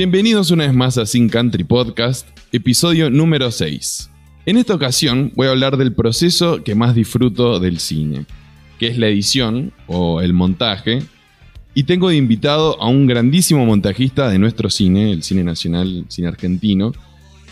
Bienvenidos 0.00 0.50
una 0.50 0.64
vez 0.64 0.72
más 0.72 0.96
a 0.96 1.04
Sin 1.04 1.28
Country 1.28 1.62
Podcast, 1.62 2.26
episodio 2.52 3.10
número 3.10 3.50
6. 3.50 4.08
En 4.46 4.56
esta 4.56 4.74
ocasión 4.74 5.30
voy 5.36 5.46
a 5.46 5.50
hablar 5.50 5.76
del 5.76 5.92
proceso 5.92 6.64
que 6.64 6.74
más 6.74 6.94
disfruto 6.94 7.60
del 7.60 7.78
cine, 7.80 8.24
que 8.78 8.86
es 8.86 8.96
la 8.96 9.08
edición 9.08 9.74
o 9.88 10.22
el 10.22 10.32
montaje, 10.32 11.02
y 11.74 11.82
tengo 11.82 12.08
de 12.08 12.16
invitado 12.16 12.80
a 12.80 12.88
un 12.88 13.06
grandísimo 13.06 13.66
montajista 13.66 14.30
de 14.30 14.38
nuestro 14.38 14.70
cine, 14.70 15.12
el 15.12 15.22
cine 15.22 15.44
nacional, 15.44 16.06
cine 16.08 16.28
argentino, 16.28 16.92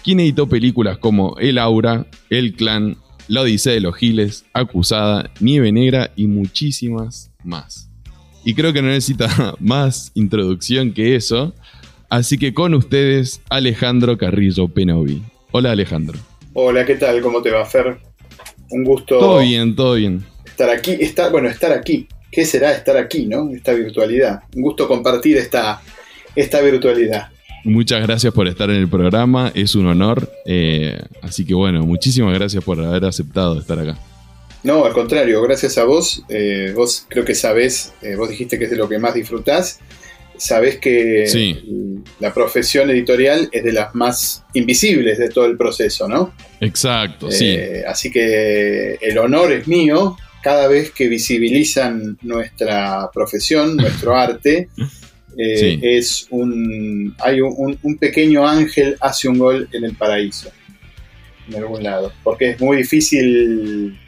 quien 0.02 0.18
editó 0.20 0.48
películas 0.48 0.96
como 0.96 1.36
El 1.36 1.58
Aura, 1.58 2.06
El 2.30 2.54
Clan, 2.54 2.96
La 3.28 3.42
Odisea 3.42 3.74
de 3.74 3.80
los 3.80 3.94
Giles, 3.94 4.46
Acusada, 4.54 5.30
Nieve 5.40 5.70
Negra 5.70 6.12
y 6.16 6.28
muchísimas 6.28 7.30
más. 7.44 7.90
Y 8.42 8.54
creo 8.54 8.72
que 8.72 8.80
no 8.80 8.88
necesita 8.88 9.54
más 9.60 10.12
introducción 10.14 10.94
que 10.94 11.14
eso, 11.14 11.54
Así 12.10 12.38
que 12.38 12.54
con 12.54 12.72
ustedes, 12.72 13.42
Alejandro 13.50 14.16
Carrillo 14.16 14.68
Penovi. 14.68 15.22
Hola 15.50 15.72
Alejandro. 15.72 16.18
Hola, 16.54 16.86
¿qué 16.86 16.94
tal? 16.94 17.20
¿Cómo 17.20 17.42
te 17.42 17.50
va, 17.50 17.66
Fer? 17.66 17.98
Un 18.70 18.82
gusto. 18.84 19.18
Todo 19.18 19.40
bien, 19.40 19.76
todo 19.76 19.94
bien. 19.94 20.24
Estar 20.46 20.70
aquí, 20.70 20.92
estar, 21.00 21.30
bueno, 21.30 21.48
estar 21.48 21.70
aquí. 21.70 22.08
¿Qué 22.32 22.46
será 22.46 22.72
estar 22.72 22.96
aquí, 22.96 23.26
no? 23.26 23.50
Esta 23.50 23.74
virtualidad. 23.74 24.40
Un 24.56 24.62
gusto 24.62 24.88
compartir 24.88 25.36
esta, 25.36 25.82
esta 26.34 26.62
virtualidad. 26.62 27.28
Muchas 27.64 28.00
gracias 28.02 28.32
por 28.32 28.48
estar 28.48 28.70
en 28.70 28.76
el 28.76 28.88
programa, 28.88 29.52
es 29.54 29.74
un 29.74 29.86
honor. 29.86 30.32
Eh, 30.46 30.98
así 31.20 31.44
que 31.44 31.52
bueno, 31.52 31.84
muchísimas 31.84 32.32
gracias 32.32 32.64
por 32.64 32.80
haber 32.80 33.04
aceptado 33.04 33.58
estar 33.58 33.78
acá. 33.78 33.98
No, 34.62 34.86
al 34.86 34.94
contrario, 34.94 35.42
gracias 35.42 35.76
a 35.76 35.84
vos. 35.84 36.24
Eh, 36.30 36.72
vos 36.74 37.04
creo 37.08 37.26
que 37.26 37.34
sabés, 37.34 37.92
eh, 38.00 38.16
vos 38.16 38.30
dijiste 38.30 38.58
que 38.58 38.64
es 38.64 38.70
de 38.70 38.76
lo 38.76 38.88
que 38.88 38.98
más 38.98 39.12
disfrutás 39.12 39.80
sabes 40.38 40.78
que 40.78 41.24
la 42.20 42.32
profesión 42.32 42.90
editorial 42.90 43.48
es 43.52 43.64
de 43.64 43.72
las 43.72 43.94
más 43.94 44.44
invisibles 44.54 45.18
de 45.18 45.28
todo 45.28 45.46
el 45.46 45.56
proceso, 45.56 46.08
¿no? 46.08 46.32
Exacto, 46.60 47.30
sí. 47.30 47.48
Eh, 47.48 47.84
así 47.86 48.10
que 48.10 48.94
el 49.00 49.18
honor 49.18 49.52
es 49.52 49.68
mío 49.68 50.16
cada 50.42 50.68
vez 50.68 50.90
que 50.92 51.08
visibilizan 51.08 52.16
nuestra 52.22 53.10
profesión, 53.12 53.76
nuestro 53.76 54.14
arte. 54.14 54.68
Eh, 55.36 55.78
es 55.82 56.26
un. 56.30 57.14
Hay 57.20 57.40
un, 57.40 57.98
pequeño 57.98 58.46
ángel 58.46 58.96
hace 59.00 59.28
un 59.28 59.38
gol 59.38 59.68
en 59.72 59.84
el 59.84 59.94
paraíso, 59.94 60.50
en 61.48 61.56
algún 61.56 61.82
lado. 61.82 62.12
Porque 62.24 62.50
es 62.50 62.60
muy 62.60 62.78
difícil. 62.78 63.98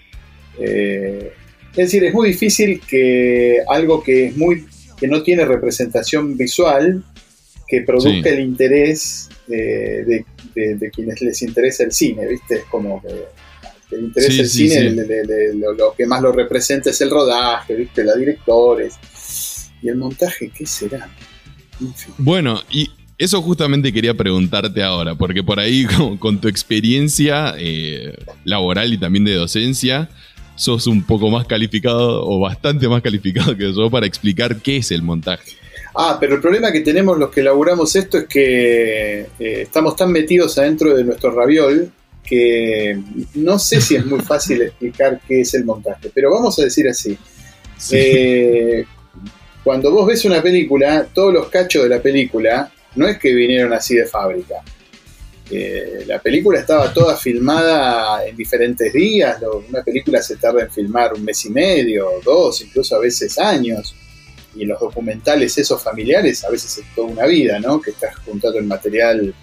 Eh, 0.59 1.33
es 1.73 1.77
decir, 1.77 2.03
es 2.05 2.13
muy 2.13 2.29
difícil 2.31 2.81
que 2.81 3.59
algo 3.69 4.03
que 4.03 4.27
es 4.27 4.37
muy 4.37 4.67
que 5.01 5.09
no 5.09 5.23
tiene 5.23 5.45
representación 5.45 6.37
visual 6.37 7.03
que 7.67 7.83
produzca 7.83 8.29
el 8.29 8.41
interés 8.41 9.29
de, 9.47 10.25
quienes 10.93 11.23
les 11.23 11.43
interesa 11.43 11.85
el 11.85 11.93
cine, 11.93 12.27
¿viste? 12.27 12.57
Es 12.57 12.65
como 12.65 13.01
que 13.01 13.97
el 13.97 14.05
interés 14.05 14.37
del 14.37 14.49
cine, 14.49 14.91
lo, 15.55 15.95
que 15.97 16.07
más 16.07 16.21
lo 16.23 16.33
representa 16.33 16.91
es 16.91 17.01
el 17.01 17.11
rodaje, 17.11 17.75
¿viste? 17.75 18.05
Los 18.05 18.19
directores. 18.19 18.95
¿Y 19.83 19.89
el 19.89 19.97
montaje 19.97 20.51
qué 20.55 20.67
será? 20.67 21.09
Bueno, 22.19 22.61
y 22.71 22.91
eso 23.17 23.41
justamente 23.43 23.93
quería 23.93 24.15
preguntarte 24.15 24.83
ahora, 24.83 25.15
porque 25.15 25.43
por 25.43 25.61
ahí 25.61 25.87
con, 26.19 26.41
tu 26.41 26.49
experiencia 26.49 27.55
eh, 27.59 28.15
laboral 28.45 28.93
y 28.93 28.99
también 28.99 29.25
de 29.25 29.35
docencia, 29.35 30.09
sos 30.61 30.87
un 30.87 31.03
poco 31.05 31.31
más 31.31 31.47
calificado 31.47 32.23
o 32.23 32.39
bastante 32.39 32.87
más 32.87 33.01
calificado 33.01 33.57
que 33.57 33.73
yo 33.73 33.91
para 33.91 34.07
explicar 34.07 34.57
qué 34.57 34.77
es 34.77 34.91
el 34.91 35.01
montaje. 35.01 35.53
Ah, 35.95 36.19
pero 36.21 36.35
el 36.35 36.41
problema 36.43 36.71
que 36.71 36.83
tenemos 36.83 37.17
los 37.17 37.31
que 37.31 37.41
elaboramos 37.41 37.97
esto 37.97 38.19
es 38.19 38.25
que 38.27 39.21
eh, 39.21 39.27
estamos 39.39 39.97
tan 39.97 40.13
metidos 40.13 40.59
adentro 40.59 40.95
de 40.95 41.03
nuestro 41.03 41.31
raviol 41.31 41.91
que 42.23 43.01
no 43.37 43.59
sé 43.59 43.81
si 43.81 43.97
es 43.97 44.05
muy 44.05 44.21
fácil 44.21 44.61
explicar 44.63 45.19
qué 45.27 45.41
es 45.41 45.55
el 45.55 45.65
montaje, 45.65 46.11
pero 46.15 46.31
vamos 46.31 46.59
a 46.59 46.65
decir 46.65 46.87
así. 46.89 47.17
Eh, 47.93 48.85
cuando 49.65 49.91
vos 49.91 50.07
ves 50.07 50.27
una 50.27 50.43
película, 50.43 51.07
todos 51.07 51.33
los 51.33 51.49
cachos 51.49 51.85
de 51.85 51.89
la 51.89 52.03
película 52.03 52.71
no 52.97 53.09
es 53.09 53.19
que 53.19 53.33
vinieron 53.33 53.73
así 53.73 53.95
de 53.95 54.05
fábrica 54.05 54.57
la 56.07 56.21
película 56.21 56.61
estaba 56.61 56.93
toda 56.93 57.17
filmada 57.17 58.25
en 58.25 58.37
diferentes 58.37 58.93
días, 58.93 59.39
una 59.69 59.83
película 59.83 60.23
se 60.23 60.37
tarda 60.37 60.63
en 60.63 60.71
filmar 60.71 61.13
un 61.15 61.25
mes 61.25 61.45
y 61.45 61.51
medio, 61.51 62.09
dos, 62.25 62.61
incluso 62.61 62.97
a 62.97 63.01
veces 63.01 63.39
años, 63.39 63.95
y 64.55 64.63
en 64.63 64.69
los 64.69 64.81
documentales 64.81 65.57
esos 65.59 65.83
familiares 65.83 66.45
a 66.45 66.51
veces 66.51 66.79
es 66.79 66.85
toda 66.95 67.09
una 67.09 67.27
vida, 67.27 67.59
¿no? 67.59 67.81
Que 67.81 67.91
estás 67.91 68.17
juntando 68.25 68.59
el 68.59 68.67
material, 68.67 69.35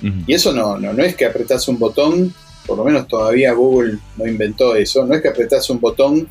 y 0.00 0.34
eso 0.34 0.52
no, 0.52 0.78
no, 0.78 0.92
no 0.92 1.02
es 1.02 1.16
que 1.16 1.24
apretás 1.24 1.66
un 1.68 1.78
botón, 1.78 2.32
por 2.66 2.78
lo 2.78 2.84
menos 2.84 3.08
todavía 3.08 3.52
Google 3.52 3.98
no 4.16 4.26
inventó 4.26 4.76
eso, 4.76 5.04
no 5.04 5.14
es 5.14 5.22
que 5.22 5.28
apretás 5.28 5.68
un 5.70 5.80
botón 5.80 6.28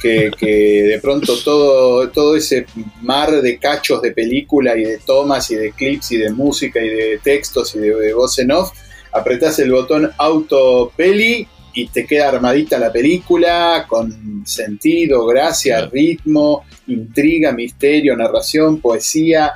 que, 0.00 0.30
de 0.40 0.98
pronto 1.00 1.36
todo, 1.42 2.08
todo 2.10 2.36
ese 2.36 2.66
mar 3.02 3.30
de 3.42 3.58
cachos 3.58 4.02
de 4.02 4.12
película 4.12 4.76
y 4.76 4.84
de 4.84 4.98
tomas 4.98 5.50
y 5.50 5.56
de 5.56 5.72
clips 5.72 6.12
y 6.12 6.18
de 6.18 6.30
música 6.30 6.80
y 6.80 6.88
de 6.88 7.20
textos 7.22 7.74
y 7.74 7.80
de, 7.80 8.12
voz 8.12 8.38
en 8.38 8.52
off, 8.52 8.72
apretás 9.12 9.58
el 9.58 9.72
botón 9.72 10.10
auto 10.18 10.92
peli 10.96 11.46
y 11.74 11.88
te 11.88 12.06
queda 12.06 12.28
armadita 12.28 12.78
la 12.78 12.92
película 12.92 13.86
con 13.88 14.42
sentido, 14.46 15.26
gracia, 15.26 15.86
ritmo, 15.86 16.64
intriga, 16.86 17.52
misterio, 17.52 18.16
narración, 18.16 18.80
poesía. 18.80 19.52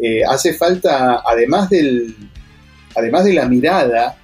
Eh, 0.00 0.22
hace 0.24 0.54
falta, 0.54 1.22
además, 1.24 1.70
del, 1.70 2.14
además 2.94 3.24
de 3.24 3.32
la 3.32 3.48
mirada 3.48 4.18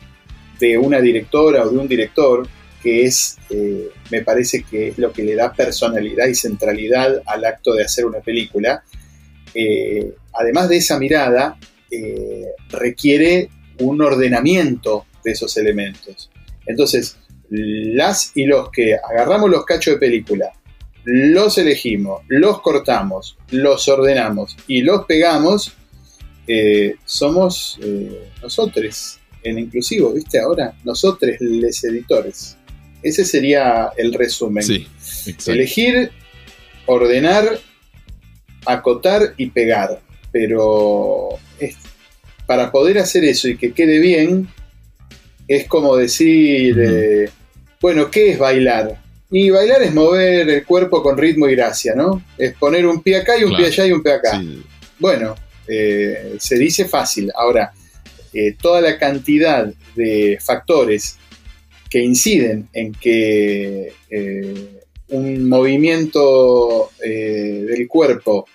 de 0.59 0.77
una 0.79 1.01
directora 1.01 1.63
o 1.63 1.71
de 1.71 1.79
un 1.79 1.89
director, 1.89 2.47
que 2.85 3.05
es, 3.05 3.39
eh, 3.49 3.89
me 4.11 4.21
parece 4.21 4.63
que 4.63 4.89
es 4.89 4.99
lo 4.99 5.11
que 5.11 5.25
le 5.25 5.35
da 5.35 5.55
personalidad 5.55 6.27
y 6.27 6.35
centralidad 6.35 7.23
al 7.25 7.47
acto 7.47 7.73
de 7.73 7.83
hacer 7.83 8.05
una 8.05 8.21
película. 8.21 8.85
Eh, 9.55 10.13
además 10.35 10.69
de 10.69 10.77
esa 10.77 10.99
mirada, 10.99 11.59
eh, 11.91 12.45
requiere 12.69 13.49
un 13.79 14.03
ordenamiento 14.03 15.07
de 15.25 15.31
esos 15.33 15.57
elementos. 15.57 16.31
Entonces, 16.67 17.17
las 17.49 18.33
y 18.35 18.45
los 18.45 18.71
que 18.71 18.97
agarramos 18.97 19.49
los 19.49 19.65
cachos 19.65 19.95
de 19.95 20.01
película, 20.01 20.53
los 21.05 21.57
elegimos, 21.57 22.21
los 22.29 22.61
cortamos, 22.61 23.39
los 23.49 23.89
ordenamos 23.89 24.59
y 24.67 24.83
los 24.83 25.07
pegamos, 25.07 25.75
somos 27.07 27.79
nosotros, 28.43 29.21
en 29.43 29.59
inclusivo, 29.59 30.13
¿viste? 30.13 30.39
Ahora, 30.39 30.75
nosotros, 30.85 31.37
les 31.41 31.83
editores. 31.85 32.59
Ese 33.05 33.25
sería 33.25 33.91
el 33.97 34.13
resumen. 34.15 34.65
Sí, 34.65 34.89
Elegir, 35.47 36.11
ordenar, 36.87 37.61
acotar 38.67 39.35
y 39.37 39.51
pegar. 39.51 40.01
Pero 40.33 41.39
para 42.47 42.73
poder 42.73 42.99
hacer 42.99 43.25
eso 43.25 43.49
y 43.49 43.57
que 43.57 43.73
quede 43.73 43.99
bien, 44.01 44.49
es 45.49 45.67
como 45.67 45.97
decir, 45.97 46.77
eh, 46.79 47.31
bueno, 47.81 48.11
¿qué 48.11 48.33
es 48.33 48.39
bailar? 48.39 49.01
Y 49.31 49.51
bailar 49.51 49.83
es 49.83 49.93
mover 49.93 50.49
el 50.49 50.65
cuerpo 50.65 51.03
con 51.03 51.19
ritmo 51.19 51.49
y 51.49 51.55
gracia, 51.57 51.95
¿no? 51.95 52.23
Es 52.39 52.55
poner 52.55 52.87
un 52.87 53.03
pie 53.03 53.17
acá 53.17 53.39
y 53.39 53.45
un 53.45 53.57
pie 53.57 53.67
allá 53.67 53.87
y 53.87 53.93
un 53.93 54.03
pie 54.03 54.13
acá. 54.13 54.43
Bueno, 54.99 55.35
eh, 55.67 56.37
se 56.39 56.57
dice 56.57 56.85
fácil. 56.85 57.31
Ahora, 57.35 57.73
eh, 58.33 58.57
toda 58.61 58.81
la 58.81 58.99
cantidad 58.99 59.73
de 59.95 60.39
factores 60.41 61.19
que 61.95 62.03
inciden 62.03 62.69
en 62.73 62.91
que 62.91 63.93
eh, 64.11 64.81
un 65.11 65.49
movimiento 65.49 66.91
eh, 67.01 67.65
del 67.69 67.87
cuerpo 67.87 68.49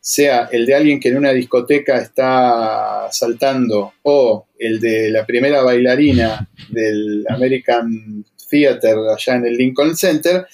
sea 0.00 0.48
el 0.50 0.64
de 0.64 0.74
alguien 0.76 0.98
que 0.98 1.10
en 1.10 1.18
una 1.18 1.32
discoteca 1.32 1.98
está 1.98 3.08
saltando 3.12 3.92
o 4.02 4.46
el 4.58 4.80
de 4.80 5.10
la 5.10 5.26
primera 5.26 5.60
bailarina 5.60 6.48
del 6.70 7.26
American 7.28 8.24
Theater 8.48 8.96
allá 9.14 9.34
en 9.34 9.44
el 9.44 9.58
Lincoln 9.58 9.94
Center, 9.94 10.46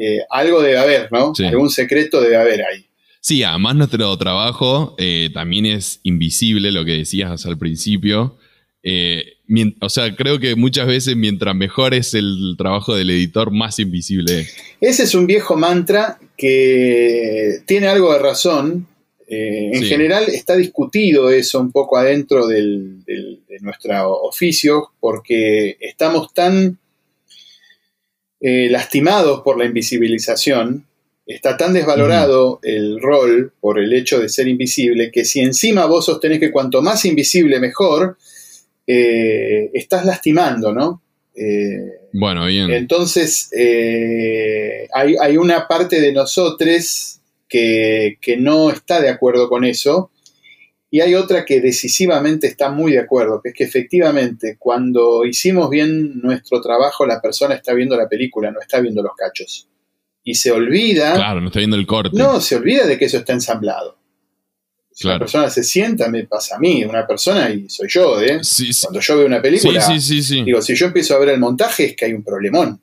eh, 0.00 0.20
algo 0.30 0.62
debe 0.62 0.78
haber, 0.78 1.12
¿no? 1.12 1.34
Algún 1.38 1.68
secreto 1.68 2.22
debe 2.22 2.36
haber 2.38 2.62
ahí. 2.62 2.86
Sí, 3.20 3.42
además 3.42 3.76
nuestro 3.76 4.16
trabajo 4.16 4.96
también 5.34 5.66
es 5.66 6.00
invisible, 6.02 6.72
lo 6.72 6.82
que 6.86 6.92
decías 6.92 7.44
al 7.44 7.58
principio. 7.58 8.38
Eh, 8.86 9.33
o 9.80 9.88
sea, 9.88 10.14
creo 10.16 10.38
que 10.38 10.56
muchas 10.56 10.86
veces 10.86 11.16
mientras 11.16 11.54
mejor 11.54 11.94
es 11.94 12.14
el 12.14 12.54
trabajo 12.56 12.94
del 12.94 13.10
editor, 13.10 13.50
más 13.50 13.78
invisible 13.78 14.40
es. 14.40 14.56
Ese 14.80 15.02
es 15.04 15.14
un 15.14 15.26
viejo 15.26 15.56
mantra 15.56 16.18
que 16.36 17.60
tiene 17.66 17.88
algo 17.88 18.12
de 18.12 18.18
razón. 18.18 18.86
Eh, 19.26 19.70
en 19.72 19.82
general 19.84 20.24
está 20.28 20.54
discutido 20.54 21.30
eso 21.30 21.58
un 21.58 21.72
poco 21.72 21.96
adentro 21.96 22.46
de 22.46 22.98
nuestro 23.60 24.12
oficio 24.22 24.90
porque 25.00 25.78
estamos 25.80 26.34
tan 26.34 26.78
eh, 28.40 28.68
lastimados 28.70 29.40
por 29.40 29.58
la 29.58 29.64
invisibilización 29.64 30.86
está 31.26 31.56
tan 31.56 31.72
desvalorado 31.72 32.60
el 32.62 33.00
rol 33.00 33.52
por 33.60 33.78
el 33.78 33.92
hecho 33.92 34.20
de 34.20 34.28
ser 34.28 34.48
invisible 34.48 35.10
que 35.10 35.24
si 35.24 35.40
encima 35.40 35.86
vos 35.86 36.06
sostenés 36.06 36.40
que 36.40 36.50
cuanto 36.50 36.82
más 36.82 37.04
invisible 37.04 37.60
mejor, 37.60 38.18
eh, 38.86 39.70
estás 39.72 40.04
lastimando, 40.04 40.72
¿no? 40.72 41.02
Eh, 41.34 42.08
bueno, 42.12 42.46
bien. 42.46 42.70
Entonces, 42.70 43.50
eh, 43.56 44.88
hay, 44.92 45.36
una 45.36 45.66
parte 45.66 46.00
de 46.00 46.12
nosotros 46.12 47.20
que, 47.48 48.18
que, 48.20 48.36
no 48.36 48.70
está 48.70 49.00
de 49.00 49.08
acuerdo 49.08 49.48
con 49.48 49.64
eso 49.64 50.10
y 50.94 51.00
hay 51.00 51.16
otra 51.16 51.44
que 51.44 51.60
decisivamente 51.60 52.46
está 52.46 52.70
muy 52.70 52.92
de 52.92 53.00
acuerdo, 53.00 53.40
que 53.42 53.48
es 53.48 53.54
que 53.56 53.64
efectivamente 53.64 54.56
cuando 54.60 55.24
hicimos 55.24 55.68
bien 55.68 56.20
nuestro 56.20 56.60
trabajo, 56.60 57.04
la 57.04 57.20
persona 57.20 57.56
está 57.56 57.74
viendo 57.74 57.96
la 57.96 58.08
película, 58.08 58.52
no 58.52 58.60
está 58.60 58.80
viendo 58.80 59.02
los 59.02 59.16
cachos 59.16 59.68
y 60.22 60.36
se 60.36 60.52
olvida. 60.52 61.14
Claro, 61.14 61.40
no 61.40 61.48
está 61.48 61.58
viendo 61.58 61.76
el 61.76 61.86
corte. 61.86 62.16
No, 62.16 62.40
se 62.40 62.54
olvida 62.54 62.86
de 62.86 62.96
que 62.96 63.06
eso 63.06 63.18
está 63.18 63.32
ensamblado. 63.32 63.98
Si 64.94 65.08
una 65.08 65.18
persona 65.18 65.50
se 65.50 65.64
sienta, 65.64 66.08
me 66.08 66.24
pasa 66.24 66.54
a 66.54 66.58
mí, 66.60 66.84
una 66.84 67.04
persona 67.04 67.50
y 67.50 67.68
soy 67.68 67.88
yo, 67.90 68.20
¿eh? 68.22 68.40
Cuando 68.80 69.00
yo 69.00 69.16
veo 69.16 69.26
una 69.26 69.42
película, 69.42 69.86
digo, 69.88 70.62
si 70.62 70.74
yo 70.76 70.86
empiezo 70.86 71.16
a 71.16 71.18
ver 71.18 71.30
el 71.30 71.40
montaje 71.40 71.86
es 71.86 71.96
que 71.96 72.04
hay 72.04 72.12
un 72.12 72.22
problemón. 72.22 72.80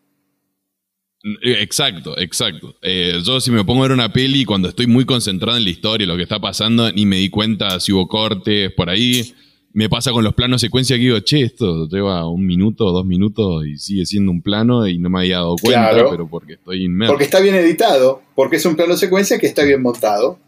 Eh, 1.24 1.62
exacto, 1.62 2.18
exacto. 2.18 2.76
Eh, 2.82 3.22
yo 3.24 3.40
si 3.40 3.52
me 3.52 3.64
pongo 3.64 3.86
a 3.86 3.88
ver 3.88 3.94
una 3.94 4.12
peli 4.12 4.44
cuando 4.44 4.68
estoy 4.68 4.88
muy 4.88 5.06
concentrado 5.06 5.58
en 5.58 5.64
la 5.64 5.70
historia, 5.70 6.06
lo 6.06 6.18
que 6.18 6.24
está 6.24 6.40
pasando, 6.40 6.92
ni 6.92 7.06
me 7.06 7.16
di 7.16 7.30
cuenta 7.30 7.80
si 7.80 7.94
hubo 7.94 8.08
cortes 8.10 8.72
por 8.74 8.90
ahí 8.90 9.34
me 9.74 9.90
pasa 9.90 10.12
con 10.12 10.24
los 10.24 10.34
planos 10.34 10.62
secuencia 10.62 10.98
que 10.98 11.04
digo, 11.04 11.20
che, 11.22 11.44
esto 11.44 11.88
lleva 11.88 12.28
un 12.28 12.46
minuto, 12.46 12.92
dos 12.92 13.06
minutos 13.06 13.66
y 13.66 13.78
sigue 13.78 14.06
siendo 14.06 14.32
un 14.32 14.42
plano 14.42 14.88
y 14.88 14.98
no 14.98 15.10
me 15.10 15.20
había 15.20 15.38
dado 15.38 15.56
cuenta, 15.62 16.10
pero 16.10 16.28
porque 16.28 16.54
estoy 16.54 16.84
inmerso. 16.84 17.14
Porque 17.14 17.24
está 17.24 17.40
bien 17.40 17.56
editado, 17.56 18.22
porque 18.36 18.58
es 18.58 18.66
un 18.66 18.76
plano 18.76 18.98
secuencia 18.98 19.40
que 19.40 19.48
está 19.48 19.64
bien 19.64 19.82
montado. 19.82 20.40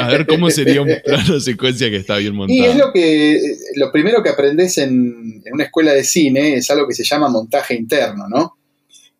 A 0.00 0.08
ver 0.08 0.26
cómo 0.26 0.50
sería 0.50 0.82
un 0.82 0.90
plano 1.04 1.40
secuencia 1.40 1.90
que 1.90 1.96
está 1.96 2.16
bien 2.16 2.34
montado. 2.34 2.58
Y 2.58 2.64
es 2.64 2.76
lo 2.76 2.92
que 2.92 3.40
lo 3.76 3.92
primero 3.92 4.22
que 4.22 4.30
aprendes 4.30 4.78
en, 4.78 5.42
una 5.52 5.64
escuela 5.64 5.92
de 5.92 6.04
cine 6.04 6.54
es 6.54 6.70
algo 6.70 6.88
que 6.88 6.94
se 6.94 7.04
llama 7.04 7.28
montaje 7.28 7.74
interno, 7.74 8.28
¿no? 8.28 8.56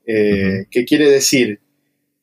Eh, 0.06 0.66
¿Qué 0.70 0.84
quiere 0.84 1.10
decir? 1.10 1.60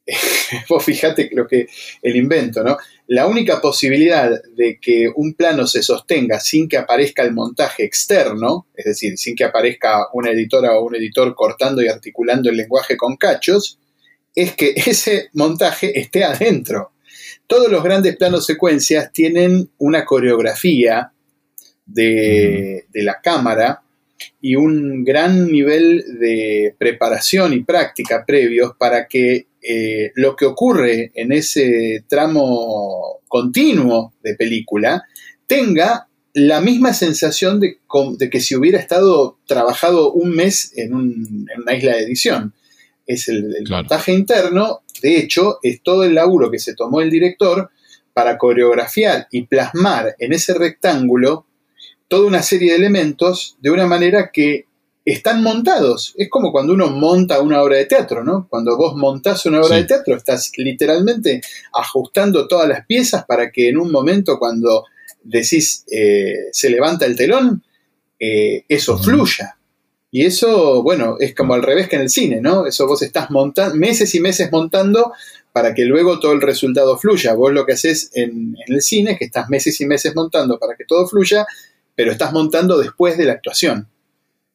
Vos 0.69 0.83
fijate 0.83 1.29
lo 1.33 1.47
que 1.47 1.67
el 2.01 2.15
invento, 2.15 2.63
¿no? 2.63 2.77
la 3.11 3.27
única 3.27 3.59
posibilidad 3.59 4.41
de 4.55 4.79
que 4.79 5.11
un 5.13 5.33
plano 5.33 5.67
se 5.67 5.83
sostenga 5.83 6.39
sin 6.39 6.69
que 6.69 6.77
aparezca 6.77 7.23
el 7.23 7.33
montaje 7.33 7.83
externo, 7.83 8.67
es 8.73 8.85
decir, 8.85 9.17
sin 9.17 9.35
que 9.35 9.43
aparezca 9.43 10.07
una 10.13 10.31
editora 10.31 10.77
o 10.79 10.85
un 10.85 10.95
editor 10.95 11.35
cortando 11.35 11.81
y 11.81 11.89
articulando 11.89 12.49
el 12.49 12.55
lenguaje 12.55 12.95
con 12.95 13.17
cachos, 13.17 13.77
es 14.33 14.55
que 14.55 14.73
ese 14.77 15.27
montaje 15.33 15.99
esté 15.99 16.23
adentro. 16.23 16.93
Todos 17.47 17.71
los 17.71 17.83
grandes 17.83 18.15
planos 18.17 18.45
secuencias 18.45 19.11
tienen 19.11 19.69
una 19.77 20.05
coreografía 20.05 21.11
de, 21.85 22.85
de 22.91 23.03
la 23.03 23.21
cámara 23.21 23.81
y 24.39 24.55
un 24.55 25.03
gran 25.03 25.51
nivel 25.51 26.19
de 26.19 26.75
preparación 26.77 27.53
y 27.53 27.63
práctica 27.63 28.25
previos 28.25 28.73
para 28.77 29.07
que 29.07 29.47
eh, 29.61 30.11
lo 30.15 30.35
que 30.35 30.45
ocurre 30.45 31.11
en 31.13 31.31
ese 31.31 32.03
tramo 32.07 33.19
continuo 33.27 34.13
de 34.23 34.35
película 34.35 35.03
tenga 35.45 36.07
la 36.33 36.61
misma 36.61 36.93
sensación 36.93 37.59
de, 37.59 37.77
que 38.31 38.39
si 38.39 38.55
hubiera 38.55 38.79
estado 38.79 39.37
trabajado 39.45 40.13
un 40.13 40.31
mes 40.31 40.73
en, 40.77 40.93
una 40.93 41.75
isla 41.75 41.95
de 41.95 42.03
edición. 42.03 42.53
Es 43.11 43.27
el, 43.27 43.53
montaje 43.69 44.13
interno, 44.13 44.81
de 45.01 45.17
hecho, 45.17 45.59
es 45.61 45.81
todo 45.81 46.03
el 46.03 46.15
laburo 46.15 46.49
que 46.49 46.59
se 46.59 46.75
tomó 46.75 47.01
el 47.01 47.09
director 47.09 47.69
para 48.13 48.37
coreografiar 48.37 49.27
y 49.31 49.47
plasmar 49.47 50.15
en 50.19 50.33
ese 50.33 50.53
rectángulo 50.53 51.45
toda 52.07 52.27
una 52.27 52.41
serie 52.41 52.71
de 52.71 52.77
elementos 52.77 53.57
de 53.61 53.69
una 53.69 53.85
manera 53.85 54.31
que 54.31 54.65
están 55.05 55.41
montados. 55.41 56.13
Es 56.17 56.29
como 56.29 56.51
cuando 56.51 56.73
uno 56.73 56.89
monta 56.89 57.41
una 57.41 57.61
obra 57.61 57.77
de 57.77 57.85
teatro, 57.85 58.23
¿no? 58.23 58.47
Cuando 58.49 58.77
vos 58.77 58.95
montás 58.95 59.45
una 59.45 59.61
obra 59.61 59.77
de 59.77 59.85
teatro, 59.85 60.15
estás 60.15 60.51
literalmente 60.57 61.41
ajustando 61.73 62.47
todas 62.47 62.67
las 62.67 62.85
piezas 62.85 63.25
para 63.25 63.51
que 63.51 63.69
en 63.69 63.77
un 63.77 63.91
momento 63.91 64.37
cuando 64.37 64.85
decís 65.23 65.85
eh, 65.91 66.49
se 66.51 66.69
levanta 66.69 67.05
el 67.05 67.15
telón, 67.15 67.63
eh, 68.19 68.63
eso 68.67 68.97
fluya. 68.97 69.57
Y 70.11 70.25
eso, 70.25 70.83
bueno, 70.83 71.15
es 71.19 71.33
como 71.33 71.53
al 71.53 71.63
revés 71.63 71.87
que 71.87 71.95
en 71.95 72.03
el 72.03 72.09
cine, 72.09 72.41
¿no? 72.41 72.65
Eso 72.65 72.85
vos 72.85 73.01
estás 73.01 73.31
montando, 73.31 73.75
meses 73.75 74.13
y 74.13 74.19
meses 74.19 74.51
montando 74.51 75.13
para 75.53 75.73
que 75.73 75.85
luego 75.85 76.19
todo 76.19 76.33
el 76.33 76.41
resultado 76.41 76.97
fluya. 76.97 77.33
Vos 77.33 77.53
lo 77.53 77.65
que 77.65 77.73
haces 77.73 78.11
en, 78.13 78.55
en 78.67 78.75
el 78.75 78.81
cine 78.81 79.11
es 79.11 79.19
que 79.19 79.25
estás 79.25 79.49
meses 79.49 79.79
y 79.79 79.85
meses 79.85 80.13
montando 80.13 80.59
para 80.59 80.75
que 80.75 80.85
todo 80.85 81.07
fluya, 81.07 81.45
pero 81.95 82.11
estás 82.11 82.33
montando 82.33 82.77
después 82.77 83.17
de 83.17 83.25
la 83.25 83.33
actuación 83.33 83.87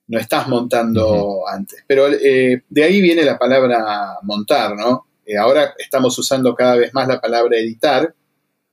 no 0.09 0.19
estás 0.19 0.49
montando 0.49 1.49
antes. 1.49 1.85
Pero 1.87 2.09
eh, 2.13 2.63
de 2.69 2.85
ahí 2.85 3.01
viene 3.01 3.23
la 3.23 3.39
palabra 3.39 4.19
montar, 4.23 4.77
¿no? 4.77 5.07
Eh, 5.25 5.37
ahora 5.37 5.75
estamos 5.79 6.17
usando 6.19 6.55
cada 6.55 6.77
vez 6.77 6.95
más 6.95 7.09
la 7.09 7.21
palabra 7.21 7.59
editar, 7.59 8.15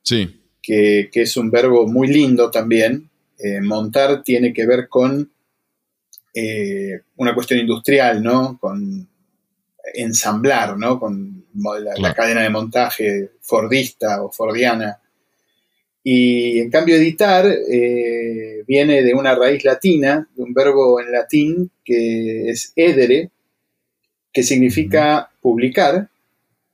sí. 0.03 0.39
que, 0.61 1.09
es 1.11 1.37
un 1.37 1.49
verbo 1.49 1.87
muy 1.87 2.07
lindo 2.07 2.51
también. 2.51 3.09
Eh, 3.39 3.61
montar 3.61 4.23
tiene 4.23 4.53
que 4.53 4.65
ver 4.65 4.87
con 4.87 5.31
una 7.15 7.33
cuestión 7.35 7.59
industrial, 7.59 8.23
¿no? 8.23 8.57
Con 8.59 9.07
ensamblar, 9.93 10.77
¿no? 10.77 10.99
Con 10.99 11.45
la 11.99 12.13
cadena 12.13 12.41
de 12.41 12.49
montaje 12.49 13.31
fordista 13.41 14.23
o 14.23 14.31
fordiana. 14.31 14.99
Y 16.03 16.59
en 16.59 16.69
cambio 16.69 16.97
editar 16.97 17.45
eh, 17.45 18.63
viene 18.67 19.03
de 19.03 19.13
una 19.13 19.35
raíz 19.35 19.63
latina, 19.63 20.27
de 20.35 20.43
un 20.43 20.53
verbo 20.53 20.99
en 20.99 21.11
latín 21.11 21.71
que 21.83 22.49
es 22.49 22.73
edere, 22.75 23.29
que 24.33 24.43
significa 24.43 25.29
publicar, 25.41 26.09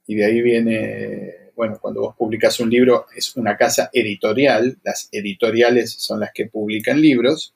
y 0.08 0.16
de 0.16 0.26
ahí 0.26 0.42
viene, 0.42 1.52
bueno, 1.56 1.78
cuando 1.80 2.02
vos 2.02 2.16
publicas 2.16 2.60
un 2.60 2.72
libro 2.72 3.06
es 3.16 3.36
una 3.36 3.56
casa 3.56 3.92
editorial, 3.94 4.80
las 4.84 5.10
editoriales 5.12 5.92
son 5.92 6.22
las 6.22 6.32
que 6.34 6.48
publican 6.48 7.00
libros, 7.00 7.54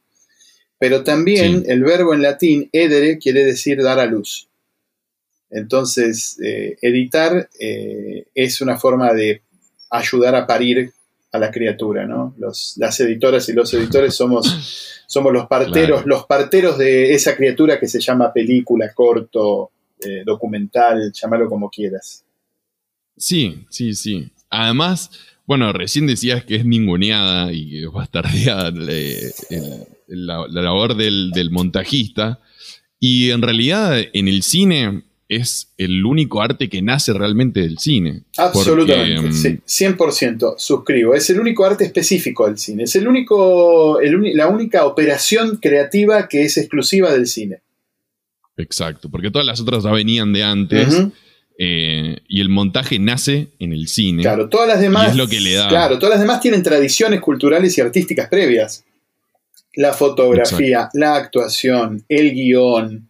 pero 0.83 1.01
también 1.01 1.63
el 1.67 1.81
verbo 1.81 2.13
en 2.13 2.21
latín 2.21 2.69
edere 2.73 3.17
quiere 3.17 3.45
decir 3.45 3.81
dar 3.81 4.01
a 4.01 4.05
luz. 4.05 4.49
Entonces, 5.49 6.37
eh, 6.43 6.77
editar 6.81 7.49
eh, 7.57 8.25
es 8.35 8.59
una 8.59 8.77
forma 8.77 9.13
de 9.13 9.43
ayudar 9.91 10.35
a 10.35 10.45
parir 10.45 10.91
a 11.31 11.39
la 11.39 11.51
criatura, 11.51 12.05
¿no? 12.05 12.35
las 12.37 12.99
editoras 12.99 13.47
y 13.47 13.53
los 13.53 13.73
editores 13.73 14.13
somos, 14.13 15.05
somos 15.07 15.31
los 15.31 15.47
parteros, 15.47 16.05
los 16.05 16.25
parteros 16.25 16.77
de 16.77 17.13
esa 17.13 17.33
criatura 17.37 17.79
que 17.79 17.87
se 17.87 18.01
llama 18.01 18.33
película, 18.33 18.93
corto, 18.93 19.71
eh, 20.01 20.23
documental, 20.25 21.13
llámalo 21.13 21.47
como 21.47 21.69
quieras. 21.69 22.25
Sí, 23.15 23.63
sí, 23.69 23.93
sí. 23.93 24.29
Además, 24.49 25.11
bueno, 25.45 25.71
recién 25.71 26.07
decías 26.07 26.43
que 26.43 26.57
es 26.57 26.65
ninguneada 26.65 27.53
y 27.53 27.69
que 27.69 27.87
bastardeada 27.87 28.73
eh, 28.89 29.31
la, 30.07 30.45
la, 30.49 30.61
labor 30.61 30.95
del, 30.95 31.31
del 31.31 31.51
montajista. 31.51 32.39
Y 32.99 33.31
en 33.31 33.41
realidad 33.41 34.01
en 34.13 34.27
el 34.27 34.43
cine 34.43 35.03
es 35.35 35.69
el 35.77 36.05
único 36.05 36.41
arte 36.41 36.69
que 36.69 36.81
nace 36.81 37.13
realmente 37.13 37.61
del 37.61 37.77
cine. 37.79 38.23
Absolutamente, 38.37 39.31
sí, 39.33 39.85
100%, 39.85 40.55
suscribo. 40.57 41.13
Es 41.15 41.29
el 41.29 41.39
único 41.39 41.65
arte 41.65 41.85
específico 41.85 42.45
del 42.45 42.57
cine. 42.57 42.83
Es 42.83 42.95
el 42.95 43.07
único, 43.07 43.99
la 44.01 44.47
única 44.47 44.85
operación 44.85 45.57
creativa 45.57 46.27
que 46.27 46.43
es 46.43 46.57
exclusiva 46.57 47.11
del 47.11 47.27
cine. 47.27 47.61
Exacto, 48.57 49.09
porque 49.09 49.31
todas 49.31 49.47
las 49.47 49.59
otras 49.59 49.83
ya 49.83 49.91
venían 49.91 50.33
de 50.33 50.43
antes. 50.43 51.07
Eh, 51.59 52.17
y 52.27 52.41
el 52.41 52.49
montaje 52.49 52.97
nace 52.97 53.49
en 53.59 53.73
el 53.73 53.87
cine. 53.87 54.23
Claro, 54.23 54.49
todas 54.49 54.67
las 54.67 54.81
demás. 54.81 55.11
es 55.11 55.15
lo 55.15 55.27
que 55.27 55.39
le 55.39 55.53
da. 55.53 55.69
Claro, 55.69 55.99
todas 55.99 56.15
las 56.15 56.21
demás 56.21 56.41
tienen 56.41 56.63
tradiciones 56.63 57.21
culturales 57.21 57.77
y 57.77 57.81
artísticas 57.81 58.27
previas. 58.27 58.83
La 59.75 59.93
fotografía, 59.93 60.89
la 60.93 61.15
actuación, 61.15 62.05
el 62.07 62.31
guion, 62.31 63.09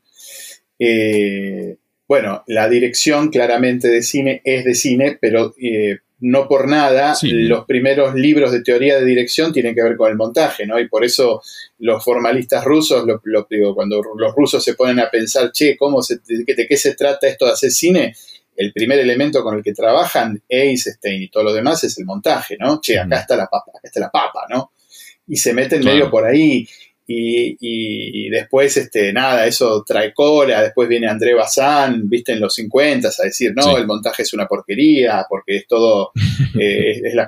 eh, 0.79 1.77
bueno, 2.07 2.43
la 2.47 2.69
dirección 2.69 3.29
claramente 3.29 3.87
de 3.87 4.03
cine 4.03 4.41
es 4.43 4.65
de 4.65 4.75
cine, 4.75 5.17
pero 5.19 5.53
eh, 5.61 5.99
no 6.19 6.47
por 6.47 6.69
nada 6.69 7.15
los 7.21 7.65
primeros 7.65 8.15
libros 8.15 8.51
de 8.51 8.61
teoría 8.61 8.97
de 8.97 9.05
dirección 9.05 9.51
tienen 9.51 9.75
que 9.75 9.83
ver 9.83 9.97
con 9.97 10.09
el 10.09 10.15
montaje, 10.15 10.65
¿no? 10.65 10.79
Y 10.79 10.87
por 10.87 11.03
eso 11.03 11.41
los 11.79 12.03
formalistas 12.03 12.63
rusos, 12.63 13.05
lo, 13.23 13.47
digo, 13.49 13.75
cuando 13.75 14.01
los 14.17 14.33
rusos 14.35 14.63
se 14.63 14.73
ponen 14.73 14.99
a 14.99 15.09
pensar, 15.09 15.51
che, 15.51 15.75
¿cómo 15.75 16.01
se, 16.01 16.19
de, 16.25 16.67
qué 16.67 16.77
se 16.77 16.95
trata 16.95 17.27
esto 17.27 17.45
de 17.45 17.51
hacer 17.51 17.71
cine? 17.71 18.15
El 18.55 18.71
primer 18.71 18.99
elemento 18.99 19.43
con 19.43 19.57
el 19.57 19.63
que 19.63 19.73
trabajan 19.73 20.41
Einstein 20.47 21.23
y 21.23 21.29
todo 21.29 21.43
lo 21.43 21.53
demás 21.53 21.83
es 21.83 21.97
el 21.97 22.05
montaje, 22.05 22.55
¿no? 22.59 22.79
Che, 22.79 22.99
acá 22.99 23.21
está 23.21 23.35
la 23.35 23.47
papa, 23.47 23.71
acá 23.71 23.87
está 23.87 23.99
la 23.99 24.11
papa, 24.11 24.45
¿no? 24.49 24.72
Y 25.27 25.37
se 25.37 25.53
meten 25.53 25.83
medio 25.83 26.09
por 26.09 26.25
ahí. 26.25 26.67
Y, 27.05 28.29
después, 28.29 28.77
este, 28.77 29.11
nada, 29.11 29.45
eso 29.45 29.83
trae 29.85 30.13
cola, 30.13 30.61
después 30.61 30.87
viene 30.87 31.07
André 31.07 31.33
Bazán, 31.33 32.07
viste, 32.07 32.31
en 32.31 32.39
los 32.39 32.53
50 32.55 33.07
a 33.07 33.23
decir, 33.23 33.53
no, 33.55 33.77
el 33.77 33.85
montaje 33.85 34.23
es 34.23 34.33
una 34.33 34.47
porquería, 34.47 35.25
porque 35.27 35.57
es 35.57 35.67
todo, 35.67 36.11
eh, 36.59 37.01
es, 37.03 37.13
la 37.13 37.27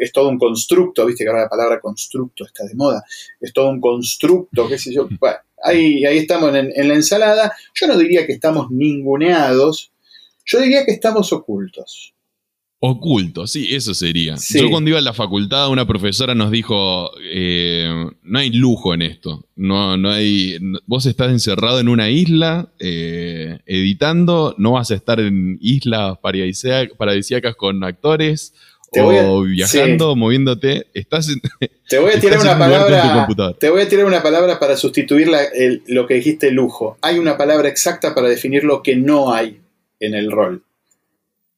es 0.00 0.12
todo 0.12 0.28
un 0.28 0.38
constructo, 0.38 1.06
viste 1.06 1.24
que 1.24 1.30
ahora 1.30 1.44
la 1.44 1.48
palabra 1.48 1.80
constructo 1.80 2.44
está 2.44 2.64
de 2.64 2.74
moda, 2.74 3.02
es 3.40 3.52
todo 3.52 3.70
un 3.70 3.80
constructo, 3.80 4.68
qué 4.68 4.78
sé 4.78 4.92
yo, 4.92 5.08
bueno, 5.18 5.38
ahí, 5.62 6.04
ahí 6.04 6.18
estamos 6.18 6.54
en, 6.54 6.70
en 6.74 6.88
la 6.88 6.94
ensalada, 6.94 7.56
yo 7.74 7.86
no 7.86 7.96
diría 7.96 8.26
que 8.26 8.34
estamos 8.34 8.70
ninguneados, 8.70 9.90
yo 10.44 10.60
diría 10.60 10.84
que 10.84 10.92
estamos 10.92 11.32
ocultos. 11.32 12.13
Oculto, 12.86 13.46
sí, 13.46 13.74
eso 13.74 13.94
sería. 13.94 14.34
Yo 14.36 14.68
cuando 14.68 14.90
iba 14.90 14.98
a 14.98 15.02
la 15.02 15.14
facultad, 15.14 15.70
una 15.70 15.86
profesora 15.86 16.34
nos 16.34 16.50
dijo, 16.50 17.12
eh, 17.32 17.88
no 18.22 18.38
hay 18.38 18.50
lujo 18.50 18.92
en 18.92 19.00
esto. 19.00 19.46
No, 19.56 19.96
no 19.96 20.10
hay, 20.10 20.58
vos 20.84 21.06
estás 21.06 21.30
encerrado 21.30 21.80
en 21.80 21.88
una 21.88 22.10
isla 22.10 22.68
eh, 22.78 23.58
editando, 23.64 24.54
no 24.58 24.72
vas 24.72 24.90
a 24.90 24.96
estar 24.96 25.18
en 25.18 25.56
islas 25.62 26.18
paradisíacas 26.18 27.56
con 27.56 27.82
actores 27.84 28.52
o 29.00 29.44
viajando, 29.44 30.14
moviéndote. 30.14 30.88
Estás 30.92 31.34
te 31.88 31.98
voy 31.98 32.12
a 32.12 32.20
tirar 32.20 32.38
una 32.38 32.58
palabra. 32.58 33.56
Te 33.58 33.70
voy 33.70 33.80
a 33.80 33.88
tirar 33.88 34.04
una 34.04 34.22
palabra 34.22 34.60
para 34.60 34.76
sustituir 34.76 35.30
lo 35.86 36.06
que 36.06 36.14
dijiste 36.14 36.50
lujo. 36.50 36.98
Hay 37.00 37.18
una 37.18 37.38
palabra 37.38 37.70
exacta 37.70 38.14
para 38.14 38.28
definir 38.28 38.62
lo 38.62 38.82
que 38.82 38.94
no 38.94 39.32
hay 39.32 39.62
en 40.00 40.14
el 40.14 40.30
rol. 40.30 40.62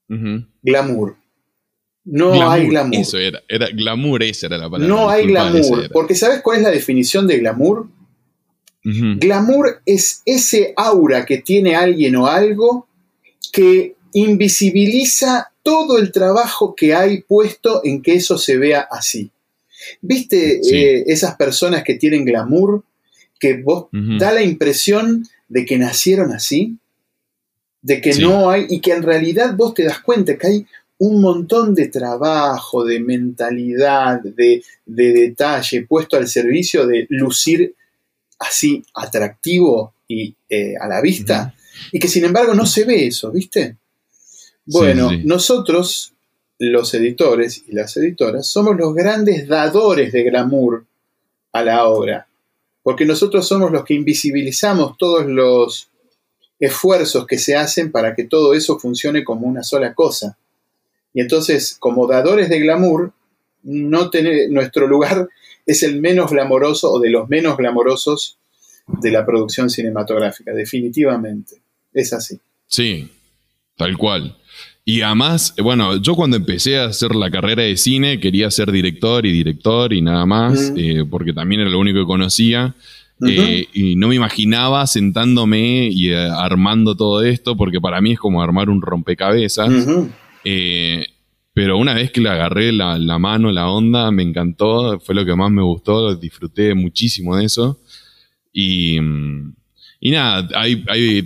Glamour. 0.09 1.17
No 2.05 2.51
hay 2.51 2.69
glamour. 2.69 3.01
Eso 3.01 3.19
era, 3.19 3.43
era 3.49 3.69
glamour, 3.69 4.23
esa 4.23 4.47
era 4.47 4.59
la 4.59 4.71
palabra. 4.71 4.87
No 4.87 5.11
hay 5.11 5.27
glamour, 5.27 5.91
porque 5.93 6.15
¿sabes 6.15 6.41
cuál 6.41 6.59
es 6.59 6.63
la 6.63 6.71
definición 6.71 7.27
de 7.27 7.39
glamour? 7.39 7.89
Glamour 8.85 9.83
es 9.85 10.23
ese 10.25 10.73
aura 10.77 11.27
que 11.27 11.39
tiene 11.39 11.75
alguien 11.75 12.15
o 12.15 12.29
algo 12.29 12.87
que 13.53 13.97
invisibiliza 14.13 15.51
todo 15.65 15.99
el 15.99 16.13
trabajo 16.13 16.77
que 16.77 16.95
hay 16.95 17.23
puesto 17.23 17.81
en 17.83 18.01
que 18.01 18.15
eso 18.15 18.39
se 18.39 18.57
vea 18.57 18.87
así. 18.89 19.33
¿Viste 20.01 20.61
eh, 20.73 21.05
esas 21.09 21.35
personas 21.35 21.83
que 21.83 21.95
tienen 21.95 22.25
glamour? 22.25 22.85
Que 23.41 23.61
vos 23.61 23.89
da 23.93 24.33
la 24.33 24.43
impresión 24.43 25.27
de 25.49 25.65
que 25.67 25.79
nacieron 25.79 26.33
así 26.33 26.79
de 27.87 28.01
que 28.01 28.17
no 28.17 28.51
hay, 28.51 28.67
y 28.69 28.81
que 28.81 28.91
en 28.91 29.05
realidad 29.05 29.55
vos 29.55 29.73
te 29.73 29.85
das 29.85 30.01
cuenta 30.01 30.37
que 30.37 30.47
hay 30.49 30.67
un 30.99 31.21
montón 31.21 31.73
de 31.73 31.87
trabajo, 31.87 32.85
de 32.85 32.99
mentalidad, 32.99 34.21
de, 34.21 34.65
detalle 34.85 35.87
puesto 35.87 36.17
al 36.17 36.27
servicio 36.27 36.85
de 36.85 37.07
lucir 37.11 37.77
así 38.41 38.85
atractivo 38.93 39.95
y 40.09 40.35
eh, 40.49 40.75
a 40.81 40.89
la 40.89 41.01
vista, 41.01 41.55
y 41.93 42.01
que 42.01 42.09
sin 42.09 42.25
embargo 42.25 42.55
no 42.55 42.67
se 42.67 42.85
ve 42.85 43.07
eso, 43.07 43.31
¿viste? 43.31 43.77
Bueno, 44.65 45.13
nosotros, 45.23 46.13
los 46.59 46.93
editores 46.93 47.63
y 47.69 47.73
las 47.73 47.97
editoras, 47.97 48.49
somos 48.49 48.77
los 48.77 48.97
grandes 48.97 49.47
dadores 49.47 50.13
de 50.13 50.25
glamour 50.25 50.85
a 51.53 51.63
la 51.63 51.87
obra, 51.87 52.27
porque 52.83 53.07
nosotros 53.07 53.47
somos 53.47 53.71
los 53.71 53.85
que 53.85 53.95
invisibilizamos 53.95 54.99
todos 54.99 55.25
los 55.27 55.89
esfuerzos 56.59 57.27
que 57.27 57.39
se 57.39 57.57
hacen 57.57 57.93
para 57.93 58.15
que 58.15 58.25
todo 58.25 58.55
eso 58.55 58.79
funcione 58.79 59.25
como 59.25 59.47
una 59.47 59.63
sola 59.63 59.95
cosa. 59.95 60.39
Y 61.13 61.21
entonces, 61.21 61.77
como 61.79 62.07
dadores 62.07 62.49
de 62.49 62.61
glamour, 62.61 63.13
no 63.63 64.11
tener, 64.11 64.51
nuestro 64.51 64.87
lugar 64.87 65.29
es 65.67 65.83
el 65.83 66.01
menos 66.01 66.31
glamoroso 66.31 66.93
o 66.93 67.01
de 67.01 67.11
los 67.11 67.29
menos 67.29 67.57
glamorosos 67.57 68.39
de 68.87 69.11
la 69.11 69.27
producción 69.27 69.69
cinematográfica, 69.69 70.53
definitivamente. 70.53 71.57
Es 71.93 72.13
así. 72.13 72.39
Sí, 72.67 73.11
tal 73.77 73.97
cual. 73.97 74.37
Y 74.85 75.03
además, 75.03 75.53
bueno, 75.61 75.97
yo 76.01 76.15
cuando 76.15 76.37
empecé 76.37 76.79
a 76.79 76.85
hacer 76.85 77.17
la 77.17 77.29
carrera 77.31 77.65
de 77.65 77.77
cine 77.77 78.21
quería 78.21 78.51
ser 78.53 78.71
director 78.71 79.27
y 79.27 79.33
director 79.33 79.93
y 79.93 80.01
nada 80.01 80.25
más, 80.27 80.73
eh, 80.77 81.05
porque 81.11 81.33
también 81.33 81.63
era 81.63 81.71
lo 81.71 81.81
único 81.81 81.99
que 81.99 82.07
conocía. 82.07 82.77
Eh, 83.23 83.67
y 83.73 83.97
no 83.97 84.09
me 84.09 84.15
imaginaba 84.15 84.87
sentándome 84.87 85.89
y 85.89 86.11
eh, 86.11 86.17
armando 86.17 86.95
todo 86.95 87.23
esto, 87.23 87.57
porque 87.57 87.81
para 87.81 88.01
mí 88.01 88.13
es 88.13 88.19
como 88.19 88.43
armar 88.43 88.69
un 88.69 88.83
rompecabezas. 88.83 89.71
Eh, 90.45 91.07
pero 91.55 91.79
una 91.79 91.95
vez 91.95 92.11
que 92.11 92.21
le 92.21 92.29
agarré 92.29 92.73
la, 92.73 93.19
mano, 93.19 93.51
la 93.51 93.71
onda, 93.71 94.11
me 94.11 94.23
encantó, 94.23 95.01
fue 95.01 95.15
lo 95.15 95.25
que 95.25 95.35
más 95.35 95.51
me 95.51 95.63
gustó, 95.63 96.15
disfruté 96.15 96.75
muchísimo 96.75 97.37
de 97.37 97.47
eso. 97.47 97.81
Y, 98.53 99.01
mm, 99.01 99.55
y 100.01 100.11
nada, 100.11 100.47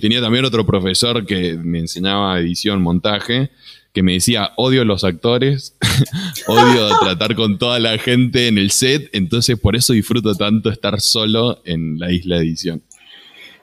tenía 0.00 0.20
también 0.20 0.44
otro 0.44 0.64
profesor 0.64 1.26
que 1.26 1.56
me 1.56 1.80
enseñaba 1.80 2.38
edición, 2.38 2.80
montaje, 2.80 3.50
que 3.92 4.02
me 4.02 4.12
decía, 4.14 4.50
odio 4.56 4.82
a 4.82 4.84
los 4.84 5.04
actores, 5.04 5.76
odio 6.46 6.98
tratar 7.00 7.34
con 7.34 7.58
toda 7.58 7.78
la 7.78 7.98
gente 7.98 8.48
en 8.48 8.58
el 8.58 8.70
set, 8.70 9.08
entonces 9.12 9.58
por 9.58 9.76
eso 9.76 9.92
disfruto 9.92 10.34
tanto 10.34 10.70
estar 10.70 11.00
solo 11.00 11.60
en 11.64 11.98
la 11.98 12.12
isla 12.12 12.36
de 12.36 12.42
edición. 12.42 12.82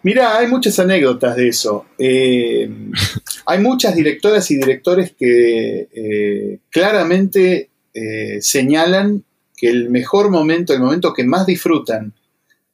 Mira, 0.03 0.37
hay 0.37 0.47
muchas 0.47 0.79
anécdotas 0.79 1.35
de 1.35 1.49
eso. 1.49 1.85
Eh, 1.97 2.69
hay 3.45 3.59
muchas 3.59 3.95
directoras 3.95 4.49
y 4.51 4.57
directores 4.57 5.13
que 5.17 5.87
eh, 5.93 6.59
claramente 6.69 7.69
eh, 7.93 8.37
señalan 8.41 9.23
que 9.55 9.67
el 9.67 9.89
mejor 9.89 10.29
momento, 10.29 10.73
el 10.73 10.79
momento 10.79 11.13
que 11.13 11.23
más 11.23 11.45
disfrutan 11.45 12.13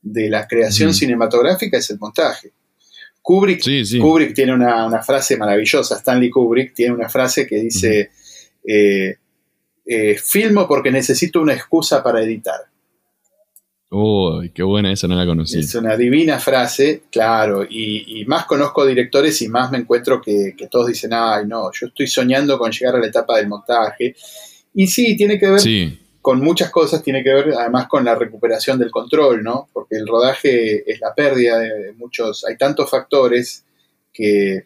de 0.02 0.30
la 0.30 0.48
creación 0.48 0.94
cinematográfica 0.94 1.78
es 1.78 1.90
el 1.92 1.98
montaje. 1.98 2.52
Kubrick, 3.24 3.64
Kubrick 4.02 4.34
tiene 4.34 4.54
una, 4.54 5.02
frase 5.02 5.38
maravillosa, 5.38 5.96
Stanley 5.96 6.30
Kubrick 6.30 6.74
tiene 6.74 6.94
una 6.94 7.08
frase 7.08 7.48
que 7.48 7.56
dice, 7.56 8.12
eh, 8.68 9.18
eh, 9.86 10.16
filmo 10.22 10.68
porque 10.68 10.92
necesito 10.92 11.42
una 11.42 11.54
excusa 11.54 12.04
para 12.04 12.22
editar. 12.22 12.60
Uy, 13.92 14.50
qué 14.50 14.62
buena 14.62 14.92
esa, 14.92 15.08
no 15.08 15.16
la 15.16 15.26
conocí. 15.26 15.60
Es 15.60 15.74
una 15.76 15.96
divina 15.96 16.38
frase, 16.38 17.04
claro, 17.10 17.64
y, 17.64 18.26
más 18.28 18.46
conozco 18.46 18.86
directores 18.86 19.42
y 19.42 19.48
más 19.48 19.72
me 19.72 19.78
encuentro 19.78 20.22
que, 20.22 20.54
que, 20.58 20.68
todos 20.68 20.88
dicen, 20.88 21.14
ay, 21.14 21.46
no, 21.48 21.72
yo 21.72 21.88
estoy 21.88 22.08
soñando 22.08 22.58
con 22.58 22.72
llegar 22.72 22.96
a 22.96 23.00
la 23.00 23.08
etapa 23.08 23.38
del 23.38 23.48
montaje. 23.48 24.16
Y 24.74 24.88
sí, 24.88 25.16
tiene 25.16 25.40
que 25.40 25.50
ver 25.50 25.62
sí 25.62 26.03
con 26.24 26.40
muchas 26.40 26.72
cosas 26.72 27.04
tiene 27.04 27.22
que 27.22 27.34
ver 27.34 27.54
además 27.54 27.88
con 27.90 28.06
la 28.06 28.16
recuperación 28.16 28.80
del 28.80 28.92
control, 28.92 29.44
¿no? 29.44 29.68
Porque 29.74 29.98
el 29.98 30.08
rodaje 30.08 30.90
es 30.90 31.02
la 31.02 31.14
pérdida 31.14 31.60
de 31.60 31.92
muchos, 31.98 32.46
hay 32.46 32.56
tantos 32.56 32.90
factores 32.90 33.66
que, 34.14 34.64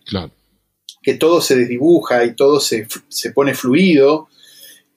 que 1.02 1.16
todo 1.16 1.42
se 1.42 1.56
desdibuja 1.56 2.26
y 2.26 2.36
todo 2.36 2.60
se, 2.60 2.88
pone 3.34 3.56
fluido. 3.56 4.28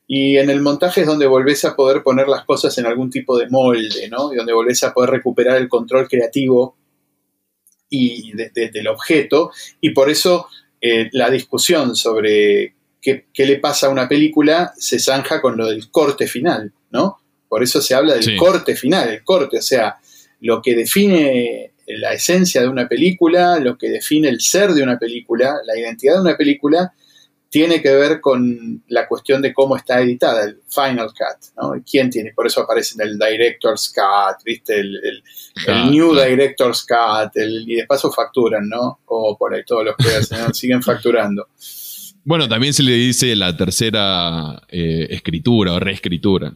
Y 0.07 0.37
en 0.37 0.51
el 0.51 0.61
montaje 0.61 1.01
es 1.01 1.07
donde 1.07 1.27
volvés 1.27 1.65
a 1.65 1.75
poder 1.75 2.03
poner 2.03 2.29
las 2.29 2.45
cosas 2.45 2.77
en 2.77 2.85
algún 2.85 3.09
tipo 3.09 3.39
de 3.39 3.49
molde, 3.49 4.11
¿no? 4.11 4.31
Y 4.31 4.37
donde 4.37 4.53
volvés 4.53 4.85
a 4.85 4.93
poder 4.93 5.09
recuperar 5.09 5.57
el 5.57 5.69
control 5.71 6.09
creativo 6.09 6.77
y 7.89 8.33
del 8.35 8.89
objeto. 8.89 9.51
Y 9.81 9.91
por 9.91 10.11
eso 10.11 10.47
eh, 10.83 11.09
la 11.13 11.31
discusión 11.31 11.97
sobre 11.97 12.75
qué, 13.01 13.25
le 13.35 13.57
pasa 13.57 13.87
a 13.87 13.91
una 13.91 14.09
película 14.09 14.73
se 14.77 14.99
zanja 14.99 15.41
con 15.41 15.57
lo 15.57 15.69
del 15.69 15.91
corte 15.91 16.27
final, 16.27 16.73
¿no? 16.91 17.19
Por 17.49 17.63
eso 17.63 17.81
se 17.81 17.95
habla 17.95 18.15
del 18.15 18.37
corte 18.37 18.77
final, 18.77 19.09
el 19.09 19.25
corte, 19.25 19.59
o 19.59 19.63
sea, 19.63 19.97
lo 20.41 20.63
que 20.63 20.75
define 20.75 21.73
la 21.87 22.13
esencia 22.13 22.61
de 22.61 22.69
una 22.69 22.87
película, 22.89 23.59
lo 23.59 23.77
que 23.77 23.89
define 23.89 24.29
el 24.29 24.41
ser 24.41 24.71
de 24.71 24.83
una 24.83 24.99
película, 24.99 25.57
la 25.65 25.77
identidad 25.77 26.15
de 26.15 26.21
una 26.21 26.37
película, 26.37 26.93
tiene 27.51 27.83
que 27.83 27.93
ver 27.93 28.21
con 28.21 28.85
la 28.87 29.09
cuestión 29.09 29.43
de 29.43 29.53
cómo 29.53 29.77
está 29.77 30.01
editada, 30.01 30.45
el 30.45 30.61
Final 30.69 31.09
Cut, 31.09 31.53
¿no? 31.61 31.83
¿Quién 31.85 32.09
tiene? 32.09 32.33
Por 32.33 32.47
eso 32.47 32.61
aparece 32.61 32.95
en 32.95 33.09
el 33.09 33.19
Director's 33.19 33.93
Cut, 33.93 34.45
¿viste? 34.45 34.79
El, 34.79 35.23
New 35.91 36.15
Director's 36.15 36.87
Cut, 36.87 37.33
y 37.35 37.75
de 37.75 37.87
paso 37.87 38.13
facturan, 38.13 38.69
¿no? 38.69 39.01
O 39.07 39.37
por 39.37 39.53
ahí 39.53 39.65
todos 39.67 39.85
los 39.85 39.97
que 39.97 40.15
hacen, 40.15 40.55
siguen 40.55 40.81
facturando. 40.81 41.49
Bueno, 42.25 42.49
también 42.49 42.75
se 42.75 42.83
le 42.83 42.93
dice 42.93 43.35
la 43.37 43.57
tercera 43.57 44.63
eh, 44.69 45.09
escritura 45.11 45.73
o 45.73 45.81
reescritura. 45.81 46.55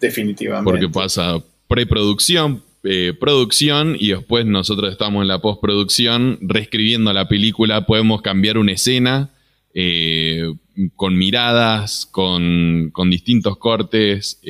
Definitivamente. 0.00 0.70
Porque 0.70 0.88
pasa 0.88 1.42
preproducción, 1.68 2.62
eh, 2.84 3.12
producción 3.18 3.96
y 3.98 4.08
después 4.08 4.46
nosotros 4.46 4.90
estamos 4.92 5.22
en 5.22 5.28
la 5.28 5.40
postproducción 5.40 6.38
reescribiendo 6.40 7.12
la 7.12 7.28
película. 7.28 7.86
Podemos 7.86 8.22
cambiar 8.22 8.58
una 8.58 8.72
escena 8.72 9.30
eh, 9.74 10.54
con 10.94 11.16
miradas, 11.16 12.06
con, 12.10 12.90
con 12.92 13.10
distintos 13.10 13.58
cortes. 13.58 14.40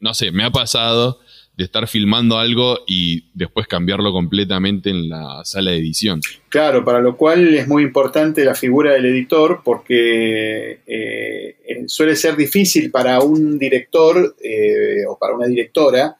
no 0.00 0.14
sé, 0.14 0.30
me 0.30 0.44
ha 0.44 0.50
pasado 0.50 1.20
de 1.62 1.66
estar 1.66 1.86
filmando 1.88 2.38
algo 2.38 2.80
y 2.86 3.24
después 3.34 3.66
cambiarlo 3.66 4.12
completamente 4.12 4.90
en 4.90 5.08
la 5.08 5.42
sala 5.44 5.70
de 5.70 5.78
edición. 5.78 6.20
Claro, 6.48 6.84
para 6.84 7.00
lo 7.00 7.16
cual 7.16 7.54
es 7.54 7.68
muy 7.68 7.84
importante 7.84 8.44
la 8.44 8.54
figura 8.54 8.92
del 8.92 9.06
editor 9.06 9.62
porque 9.64 10.80
eh, 10.86 11.56
eh, 11.66 11.84
suele 11.86 12.16
ser 12.16 12.36
difícil 12.36 12.90
para 12.90 13.20
un 13.20 13.58
director 13.58 14.36
eh, 14.42 15.04
o 15.08 15.16
para 15.16 15.34
una 15.34 15.46
directora 15.46 16.16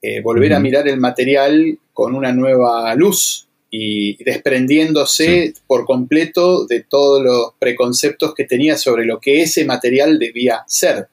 eh, 0.00 0.20
volver 0.20 0.54
a 0.54 0.60
mirar 0.60 0.86
el 0.86 1.00
material 1.00 1.76
con 1.92 2.14
una 2.14 2.32
nueva 2.32 2.94
luz 2.94 3.48
y 3.68 4.22
desprendiéndose 4.22 5.54
por 5.66 5.84
completo 5.86 6.66
de 6.66 6.84
todos 6.84 7.22
los 7.22 7.52
preconceptos 7.58 8.32
que 8.32 8.44
tenía 8.44 8.78
sobre 8.78 9.04
lo 9.04 9.18
que 9.18 9.42
ese 9.42 9.64
material 9.64 10.18
debía 10.20 10.62
ser. 10.68 11.08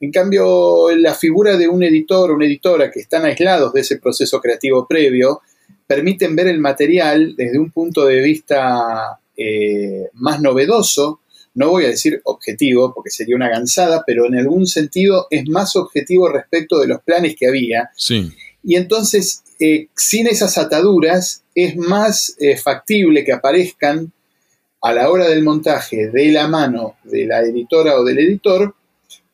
En 0.00 0.12
cambio, 0.12 0.94
la 0.96 1.14
figura 1.14 1.56
de 1.56 1.68
un 1.68 1.82
editor 1.82 2.30
o 2.30 2.34
una 2.34 2.46
editora 2.46 2.90
que 2.90 3.00
están 3.00 3.24
aislados 3.24 3.72
de 3.72 3.80
ese 3.80 3.98
proceso 3.98 4.40
creativo 4.40 4.86
previo, 4.86 5.40
permiten 5.86 6.36
ver 6.36 6.46
el 6.46 6.60
material 6.60 7.34
desde 7.36 7.58
un 7.58 7.70
punto 7.70 8.04
de 8.06 8.20
vista 8.20 9.18
eh, 9.36 10.08
más 10.14 10.40
novedoso, 10.40 11.20
no 11.54 11.70
voy 11.70 11.86
a 11.86 11.88
decir 11.88 12.20
objetivo, 12.24 12.94
porque 12.94 13.10
sería 13.10 13.34
una 13.34 13.48
gansada, 13.48 14.04
pero 14.06 14.26
en 14.26 14.36
algún 14.36 14.66
sentido 14.66 15.26
es 15.30 15.48
más 15.48 15.74
objetivo 15.74 16.28
respecto 16.28 16.78
de 16.78 16.86
los 16.86 17.02
planes 17.02 17.34
que 17.36 17.48
había. 17.48 17.90
Sí. 17.96 18.30
Y 18.62 18.76
entonces, 18.76 19.42
eh, 19.58 19.88
sin 19.96 20.28
esas 20.28 20.56
ataduras, 20.58 21.42
es 21.54 21.76
más 21.76 22.36
eh, 22.38 22.56
factible 22.56 23.24
que 23.24 23.32
aparezcan 23.32 24.12
a 24.80 24.92
la 24.92 25.10
hora 25.10 25.28
del 25.28 25.42
montaje 25.42 26.08
de 26.08 26.30
la 26.30 26.46
mano 26.46 26.96
de 27.02 27.26
la 27.26 27.40
editora 27.40 27.96
o 27.96 28.04
del 28.04 28.20
editor 28.20 28.76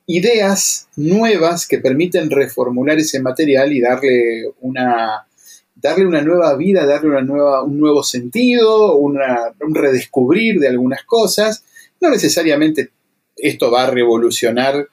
ideas 0.07 0.89
nuevas 0.97 1.67
que 1.67 1.79
permiten 1.79 2.31
reformular 2.31 2.99
ese 2.99 3.21
material 3.21 3.73
y 3.73 3.81
darle 3.81 4.45
una, 4.61 5.27
darle 5.75 6.07
una 6.07 6.23
nueva 6.23 6.57
vida, 6.57 6.87
darle 6.87 7.11
una 7.11 7.23
nueva, 7.23 7.63
un 7.63 7.79
nuevo 7.79 8.03
sentido, 8.03 8.97
un 8.97 9.75
redescubrir 9.75 10.61
de 10.61 10.69
algunas 10.69 11.05
cosas. 11.05 11.65
No 12.01 12.11
necesariamente 12.11 12.91
esto 13.37 13.71
va 13.71 13.85
a 13.85 13.91
revolucionar 13.91 14.89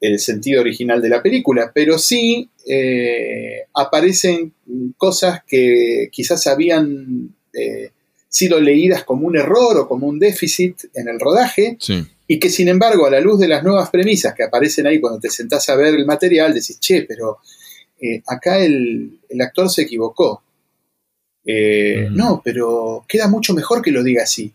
el 0.00 0.18
sentido 0.18 0.60
original 0.60 1.00
de 1.00 1.08
la 1.08 1.22
película, 1.22 1.70
pero 1.74 1.98
sí 1.98 2.50
eh, 2.66 3.62
aparecen 3.74 4.52
cosas 4.96 5.40
que 5.46 6.08
quizás 6.12 6.46
habían 6.46 7.34
eh, 7.54 7.90
sido 8.28 8.60
leídas 8.60 9.04
como 9.04 9.26
un 9.26 9.36
error 9.36 9.78
o 9.78 9.88
como 9.88 10.06
un 10.06 10.18
déficit 10.18 10.76
en 10.94 11.08
el 11.08 11.18
rodaje 11.18 11.78
y 12.26 12.38
que 12.38 12.50
sin 12.50 12.68
embargo 12.68 13.06
a 13.06 13.10
la 13.10 13.20
luz 13.20 13.38
de 13.38 13.48
las 13.48 13.62
nuevas 13.62 13.90
premisas 13.90 14.34
que 14.34 14.42
aparecen 14.42 14.86
ahí 14.86 15.00
cuando 15.00 15.20
te 15.20 15.30
sentás 15.30 15.68
a 15.68 15.76
ver 15.76 15.94
el 15.94 16.06
material 16.06 16.52
decís, 16.52 16.78
che, 16.80 17.02
pero 17.02 17.38
eh, 18.00 18.22
acá 18.26 18.58
el, 18.58 19.20
actor 19.40 19.70
se 19.70 19.82
equivocó. 19.82 20.42
No, 22.10 22.42
pero 22.44 23.04
queda 23.06 23.28
mucho 23.28 23.54
mejor 23.54 23.80
que 23.80 23.92
lo 23.92 24.02
diga 24.02 24.24
así. 24.24 24.52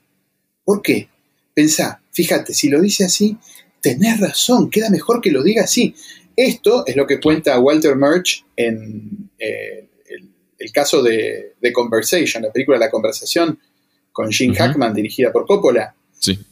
¿Por 0.66 0.82
qué? 0.82 1.08
Pensá, 1.54 2.02
fíjate, 2.12 2.54
si 2.54 2.70
lo 2.70 2.82
dice 2.82 3.06
así, 3.06 3.38
tenés 3.82 4.20
razón, 4.20 4.70
queda 4.70 4.90
mejor 4.90 5.22
que 5.22 5.32
lo 5.32 5.44
diga 5.44 5.64
así. 5.64 5.96
Esto 6.36 6.86
es 6.86 6.96
lo 6.96 7.06
que 7.06 7.20
cuenta 7.20 7.60
Walter 7.60 7.96
Murch 7.96 8.46
en 8.56 9.30
eh, 9.38 9.88
el, 10.58 10.72
caso 10.72 11.04
de 11.04 11.56
The 11.60 11.74
Conversation, 11.74 12.44
la 12.44 12.52
película 12.52 12.78
La 12.78 12.90
Conversación 12.90 13.60
con 14.12 14.32
Gene 14.32 14.56
Hackman, 14.56 14.94
dirigida 14.94 15.32
por 15.32 15.46
Coppola, 15.46 15.96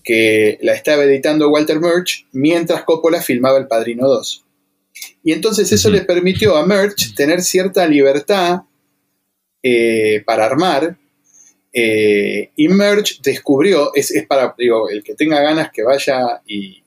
que 0.03 0.57
la 0.61 0.73
estaba 0.73 1.03
editando 1.03 1.49
Walter 1.49 1.79
Murch 1.79 2.27
mientras 2.31 2.83
Coppola 2.83 3.21
filmaba 3.21 3.57
El 3.57 3.67
Padrino 3.67 4.07
2. 4.07 4.45
Y 5.23 5.31
entonces 5.31 5.71
eso 5.71 5.89
le 5.89 6.01
permitió 6.01 6.57
a 6.57 6.65
Murch 6.65 7.15
tener 7.15 7.41
cierta 7.41 7.88
libertad 7.88 8.61
eh, 9.61 10.23
para 10.25 10.45
armar 10.45 10.97
eh, 11.71 12.51
y 12.55 12.67
Merge 12.67 13.15
descubrió, 13.21 13.91
es, 13.93 14.11
para, 14.27 14.55
digo, 14.58 14.89
el 14.89 15.03
que 15.03 15.15
tenga 15.15 15.41
ganas 15.41 15.69
que 15.71 15.84
vaya 15.84 16.41
y, 16.45 16.84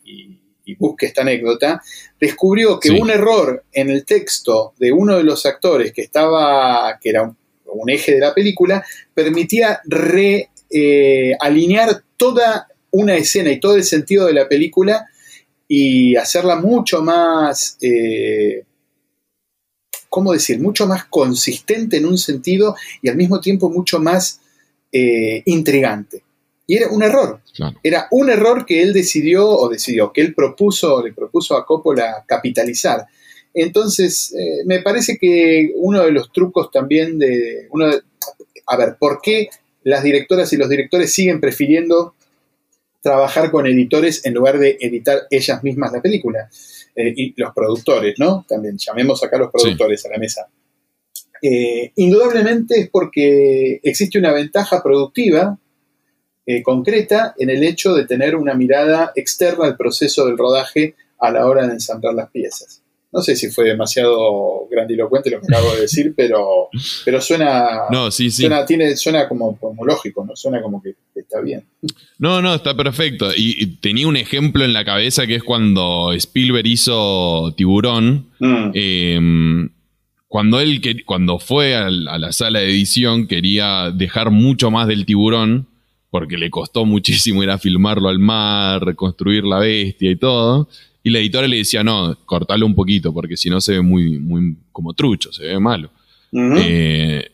busque 0.79 1.05
esta 1.05 1.21
anécdota, 1.21 1.83
descubrió 2.19 2.81
que 2.81 2.91
un 2.91 3.11
error 3.11 3.63
en 3.73 3.91
el 3.91 4.07
texto 4.07 4.73
de 4.79 4.91
uno 4.91 5.19
de 5.19 5.23
los 5.23 5.45
actores 5.45 5.93
que 5.93 6.01
estaba, 6.01 6.99
que 6.99 7.11
era 7.11 7.31
un, 7.67 7.91
eje 7.91 8.15
de 8.15 8.21
la 8.21 8.33
película, 8.33 8.83
permitía 9.13 9.83
realinear 9.85 11.91
eh, 11.91 11.97
toda 12.17 12.69
una 12.93 13.17
escena 13.17 13.51
y 13.51 13.61
todo 13.61 13.77
el 13.77 13.85
sentido 13.85 14.27
de 14.27 14.35
la 14.35 14.49
película 14.49 15.07
y 15.67 16.15
hacerla 16.17 16.57
mucho 16.57 17.03
más, 17.03 17.79
eh, 17.81 18.65
¿cómo 20.09 20.33
decir? 20.33 20.61
Mucho 20.61 20.87
más 20.87 21.07
consistente 21.07 21.97
en 21.97 22.07
un 22.07 22.19
sentido 22.19 22.77
y 23.01 23.09
al 23.09 23.17
mismo 23.17 23.41
tiempo 23.41 23.71
mucho 23.71 23.99
más 23.99 24.41
eh, 24.93 25.43
intrigante. 25.47 26.23
Y 26.67 26.77
era 26.77 26.89
un 26.91 27.03
error. 27.03 27.41
Era 27.83 28.07
un 28.11 28.31
error 28.31 28.65
que 28.67 28.83
él 28.83 28.93
decidió, 28.93 29.49
o 29.49 29.69
decidió, 29.69 30.13
que 30.13 30.21
él 30.21 30.35
propuso, 30.35 31.03
le 31.03 31.13
propuso 31.13 31.57
a 31.57 31.67
Coppola 31.67 32.25
capitalizar. 32.27 33.07
Entonces, 33.55 34.35
eh, 34.39 34.65
me 34.67 34.81
parece 34.81 35.19
que 35.19 35.73
uno 35.77 36.05
de 36.05 36.13
los 36.13 36.31
trucos 36.33 36.71
también 36.71 37.19
de, 37.19 37.67
uno 37.71 37.91
A 38.67 38.77
ver, 38.77 38.97
¿por 38.99 39.21
qué 39.23 39.49
las 39.85 40.03
directoras 40.03 40.53
y 40.53 40.57
los 40.57 40.69
directores 40.69 41.13
siguen 41.13 41.41
prefiriendo 41.41 42.15
trabajar 43.03 43.51
con 43.51 43.67
editores 43.67 44.25
en 44.25 44.35
lugar 44.35 44.59
de 44.59 44.79
editar 44.81 45.23
ellas 45.31 45.63
mismas 45.63 45.93
la 45.93 46.01
película? 46.01 46.49
Eh, 46.95 47.13
y 47.17 47.41
los 47.41 47.55
productores, 47.55 48.15
¿no? 48.19 48.45
También 48.47 48.77
llamemos 48.79 49.23
acá 49.25 49.37
a 49.37 49.41
los 49.41 49.51
productores 49.51 50.05
a 50.05 50.11
la 50.11 50.19
mesa. 50.19 50.49
Eh, 51.41 51.91
indudablemente 51.97 52.79
es 52.79 52.91
porque 52.91 53.81
existe 53.83 54.19
una 54.19 54.33
ventaja 54.33 54.83
productiva 54.83 55.59
eh, 56.45 56.63
concreta 56.63 57.35
en 57.39 57.51
el 57.51 57.65
hecho 57.65 57.95
de 57.95 58.07
tener 58.07 58.37
una 58.37 58.55
mirada 58.55 59.13
externa 59.15 59.65
al 59.65 59.77
proceso 59.77 60.27
del 60.27 60.37
rodaje 60.37 60.95
a 61.19 61.31
la 61.31 61.47
hora 61.47 61.67
de 61.67 61.73
ensamblar 61.73 62.15
las 62.15 62.31
piezas. 62.31 62.82
No 63.13 63.21
sé 63.21 63.37
si 63.37 63.51
fue 63.51 63.67
demasiado 63.67 64.67
grandilocuente 64.71 65.31
lo 65.31 65.41
que 65.41 65.47
acabo 65.55 65.75
de 65.75 65.83
decir, 65.83 66.15
pero, 66.17 66.69
pero 67.05 67.21
suena, 67.21 67.83
no, 67.91 68.11
sí, 68.11 68.31
sí. 68.31 68.43
suena, 68.43 68.65
tiene, 68.65 68.97
suena 68.97 69.29
como, 69.29 69.59
lógico, 69.85 70.25
¿no? 70.25 70.35
Suena 70.35 70.63
como 70.63 70.83
que 70.83 70.95
está 71.15 71.41
bien. 71.41 71.65
No, 72.19 72.41
no, 72.41 72.55
está 72.55 72.77
perfecto. 72.77 73.31
Y, 73.37 73.67
tenía 73.77 74.09
un 74.09 74.17
ejemplo 74.17 74.65
en 74.65 74.73
la 74.73 74.85
cabeza 74.85 75.27
que 75.27 75.37
es 75.37 75.43
cuando 75.43 76.13
Spielberg 76.13 76.67
hizo 76.67 77.53
Tiburón. 77.57 78.31
Mm. 78.39 78.71
Em, 78.75 79.71
cuando 80.29 80.61
él 80.61 80.81
cuando 81.05 81.39
fue 81.39 81.75
a 81.75 81.91
la 81.91 82.33
sala 82.33 82.61
de 82.61 82.71
edición 82.71 83.27
quería 83.27 83.91
dejar 83.91 84.31
mucho 84.31 84.71
más 84.71 84.89
del 84.89 85.05
tiburón 85.05 85.69
porque 86.13 86.37
le 86.37 86.51
costó 86.51 86.85
muchísimo 86.85 87.43
ir 87.43 87.49
a 87.49 87.57
filmarlo 87.57 88.11
al 88.11 88.19
mar, 88.19 88.85
reconstruir 88.85 89.45
la 89.45 89.59
bestia 89.59 90.11
y 90.11 90.17
todo. 90.17 90.69
Y 91.03 91.11
la 91.11 91.19
editora 91.19 91.49
le 91.49 91.57
decía, 91.57 91.83
no, 91.83 92.17
cortalo 92.25 92.65
un 92.65 92.75
poquito, 92.75 93.13
porque 93.13 93.37
si 93.37 93.51
no 93.51 93.61
se 93.61 93.73
ve 93.73 93.83
muy, 93.83 94.19
muy 94.19 94.57
como 94.71 94.95
trucho, 94.95 95.33
se 95.33 95.45
ve 95.45 95.59
malo. 95.59 95.91
Eh, 96.33 97.31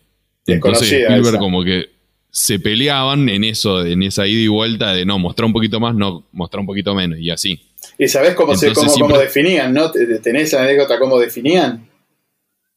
entonces 0.46 0.90
Spielberg 0.90 1.38
como 1.38 1.62
que 1.62 1.86
se 2.30 2.58
peleaban 2.58 3.28
en 3.28 3.44
eso, 3.44 3.84
en 3.84 4.02
esa 4.02 4.26
ida 4.26 4.40
y 4.40 4.48
vuelta 4.48 4.92
de 4.92 5.04
no, 5.04 5.18
mostrar 5.18 5.46
un 5.46 5.52
poquito 5.52 5.80
más, 5.80 5.94
no, 5.94 6.26
mostrar 6.32 6.60
un 6.60 6.66
poquito 6.66 6.94
menos, 6.94 7.18
y 7.18 7.30
así. 7.30 7.60
Y 7.98 8.08
sabes 8.08 8.34
cómo, 8.34 8.56
se, 8.56 8.72
cómo 8.72 9.18
definían, 9.18 9.72
¿no? 9.72 9.90
¿Tenés 10.22 10.54
anécdota 10.54 10.98
cómo 10.98 11.18
definían? 11.18 11.87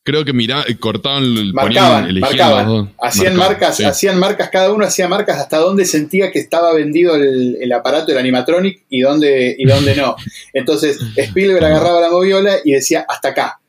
Creo 0.03 0.25
que 0.25 0.33
mira, 0.33 0.65
cortaban, 0.79 1.53
marcaban, 1.53 2.19
marcaban. 2.19 2.91
Hacían 2.99 3.35
marcas, 3.35 3.79
hacían 3.81 4.17
marcas, 4.17 4.49
cada 4.49 4.73
uno 4.73 4.83
hacía 4.83 5.07
marcas 5.07 5.37
hasta 5.37 5.57
donde 5.57 5.85
sentía 5.85 6.31
que 6.31 6.39
estaba 6.39 6.73
vendido 6.73 7.15
el, 7.15 7.71
aparato, 7.71 8.11
el 8.11 8.17
animatronic, 8.17 8.83
y 8.89 9.01
dónde, 9.01 9.55
y 9.55 9.65
dónde 9.65 9.95
no. 9.95 10.15
Entonces, 10.53 10.97
Spielberg 11.15 11.65
agarraba 11.65 12.01
la 12.01 12.09
moviola 12.09 12.57
y 12.65 12.71
decía 12.71 13.05
hasta 13.07 13.29
acá. 13.29 13.59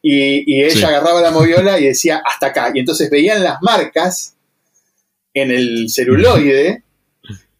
Y, 0.00 0.62
ella 0.62 0.88
agarraba 0.88 1.20
la 1.20 1.30
moviola 1.30 1.78
y 1.78 1.84
decía 1.84 2.22
hasta 2.24 2.46
acá. 2.46 2.72
Y 2.74 2.80
entonces 2.80 3.08
veían 3.08 3.44
las 3.44 3.62
marcas 3.62 4.34
en 5.32 5.52
el 5.52 5.88
celuloide 5.90 6.82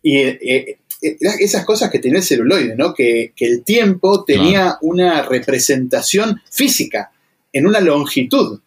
y 0.03 0.17
eh, 0.19 0.39
eh, 0.43 0.79
esas 1.21 1.65
cosas 1.65 1.91
que 1.91 2.01
tenía 2.01 2.19
el 2.19 2.25
celuloide, 2.25 2.75
¿no? 2.77 2.95
Que, 2.95 3.33
el 3.37 3.63
tiempo 3.63 4.25
tenía 4.25 4.79
una 4.81 5.23
representación 5.23 6.41
física 6.51 7.13
en 7.53 7.67
una 7.67 7.81
longitud. 7.81 8.61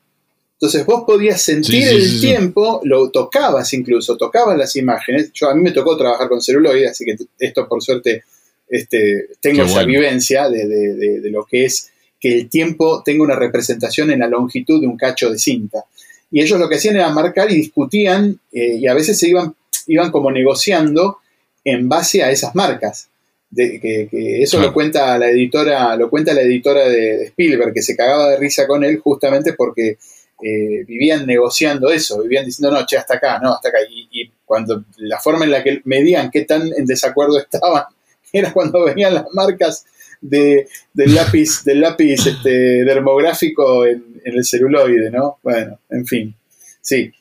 Entonces 0.54 0.86
vos 0.86 1.04
podías 1.06 1.42
sentir 1.42 1.88
el 1.88 2.22
tiempo, 2.22 2.80
lo 2.84 3.10
tocabas 3.10 3.74
incluso, 3.74 4.16
tocabas 4.16 4.58
las 4.58 4.76
imágenes. 4.76 5.32
Yo 5.34 5.50
a 5.50 5.56
mí 5.56 5.62
me 5.62 5.72
tocó 5.72 5.98
trabajar 5.98 6.30
con 6.30 6.42
celuloide, 6.42 6.88
así 6.88 7.04
que 7.04 7.16
esto 7.40 7.68
por 7.68 7.84
suerte 7.84 8.24
este, 8.70 9.28
tengo 9.42 9.64
esa 9.64 9.84
vivencia 9.84 10.50
de, 10.50 11.20
lo 11.26 11.46
que 11.46 11.66
es 11.66 11.92
que 12.20 12.34
el 12.34 12.50
tiempo 12.50 13.04
tenga 13.04 13.24
una 13.24 13.36
representación 13.36 14.12
en 14.12 14.20
la 14.20 14.28
longitud 14.28 14.80
de 14.80 14.88
un 14.88 14.98
cacho 14.98 15.30
de 15.30 15.38
cinta. 15.38 15.84
Y 16.32 16.42
ellos 16.42 16.60
lo 16.60 16.70
que 16.70 16.76
hacían 16.76 16.96
era 16.96 17.10
marcar 17.10 17.52
y 17.52 17.56
discutían 17.56 18.40
eh, 18.52 18.78
y 18.78 18.88
a 18.88 18.94
veces 18.94 19.20
se 19.20 19.28
iban, 19.28 19.56
iban 19.88 20.10
como 20.10 20.32
negociando 20.32 21.18
en 21.64 21.90
base 21.90 22.24
a 22.24 22.32
esas 22.32 22.56
marcas 22.56 23.10
que, 23.56 24.42
eso 24.42 24.60
lo 24.60 24.74
cuenta 24.74 25.18
la 25.18 25.30
editora, 25.30 25.96
lo 25.96 26.10
cuenta 26.10 26.34
la 26.34 26.42
editora 26.42 26.88
de, 26.88 27.26
Spielberg, 27.26 27.74
que 27.74 27.82
se 27.82 27.96
cagaba 27.96 28.32
de 28.32 28.38
risa 28.38 28.68
con 28.68 28.84
él 28.84 29.00
justamente 29.00 29.54
porque 29.54 29.98
eh, 30.44 30.84
vivían 30.86 31.26
negociando 31.26 31.90
eso, 31.90 32.22
vivían 32.22 32.46
diciendo, 32.46 32.76
no, 32.76 32.86
che, 32.86 32.98
hasta 32.98 33.16
acá, 33.16 33.40
no, 33.40 33.54
hasta 33.54 33.70
acá. 33.70 33.78
Y, 33.90 34.32
cuando 34.46 34.86
la 34.98 35.20
forma 35.20 35.46
en 35.46 35.52
la 35.52 35.64
que 35.64 35.82
medían 35.86 36.30
qué 36.30 36.44
tan 36.44 36.72
en 36.78 36.86
desacuerdo 36.86 37.40
estaban, 37.40 37.86
era 38.34 38.54
cuando 38.54 38.86
venían 38.86 39.16
las 39.16 39.26
marcas 39.34 39.86
del 40.22 40.68
lápiz, 40.98 41.64
del 41.66 41.82
lápiz 41.82 42.28
este, 42.28 42.84
dermográfico 42.84 43.86
en, 43.86 44.22
el 44.24 44.44
celuloide, 44.44 45.12
¿no? 45.12 45.38
Bueno, 45.44 45.80
en 45.90 46.06
fin. 46.06 46.36
Sí. 46.82 47.12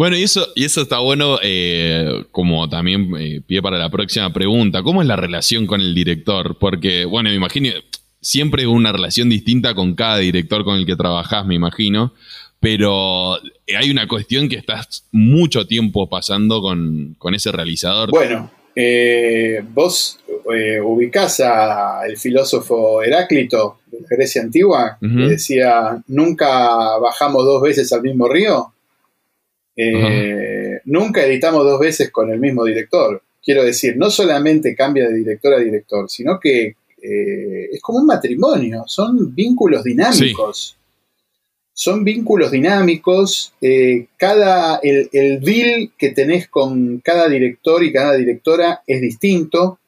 Bueno, 0.00 0.16
y 0.16 0.22
eso, 0.22 0.48
y 0.54 0.64
eso 0.64 0.80
está 0.80 1.00
bueno, 1.00 1.38
eh, 1.42 2.24
como 2.32 2.70
también 2.70 3.14
eh, 3.18 3.42
pie 3.46 3.60
para 3.60 3.76
la 3.76 3.90
próxima 3.90 4.32
pregunta. 4.32 4.82
¿Cómo 4.82 5.02
es 5.02 5.06
la 5.06 5.16
relación 5.16 5.66
con 5.66 5.82
el 5.82 5.94
director? 5.94 6.56
Porque, 6.58 7.04
bueno, 7.04 7.28
me 7.28 7.36
imagino, 7.36 7.68
siempre 8.18 8.66
una 8.66 8.92
relación 8.92 9.28
distinta 9.28 9.74
con 9.74 9.94
cada 9.94 10.16
director 10.16 10.64
con 10.64 10.78
el 10.78 10.86
que 10.86 10.96
trabajás, 10.96 11.44
me 11.44 11.54
imagino 11.54 12.14
pero 12.60 13.34
hay 13.34 13.90
una 13.90 14.08
cuestión 14.08 14.48
que 14.48 14.56
estás 14.56 15.04
mucho 15.12 15.66
tiempo 15.66 16.08
pasando 16.08 16.62
con, 16.62 17.16
ese 17.34 17.52
realizador. 17.52 18.10
Bueno, 18.10 18.50
eh, 18.74 19.62
vos 19.70 20.18
eh, 20.54 20.80
ubicás 20.80 21.40
al 21.40 22.16
filósofo 22.16 23.02
Heráclito 23.02 23.80
de 23.86 23.98
Grecia 24.08 24.40
antigua, 24.40 24.96
que 24.98 25.06
decía, 25.06 26.02
nunca 26.06 26.98
bajamos 26.98 27.44
dos 27.44 27.62
veces 27.62 27.92
al 27.92 28.02
mismo 28.02 28.28
río, 28.28 28.72
eh, 29.76 30.80
nunca 30.84 31.24
editamos 31.24 31.64
dos 31.64 31.80
veces 31.80 32.10
con 32.10 32.30
el 32.30 32.38
mismo 32.38 32.64
director. 32.64 33.22
Quiero 33.42 33.64
decir, 33.64 33.96
no 33.96 34.10
solamente 34.10 34.74
cambia 34.74 35.08
de 35.08 35.14
director 35.14 35.54
a 35.54 35.58
director, 35.58 36.08
sino 36.10 36.38
que 36.38 36.74
es 37.02 37.80
como 37.80 38.00
un 38.00 38.06
matrimonio, 38.06 38.84
son 38.86 39.34
vínculos 39.34 39.82
dinámicos 39.82 40.76
son 41.80 42.04
vínculos 42.04 42.50
dinámicos, 42.50 43.54
eh, 43.62 44.08
cada, 44.18 44.80
el, 44.82 45.08
el, 45.14 45.40
deal 45.40 45.90
que 45.96 46.10
tenés 46.10 46.46
con 46.46 46.98
cada 46.98 47.26
director 47.26 47.82
y 47.82 47.90
cada 47.90 48.16
directora 48.16 48.82
es 48.86 49.00
distinto. 49.00 49.78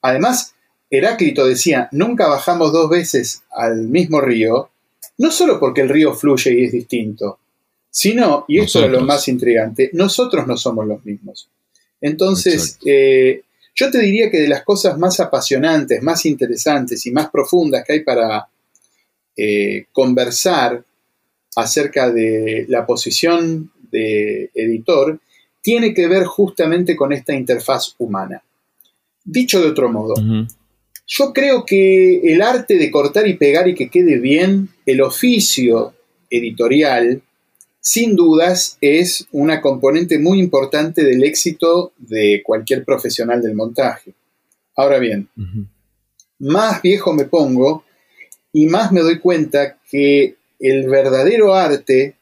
Además, 0.00 0.56
Heráclito 0.90 1.46
decía, 1.46 1.88
nunca 1.92 2.26
bajamos 2.26 2.72
dos 2.72 2.90
veces 2.90 3.44
al 3.52 3.86
mismo 3.86 4.20
río, 4.20 4.70
no 5.18 5.30
solo 5.30 5.60
porque 5.60 5.82
el 5.82 5.90
río 5.90 6.12
fluye 6.12 6.54
y 6.54 6.64
es 6.64 6.72
distinto, 6.72 7.38
sino, 7.92 8.46
y 8.48 8.58
esto 8.58 8.82
es 8.82 8.90
lo 8.90 9.02
más 9.02 9.28
intrigante, 9.28 9.90
nosotros 9.92 10.46
no 10.46 10.56
somos 10.56 10.86
los 10.86 11.04
mismos. 11.04 11.50
Entonces, 12.00 12.78
eh, 12.86 13.42
yo 13.74 13.90
te 13.90 13.98
diría 14.00 14.30
que 14.30 14.40
de 14.40 14.48
las 14.48 14.64
cosas 14.64 14.98
más 14.98 15.20
apasionantes, 15.20 16.02
más 16.02 16.24
interesantes 16.24 17.04
y 17.04 17.10
más 17.10 17.30
profundas 17.30 17.84
que 17.86 17.92
hay 17.92 18.00
para 18.00 18.48
eh, 19.36 19.84
conversar 19.92 20.82
acerca 21.54 22.10
de 22.10 22.64
la 22.68 22.86
posición 22.86 23.70
de 23.90 24.50
editor 24.54 25.20
tiene 25.60 25.92
que 25.92 26.08
ver 26.08 26.24
justamente 26.24 26.96
con 26.96 27.12
esta 27.12 27.34
interfaz 27.34 27.94
humana. 27.98 28.42
Dicho 29.22 29.60
de 29.60 29.68
otro 29.68 29.92
modo, 29.92 30.14
yo 31.06 31.32
creo 31.34 31.64
que 31.66 32.20
el 32.32 32.40
arte 32.40 32.78
de 32.78 32.90
cortar 32.90 33.28
y 33.28 33.34
pegar 33.34 33.68
y 33.68 33.74
que 33.74 33.90
quede 33.90 34.18
bien, 34.18 34.70
el 34.86 35.02
oficio 35.02 35.94
editorial, 36.30 37.22
sin 37.82 38.14
dudas 38.14 38.78
es 38.80 39.26
una 39.32 39.60
componente 39.60 40.20
muy 40.20 40.38
importante 40.38 41.02
del 41.02 41.24
éxito 41.24 41.92
de 41.98 42.40
cualquier 42.44 42.84
profesional 42.84 43.42
del 43.42 43.56
montaje. 43.56 44.14
Ahora 44.76 45.00
bien, 45.00 45.28
más 46.38 46.80
viejo 46.80 47.12
me 47.12 47.24
pongo 47.24 47.84
y 48.52 48.66
más 48.66 48.92
me 48.92 49.00
doy 49.00 49.18
cuenta 49.18 49.78
que 49.90 50.36
el 50.60 50.88
verdadero 50.88 51.54
arte, 51.54 52.14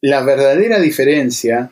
la 0.00 0.24
verdadera 0.24 0.80
diferencia, 0.80 1.70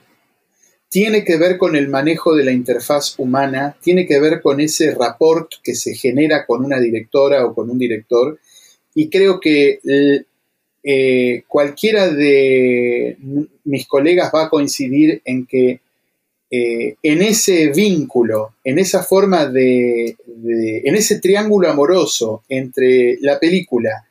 tiene 0.88 1.24
que 1.24 1.38
ver 1.38 1.58
con 1.58 1.74
el 1.74 1.88
manejo 1.88 2.36
de 2.36 2.44
la 2.44 2.52
interfaz 2.52 3.18
humana, 3.18 3.76
tiene 3.82 4.06
que 4.06 4.20
ver 4.20 4.40
con 4.40 4.60
ese 4.60 4.94
rapport 4.94 5.50
que 5.64 5.74
se 5.74 5.96
genera 5.96 6.46
con 6.46 6.64
una 6.64 6.78
directora 6.78 7.44
o 7.44 7.52
con 7.52 7.68
un 7.68 7.78
director, 7.78 8.38
y 8.94 9.10
creo 9.10 9.40
que 9.40 9.80
eh, 10.84 11.44
cualquiera 11.46 12.10
de 12.10 13.16
mis 13.64 13.86
colegas 13.86 14.32
va 14.34 14.44
a 14.44 14.50
coincidir 14.50 15.22
en 15.24 15.46
que 15.46 15.80
eh, 16.50 16.96
en 17.02 17.22
ese 17.22 17.68
vínculo, 17.68 18.56
en 18.64 18.78
esa 18.78 19.02
forma 19.02 19.46
de, 19.46 20.16
en 20.26 20.94
ese 20.94 21.20
triángulo 21.20 21.70
amoroso 21.70 22.42
entre 22.48 23.16
la 23.20 23.38
película, 23.38 24.06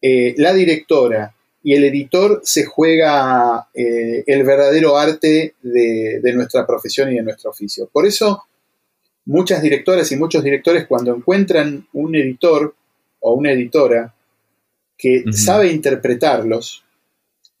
eh, 0.00 0.34
la 0.38 0.54
directora 0.54 1.34
y 1.62 1.74
el 1.74 1.84
editor 1.84 2.40
se 2.44 2.64
juega 2.64 3.68
el 3.74 4.42
verdadero 4.44 4.98
arte 4.98 5.54
de, 5.62 6.32
nuestra 6.34 6.66
profesión 6.66 7.10
y 7.10 7.16
de 7.16 7.22
nuestro 7.22 7.50
oficio. 7.50 7.88
Por 7.90 8.06
eso, 8.06 8.44
muchas 9.24 9.62
directoras 9.62 10.12
y 10.12 10.16
muchos 10.16 10.44
directores 10.44 10.86
cuando 10.86 11.14
encuentran 11.14 11.86
un 11.94 12.14
editor 12.16 12.74
o 13.20 13.32
una 13.32 13.52
editora 13.52 14.13
que 14.96 15.24
sabe 15.32 15.72
interpretarlos, 15.72 16.84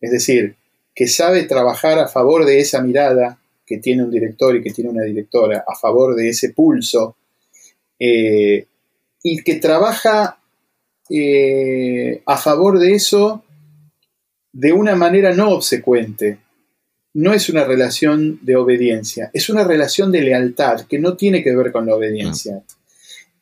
es 0.00 0.10
decir, 0.10 0.56
que 0.94 1.08
sabe 1.08 1.44
trabajar 1.44 1.98
a 1.98 2.08
favor 2.08 2.44
de 2.44 2.60
esa 2.60 2.80
mirada 2.80 3.38
que 3.66 3.78
tiene 3.78 4.04
un 4.04 4.10
director 4.10 4.54
y 4.54 4.62
que 4.62 4.70
tiene 4.70 4.90
una 4.90 5.02
directora, 5.02 5.64
a 5.66 5.74
favor 5.74 6.14
de 6.14 6.28
ese 6.28 6.50
pulso, 6.50 7.16
eh, 7.98 8.66
y 9.22 9.42
que 9.42 9.54
trabaja 9.56 10.38
eh, 11.10 12.22
a 12.26 12.36
favor 12.36 12.78
de 12.78 12.94
eso 12.94 13.42
de 14.52 14.72
una 14.72 14.94
manera 14.94 15.34
no 15.34 15.50
obsecuente. 15.50 16.38
No 17.14 17.32
es 17.32 17.48
una 17.48 17.64
relación 17.64 18.40
de 18.42 18.56
obediencia, 18.56 19.30
es 19.32 19.48
una 19.48 19.64
relación 19.64 20.10
de 20.10 20.22
lealtad 20.22 20.82
que 20.82 20.98
no 20.98 21.16
tiene 21.16 21.42
que 21.42 21.54
ver 21.54 21.70
con 21.70 21.86
la 21.86 21.94
obediencia. 21.94 22.62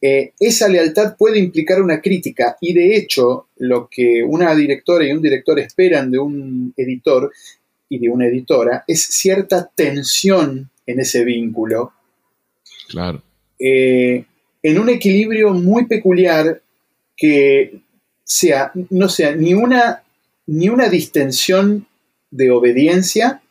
Eh, 0.01 0.33
esa 0.39 0.69
lealtad 0.69 1.17
puede 1.17 1.39
implicar 1.39 1.81
una 1.81 2.01
crítica 2.01 2.57
y 2.61 2.75
de 2.75 2.97
hecho 2.97 3.49
lo 3.63 3.89
que 3.89 4.25
una 4.25 4.55
directora 4.57 5.07
y 5.07 5.13
un 5.13 5.23
director 5.23 5.59
esperan 5.61 6.11
de 6.11 6.19
un 6.19 6.75
editor 6.77 7.33
y 7.89 7.99
de 8.01 8.09
una 8.09 8.27
editora 8.27 8.83
es 8.89 9.05
cierta 9.05 9.71
tensión 9.73 10.69
en 10.85 10.99
ese 10.99 11.25
vínculo. 11.25 11.93
Claro. 12.89 13.23
Eh, 13.59 14.25
en 14.65 14.79
un 14.79 14.89
equilibrio 14.89 15.53
muy 15.53 15.87
peculiar 15.87 16.61
que 17.17 17.81
sea, 18.25 18.73
no 18.91 19.09
sea 19.09 19.37
ni 19.37 19.55
una, 19.55 20.03
ni 20.47 20.69
una 20.69 20.89
distensión 20.89 21.87
de 22.33 22.51
obediencia, 22.51 23.43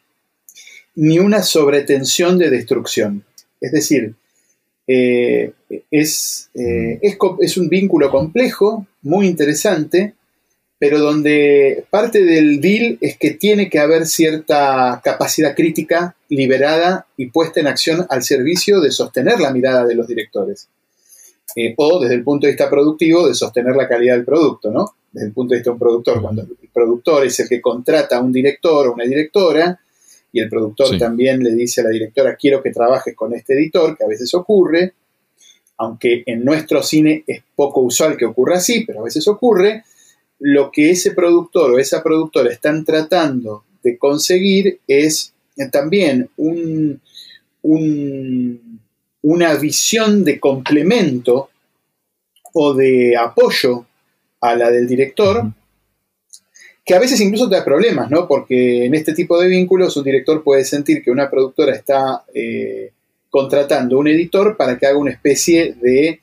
ni 0.95 1.19
una 1.19 1.41
sobretensión 1.41 2.37
de 2.37 2.49
destrucción. 2.49 3.23
Es 3.61 3.71
decir, 3.71 4.15
eh, 4.87 5.53
es, 5.89 6.49
eh, 6.53 6.99
es, 7.01 7.17
es, 7.39 7.57
un 7.57 7.69
vínculo 7.69 8.09
complejo, 8.09 8.87
muy 9.01 9.27
interesante, 9.27 10.15
pero 10.79 10.99
donde 10.99 11.85
parte 11.91 12.23
del 12.23 12.59
deal 12.59 12.97
es 13.01 13.17
que 13.17 13.31
tiene 13.31 13.69
que 13.69 13.79
haber 13.79 14.07
cierta 14.07 14.99
capacidad 15.03 15.55
crítica 15.55 16.15
liberada 16.27 17.05
y 17.17 17.27
puesta 17.27 17.59
en 17.59 17.67
acción 17.67 18.05
al 18.09 18.23
servicio 18.23 18.81
de 18.81 18.91
sostener 18.91 19.39
la 19.39 19.53
mirada 19.53 19.85
de 19.85 19.95
los 19.95 20.07
directores. 20.07 20.67
Eh, 21.55 21.73
o 21.77 21.99
desde 21.99 22.15
el 22.15 22.23
punto 22.23 22.47
de 22.47 22.53
vista 22.53 22.69
productivo 22.69 23.27
de 23.27 23.35
sostener 23.35 23.75
la 23.75 23.87
calidad 23.87 24.15
del 24.15 24.25
producto, 24.25 24.71
¿no? 24.71 24.95
Desde 25.11 25.27
el 25.27 25.33
punto 25.33 25.53
de 25.53 25.59
vista 25.59 25.69
de 25.69 25.73
un 25.73 25.79
productor, 25.79 26.21
cuando 26.21 26.41
el 26.43 26.69
productor 26.73 27.25
es 27.25 27.39
el 27.41 27.49
que 27.49 27.61
contrata 27.61 28.17
a 28.17 28.21
un 28.21 28.31
director 28.31 28.87
o 28.87 28.93
una 28.93 29.03
directora, 29.03 29.79
y 30.31 30.39
el 30.39 30.49
productor 30.49 30.97
también 30.97 31.43
le 31.43 31.51
dice 31.53 31.81
a 31.81 31.85
la 31.85 31.89
directora, 31.89 32.35
quiero 32.35 32.61
que 32.63 32.71
trabajes 32.71 33.15
con 33.15 33.33
este 33.33 33.53
editor, 33.53 33.97
que 33.97 34.03
a 34.03 34.07
veces 34.07 34.33
ocurre, 34.33 34.93
aunque 35.77 36.23
en 36.25 36.45
nuestro 36.45 36.81
cine 36.83 37.23
es 37.27 37.43
poco 37.55 37.81
usual 37.81 38.15
que 38.15 38.25
ocurra 38.25 38.57
así, 38.57 38.85
pero 38.85 39.01
a 39.01 39.03
veces 39.03 39.27
ocurre, 39.27 39.83
lo 40.39 40.71
que 40.71 40.91
ese 40.91 41.11
productor 41.11 41.71
o 41.71 41.79
esa 41.79 42.01
productora 42.01 42.51
están 42.51 42.85
tratando 42.85 43.65
de 43.83 43.97
conseguir 43.97 44.79
es 44.87 45.33
también 45.71 46.29
un, 46.37 47.01
un 47.63 48.81
una 49.21 49.55
visión 49.55 50.23
de 50.23 50.39
complemento 50.39 51.49
o 52.53 52.73
de 52.73 53.15
apoyo 53.15 53.85
a 54.41 54.55
la 54.55 54.71
del 54.71 54.87
director, 54.87 55.53
que 56.83 56.95
a 56.95 56.99
veces 56.99 57.19
incluso 57.21 57.49
te 57.49 57.55
da 57.55 57.65
problemas, 57.65 58.09
¿no? 58.09 58.27
Porque 58.27 58.85
en 58.85 58.95
este 58.95 59.13
tipo 59.13 59.39
de 59.39 59.47
vínculos 59.47 59.95
un 59.97 60.03
director 60.03 60.43
puede 60.43 60.65
sentir 60.65 61.03
que 61.03 61.11
una 61.11 61.29
productora 61.29 61.75
está 61.75 62.23
eh, 62.33 62.91
contratando 63.29 63.99
un 63.99 64.07
editor 64.07 64.57
para 64.57 64.77
que 64.77 64.87
haga 64.87 64.97
una 64.97 65.11
especie 65.11 65.75
de, 65.79 66.19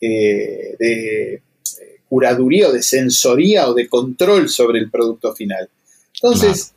eh, 0.00 0.76
de 0.78 1.34
eh, 1.34 1.40
curaduría 2.08 2.68
o 2.68 2.72
de 2.72 2.82
sensoría 2.82 3.68
o 3.68 3.74
de 3.74 3.88
control 3.88 4.48
sobre 4.48 4.78
el 4.78 4.90
producto 4.90 5.34
final. 5.34 5.68
Entonces, 6.14 6.72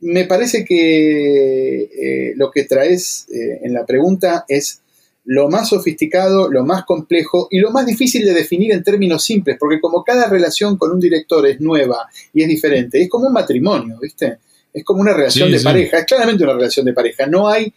me 0.00 0.24
parece 0.24 0.64
que 0.64 1.82
eh, 1.82 2.32
lo 2.36 2.50
que 2.50 2.64
traes 2.64 3.26
eh, 3.32 3.60
en 3.62 3.74
la 3.74 3.84
pregunta 3.84 4.44
es 4.48 4.80
lo 5.24 5.48
más 5.48 5.68
sofisticado, 5.68 6.50
lo 6.50 6.64
más 6.64 6.84
complejo 6.84 7.48
y 7.50 7.58
lo 7.58 7.70
más 7.70 7.86
difícil 7.86 8.24
de 8.24 8.32
definir 8.32 8.72
en 8.72 8.82
términos 8.82 9.22
simples, 9.24 9.56
porque 9.58 9.80
como 9.80 10.02
cada 10.02 10.28
relación 10.28 10.76
con 10.76 10.92
un 10.92 11.00
director 11.00 11.46
es 11.46 11.60
nueva 11.60 12.08
y 12.32 12.42
es 12.42 12.48
diferente, 12.48 13.00
es 13.00 13.08
como 13.08 13.26
un 13.26 13.32
matrimonio, 13.32 13.98
¿viste? 14.00 14.38
Es 14.72 14.84
como 14.84 15.00
una 15.00 15.12
relación 15.12 15.50
de 15.50 15.60
pareja, 15.60 15.98
es 15.98 16.04
claramente 16.04 16.44
una 16.44 16.54
relación 16.54 16.86
de 16.86 16.92
pareja. 16.92 17.26
No 17.26 17.48
hay, 17.48 17.72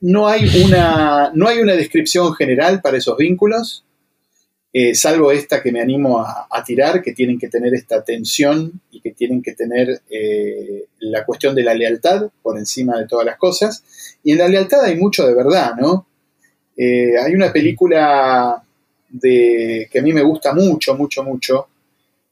no 0.00 0.28
hay, 0.28 0.48
una, 0.64 1.30
no 1.34 1.48
hay 1.48 1.58
una 1.58 1.74
descripción 1.74 2.32
general 2.34 2.80
para 2.80 2.98
esos 2.98 3.16
vínculos. 3.16 3.84
eh, 4.72 4.94
salvo 4.94 5.32
esta 5.32 5.60
que 5.60 5.72
me 5.72 5.80
animo 5.80 6.20
a, 6.20 6.64
tirar, 6.64 7.02
que 7.02 7.12
tienen 7.12 7.40
que 7.40 7.48
tener 7.48 7.74
esta 7.74 8.04
tensión 8.04 8.80
y 8.92 9.00
que 9.00 9.10
tienen 9.10 9.42
que 9.42 9.54
tener 9.54 10.02
eh, 10.08 10.86
la 11.00 11.24
cuestión 11.24 11.56
de 11.56 11.64
la 11.64 11.74
lealtad 11.74 12.30
por 12.40 12.56
encima 12.56 12.96
de 12.96 13.08
todas 13.08 13.26
las 13.26 13.36
cosas. 13.36 13.82
Y 14.22 14.32
en 14.32 14.38
la 14.38 14.48
lealtad 14.48 14.84
hay 14.84 14.96
mucho 14.96 15.26
de 15.26 15.34
verdad, 15.34 15.72
¿no? 15.76 16.06
Eh, 16.82 17.18
hay 17.18 17.34
una 17.34 17.52
película 17.52 18.62
de, 19.08 19.88
que 19.90 19.98
a 19.98 20.02
mí 20.02 20.12
me 20.12 20.22
gusta 20.22 20.54
mucho, 20.54 20.94
mucho, 20.94 21.22
mucho, 21.22 21.68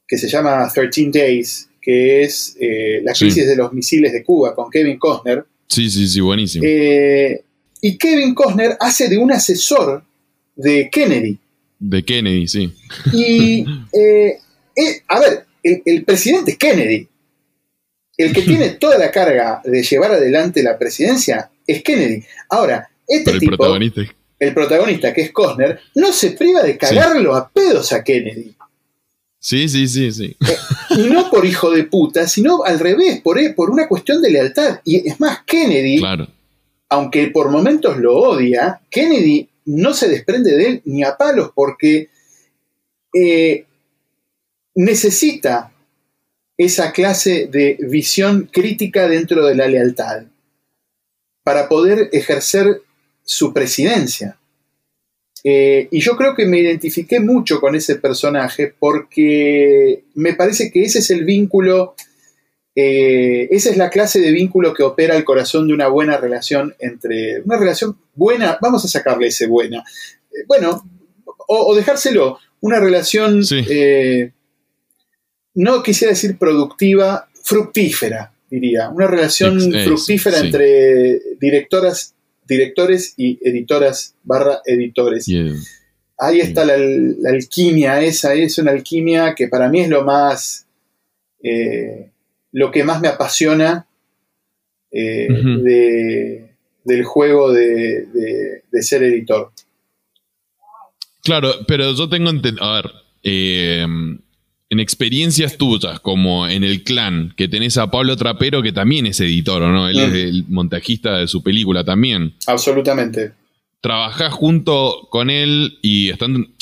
que 0.07 0.17
se 0.17 0.27
llama 0.27 0.67
13 0.73 1.09
Days, 1.11 1.69
que 1.81 2.23
es 2.23 2.57
la 3.03 3.13
crisis 3.13 3.45
de 3.45 3.55
los 3.55 3.71
misiles 3.73 4.11
de 4.11 4.23
Cuba 4.23 4.55
con 4.55 4.69
Kevin 4.71 4.97
Costner. 4.97 5.45
Sí, 5.67 5.89
sí, 5.89 6.07
sí, 6.07 6.19
buenísimo. 6.19 6.65
y 6.65 7.97
Kevin 7.97 8.33
Costner 8.33 8.75
hace 8.79 9.07
de 9.07 9.17
un 9.17 9.31
asesor 9.31 10.03
de 10.55 10.89
Kennedy. 10.91 11.37
De 11.79 12.03
Kennedy, 12.03 12.47
sí. 12.47 12.73
Y, 13.13 13.65
eh, 13.93 14.39
eh, 14.75 15.01
a 15.07 15.19
ver, 15.19 15.45
el, 15.63 16.03
presidente 16.03 16.51
es 16.51 16.57
Kennedy. 16.57 17.07
El 18.17 18.33
que 18.33 18.41
tiene 18.41 18.71
toda 18.71 18.97
la 18.97 19.11
carga 19.11 19.61
de 19.63 19.81
llevar 19.81 20.11
adelante 20.11 20.61
la 20.61 20.77
presidencia 20.77 21.49
es 21.65 21.81
Kennedy. 21.81 22.21
Ahora, 22.49 22.89
este 23.07 23.31
el 23.31 23.39
tipo, 23.39 23.55
protagonista. 23.55 24.01
El 24.39 24.53
protagonista, 24.53 25.13
que 25.13 25.21
es 25.21 25.31
Costner, 25.31 25.79
no 25.95 26.13
se 26.13 26.31
priva 26.31 26.63
de 26.63 26.77
cagarlo 26.77 27.35
a 27.35 27.49
pedos 27.49 27.91
a 27.91 28.03
Kennedy. 28.03 28.55
Sí, 29.39 29.69
sí, 29.69 29.87
sí, 29.87 30.11
sí. 30.11 30.37
Eh, 30.47 30.57
y 30.97 31.03
no 31.09 31.29
por 31.29 31.45
hijo 31.45 31.71
de 31.71 31.85
puta, 31.85 32.27
sino 32.27 32.63
al 32.63 32.79
revés, 32.79 33.21
por, 33.21 33.37
por 33.55 33.69
una 33.69 33.87
cuestión 33.87 34.21
de 34.21 34.31
lealtad. 34.31 34.81
Y 34.83 35.07
es 35.07 35.19
más, 35.19 35.43
Kennedy, 35.45 36.01
aunque 36.89 37.27
por 37.27 37.49
momentos 37.49 37.97
lo 37.97 38.17
odia, 38.17 38.81
Kennedy 38.89 39.47
no 39.65 39.93
se 39.93 40.09
desprende 40.09 40.55
de 40.55 40.67
él 40.67 40.81
ni 40.85 41.03
a 41.03 41.15
palos 41.15 41.51
porque 41.53 42.09
eh, 43.13 43.65
necesita 44.75 45.71
esa 46.57 46.91
clase 46.91 47.47
de 47.47 47.77
visión 47.79 48.49
crítica 48.51 49.07
dentro 49.07 49.45
de 49.45 49.55
la 49.55 49.67
lealtad 49.67 50.23
para 51.43 51.69
poder 51.69 52.09
ejercer 52.11 52.81
su 53.29 53.53
presidencia. 53.53 54.39
Eh, 55.43 55.87
y 55.91 55.99
yo 55.99 56.17
creo 56.17 56.35
que 56.35 56.47
me 56.47 56.59
identifiqué 56.59 57.19
mucho 57.19 57.61
con 57.61 57.75
ese 57.75 57.97
personaje 57.97 58.73
porque 58.77 60.05
me 60.15 60.33
parece 60.33 60.71
que 60.71 60.81
ese 60.81 60.97
es 60.97 61.11
el 61.11 61.25
vínculo 61.25 61.93
eh, 62.75 63.47
esa 63.51 63.69
es 63.69 63.77
la 63.77 63.91
clase 63.91 64.19
de 64.19 64.31
vínculo 64.31 64.73
que 64.73 64.81
opera 64.81 65.15
el 65.15 65.23
corazón 65.23 65.67
de 65.67 65.75
una 65.75 65.89
buena 65.89 66.17
relación 66.17 66.73
entre. 66.79 67.41
Una 67.41 67.57
relación 67.57 67.99
buena, 68.15 68.57
vamos 68.61 68.83
a 68.83 68.87
sacarle 68.87 69.27
ese 69.27 69.45
buena. 69.45 69.83
Eh, 70.31 70.45
bueno, 70.47 70.83
o, 71.47 71.75
dejárselo, 71.75 72.39
una 72.61 72.79
relación. 72.79 73.43
No 75.53 75.83
quisiera 75.83 76.13
decir 76.13 76.37
productiva, 76.37 77.27
fructífera, 77.43 78.33
diría. 78.49 78.89
Una 78.89 79.07
relación 79.07 79.59
fructífera 79.83 80.39
entre 80.39 81.19
directoras, 81.39 82.15
directores 82.49 83.13
y 83.15 83.39
editoras 83.41 84.15
barra 84.23 84.61
editores. 84.65 85.27
Ahí 86.17 86.41
está 86.41 86.65
la, 86.65 86.73
alquimia, 87.29 88.01
esa 88.01 88.33
es 88.33 88.57
una 88.57 88.71
alquimia 88.71 89.33
que 89.35 89.47
para 89.47 89.69
mí 89.69 89.79
es 89.79 89.89
lo 89.89 90.03
más 90.03 90.65
lo 92.51 92.71
que 92.71 92.83
más 92.83 93.01
me 93.01 93.07
apasiona 93.07 93.87
eh, 94.91 96.49
del 96.83 97.03
juego 97.05 97.53
de, 97.53 98.07
ser 98.81 99.03
editor. 99.03 99.51
Claro, 101.23 101.51
pero 101.67 101.93
yo 101.93 102.09
tengo 102.09 102.29
entendido, 102.29 102.63
a 102.65 102.81
ver, 102.81 102.91
eh, 103.23 103.85
en 104.69 104.79
experiencias 104.79 105.57
tuyas, 105.57 105.99
como 105.99 106.47
en 106.47 106.63
el 106.63 106.83
clan, 106.83 107.33
que 107.35 107.47
tenés 107.47 107.77
a 107.77 107.89
Pablo 107.89 108.15
Trapero, 108.15 108.61
que 108.61 108.71
también 108.71 109.07
es 109.07 109.19
editor, 109.19 109.61
¿no? 109.63 109.87
Él 109.87 109.99
es 109.99 110.09
mm. 110.09 110.15
el 110.15 110.45
montajista 110.47 111.17
de 111.17 111.27
su 111.27 111.41
película 111.41 111.83
también. 111.83 112.35
Absolutamente. 112.45 113.33
Trabajás 113.81 114.33
junto 114.33 115.07
con 115.09 115.29
él 115.29 115.79
y 115.81 116.09
están. 116.09 116.53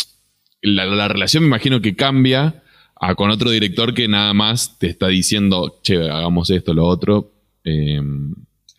la 0.62 1.08
relación 1.08 1.44
me 1.44 1.48
imagino 1.48 1.82
que 1.82 1.96
cambia 1.96 2.64
a 3.00 3.16
con 3.16 3.30
otro 3.30 3.50
director 3.50 3.94
que 3.94 4.08
nada 4.08 4.34
más 4.34 4.78
te 4.80 4.88
está 4.88 5.08
diciendo, 5.08 5.80
che, 5.84 6.10
hagamos 6.10 6.50
esto, 6.50 6.74
lo 6.74 6.86
otro. 6.86 7.32
Eh, 7.64 8.02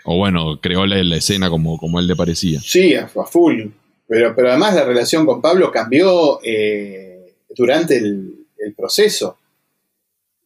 o 0.05 0.17
bueno, 0.17 0.61
creó 0.61 0.87
la, 0.87 1.17
escena 1.17 1.51
como, 1.51 1.79
como 1.79 2.01
él 2.01 2.07
le 2.07 2.17
parecía. 2.17 2.61
Sí, 2.61 2.95
a, 2.95 3.09
full. 3.09 3.67
Pero, 4.07 4.35
pero 4.35 4.49
además 4.49 4.75
la 4.75 4.85
relación 4.85 5.27
con 5.27 5.43
Pablo 5.43 5.71
cambió 5.71 6.41
eh, 6.43 7.35
durante 7.55 7.99
el, 7.99 8.47
proceso. 8.75 9.39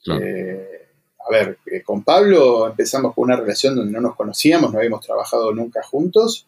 Eh, 0.06 0.86
a 1.26 1.30
ver, 1.30 1.58
con 1.84 2.02
Pablo 2.02 2.66
empezamos 2.66 3.14
con 3.14 3.24
una 3.24 3.36
relación 3.36 3.76
donde 3.76 3.92
no 3.92 4.00
nos 4.00 4.16
conocíamos, 4.16 4.72
no 4.72 4.78
habíamos 4.78 5.04
trabajado 5.04 5.52
nunca 5.52 5.82
juntos. 5.82 6.46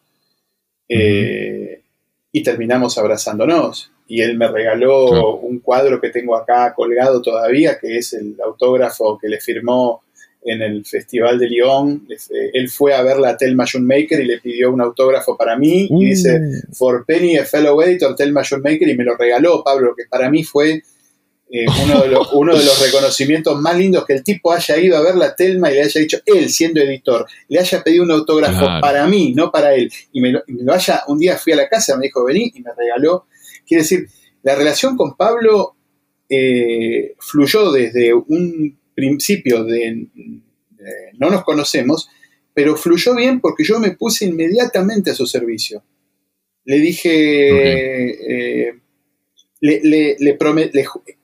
Y 0.87 2.43
terminamos 2.43 2.97
abrazándonos 2.97 3.91
y 4.07 4.21
él 4.21 4.37
me 4.37 4.47
regaló 4.47 5.37
un 5.37 5.59
cuadro 5.59 5.99
que 5.99 6.09
tengo 6.09 6.35
acá 6.35 6.73
colgado 6.75 7.21
todavía, 7.21 7.79
que 7.79 7.97
es 7.97 8.13
el 8.13 8.35
autógrafo 8.43 9.17
que 9.17 9.27
le 9.27 9.39
firmó 9.39 10.03
en 10.43 10.61
el 10.61 10.85
Festival 10.85 11.39
de 11.39 11.49
Lyon. 11.49 12.07
Eh, 12.09 12.51
él 12.53 12.69
fue 12.69 12.93
a 12.93 13.01
ver 13.01 13.17
la 13.17 13.35
Telma 13.35 13.65
Maker 13.79 14.19
y 14.19 14.25
le 14.25 14.39
pidió 14.39 14.71
un 14.71 14.81
autógrafo 14.81 15.35
para 15.35 15.57
mí 15.57 15.87
y 15.89 16.05
dice, 16.05 16.39
for 16.73 17.03
Penny, 17.05 17.37
a 17.37 17.45
fellow 17.45 17.81
editor, 17.81 18.15
Telma 18.15 18.43
Maker 18.61 18.87
y 18.87 18.95
me 18.95 19.03
lo 19.03 19.17
regaló 19.17 19.63
Pablo, 19.63 19.95
que 19.97 20.03
para 20.07 20.29
mí 20.29 20.43
fue 20.43 20.83
eh, 21.49 21.65
uno, 21.83 22.01
de 22.01 22.07
los, 22.09 22.33
uno, 22.33 22.57
de 22.57 22.65
los, 22.65 22.81
reconocimientos 22.81 23.59
más 23.61 23.77
lindos 23.77 24.05
que 24.05 24.13
el 24.13 24.23
tipo 24.23 24.51
haya 24.51 24.77
ido 24.77 24.97
a 24.97 25.01
ver 25.01 25.15
la 25.15 25.35
Telma 25.35 25.71
y 25.71 25.75
le 25.75 25.83
haya 25.83 26.01
dicho, 26.01 26.19
él 26.25 26.49
siendo 26.49 26.81
editor, 26.81 27.25
le 27.47 27.59
haya 27.59 27.83
pedido 27.83 28.03
un 28.03 28.11
autógrafo 28.11 28.65
para 28.81 29.05
mí, 29.07 29.33
no 29.33 29.51
para 29.51 29.75
él. 29.75 29.91
Y 30.11 30.21
me, 30.21 30.31
lo, 30.31 30.43
y 30.47 30.53
me 30.53 30.63
lo 30.63 30.73
haya, 30.73 31.03
un 31.07 31.19
día 31.19 31.37
fui 31.37 31.53
a 31.53 31.57
la 31.57 31.69
casa, 31.69 31.95
me 31.97 32.05
dijo, 32.05 32.23
vení 32.23 32.51
y 32.53 32.61
me 32.61 32.71
regaló 32.75 33.27
Quiere 33.65 33.83
decir, 33.83 34.07
la 34.43 34.55
relación 34.55 34.95
con 34.95 35.15
Pablo 35.15 35.75
eh, 36.29 37.15
fluyó 37.19 37.71
desde 37.71 38.13
un 38.13 38.77
principio 38.93 39.63
de, 39.63 40.07
no 41.17 41.29
nos 41.29 41.43
conocemos, 41.43 42.09
pero 42.53 42.75
fluyó 42.75 43.15
bien 43.15 43.41
porque 43.41 43.63
yo 43.63 43.79
me 43.79 43.91
puse 43.91 44.25
inmediatamente 44.25 45.11
a 45.11 45.15
su 45.15 45.25
servicio. 45.25 45.83
Le 46.63 46.79
dije, 46.79 48.67
eh, 48.67 48.79
le, 49.61 50.17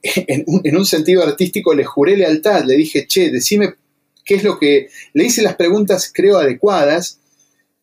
en, 0.04 0.76
un, 0.78 0.86
sentido 0.86 1.24
artístico 1.24 1.74
le 1.74 1.84
juré 1.84 2.18
lealtad, 2.18 2.64
le 2.66 2.76
dije, 2.76 3.06
che, 3.08 3.30
decime 3.30 3.76
qué 4.24 4.36
es 4.36 4.44
lo 4.44 4.58
que, 4.58 4.88
le 5.14 5.26
hice 5.26 5.42
las 5.42 5.56
preguntas 5.56 6.12
creo 6.14 6.38
adecuadas, 6.38 7.20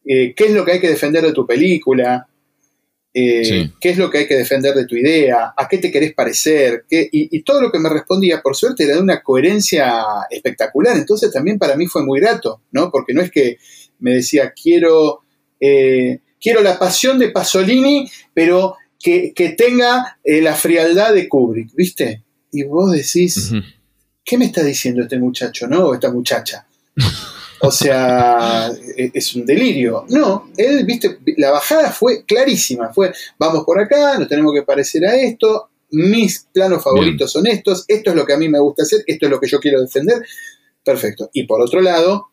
eh, 0.04 0.34
qué 0.34 0.46
es 0.46 0.52
lo 0.52 0.64
que 0.64 0.72
hay 0.72 0.80
que 0.80 0.88
defender 0.88 1.24
de 1.24 1.32
tu 1.32 1.46
película, 1.46 2.26
eh, 3.12 3.70
qué 3.80 3.90
es 3.90 3.98
lo 3.98 4.10
que 4.10 4.18
hay 4.18 4.26
que 4.26 4.36
defender 4.36 4.74
de 4.74 4.86
tu 4.86 4.94
idea, 4.94 5.52
a 5.56 5.68
qué 5.68 5.78
te 5.78 5.90
querés 5.90 6.14
parecer, 6.14 6.84
y, 6.90 7.42
todo 7.42 7.60
lo 7.60 7.72
que 7.72 7.78
me 7.78 7.88
respondía, 7.88 8.40
por 8.40 8.54
suerte, 8.54 8.84
era 8.84 8.94
de 8.94 9.00
una 9.00 9.22
coherencia 9.22 10.04
espectacular. 10.30 10.96
Entonces 10.96 11.32
también 11.32 11.58
para 11.58 11.74
mí 11.76 11.86
fue 11.86 12.04
muy 12.04 12.20
grato, 12.20 12.62
¿no? 12.70 12.90
Porque 12.90 13.14
no 13.14 13.22
es 13.22 13.30
que 13.30 13.56
me 13.98 14.14
decía, 14.14 14.52
quiero, 14.52 15.22
eh, 15.58 16.20
quiero 16.40 16.62
la 16.62 16.78
pasión 16.78 17.18
de 17.18 17.30
Pasolini, 17.30 18.08
pero 18.32 18.76
que, 18.98 19.54
tenga 19.56 20.18
eh, 20.24 20.42
la 20.42 20.54
frialdad 20.54 21.14
de 21.14 21.28
Kubrick, 21.28 21.74
¿viste? 21.74 22.24
Y 22.50 22.64
vos 22.64 22.92
decís, 22.92 23.52
¿qué 24.24 24.38
me 24.38 24.46
está 24.46 24.62
diciendo 24.62 25.02
este 25.02 25.18
muchacho, 25.18 25.66
no? 25.66 25.86
O 25.86 25.94
esta 25.94 26.10
muchacha. 26.10 26.66
O 27.60 27.72
sea, 27.72 28.70
e, 28.96 29.10
es 29.12 29.34
un 29.34 29.44
delirio. 29.44 30.04
No, 30.10 30.50
él, 30.56 30.84
viste, 30.84 31.18
la 31.38 31.50
bajada 31.50 31.90
fue 31.90 32.24
clarísima. 32.24 32.92
Fue, 32.92 33.12
vamos 33.38 33.64
por 33.64 33.80
acá, 33.80 34.16
nos 34.18 34.28
tenemos 34.28 34.52
que 34.54 34.62
parecer 34.62 35.04
a 35.04 35.16
esto. 35.16 35.68
Mis 35.90 36.46
planos 36.52 36.84
favoritos 36.84 37.32
son 37.32 37.46
estos. 37.46 37.84
Esto 37.88 38.10
es 38.10 38.16
lo 38.16 38.24
que 38.24 38.34
a 38.34 38.38
mí 38.38 38.48
me 38.48 38.60
gusta 38.60 38.84
hacer. 38.84 39.02
Esto 39.06 39.26
es 39.26 39.30
lo 39.30 39.40
que 39.40 39.48
yo 39.48 39.58
quiero 39.58 39.80
defender. 39.80 40.24
Perfecto. 40.84 41.30
Y 41.32 41.44
por 41.44 41.60
otro 41.60 41.80
lado, 41.80 42.27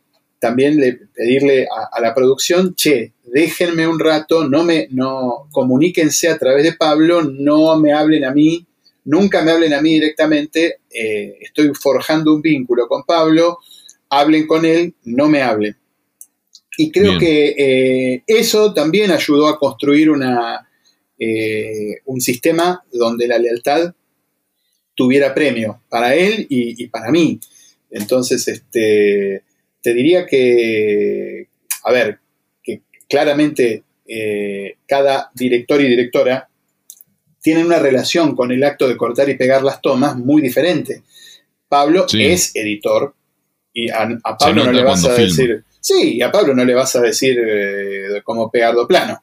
también 0.46 0.80
le, 0.80 0.94
pedirle 1.16 1.66
a, 1.92 2.00
la 2.00 2.14
producción, 2.14 2.76
che, 2.76 3.14
déjenme 3.24 3.88
un 3.88 4.00
rato, 4.00 4.48
no 4.48 4.64
me, 4.64 4.88
no, 4.92 5.48
comuníquense 5.52 6.30
a 6.30 6.38
través 6.38 6.64
de 6.64 6.74
Pablo, 6.74 7.24
no 7.24 7.76
me 7.80 7.94
hablen 7.94 8.26
a 8.26 8.32
mí, 8.32 8.64
nunca 9.06 9.42
me 9.42 9.50
hablen 9.50 9.74
a 9.74 9.82
mí 9.82 9.96
directamente, 9.96 10.82
eh, 10.92 11.40
estoy 11.42 11.72
forjando 11.74 12.32
un 12.32 12.44
vínculo 12.44 12.88
con 12.88 13.02
Pablo, 13.06 13.58
hablen 14.08 14.46
con 14.46 14.66
él, 14.66 14.94
no 15.06 15.28
me 15.30 15.42
hablen. 15.42 15.76
Y 16.78 16.92
creo 16.92 17.18
que 17.18 17.56
eh, 17.58 18.24
eso 18.28 18.72
también 18.72 19.10
ayudó 19.10 19.48
a 19.48 19.58
construir 19.58 20.12
una, 20.12 20.70
eh, 21.18 22.02
un 22.06 22.22
sistema 22.22 22.84
donde 22.94 23.28
la 23.28 23.40
lealtad 23.40 23.96
tuviera 24.94 25.34
premio 25.34 25.82
para 25.90 26.14
él 26.14 26.46
y, 26.50 26.86
para 26.88 27.10
mí. 27.10 27.40
Entonces, 27.90 28.48
este, 28.48 29.45
te 29.86 29.94
diría 29.94 30.26
que, 30.26 31.48
a 31.84 31.92
ver, 31.92 32.18
que 32.64 32.82
claramente 33.08 33.84
eh, 34.08 34.78
cada 34.88 35.30
director 35.36 35.80
y 35.80 35.88
directora 35.88 36.50
tienen 37.40 37.68
una 37.68 37.78
relación 37.78 38.36
con 38.36 38.52
el 38.52 38.64
acto 38.64 38.88
de 38.88 38.98
cortar 38.98 39.30
y 39.30 39.36
pegar 39.36 39.62
las 39.62 39.82
tomas 39.82 40.18
muy 40.18 40.42
diferente. 40.42 41.04
Pablo 41.68 42.08
es 42.12 42.56
editor 42.56 43.14
y 43.72 43.92
a, 43.92 44.10
Pablo 44.40 44.64
no 44.64 44.72
le 44.72 44.84
vas 44.84 45.06
a 45.06 45.14
decir, 45.14 45.64
sí, 45.80 46.20
a 46.20 46.32
Pablo 46.32 46.56
no 46.56 46.66
le 46.66 46.74
vas 46.74 46.96
a 46.96 47.02
decir 47.02 47.38
eh, 47.40 48.22
cómo 48.24 48.50
pegarlo 48.50 48.88
plano. 48.88 49.22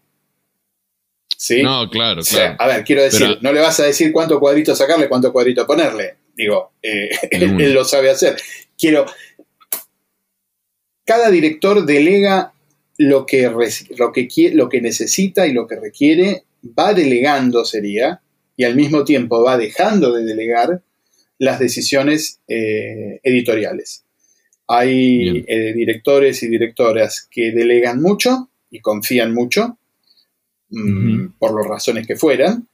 ¿Sí? 1.37 1.61
No, 1.61 1.90
claro, 1.90 2.22
claro. 2.22 2.55
a 2.61 2.66
ver, 2.68 2.85
quiero 2.85 3.03
decir, 3.03 3.38
no 3.40 3.53
le 3.53 3.61
vas 3.61 3.81
a 3.81 3.87
decir 3.87 4.12
cuánto 4.12 4.38
cuadrito 4.38 4.77
sacarle, 4.77 5.09
cuánto 5.09 5.33
cuadrito 5.33 5.66
ponerle. 5.66 6.22
Digo, 6.35 6.72
eh, 6.83 7.11
él, 7.31 7.72
lo 7.72 7.85
sabe 7.85 8.11
hacer. 8.11 8.37
Quiero. 8.79 9.07
Cada 11.04 11.30
director 11.30 11.84
delega 11.84 12.52
lo 12.98 13.26
que, 13.26 13.50
lo, 13.96 14.12
que 14.12 14.28
lo 14.54 14.68
que 14.68 14.80
necesita 14.80 15.46
y 15.46 15.52
lo 15.52 15.66
que 15.66 15.76
requiere, 15.76 16.44
va 16.78 16.94
delegando, 16.94 17.64
sería, 17.64 18.20
y 18.56 18.64
al 18.64 18.76
mismo 18.76 19.04
tiempo 19.04 19.42
va 19.42 19.58
dejando 19.58 20.12
de 20.12 20.24
delegar 20.24 20.82
las 21.38 21.58
decisiones 21.58 22.40
eh, 22.46 23.20
editoriales. 23.24 24.04
Hay 24.68 25.44
eh, 25.48 25.72
directores 25.74 26.42
y 26.42 26.48
directoras 26.48 27.26
que 27.30 27.50
delegan 27.50 28.00
mucho 28.00 28.48
y 28.70 28.80
confían 28.80 29.34
mucho, 29.34 29.76
mm, 30.70 31.38
por 31.38 31.54
las 31.56 31.66
razones 31.66 32.06
que 32.06 32.16
fueran, 32.16 32.68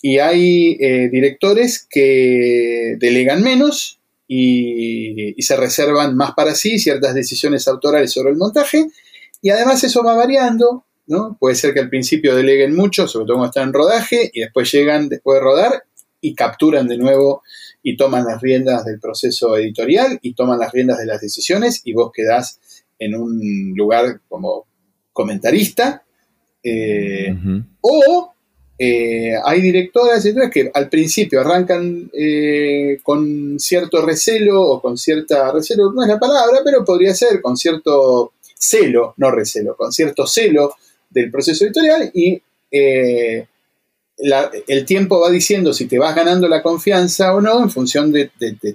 y 0.00 0.18
hay 0.18 0.76
eh, 0.80 1.08
directores 1.10 1.86
que 1.88 2.96
delegan 2.98 3.42
menos 3.42 3.98
y, 4.26 5.34
se 5.42 5.56
reservan 5.56 6.16
más 6.16 6.32
para 6.32 6.54
sí 6.54 6.78
ciertas 6.78 7.14
decisiones 7.14 7.68
autorales 7.68 8.12
sobre 8.12 8.30
el 8.30 8.36
montaje, 8.36 8.86
y 9.42 9.50
además 9.50 9.84
eso 9.84 10.02
va 10.02 10.14
variando, 10.14 10.84
¿no? 11.06 11.36
Puede 11.38 11.54
ser 11.54 11.74
que 11.74 11.80
al 11.80 11.90
principio 11.90 12.34
deleguen 12.34 12.74
mucho, 12.74 13.06
sobre 13.06 13.26
todo 13.26 13.36
cuando 13.36 13.50
están 13.50 13.68
en 13.68 13.74
rodaje, 13.74 14.30
y 14.32 14.40
después 14.40 14.72
llegan 14.72 15.08
después 15.08 15.36
de 15.36 15.44
rodar 15.44 15.84
y 16.20 16.34
capturan 16.34 16.88
de 16.88 16.96
nuevo 16.96 17.42
y 17.82 17.98
toman 17.98 18.24
las 18.24 18.40
riendas 18.40 18.86
del 18.86 18.98
proceso 18.98 19.58
editorial 19.58 20.18
y 20.22 20.32
toman 20.32 20.58
las 20.58 20.72
riendas 20.72 20.98
de 20.98 21.04
las 21.04 21.20
decisiones 21.20 21.82
y 21.84 21.92
vos 21.92 22.10
quedás 22.14 22.58
en 22.98 23.14
un 23.14 23.74
lugar 23.76 24.22
como 24.28 24.66
comentarista. 25.12 26.02
Eh, 26.62 27.36
o 27.82 28.33
eh, 28.78 29.34
hay 29.44 29.60
directoras 29.60 30.26
que 30.52 30.70
al 30.74 30.88
principio 30.88 31.40
arrancan 31.40 32.10
eh, 32.12 32.98
con 33.02 33.58
cierto 33.58 34.04
recelo 34.04 34.62
o 34.62 34.82
con 34.82 34.98
cierta 34.98 35.52
recelo, 35.52 35.92
no 35.92 36.02
es 36.02 36.08
la 36.08 36.18
palabra, 36.18 36.60
pero 36.64 36.84
podría 36.84 37.14
ser 37.14 37.40
con 37.40 37.56
cierto 37.56 38.32
celo, 38.58 39.14
no 39.16 39.30
recelo, 39.30 39.76
con 39.76 39.92
cierto 39.92 40.26
celo 40.26 40.74
del 41.10 41.30
proceso 41.30 41.64
editorial 41.64 42.10
y 42.12 42.42
el 44.66 44.84
tiempo 44.84 45.20
va 45.20 45.30
diciendo 45.30 45.72
si 45.72 45.86
te 45.86 45.98
vas 45.98 46.14
ganando 46.14 46.48
la 46.48 46.62
confianza 46.62 47.34
o 47.34 47.40
no 47.40 47.62
en 47.62 47.70
función 47.70 48.12
de, 48.12 48.30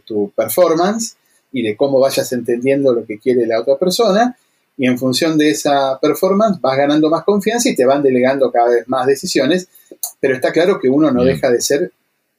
tu 0.05 0.31
performance 0.31 1.15
y 1.51 1.63
de 1.63 1.75
cómo 1.75 1.99
vayas 1.99 2.31
entendiendo 2.31 2.93
lo 2.93 3.05
que 3.05 3.19
quiere 3.19 3.45
la 3.45 3.62
otra 3.62 3.77
persona. 3.77 4.38
Y 4.79 4.87
en 4.87 4.97
función 4.97 5.37
de 5.37 5.51
esa 5.51 5.99
performance 5.99 6.61
vas 6.61 6.77
ganando 6.77 7.09
más 7.09 7.25
confianza 7.25 7.67
y 7.67 7.75
te 7.75 7.85
van 7.85 8.01
delegando 8.01 8.49
cada 8.49 8.69
vez 8.69 8.87
más 8.87 9.05
decisiones. 9.05 9.67
Pero 10.21 10.35
está 10.35 10.53
claro 10.53 10.79
que 10.79 10.87
uno 10.87 11.11
no 11.11 11.25
deja 11.25 11.51
de 11.51 11.59
ser 11.59 11.91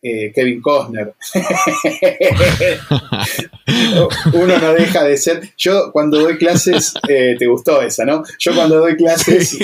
eh, 0.03 0.33
Kevin 0.35 0.63
Costner. 0.63 1.13
uno 4.33 4.59
no 4.59 4.73
deja 4.73 5.05
de 5.05 5.19
ser. 5.19 5.51
Yo 5.59 5.93
cuando 5.93 6.19
doy 6.19 6.39
clases, 6.39 6.95
eh, 7.07 7.37
te 7.39 7.47
gustó 7.47 7.83
esa, 7.83 8.07
¿no? 8.07 8.23
Yo 8.39 8.55
cuando 8.55 8.79
doy 8.79 8.97
clases, 8.97 9.59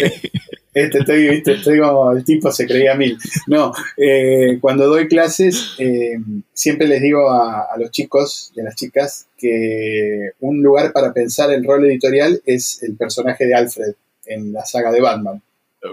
este, 0.77 0.99
estoy, 0.99 1.29
¿viste? 1.29 1.53
estoy 1.55 1.81
como 1.81 2.13
el 2.13 2.23
tipo 2.23 2.53
se 2.53 2.67
creía 2.67 2.95
mil. 2.95 3.17
No, 3.47 3.73
eh, 3.97 4.59
cuando 4.61 4.87
doy 4.87 5.09
clases, 5.09 5.71
eh, 5.79 6.19
siempre 6.53 6.87
les 6.87 7.01
digo 7.01 7.31
a, 7.31 7.75
los 7.79 7.91
chicos 7.91 8.53
y 8.55 8.61
a 8.61 8.65
las 8.65 8.77
chicas 8.77 9.27
que 9.39 10.33
un 10.41 10.63
lugar 10.63 10.93
para 10.93 11.15
pensar 11.15 11.51
el 11.51 11.65
rol 11.65 11.87
editorial 11.87 12.43
es 12.45 12.83
el 12.83 12.95
personaje 12.95 13.47
de 13.47 13.55
Alfred 13.55 13.95
en 14.27 14.53
la 14.53 14.67
saga 14.67 14.93
de 14.93 15.01
Batman. 15.01 15.43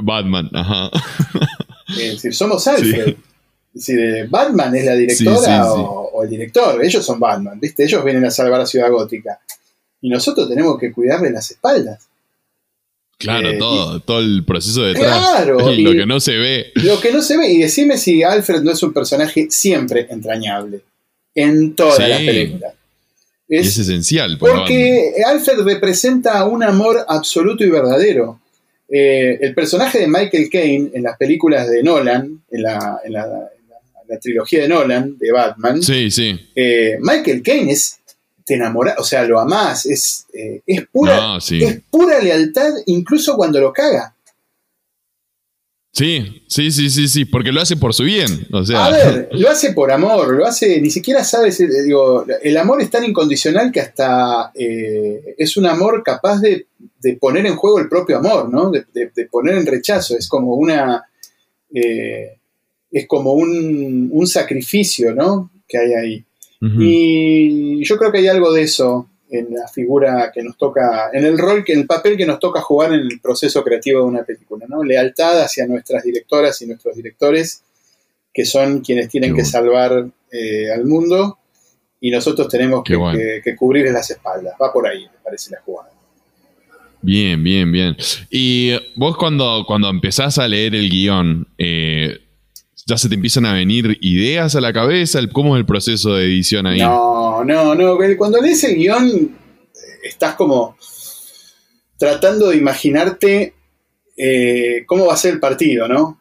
Batman, 0.02 0.50
ajá. 0.52 0.92
Es 1.88 2.16
decir, 2.16 2.36
somos 2.36 2.68
Alfred. 2.68 3.16
Es 3.74 3.86
decir, 3.88 4.28
Batman 4.30 4.76
es 4.76 4.86
la 4.86 4.96
directora 4.96 5.72
o, 5.72 6.10
o, 6.10 6.24
el 6.24 6.30
director. 6.30 6.84
Ellos 6.84 7.06
son 7.06 7.22
Batman, 7.22 7.58
¿viste? 7.58 7.86
Ellos 7.86 8.04
vienen 8.04 8.26
a 8.26 8.32
salvar 8.32 8.60
a 8.60 8.66
Ciudad 8.66 8.92
Gótica. 8.92 9.40
Y 10.02 10.10
nosotros 10.10 10.50
tenemos 10.50 10.78
que 10.78 10.92
cuidarle 10.92 11.30
las 11.32 11.52
espaldas. 11.52 12.10
Claro, 13.24 13.50
eh, 13.50 13.58
todo, 13.58 14.00
todo 14.02 14.20
el 14.20 14.44
proceso 14.46 14.84
detrás. 14.84 15.18
Claro. 15.18 15.58
lo 15.78 15.92
que 15.92 16.06
no 16.06 16.20
se 16.20 16.38
ve. 16.38 16.72
Lo 16.76 17.00
que 17.00 17.12
no 17.12 17.22
se 17.22 17.38
ve. 17.38 17.52
Y 17.52 17.60
decime 17.60 17.98
si 17.98 18.24
Alfred 18.24 18.62
no 18.62 18.72
es 18.72 18.84
un 18.84 18.94
personaje 18.94 19.48
siempre 19.50 20.08
entrañable. 20.10 20.82
En 21.36 21.76
todas 21.76 22.08
las 22.08 22.20
películas. 22.20 22.74
Es, 23.48 23.78
esencial. 23.78 24.38
porque 24.40 25.14
Alfred 25.26 25.60
representa 25.62 26.46
un 26.46 26.64
amor 26.64 27.06
absoluto 27.08 27.64
y 27.64 27.70
verdadero. 27.70 28.40
Eh, 28.90 29.40
el 29.42 29.54
personaje 29.54 30.00
de 30.00 30.08
Michael 30.08 30.50
Caine 30.52 30.92
en 30.94 31.04
las 31.04 31.18
películas 31.18 31.70
de 31.70 31.84
Nolan, 31.84 32.42
en 32.52 32.62
la, 32.62 33.00
trilogía 34.22 34.62
de 34.62 34.68
Nolan, 34.68 35.18
de 35.18 35.32
Batman. 35.32 35.82
Sí, 35.82 36.12
sí. 36.12 36.40
Eh, 36.56 36.98
Michael 37.00 37.42
Caine 37.42 37.72
es 37.72 38.00
te 38.46 38.56
enamoras, 38.56 38.96
o 39.00 39.04
sea, 39.04 39.24
lo 39.24 39.40
amás, 39.40 39.86
es, 39.86 40.26
eh, 40.34 40.62
es, 40.66 40.86
pura, 40.92 41.38
es 41.38 41.82
pura 41.90 42.20
lealtad 42.20 42.72
incluso 42.86 43.36
cuando 43.36 43.60
lo 43.60 43.72
caga. 43.72 44.16
Sí, 45.92 46.44
sí, 46.48 46.72
sí, 46.72 46.90
sí, 46.90 47.08
sí, 47.08 47.26
porque 47.26 47.52
lo 47.52 47.62
hace 47.62 47.78
por 47.78 47.94
su 47.94 48.04
bien. 48.04 48.48
O 48.52 48.66
sea. 48.66 48.86
A 48.86 48.90
ver, 48.90 49.30
lo 49.34 49.50
hace 49.50 49.74
por 49.74 49.92
amor, 49.92 50.34
lo 50.34 50.46
hace, 50.46 50.82
ni 50.82 50.90
siquiera 50.90 51.24
sabes, 51.24 51.60
eh, 51.60 51.70
digo, 51.84 52.26
el 52.42 52.58
amor 52.58 52.82
es 52.82 52.90
tan 52.90 53.04
incondicional 53.04 53.72
que 53.72 53.80
hasta 53.80 54.52
eh, 54.56 55.36
es 55.38 55.56
un 55.56 55.68
amor 55.68 56.02
capaz 56.04 56.40
de, 56.40 56.66
poner 57.20 57.46
en 57.46 57.56
juego 57.56 57.80
el 57.80 57.90
propio 57.90 58.18
amor, 58.18 58.50
¿no? 58.50 58.72
De, 58.72 58.86
poner 59.30 59.56
en 59.56 59.68
rechazo, 59.68 60.18
es 60.18 60.28
como 60.28 60.56
una, 60.56 61.08
es 61.70 63.08
como 63.08 63.34
un, 63.34 64.10
un 64.12 64.26
sacrificio, 64.26 65.14
¿no? 65.14 65.52
Que 65.68 65.78
hay 65.78 65.94
ahí. 65.94 66.26
Y 66.80 67.84
yo 67.84 67.98
creo 67.98 68.12
que 68.12 68.20
hay 68.20 68.28
algo 68.28 68.54
de 68.54 68.62
eso 68.62 69.10
en 69.30 69.54
la 69.54 69.68
figura 69.68 70.32
que 70.34 70.44
nos 70.44 70.58
toca, 70.58 71.10
en 71.12 71.26
el 71.26 71.38
rol, 71.38 71.64
en 71.68 71.80
el 71.80 71.88
papel 71.88 72.16
que 72.16 72.26
nos 72.26 72.40
toca 72.40 72.62
jugar 72.62 72.94
en 72.94 73.02
el 73.02 73.20
proceso 73.20 73.64
creativo 73.64 74.00
de 74.00 74.06
una 74.06 74.24
película, 74.24 74.66
¿no? 74.70 74.84
Lealtad 74.84 75.42
hacia 75.42 75.68
nuestras 75.68 76.04
directoras 76.04 76.62
y 76.62 76.68
nuestros 76.68 76.96
directores, 76.96 77.64
que 78.34 78.46
son 78.46 78.82
quienes 78.82 79.10
tienen 79.10 79.36
que 79.36 79.44
salvar 79.44 80.08
eh, 80.32 80.72
al 80.72 80.86
mundo, 80.86 81.40
y 82.00 82.12
nosotros 82.12 82.48
tenemos 82.50 82.84
que, 82.84 83.56
cubrir 83.58 83.90
las 83.92 84.12
espaldas. 84.12 84.56
Va 84.62 84.72
por 84.72 84.86
ahí, 84.86 85.04
me 85.04 85.20
parece 85.24 85.52
la 85.52 85.62
jugada. 85.62 85.90
Bien, 87.02 87.44
bien, 87.44 87.72
bien. 87.72 87.96
Y 88.30 88.74
vos 88.96 89.18
cuando, 89.18 89.64
cuando 89.66 89.90
empezás 89.90 90.38
a 90.38 90.48
leer 90.48 90.76
el 90.76 90.90
guion, 90.90 91.48
eh, 91.58 92.20
ya 92.86 92.98
se 92.98 93.10
te 93.10 93.16
empiezan 93.16 93.46
a 93.46 93.54
venir 93.54 93.98
ideas 94.02 94.56
a 94.56 94.62
la 94.62 94.74
cabeza? 94.74 95.20
¿Cómo 95.32 95.56
es 95.56 95.60
el 95.60 95.66
proceso 95.66 96.16
de 96.16 96.26
edición 96.26 96.68
ahí? 96.68 96.80
No, 96.80 97.44
no, 97.44 97.76
no. 97.76 97.98
Cuando 98.18 98.42
lees 98.42 98.64
el 98.64 98.76
guion, 98.76 99.08
eh, 99.08 99.80
estás 100.04 100.36
como 100.36 100.78
tratando 101.98 102.50
de 102.50 102.58
imaginarte 102.58 103.54
eh, 104.18 104.84
cómo 104.86 105.08
va 105.08 105.14
a 105.14 105.18
ser 105.18 105.36
el 105.36 105.40
partido, 105.40 105.88
¿no? 105.88 106.20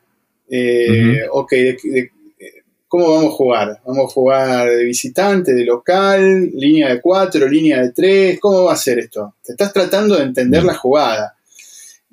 Eh, 0.48 1.22
ok, 1.30 1.52
¿cómo 2.86 3.10
vamos 3.10 3.32
a 3.32 3.36
jugar? 3.36 3.80
¿Vamos 3.86 4.04
a 4.04 4.12
jugar 4.12 4.68
de 4.68 4.84
visitante, 4.84 5.54
de 5.54 5.64
local, 5.64 6.50
línea 6.54 6.90
de 6.90 7.00
cuatro, 7.00 7.48
línea 7.48 7.82
de 7.82 7.92
tres? 7.92 8.38
¿Cómo 8.38 8.64
va 8.64 8.74
a 8.74 8.76
ser 8.76 8.98
esto? 8.98 9.34
Te 9.42 9.52
estás 9.52 9.72
tratando 9.72 10.16
de 10.16 10.24
entender 10.24 10.62
la 10.62 10.74
jugada. 10.74 11.34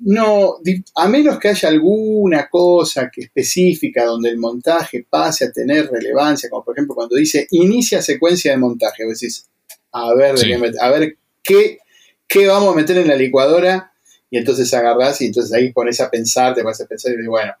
No, 0.02 0.56
a 0.94 1.08
menos 1.08 1.38
que 1.38 1.48
haya 1.48 1.68
alguna 1.68 2.48
cosa 2.48 3.10
que 3.12 3.22
específica 3.22 4.04
donde 4.04 4.30
el 4.30 4.38
montaje 4.38 5.06
pase 5.08 5.44
a 5.44 5.52
tener 5.52 5.90
relevancia, 5.90 6.48
como 6.48 6.64
por 6.64 6.74
ejemplo 6.74 6.94
cuando 6.94 7.16
dice 7.16 7.46
inicia 7.50 8.00
secuencia 8.00 8.52
de 8.52 8.58
montaje, 8.58 9.04
vos 9.04 9.20
decís, 9.20 9.46
a 9.92 10.14
ver, 10.14 10.36
a 10.80 10.90
ver 10.90 11.18
qué, 11.42 11.78
qué 12.26 12.46
vamos 12.46 12.72
a 12.72 12.76
meter 12.76 12.96
en 12.96 13.08
la 13.08 13.16
licuadora, 13.16 13.92
y 14.30 14.38
entonces 14.38 14.72
agarrás 14.72 15.20
y 15.20 15.26
entonces 15.26 15.52
ahí 15.52 15.72
pones 15.72 16.00
a 16.00 16.10
pensar, 16.10 16.54
te 16.54 16.62
vas 16.62 16.80
a 16.80 16.86
pensar 16.86 17.12
y 17.12 17.26
bueno. 17.26 17.52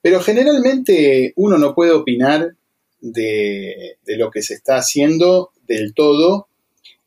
Pero 0.00 0.20
generalmente 0.20 1.32
uno 1.36 1.58
no 1.58 1.74
puede 1.74 1.92
opinar 1.92 2.54
de, 3.00 3.98
de 4.04 4.16
lo 4.16 4.30
que 4.30 4.42
se 4.42 4.54
está 4.54 4.76
haciendo 4.76 5.52
del 5.66 5.94
todo 5.94 6.48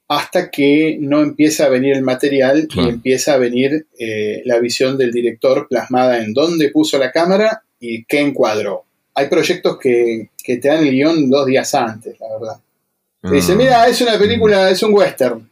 hasta 0.09 0.49
que 0.49 0.97
no 0.99 1.21
empieza 1.21 1.65
a 1.65 1.69
venir 1.69 1.95
el 1.95 2.01
material 2.01 2.67
y 2.73 2.89
empieza 2.89 3.35
a 3.35 3.37
venir 3.37 3.85
eh, 3.97 4.41
la 4.43 4.59
visión 4.59 4.97
del 4.97 5.11
director 5.11 5.67
plasmada 5.69 6.23
en 6.23 6.33
dónde 6.33 6.71
puso 6.71 6.97
la 6.97 7.11
cámara 7.11 7.63
y 7.79 8.03
qué 8.05 8.19
encuadró. 8.19 8.85
Hay 9.13 9.27
proyectos 9.27 9.77
que, 9.77 10.29
te 10.43 10.59
dan 10.67 10.85
el 10.85 10.91
guion 10.91 11.29
dos 11.29 11.45
días 11.45 11.75
antes, 11.75 12.19
la 12.19 12.27
verdad. 12.39 12.59
Te 13.21 13.35
dicen, 13.35 13.55
ah. 13.55 13.57
mira, 13.57 13.87
es 13.87 14.01
una 14.01 14.17
película, 14.17 14.71
es 14.71 14.81
un 14.81 14.95
western. 14.95 15.47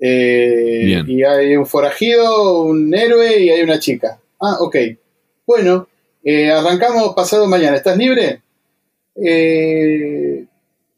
Eh, 0.00 1.02
y 1.06 1.22
hay 1.22 1.54
un 1.54 1.66
forajido, 1.66 2.62
un 2.62 2.94
héroe 2.94 3.38
y 3.38 3.50
hay 3.50 3.60
una 3.62 3.78
chica. 3.78 4.18
Ah, 4.40 4.56
ok. 4.60 4.76
Bueno, 5.46 5.88
Eh, 6.26 6.50
arrancamos 6.50 7.14
pasado 7.14 7.46
mañana. 7.46 7.76
¿Estás 7.76 7.98
libre? 7.98 8.40
Eh, 9.14 10.46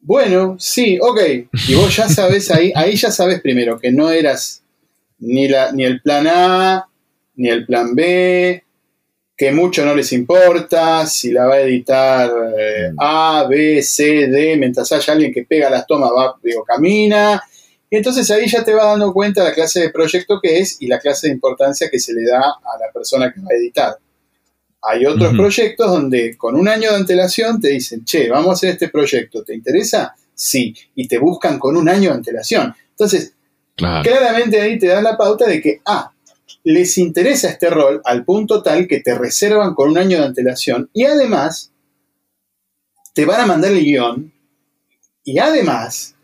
bueno, 0.07 0.55
sí, 0.57 0.97
ok. 1.01 1.19
Y 1.67 1.75
vos 1.75 1.93
ya 1.93 2.07
sabes 2.07 2.49
ahí, 2.49 2.71
ahí 2.73 2.95
ya 2.95 3.11
sabes 3.11 3.41
primero 3.41 3.77
que 3.77 3.91
no 3.91 4.09
eras 4.09 4.63
ni, 5.19 5.49
la, 5.49 5.73
ni 5.73 5.83
el 5.83 6.01
plan 6.01 6.25
A, 6.27 6.87
ni 7.35 7.49
el 7.49 7.65
plan 7.65 7.93
B, 7.93 8.63
que 9.35 9.51
mucho 9.51 9.83
no 9.83 9.93
les 9.93 10.13
importa, 10.13 11.05
si 11.05 11.33
la 11.33 11.45
va 11.47 11.55
a 11.55 11.59
editar 11.59 12.31
eh, 12.57 12.93
A, 12.97 13.47
B, 13.49 13.83
C, 13.83 14.27
D, 14.27 14.55
mientras 14.55 14.89
haya 14.93 15.11
alguien 15.11 15.33
que 15.33 15.43
pega 15.43 15.69
las 15.69 15.85
tomas, 15.85 16.11
va, 16.11 16.37
digo, 16.41 16.63
camina. 16.63 17.43
Y 17.89 17.97
entonces 17.97 18.31
ahí 18.31 18.47
ya 18.47 18.63
te 18.63 18.73
vas 18.73 18.85
dando 18.85 19.11
cuenta 19.11 19.43
la 19.43 19.53
clase 19.53 19.81
de 19.81 19.89
proyecto 19.89 20.39
que 20.41 20.59
es 20.59 20.81
y 20.81 20.87
la 20.87 20.99
clase 20.99 21.27
de 21.27 21.33
importancia 21.33 21.89
que 21.91 21.99
se 21.99 22.13
le 22.13 22.23
da 22.23 22.39
a 22.39 22.79
la 22.79 22.93
persona 22.93 23.33
que 23.33 23.41
va 23.41 23.47
a 23.51 23.57
editar. 23.57 23.97
Hay 24.89 25.05
otros 25.05 25.33
proyectos 25.35 25.91
donde 25.91 26.37
con 26.37 26.55
un 26.55 26.67
año 26.67 26.91
de 26.91 26.97
antelación 26.97 27.59
te 27.59 27.69
dicen, 27.69 28.05
che, 28.05 28.29
vamos 28.29 28.49
a 28.49 28.53
hacer 28.53 28.69
este 28.71 28.89
proyecto, 28.89 29.43
¿te 29.43 29.53
interesa? 29.53 30.15
Sí, 30.33 30.73
y 30.95 31.07
te 31.07 31.17
buscan 31.17 31.59
con 31.59 31.75
un 31.75 31.89
año 31.89 32.11
de 32.11 32.15
antelación. 32.15 32.73
Entonces, 32.91 33.33
claramente 33.75 34.61
ahí 34.61 34.79
te 34.79 34.87
dan 34.87 35.03
la 35.03 35.17
pauta 35.17 35.45
de 35.45 35.61
que, 35.61 35.81
ah, 35.85 36.11
les 36.63 36.97
interesa 36.97 37.49
este 37.49 37.69
rol 37.69 38.01
al 38.03 38.25
punto 38.25 38.61
tal 38.61 38.87
que 38.87 38.99
te 38.99 39.17
reservan 39.17 39.73
con 39.73 39.89
un 39.91 39.97
año 39.97 40.19
de 40.19 40.25
antelación 40.25 40.89
y 40.93 41.05
además 41.05 41.71
te 43.13 43.25
van 43.25 43.41
a 43.41 43.45
mandar 43.45 43.71
el 43.71 43.83
guion 43.83 44.33
y 45.23 45.39
además 45.39 46.15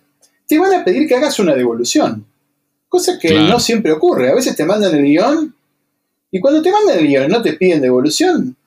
te 0.47 0.59
van 0.59 0.74
a 0.74 0.84
pedir 0.84 1.07
que 1.07 1.16
hagas 1.16 1.39
una 1.39 1.55
devolución. 1.55 2.26
Cosa 2.89 3.18
que 3.20 3.34
no 3.34 3.59
siempre 3.59 3.91
ocurre. 3.91 4.30
A 4.30 4.36
veces 4.36 4.55
te 4.55 4.66
mandan 4.66 4.93
el 4.93 5.03
guion 5.03 5.55
y 6.36 6.40
cuando 6.40 6.64
te 6.64 6.72
mandan 6.72 6.98
el 6.98 7.08
guion 7.08 7.30
no 7.30 7.44
te 7.44 7.54
piden 7.54 7.80
devolución, 7.80 8.58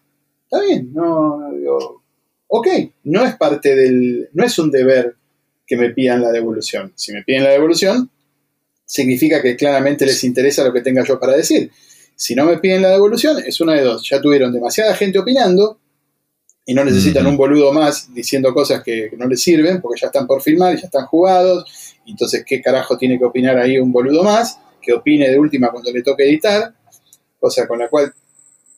está 0.45 0.64
bien, 0.64 0.93
no, 0.95 1.51
digo, 1.53 2.01
ok, 2.47 2.69
no 3.03 3.25
es 3.25 3.35
parte 3.35 3.75
del, 3.75 4.29
no 4.35 4.45
es 4.45 4.57
un 4.61 4.71
deber 4.71 5.17
que 5.67 5.77
me 5.77 5.91
pidan 5.91 6.23
la 6.23 6.31
devolución. 6.31 6.93
Si 6.95 7.12
me 7.12 7.25
piden 7.25 7.43
la 7.43 7.51
devolución, 7.51 8.09
significa 8.85 9.43
que 9.43 9.57
claramente 9.57 10.07
les 10.07 10.23
interesa 10.23 10.62
lo 10.62 10.73
que 10.73 10.81
tenga 10.81 11.03
yo 11.03 11.19
para 11.19 11.37
decir. 11.37 11.73
Si 12.14 12.37
no 12.37 12.45
me 12.45 12.59
piden 12.59 12.83
la 12.83 12.91
devolución, 12.91 13.43
es 13.45 13.61
una 13.61 13.75
de 13.75 13.83
dos. 13.83 14.09
Ya 14.09 14.21
tuvieron 14.21 14.53
demasiada 14.53 14.95
gente 14.95 15.19
opinando 15.19 15.81
y 16.64 16.73
no 16.73 16.85
necesitan 16.85 17.27
un 17.27 17.37
boludo 17.37 17.73
más 17.73 18.14
diciendo 18.14 18.55
cosas 18.55 18.85
que, 18.85 19.11
no 19.19 19.27
les 19.27 19.43
sirven 19.43 19.81
porque 19.81 20.01
ya 20.01 20.07
están 20.07 20.29
por 20.29 20.41
filmar 20.41 20.77
y 20.77 20.81
ya 20.81 20.87
están 20.87 21.07
jugados. 21.07 21.97
Entonces, 22.07 22.45
¿qué 22.47 22.62
carajo 22.62 22.97
tiene 22.97 23.19
que 23.19 23.25
opinar 23.25 23.59
ahí 23.59 23.77
un 23.77 23.91
boludo 23.91 24.23
más? 24.23 24.61
Que 24.81 24.93
opine 24.93 25.29
de 25.29 25.37
última 25.37 25.73
cuando 25.73 25.91
le 25.91 26.05
toque 26.05 26.23
editar 26.23 26.76
cosa 27.47 27.68
con 27.68 27.78
la 27.78 27.88
cual 27.88 28.12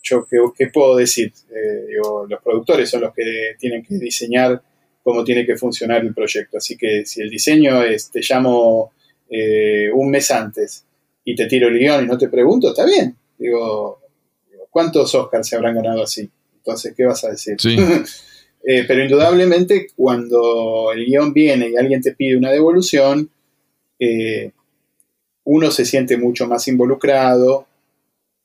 yo 0.02 0.26
qué, 0.56 0.66
puedo 0.68 0.96
decir. 0.96 1.32
Eh, 1.50 1.96
los 2.28 2.42
productores 2.42 2.90
son 2.90 3.02
los 3.02 3.14
que 3.14 3.54
tienen 3.58 3.82
que 3.82 3.96
diseñar 3.96 4.62
cómo 5.02 5.24
tiene 5.24 5.46
que 5.46 5.56
funcionar 5.56 6.02
el 6.02 6.14
proyecto. 6.14 6.58
Así 6.58 6.76
que 6.76 7.04
si 7.06 7.22
el 7.22 7.30
diseño 7.30 7.82
es, 7.82 8.10
te 8.10 8.20
llamo 8.20 8.92
eh, 9.30 9.90
un 9.92 10.10
mes 10.10 10.30
antes 10.30 10.84
y 11.24 11.34
te 11.34 11.46
tiro 11.46 11.68
el 11.68 11.78
guion 11.78 12.04
y 12.04 12.06
no 12.06 12.18
te 12.18 12.28
pregunto, 12.28 12.68
está 12.68 12.84
bien. 12.84 13.16
Digo, 13.38 14.00
¿cuántos 14.70 15.14
Oscars 15.14 15.48
se 15.48 15.56
habrán 15.56 15.76
ganado 15.76 16.02
así? 16.02 16.28
Entonces, 16.56 16.94
¿qué 16.96 17.04
vas 17.04 17.24
a 17.24 17.30
decir? 17.30 17.56
Eh, 18.70 18.84
pero 18.86 19.02
indudablemente 19.02 19.86
cuando 19.94 20.90
el 20.92 21.06
guion 21.06 21.32
viene 21.32 21.70
y 21.70 21.76
alguien 21.76 22.02
te 22.02 22.12
pide 22.12 22.36
una 22.36 22.50
devolución, 22.50 23.30
uno 25.44 25.70
se 25.70 25.84
siente 25.86 26.16
mucho 26.18 26.46
más 26.48 26.66
involucrado, 26.68 27.67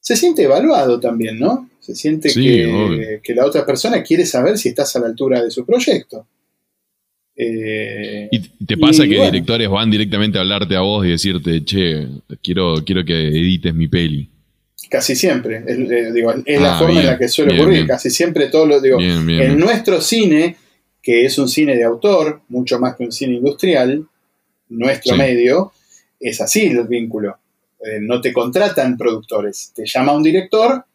se 0.03 0.17
siente 0.17 0.43
evaluado 0.43 0.99
también, 0.99 1.39
¿no? 1.39 1.69
Se 1.79 1.95
siente 1.95 2.29
que, 2.33 3.33
la 3.33 3.45
otra 3.45 3.65
persona 3.65 4.03
quiere 4.03 4.25
saber 4.25 4.57
si 4.57 4.69
estás 4.69 4.93
a 4.97 4.99
la 4.99 5.07
altura 5.07 5.41
de 5.41 5.49
su 5.49 5.65
proyecto. 5.65 6.27
Eh, 7.35 8.27
¿Y 8.29 8.65
te 8.65 8.77
pasa 8.77 9.03
que 9.07 9.23
directores 9.23 9.69
van 9.69 9.89
directamente 9.89 10.37
a 10.37 10.41
hablarte 10.41 10.75
a 10.75 10.81
vos 10.81 11.05
y 11.05 11.11
decirte, 11.11 11.63
che, 11.63 12.05
quiero, 12.43 12.75
quiero 12.85 13.05
que 13.05 13.29
edites 13.29 13.73
mi 13.73 13.87
peli? 13.87 14.29
Casi 14.89 15.15
siempre, 15.15 15.63
es, 15.65 15.77
eh, 15.77 16.59
la 16.59 16.75
ah, 16.75 16.79
forma 16.79 16.99
en 16.99 17.05
la 17.05 17.17
que 17.17 17.29
suele 17.29 17.59
ocurrir, 17.59 17.87
casi 17.87 18.09
siempre 18.09 18.47
todo 18.47 18.65
lo 18.65 18.81
digo. 18.81 18.99
en 18.99 19.57
nuestro 19.57 20.01
cine, 20.01 20.57
que 21.01 21.23
es 21.23 21.37
un 21.37 21.47
cine 21.47 21.77
de 21.77 21.85
autor, 21.85 22.41
mucho 22.49 22.77
más 22.77 22.97
que 22.97 23.05
un 23.05 23.11
cine 23.13 23.35
industrial, 23.35 24.05
nuestro 24.67 25.15
medio, 25.15 25.71
es 26.19 26.41
así 26.41 26.65
el 26.65 26.85
vínculo. 26.87 27.37
Eh, 27.85 27.99
no 27.99 28.21
te 28.21 28.31
contratan 28.31 28.97
productores, 28.97 29.73
te 29.75 29.85
llama 29.85 30.13
un 30.13 30.23
director 30.23 30.85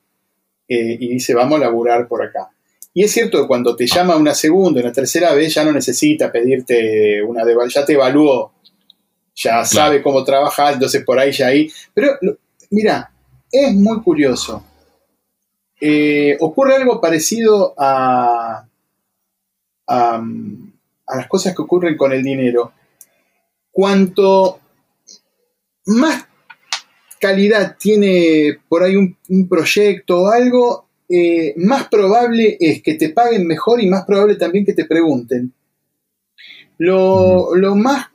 eh, 0.66 0.96
y 0.98 1.08
dice 1.08 1.34
vamos 1.34 1.60
a 1.60 1.64
laburar 1.64 2.08
por 2.08 2.24
acá. 2.24 2.48
Y 2.94 3.04
es 3.04 3.12
cierto 3.12 3.42
que 3.42 3.46
cuando 3.46 3.76
te 3.76 3.86
llama 3.86 4.16
una 4.16 4.34
segunda, 4.34 4.80
una 4.80 4.92
tercera 4.92 5.34
vez, 5.34 5.52
ya 5.52 5.64
no 5.64 5.72
necesita 5.72 6.32
pedirte 6.32 7.22
una 7.22 7.44
de 7.44 7.54
ya 7.68 7.84
te 7.84 7.92
evaluó, 7.92 8.52
ya 9.34 9.64
sabe 9.64 10.02
cómo 10.02 10.24
trabajar, 10.24 10.74
entonces 10.74 11.04
por 11.04 11.18
ahí 11.18 11.30
ya 11.30 11.48
ahí. 11.48 11.70
Pero 11.92 12.18
mira, 12.70 13.12
es 13.52 13.74
muy 13.74 14.00
curioso. 14.00 14.64
Eh, 15.80 16.36
ocurre 16.40 16.76
algo 16.76 17.00
parecido 17.00 17.74
a, 17.76 18.66
a, 19.86 20.22
a 21.06 21.16
las 21.16 21.28
cosas 21.28 21.54
que 21.54 21.62
ocurren 21.62 21.96
con 21.96 22.12
el 22.12 22.22
dinero. 22.22 22.72
Cuanto 23.70 24.58
más 25.84 26.27
calidad 27.18 27.76
tiene 27.78 28.58
por 28.68 28.82
ahí 28.82 28.96
un, 28.96 29.48
proyecto 29.48 30.22
o 30.22 30.28
algo, 30.28 30.86
eh, 31.08 31.54
más 31.56 31.88
probable 31.88 32.56
es 32.60 32.82
que 32.82 32.94
te 32.94 33.10
paguen 33.10 33.46
mejor 33.46 33.80
y 33.80 33.88
más 33.88 34.04
probable 34.04 34.36
también 34.36 34.64
que 34.64 34.74
te 34.74 34.84
pregunten. 34.84 35.52
Lo, 36.78 37.74
más 37.74 38.06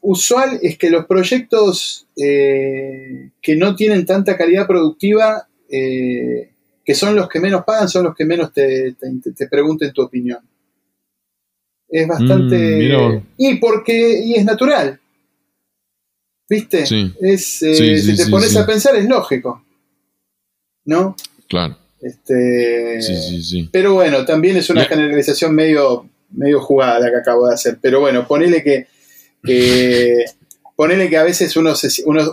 usual 0.00 0.58
es 0.62 0.76
que 0.76 0.90
los 0.90 1.06
proyectos 1.06 2.06
eh, 2.16 3.30
que 3.40 3.56
no 3.56 3.76
tienen 3.76 4.04
tanta 4.04 4.36
calidad 4.36 4.66
productiva, 4.66 5.46
eh, 5.70 6.50
que 6.84 6.94
son 6.94 7.14
los 7.14 7.28
que 7.28 7.40
menos 7.40 7.64
pagan, 7.64 7.88
son 7.88 8.04
los 8.04 8.14
que 8.14 8.24
menos 8.24 8.52
te, 8.52 8.96
pregunten 9.50 9.92
tu 9.92 10.02
opinión. 10.02 10.40
Es 11.88 12.06
bastante... 12.06 12.56
Mm, 12.56 13.22
y 13.38 13.54
porque 13.56 14.20
y 14.24 14.34
es 14.34 14.44
natural. 14.44 15.00
¿Viste? 16.48 16.84
Es, 17.20 17.62
eh, 17.62 17.98
si 17.98 18.16
te 18.16 18.26
pones 18.26 18.56
a 18.56 18.64
pensar 18.64 18.96
es 18.96 19.04
lógico. 19.04 19.64
¿No? 20.86 21.14
Claro. 21.48 21.76
Este, 22.00 23.00
pero 23.72 23.94
bueno, 23.94 24.24
también 24.24 24.56
es 24.56 24.70
una 24.70 24.84
generalización 24.84 25.54
medio, 25.54 26.08
medio 26.30 26.60
jugada 26.60 27.00
la 27.00 27.10
que 27.10 27.16
acabo 27.16 27.48
de 27.48 27.54
hacer. 27.54 27.78
Pero 27.82 28.00
bueno, 28.00 28.26
ponele 28.26 28.62
que, 28.62 28.86
ponele 30.76 31.08
que 31.10 31.16
a 31.18 31.24
veces 31.24 31.54
uno, 31.56 31.74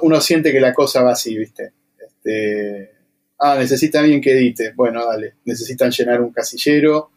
uno, 0.02 0.22
siente 0.22 0.52
que 0.54 0.62
la 0.62 0.74
cosa 0.74 1.04
va 1.04 1.12
así, 1.12 1.38
¿viste? 1.38 1.74
Este, 2.00 2.92
ah, 3.40 3.58
necesita 3.60 4.00
alguien 4.00 4.22
que 4.22 4.32
edite. 4.32 4.72
Bueno, 4.76 5.06
dale. 5.06 5.36
Necesitan 5.44 5.92
llenar 5.92 6.22
un 6.22 6.32
casillero. 6.32 7.12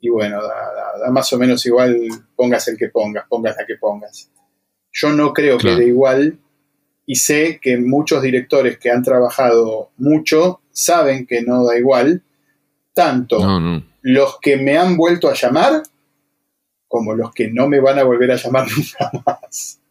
Y 0.00 0.08
bueno, 0.08 0.42
da 0.42 1.10
más 1.10 1.32
o 1.32 1.38
menos 1.38 1.64
igual 1.64 1.96
pongas 2.34 2.66
el 2.68 2.76
que 2.76 2.88
pongas, 2.88 3.24
pongas 3.28 3.56
la 3.56 3.64
que 3.64 3.76
pongas. 3.76 4.28
Yo 4.94 5.12
no 5.12 5.32
creo 5.32 5.58
que 5.58 5.74
de 5.74 5.88
igual 5.88 6.38
y 7.04 7.16
sé 7.16 7.58
que 7.60 7.76
muchos 7.76 8.22
directores 8.22 8.78
que 8.78 8.90
han 8.90 9.02
trabajado 9.02 9.90
mucho 9.98 10.60
saben 10.70 11.26
que 11.26 11.42
no 11.42 11.66
da 11.66 11.76
igual, 11.76 12.22
tanto 12.94 13.82
los 14.02 14.38
que 14.40 14.56
me 14.56 14.78
han 14.78 14.96
vuelto 14.96 15.28
a 15.28 15.34
llamar 15.34 15.82
como 16.86 17.12
los 17.14 17.34
que 17.34 17.50
no 17.50 17.68
me 17.68 17.80
van 17.80 17.98
a 17.98 18.04
volver 18.04 18.30
a 18.30 18.36
llamar 18.36 18.66
nunca 18.76 19.10
más. 19.26 19.80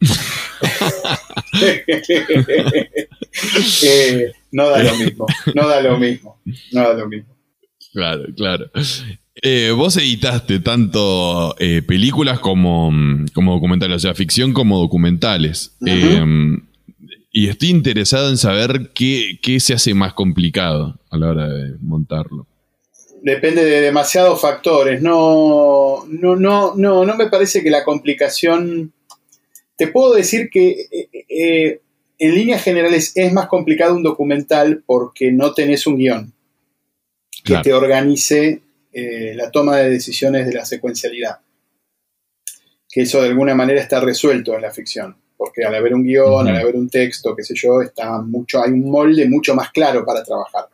Eh, 3.82 4.32
no 4.52 4.68
da 4.70 4.82
lo 4.82 4.94
mismo, 4.96 5.26
no 5.54 5.68
da 5.68 5.80
lo 5.80 5.98
mismo, 5.98 6.40
no 6.72 6.82
da 6.82 6.94
lo 6.94 7.08
mismo. 7.08 7.36
Claro, 7.92 8.24
claro. 8.36 8.70
Eh, 9.46 9.72
vos 9.72 9.94
editaste 9.98 10.58
tanto 10.60 11.54
eh, 11.58 11.82
películas 11.86 12.40
como, 12.40 12.90
como, 13.34 13.52
documentales, 13.52 13.96
o 13.96 13.98
sea, 13.98 14.14
ficción 14.14 14.54
como 14.54 14.78
documentales. 14.78 15.76
Em, 15.84 16.66
y 17.30 17.48
estoy 17.50 17.68
interesado 17.68 18.30
en 18.30 18.38
saber 18.38 18.92
qué, 18.94 19.38
se 19.60 19.74
hace 19.74 19.92
más 19.92 20.14
complicado 20.14 20.98
a 21.10 21.18
la 21.18 21.28
hora 21.28 21.46
de 21.46 21.74
montarlo. 21.82 22.46
Depende 23.22 23.66
de 23.66 23.82
demasiados 23.82 24.40
factores. 24.40 25.02
No, 25.02 26.06
no, 26.08 26.36
no, 26.36 26.74
no, 26.74 27.04
no 27.04 27.14
me 27.14 27.28
parece 27.28 27.62
que 27.62 27.68
la 27.68 27.84
complicación. 27.84 28.94
Te 29.76 29.88
puedo 29.88 30.14
decir 30.14 30.48
que 30.50 30.88
eh, 31.28 31.82
en 32.18 32.34
líneas 32.34 32.62
generales 32.62 33.12
es 33.14 33.30
más 33.30 33.48
complicado 33.48 33.94
un 33.94 34.04
documental 34.04 34.82
porque 34.86 35.30
no 35.32 35.52
tenés 35.52 35.86
un 35.86 35.98
guion 35.98 36.32
que 37.44 37.58
te 37.58 37.74
organice 37.74 38.63
eh, 38.96 39.34
la 39.34 39.50
toma 39.50 39.78
de 39.78 39.90
decisiones 39.90 40.46
de 40.46 40.52
la 40.52 40.64
secuencialidad. 40.64 41.38
Que 42.88 43.02
eso 43.02 43.20
de 43.20 43.28
alguna 43.28 43.52
manera 43.52 43.80
está 43.80 43.98
resuelto 43.98 44.54
en 44.54 44.62
la 44.62 44.70
ficción, 44.70 45.16
porque 45.36 45.64
al 45.64 45.74
haber 45.74 45.94
un 45.94 46.04
guion, 46.04 46.46
al 46.46 46.56
haber 46.56 46.76
un 46.76 46.88
texto, 46.88 47.34
qué 47.34 47.42
sé 47.42 47.54
yo, 47.56 47.82
está 47.82 48.22
mucho, 48.22 48.62
hay 48.62 48.70
un 48.70 48.88
molde 48.88 49.28
mucho 49.28 49.52
más 49.56 49.72
claro 49.72 50.04
para 50.04 50.22
trabajar. 50.22 50.68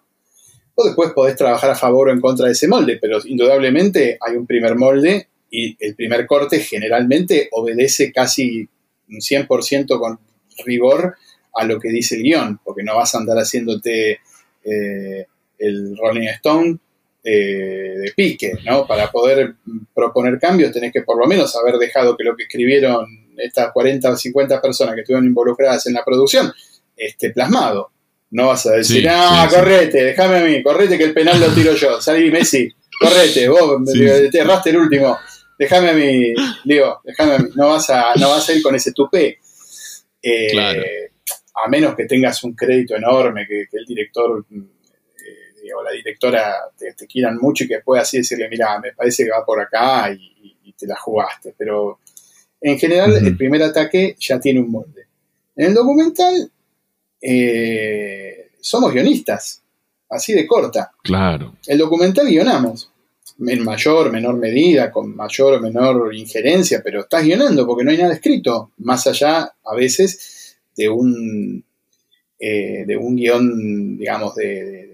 o 0.75 0.85
después 0.85 1.13
podés 1.13 1.35
trabajar 1.35 1.71
a 1.71 1.75
favor 1.75 2.09
o 2.09 2.13
en 2.13 2.21
contra 2.21 2.45
de 2.45 2.53
ese 2.53 2.69
molde, 2.69 2.99
pero 3.01 3.21
indudablemente 3.25 4.19
hay 4.21 4.37
un 4.37 4.47
primer 4.47 4.77
molde 4.77 5.29
y 5.51 5.75
el 5.81 5.95
primer 5.95 6.27
corte 6.27 6.61
generalmente 6.61 7.49
obedece 7.53 8.13
casi 8.13 8.69
un 9.09 9.17
100% 9.17 9.99
con 9.99 10.21
rigor 10.67 11.17
a 11.55 11.65
lo 11.65 11.81
que 11.81 11.89
dice 11.89 12.17
el 12.17 12.23
guion, 12.23 12.61
porque 12.63 12.83
no 12.83 12.97
vas 12.97 13.15
a 13.15 13.19
andar 13.19 13.39
haciéndote 13.39 14.21
eh, 14.63 15.27
el 15.59 15.97
Rolling 15.97 16.29
Stone 16.29 16.79
eh, 17.23 17.95
de 17.99 18.13
pique, 18.17 18.53
¿no? 18.65 18.87
Para 18.87 19.11
poder 19.11 19.55
proponer 19.95 20.39
cambios 20.39 20.73
tenés 20.73 20.93
que 20.93 21.03
por 21.03 21.19
lo 21.19 21.27
menos 21.27 21.55
haber 21.57 21.77
dejado 21.77 22.17
que 22.17 22.25
lo 22.25 22.35
que 22.35 22.45
escribieron 22.45 23.07
estas 23.37 23.73
40 23.73 24.11
o 24.11 24.17
50 24.17 24.61
personas 24.61 24.95
que 24.95 25.03
estuvieron 25.03 25.27
involucradas 25.27 25.87
en 25.87 25.95
la 25.95 26.05
producción 26.05 26.53
esté 26.97 27.31
plasmado. 27.31 27.91
No 28.31 28.49
vas 28.49 28.65
a 28.67 28.73
decir, 28.73 29.07
ah, 29.09 29.49
correte, 29.51 30.05
déjame 30.05 30.37
a 30.39 30.45
mí, 30.45 30.63
correte 30.63 30.97
que 30.97 31.05
el 31.05 31.15
penal 31.15 31.41
lo 31.41 31.49
tiro 31.49 31.75
yo. 31.75 32.01
Salí 32.01 32.31
Messi, 32.31 32.69
correte, 33.01 33.49
vos 33.49 33.83
te 33.85 34.39
erraste 34.39 34.71
el 34.71 34.77
último. 34.77 35.19
Déjame 35.59 35.91
a 35.91 35.93
mí, 35.93 36.33
digo, 36.65 37.01
déjame 37.05 37.35
a 37.35 37.39
mí. 37.39 37.51
No 37.55 37.69
vas 37.71 37.91
a, 37.91 38.15
no 38.19 38.31
vas 38.31 38.49
a 38.49 38.53
ir 38.53 38.63
con 38.63 38.75
ese 38.75 38.93
tupé. 38.93 39.39
Eh, 40.23 41.11
a 41.65 41.69
menos 41.69 41.95
que 41.95 42.05
tengas 42.05 42.43
un 42.45 42.55
crédito 42.55 42.95
enorme, 42.97 43.47
que, 43.47 43.67
el 43.73 43.85
director 43.87 44.45
o 45.77 45.83
la 45.83 45.93
directora 45.93 46.55
te, 46.77 47.07
quieran 47.07 47.39
mucho 47.39 47.65
y 47.65 47.69
que 47.69 47.81
puedas 47.81 48.09
así 48.09 48.19
decirle, 48.19 48.49
mira, 48.49 48.79
me 48.81 48.93
parece 48.93 49.25
que 49.25 49.31
va 49.31 49.45
por 49.45 49.61
acá 49.61 50.13
y, 50.13 50.75
te 50.79 50.87
la 50.87 50.97
jugaste. 50.97 51.55
Pero 51.59 51.99
en 52.59 52.79
general, 52.79 53.15
el 53.15 53.37
primer 53.37 53.63
ataque 53.63 54.17
ya 54.19 54.41
tiene 54.41 54.61
un 54.61 54.71
molde. 54.71 55.07
En 55.57 55.67
el 55.67 55.75
documental 55.75 56.51
eh, 57.21 58.51
somos 58.61 58.93
guionistas, 58.93 59.63
así 60.09 60.33
de 60.33 60.47
corta. 60.47 60.91
Claro. 61.03 61.57
El 61.67 61.77
documental 61.77 62.27
guionamos, 62.29 62.91
en 63.47 63.65
mayor, 63.65 64.11
menor 64.11 64.37
medida, 64.37 64.91
con 64.91 65.15
mayor 65.15 65.55
o 65.55 65.61
menor 65.61 66.15
injerencia, 66.15 66.81
pero 66.83 67.01
estás 67.01 67.25
guionando 67.25 67.67
porque 67.67 67.85
no 67.85 67.91
hay 67.91 67.99
nada 67.99 68.15
escrito, 68.15 68.73
más 68.79 69.07
allá 69.07 69.53
a 69.65 69.75
veces 69.75 70.57
de 70.77 70.89
un, 70.89 71.65
eh, 72.39 72.85
de 72.87 72.97
un 72.97 73.17
guion, 73.17 73.97
digamos, 73.97 74.35
de, 74.35 74.90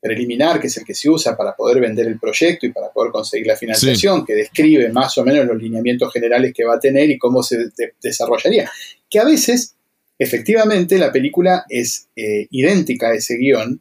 preliminar, 0.00 0.60
que 0.60 0.68
es 0.68 0.76
el 0.78 0.84
que 0.84 0.94
se 0.94 1.10
usa 1.10 1.36
para 1.36 1.54
poder 1.54 1.80
vender 1.80 2.06
el 2.06 2.18
proyecto 2.18 2.66
y 2.66 2.72
para 2.72 2.90
poder 2.90 3.12
conseguir 3.12 3.46
la 3.46 3.56
financiación, 3.56 4.24
que 4.24 4.34
describe 4.34 4.88
más 4.90 5.16
o 5.18 5.24
menos 5.24 5.46
los 5.46 5.60
lineamientos 5.60 6.12
generales 6.12 6.52
que 6.54 6.64
va 6.64 6.76
a 6.76 6.80
tener 6.80 7.10
y 7.10 7.18
cómo 7.18 7.42
se 7.42 7.70
desarrollaría. 8.00 8.70
Que 9.08 9.18
a 9.18 9.24
veces 9.24 9.74
Efectivamente, 10.20 10.98
la 10.98 11.10
película 11.10 11.64
es 11.66 12.08
eh, 12.14 12.46
idéntica 12.50 13.08
a 13.08 13.14
ese 13.14 13.38
guion, 13.38 13.80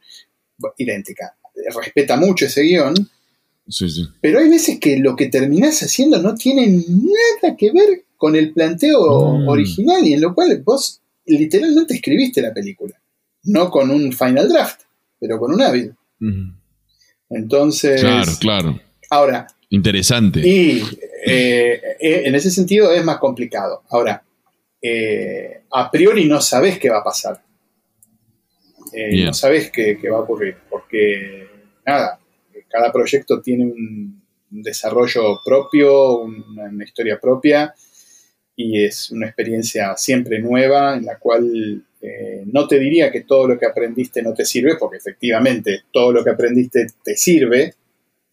idéntica, 0.78 1.36
respeta 1.76 2.15
mucho 2.15 2.45
ese 2.45 2.61
guion, 2.61 2.95
pero 4.22 4.39
hay 4.39 4.47
veces 4.47 4.80
que 4.80 4.97
lo 4.99 5.17
que 5.17 5.28
terminás 5.28 5.84
haciendo 5.84 6.22
no 6.22 6.36
tiene 6.36 6.65
nada 6.70 7.57
que 7.57 7.74
ver 7.74 8.05
con 8.15 8.38
el 8.38 8.53
planteo 8.53 9.34
mm. 9.34 9.49
original 9.49 10.07
y 10.07 10.13
en 10.13 10.22
lo 10.22 10.34
cual 10.34 10.63
vos 10.63 11.01
literalmente 11.26 11.95
escribiste 11.95 12.41
la 12.41 12.53
película, 12.53 12.97
no 13.43 13.70
con 13.70 13.91
un 13.91 14.13
final 14.13 14.47
draft, 14.47 14.84
pero 15.20 15.39
con 15.39 15.53
un 15.53 15.61
hábil. 15.61 15.93
Entonces... 17.30 18.01
Claro, 18.01 18.32
claro. 18.39 18.82
Ahora... 19.09 19.47
Interesante. 19.72 20.39
Y 20.39 20.82
eh, 21.26 21.82
eh, 21.99 22.22
en 22.26 22.34
ese 22.34 22.49
sentido 22.49 22.91
es 22.91 23.03
más 23.03 23.17
complicado. 23.17 23.84
Ahora, 23.89 24.24
eh, 24.82 25.63
a 25.72 25.91
priori 25.91 26.26
no 26.26 26.41
sabes 26.41 26.80
qué 26.80 26.89
va 26.89 26.99
a 26.99 27.03
pasar. 27.03 27.41
Eh, 28.93 29.26
no 29.26 29.34
sabes 29.34 29.72
qué, 29.72 29.97
va 30.09 30.17
a 30.17 30.22
ocurrir, 30.22 30.57
porque 30.70 31.47
nada, 31.86 32.20
cada 32.67 32.91
proyecto 32.91 33.41
tiene 33.41 33.65
un, 33.65 34.20
desarrollo 34.51 35.39
propio, 35.45 36.22
una, 36.22 36.84
historia 36.84 37.20
propia, 37.20 37.72
y 38.55 38.84
es 38.84 39.11
una 39.11 39.28
experiencia 39.28 39.95
siempre 39.95 40.39
nueva 40.39 40.95
en 40.95 41.05
la 41.05 41.20
cual 41.20 41.86
eh, 42.02 42.43
no 42.45 42.68
te 42.68 42.80
diría 42.80 43.12
que 43.12 43.22
todo 43.22 43.47
lo 43.47 43.60
que 43.60 43.66
aprendiste 43.66 44.22
no 44.22 44.34
te 44.34 44.45
sirve, 44.45 44.76
porque 44.78 44.97
efectivamente 44.97 45.84
todo 45.91 46.12
lo 46.12 46.24
que 46.24 46.32
aprendiste 46.32 46.88
te 47.04 47.16
sirve 47.16 47.74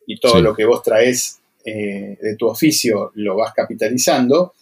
y 0.06 0.18
todo 0.18 0.40
lo 0.40 0.54
que 0.54 0.64
vos 0.64 0.82
traes 0.82 1.40
de 1.64 2.36
tu 2.38 2.46
oficio 2.46 3.10
lo 3.16 3.38
vas 3.38 3.52
capitalizando, 3.52 4.54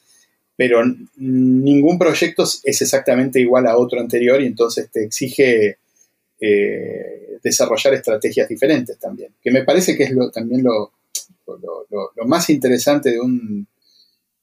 pero 0.57 0.83
ningún 1.17 1.99
proyecto 1.99 2.45
es 2.45 2.81
exactamente 2.81 3.41
igual 3.41 3.67
a 3.67 3.77
otro 3.77 4.01
anterior 4.01 4.41
y 4.41 4.47
entonces 4.47 4.91
te 4.91 5.05
exige 5.05 5.77
eh, 6.41 7.39
desarrollar 7.43 7.95
estrategias 7.95 8.49
diferentes 8.49 8.99
también, 8.99 9.33
que 9.43 9.51
me 9.51 9.65
parece 9.65 9.97
que 9.97 10.05
es 10.05 10.11
lo, 10.11 10.31
también 10.31 10.63
lo, 10.63 10.93
lo, 11.47 12.25
más 12.27 12.51
interesante 12.51 13.11
de, 13.11 13.21
un, 13.21 13.67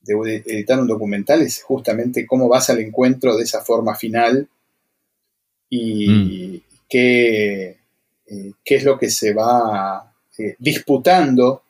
de 0.04 0.43
editar 0.45 0.80
un 0.80 0.88
documental, 0.88 1.41
es 1.41 1.62
justamente 1.64 2.26
cómo 2.26 2.47
vas 2.47 2.70
al 2.70 2.80
encuentro 2.80 3.38
de 3.38 3.43
esa 3.43 3.62
forma 3.62 3.95
final 3.95 4.47
y 5.70 6.08
mm. 6.10 6.62
qué, 6.89 7.78
eh, 8.28 8.52
qué, 8.64 8.76
es 8.76 8.84
lo 8.84 8.97
que 8.97 9.10
se 9.10 9.34
va 9.34 10.14
eh, 10.38 10.56
disputando 10.60 11.64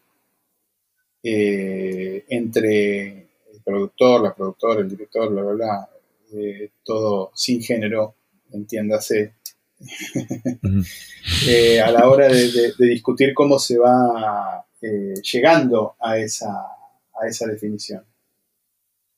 entre 1.23 3.21
productor, 3.63 4.21
la 4.21 4.33
productora, 4.33 4.81
el 4.81 4.89
director, 4.89 5.29
bla, 5.29 5.43
bla, 5.43 5.53
bla, 5.53 5.89
eh, 6.33 6.71
todo 6.83 7.31
sin 7.35 7.61
género, 7.61 8.15
entiéndase, 8.51 9.33
eh, 11.47 11.81
a 11.81 11.91
la 11.91 12.07
hora 12.07 12.27
de, 12.27 12.73
discutir 12.77 13.33
cómo 13.33 13.57
se 13.59 13.77
va 13.77 14.65
eh, 14.81 15.13
llegando 15.31 15.95
a 15.99 16.17
esa, 16.17 16.49
a 16.49 17.27
esa 17.27 17.47
definición. 17.47 18.03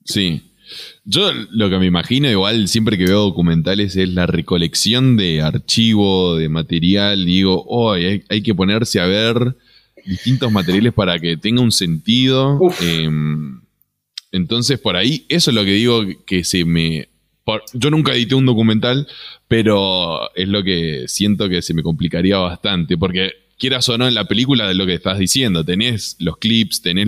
Sí. 0.05 0.41
Yo 1.05 1.31
lo 1.51 1.69
que 1.69 1.77
me 1.77 1.85
imagino, 1.85 2.29
igual 2.29 2.67
siempre 2.67 2.97
que 2.97 3.05
veo 3.05 3.21
documentales, 3.21 3.95
es 3.95 4.09
la 4.09 4.25
recolección 4.25 5.17
de 5.17 5.41
archivo, 5.41 6.35
de 6.35 6.49
material. 6.49 7.25
Digo, 7.25 7.63
oh, 7.67 7.93
hay, 7.93 8.41
que 8.41 8.55
ponerse 8.55 8.99
a 8.99 9.05
ver 9.05 9.55
distintos 10.05 10.51
materiales 10.51 10.93
para 10.93 11.19
que 11.19 11.37
tenga 11.37 11.61
un 11.61 11.71
sentido. 11.71 12.59
Entonces, 14.31 14.79
por 14.79 14.95
ahí, 14.95 15.25
eso 15.29 15.51
es 15.51 15.55
lo 15.55 15.63
que 15.63 15.73
digo 15.73 16.03
que 16.25 16.43
se 16.43 16.65
me. 16.65 17.09
yo 17.73 17.91
nunca 17.91 18.15
edité 18.15 18.35
un 18.35 18.45
documental, 18.45 19.07
pero 19.47 20.33
es 20.35 20.47
lo 20.47 20.63
que 20.63 21.03
siento 21.07 21.49
que 21.49 21.61
se 21.61 21.73
me 21.73 21.83
complicaría 21.83 22.37
bastante, 22.37 22.97
porque 22.97 23.42
quieras 23.57 23.87
o 23.89 23.97
no 23.97 24.07
en 24.07 24.13
la 24.13 24.25
película 24.25 24.67
de 24.67 24.73
lo 24.73 24.85
que 24.85 24.93
estás 24.93 25.17
diciendo, 25.19 25.63
tenés 25.63 26.15
los 26.19 26.37
clips, 26.37 26.81
tenés 26.81 27.07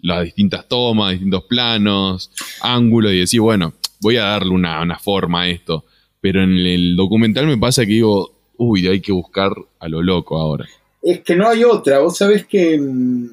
las 0.00 0.24
distintas 0.24 0.68
tomas, 0.68 1.12
distintos 1.12 1.44
planos, 1.44 2.30
ángulos, 2.62 3.12
y 3.12 3.20
decís, 3.20 3.40
bueno, 3.40 3.74
voy 4.00 4.16
a 4.16 4.24
darle 4.24 4.50
una, 4.50 4.80
una 4.82 4.98
forma 4.98 5.42
a 5.42 5.48
esto. 5.48 5.84
Pero 6.20 6.42
en 6.42 6.56
el 6.56 6.96
documental 6.96 7.46
me 7.46 7.58
pasa 7.58 7.84
que 7.86 7.92
digo, 7.92 8.36
uy, 8.56 8.86
hay 8.86 9.00
que 9.00 9.12
buscar 9.12 9.52
a 9.78 9.88
lo 9.88 10.02
loco 10.02 10.38
ahora. 10.38 10.66
Es 11.02 11.20
que 11.20 11.36
no 11.36 11.48
hay 11.48 11.64
otra, 11.64 11.98
vos 12.00 12.16
sabés 12.16 12.46
que. 12.46 12.78
Mm, 12.78 13.26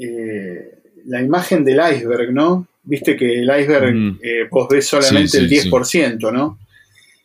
eh, 0.00 0.78
la 1.06 1.22
imagen 1.22 1.64
del 1.64 1.80
iceberg, 1.92 2.32
¿no? 2.32 2.66
Viste 2.82 3.16
que 3.16 3.40
el 3.40 3.44
iceberg 3.44 3.94
mm. 3.94 4.18
eh, 4.22 4.48
vos 4.50 4.68
ves 4.68 4.86
solamente 4.86 5.38
el 5.38 5.50
10%, 5.50 6.32
¿no? 6.32 6.58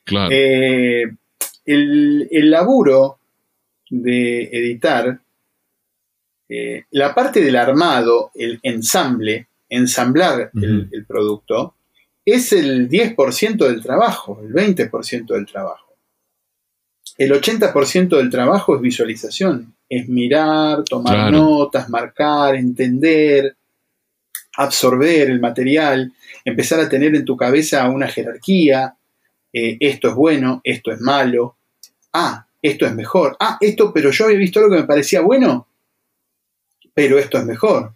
Claro. 0.04 0.30
Eh, 0.34 1.06
el, 1.66 2.50
laburo 2.50 3.20
de 3.90 4.44
editar, 4.44 5.20
eh, 6.50 6.84
la 6.92 7.14
parte 7.16 7.42
del 7.42 7.56
armado, 7.56 8.32
el 8.36 8.60
ensamble, 8.64 9.48
ensamblar 9.70 10.52
el, 10.54 11.06
producto, 11.08 11.76
es 12.26 12.54
el 12.54 12.90
10% 12.90 13.58
del 13.68 13.82
trabajo, 13.82 14.40
el 14.42 14.54
20% 14.54 15.26
del 15.34 15.46
trabajo. 15.46 15.96
El 17.18 17.32
80% 17.32 18.18
del 18.18 18.30
trabajo 18.30 18.76
es 18.76 18.82
visualización, 18.82 19.76
es 19.88 20.10
mirar, 20.10 20.84
tomar 20.84 21.32
notas, 21.32 21.90
marcar, 21.90 22.56
entender, 22.56 23.56
absorber 24.58 25.30
el 25.30 25.40
material, 25.40 26.12
empezar 26.46 26.80
a 26.80 26.90
tener 26.90 27.16
en 27.16 27.26
tu 27.26 27.38
cabeza 27.38 27.88
una 27.90 28.08
jerarquía, 28.08 28.96
eh, 29.54 29.78
esto 29.80 30.10
es 30.10 30.16
bueno, 30.16 30.62
esto 30.64 30.92
es 30.92 31.00
malo, 31.00 31.58
ah, 32.12 32.48
esto 32.62 32.86
es 32.86 32.96
mejor, 32.96 33.38
ah, 33.40 33.58
esto, 33.62 33.94
pero 33.94 34.12
yo 34.12 34.26
había 34.26 34.38
visto 34.38 34.60
algo 34.60 34.72
que 34.72 34.82
me 34.82 34.88
parecía 34.88 35.22
bueno, 35.22 35.68
pero 36.94 37.20
esto 37.20 37.38
es 37.38 37.46
mejor. 37.46 37.94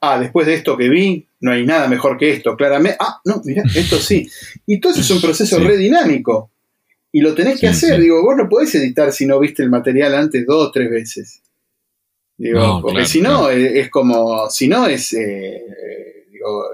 Ah, 0.00 0.18
después 0.18 0.46
de 0.46 0.54
esto 0.54 0.76
que 0.76 0.88
vi, 0.88 1.26
no 1.40 1.52
hay 1.52 1.64
nada 1.64 1.88
mejor 1.88 2.18
que 2.18 2.30
esto, 2.30 2.56
claramente. 2.56 2.98
Ah, 3.00 3.20
no, 3.24 3.40
mira, 3.44 3.62
esto 3.74 3.98
sí. 3.98 4.30
Y 4.66 4.78
todo 4.78 4.92
eso 4.92 5.00
es 5.00 5.10
un 5.10 5.20
proceso 5.20 5.58
re 5.60 5.76
dinámico. 5.76 6.50
Y 7.10 7.20
lo 7.20 7.34
tenés 7.34 7.60
que 7.60 7.68
hacer. 7.68 8.00
Digo, 8.00 8.22
vos 8.22 8.36
no 8.36 8.48
podés 8.48 8.74
editar 8.74 9.12
si 9.12 9.24
no 9.24 9.38
viste 9.38 9.62
el 9.62 9.70
material 9.70 10.14
antes 10.14 10.44
dos 10.46 10.68
o 10.68 10.70
tres 10.70 10.90
veces. 10.90 11.42
Digo, 12.36 12.82
porque 12.82 13.06
si 13.06 13.20
no, 13.20 13.48
es, 13.48 13.88
como, 13.88 14.50
si 14.50 14.66
no 14.66 14.86
es, 14.86 15.12
eh, 15.12 16.26
digo, 16.32 16.64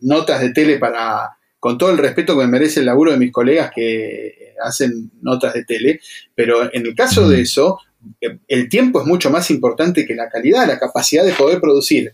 notas 0.00 0.40
de 0.40 0.50
tele 0.50 0.78
para, 0.78 1.37
con 1.58 1.76
todo 1.76 1.90
el 1.90 1.98
respeto 1.98 2.34
que 2.34 2.44
me 2.44 2.52
merece 2.52 2.80
el 2.80 2.86
laburo 2.86 3.12
de 3.12 3.18
mis 3.18 3.32
colegas 3.32 3.70
que 3.74 4.54
hacen 4.62 5.10
notas 5.22 5.54
de 5.54 5.64
tele, 5.64 6.00
pero 6.34 6.72
en 6.72 6.86
el 6.86 6.94
caso 6.94 7.28
de 7.28 7.40
eso, 7.40 7.78
eh, 8.20 8.38
el 8.46 8.68
tiempo 8.68 9.00
es 9.00 9.06
mucho 9.06 9.30
más 9.30 9.50
importante 9.50 10.06
que 10.06 10.14
la 10.14 10.28
calidad, 10.28 10.66
la 10.66 10.78
capacidad 10.78 11.24
de 11.24 11.32
poder 11.32 11.60
producir 11.60 12.12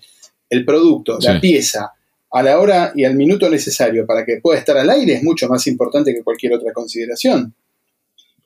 el 0.48 0.64
producto, 0.64 1.18
la 1.20 1.40
pieza, 1.40 1.92
a 2.30 2.42
la 2.42 2.58
hora 2.58 2.92
y 2.96 3.04
al 3.04 3.14
minuto 3.14 3.48
necesario 3.48 4.06
para 4.06 4.24
que 4.24 4.40
pueda 4.42 4.58
estar 4.58 4.76
al 4.76 4.90
aire 4.90 5.14
es 5.14 5.22
mucho 5.22 5.48
más 5.48 5.66
importante 5.68 6.12
que 6.12 6.24
cualquier 6.24 6.54
otra 6.54 6.72
consideración. 6.72 7.54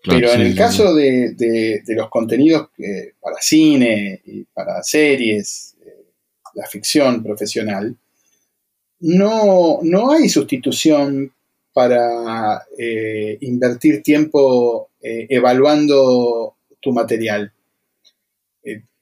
Pero 0.05 0.30
en 0.30 0.42
el 0.42 0.55
caso 0.55 0.94
de, 0.94 1.82
los 1.88 2.11
contenidos 2.11 2.68
para 3.20 3.40
cine 3.40 4.20
y 4.26 4.44
para 4.44 4.82
series, 4.82 5.74
eh, 5.84 6.05
la 6.55 6.66
ficción 6.66 7.22
profesional, 7.22 7.96
no, 9.01 9.78
no 9.82 10.12
hay 10.12 10.28
sustitución 10.28 11.32
para 11.72 12.66
eh, 12.76 13.38
invertir 13.40 14.03
tiempo 14.03 14.90
eh, 15.01 15.26
evaluando 15.28 16.57
tu 16.80 16.92
material. 16.92 17.53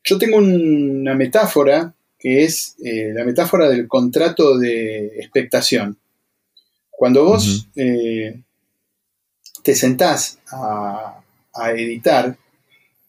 yo 0.04 0.18
tengo 0.18 0.36
una 0.36 1.14
metáfora 1.14 1.92
que 2.18 2.44
es 2.44 2.76
la 2.78 3.24
metáfora 3.24 3.68
del 3.68 3.88
contrato 3.88 4.56
de 4.56 5.06
expectación. 5.18 5.98
Cuando 6.90 7.24
vos 7.24 7.68
te 9.66 9.74
sentás 9.74 10.38
a, 10.52 11.20
editar, 11.74 12.36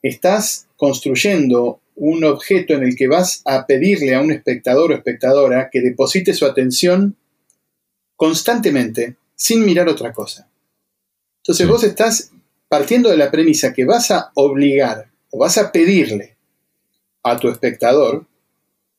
estás 0.01 0.65
construyendo 0.75 1.79
un 1.97 2.23
objeto 2.23 2.73
en 2.73 2.83
el 2.83 2.95
que 2.95 3.07
vas 3.07 3.41
a 3.45 3.65
pedirle 3.65 4.13
a 4.13 4.21
un 4.21 4.31
espectador 4.31 4.91
o 4.91 4.95
espectadora 4.95 5.69
que 5.71 5.81
deposite 5.81 6.33
su 6.33 6.45
atención 6.45 7.15
constantemente, 8.15 9.15
sin 9.35 9.65
mirar 9.65 9.89
otra 9.89 10.13
cosa. 10.13 10.47
Entonces 11.41 11.67
vos 11.67 11.83
estás 11.83 12.31
partiendo 12.67 13.09
de 13.09 13.17
la 13.17 13.31
premisa 13.31 13.73
que 13.73 13.85
vas 13.85 14.11
a 14.11 14.31
obligar 14.35 15.09
o 15.31 15.39
vas 15.39 15.57
a 15.57 15.71
pedirle 15.71 16.35
a 17.23 17.37
tu 17.37 17.49
espectador, 17.49 18.25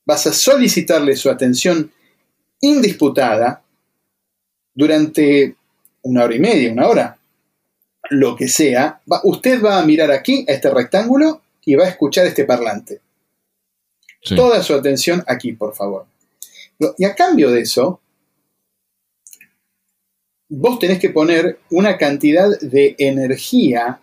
vas 0.05 0.27
a 0.27 0.33
solicitarle 0.33 1.17
su 1.17 1.31
atención 1.31 1.93
indisputada 2.61 3.63
durante 4.75 5.57
una 6.03 6.25
hora 6.25 6.35
y 6.35 6.41
media, 6.41 6.73
una 6.73 6.89
hora, 6.89 7.19
lo 8.11 8.35
que 8.35 8.49
sea, 8.49 9.01
usted 9.23 9.63
va 9.63 9.79
a 9.79 9.85
mirar 9.85 10.11
aquí, 10.11 10.45
a 10.49 10.53
este 10.53 10.71
rectángulo, 10.71 11.43
y 11.69 11.75
va 11.75 11.85
a 11.85 11.91
escuchar 11.91 12.27
este 12.27 12.47
parlante. 12.47 13.03
Toda 14.35 14.63
su 14.63 14.73
atención 14.73 15.23
aquí, 15.27 15.53
por 15.53 15.75
favor. 15.75 16.07
Y 16.97 17.05
a 17.05 17.15
cambio 17.15 17.51
de 17.51 17.61
eso, 17.61 18.01
vos 20.49 20.79
tenés 20.79 20.99
que 20.99 21.11
poner 21.11 21.59
una 21.71 21.99
cantidad 21.99 22.59
de 22.61 22.97
energía 22.99 24.01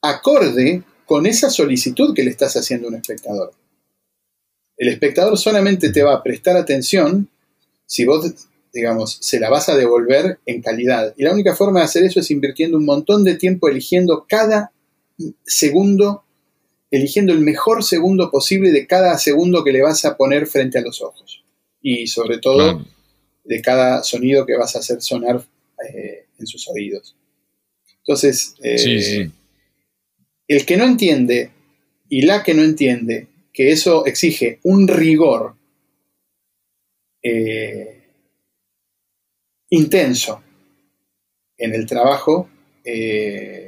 acorde 0.00 0.82
con 1.04 1.26
esa 1.26 1.50
solicitud 1.50 2.14
que 2.14 2.24
le 2.24 2.30
estás 2.30 2.56
haciendo 2.56 2.86
a 2.86 2.92
un 2.92 2.96
espectador. 2.96 3.52
El 4.78 4.88
espectador 4.88 5.36
solamente 5.36 5.90
te 5.90 6.02
va 6.02 6.14
a 6.14 6.22
prestar 6.22 6.56
atención 6.56 7.28
si 7.84 8.06
vos 8.06 8.34
digamos, 8.72 9.18
se 9.20 9.38
la 9.38 9.50
vas 9.50 9.68
a 9.68 9.76
devolver 9.76 10.40
en 10.46 10.62
calidad. 10.62 11.14
Y 11.18 11.22
la 11.22 11.32
única 11.32 11.54
forma 11.54 11.80
de 11.80 11.84
hacer 11.84 12.02
eso 12.02 12.20
es 12.20 12.30
invirtiendo 12.30 12.78
un 12.78 12.86
montón 12.86 13.24
de 13.24 13.36
tiempo 13.36 13.68
eligiendo 13.68 14.24
cada 14.26 14.72
segundo, 15.44 16.24
eligiendo 16.90 17.32
el 17.32 17.40
mejor 17.40 17.84
segundo 17.84 18.30
posible 18.30 18.72
de 18.72 18.86
cada 18.86 19.18
segundo 19.18 19.64
que 19.64 19.72
le 19.72 19.82
vas 19.82 20.04
a 20.04 20.16
poner 20.16 20.46
frente 20.46 20.78
a 20.78 20.82
los 20.82 21.02
ojos. 21.02 21.44
Y 21.80 22.06
sobre 22.06 22.38
todo 22.38 22.84
de 23.44 23.60
cada 23.60 24.02
sonido 24.02 24.46
que 24.46 24.56
vas 24.56 24.74
a 24.74 24.78
hacer 24.78 25.02
sonar 25.02 25.44
eh, 25.88 26.26
en 26.38 26.46
sus 26.46 26.68
oídos. 26.68 27.14
Entonces, 27.98 28.54
eh, 28.62 29.30
el 30.46 30.66
que 30.66 30.76
no 30.76 30.84
entiende 30.84 31.50
y 32.08 32.22
la 32.22 32.42
que 32.42 32.54
no 32.54 32.62
entiende 32.62 33.28
que 33.52 33.70
eso 33.70 34.04
exige 34.04 34.58
un 34.64 34.88
rigor 34.88 35.54
eh, 37.22 38.02
intenso 39.70 40.42
en 41.56 41.74
el 41.74 41.86
trabajo, 41.86 42.50
eh, 42.84 43.63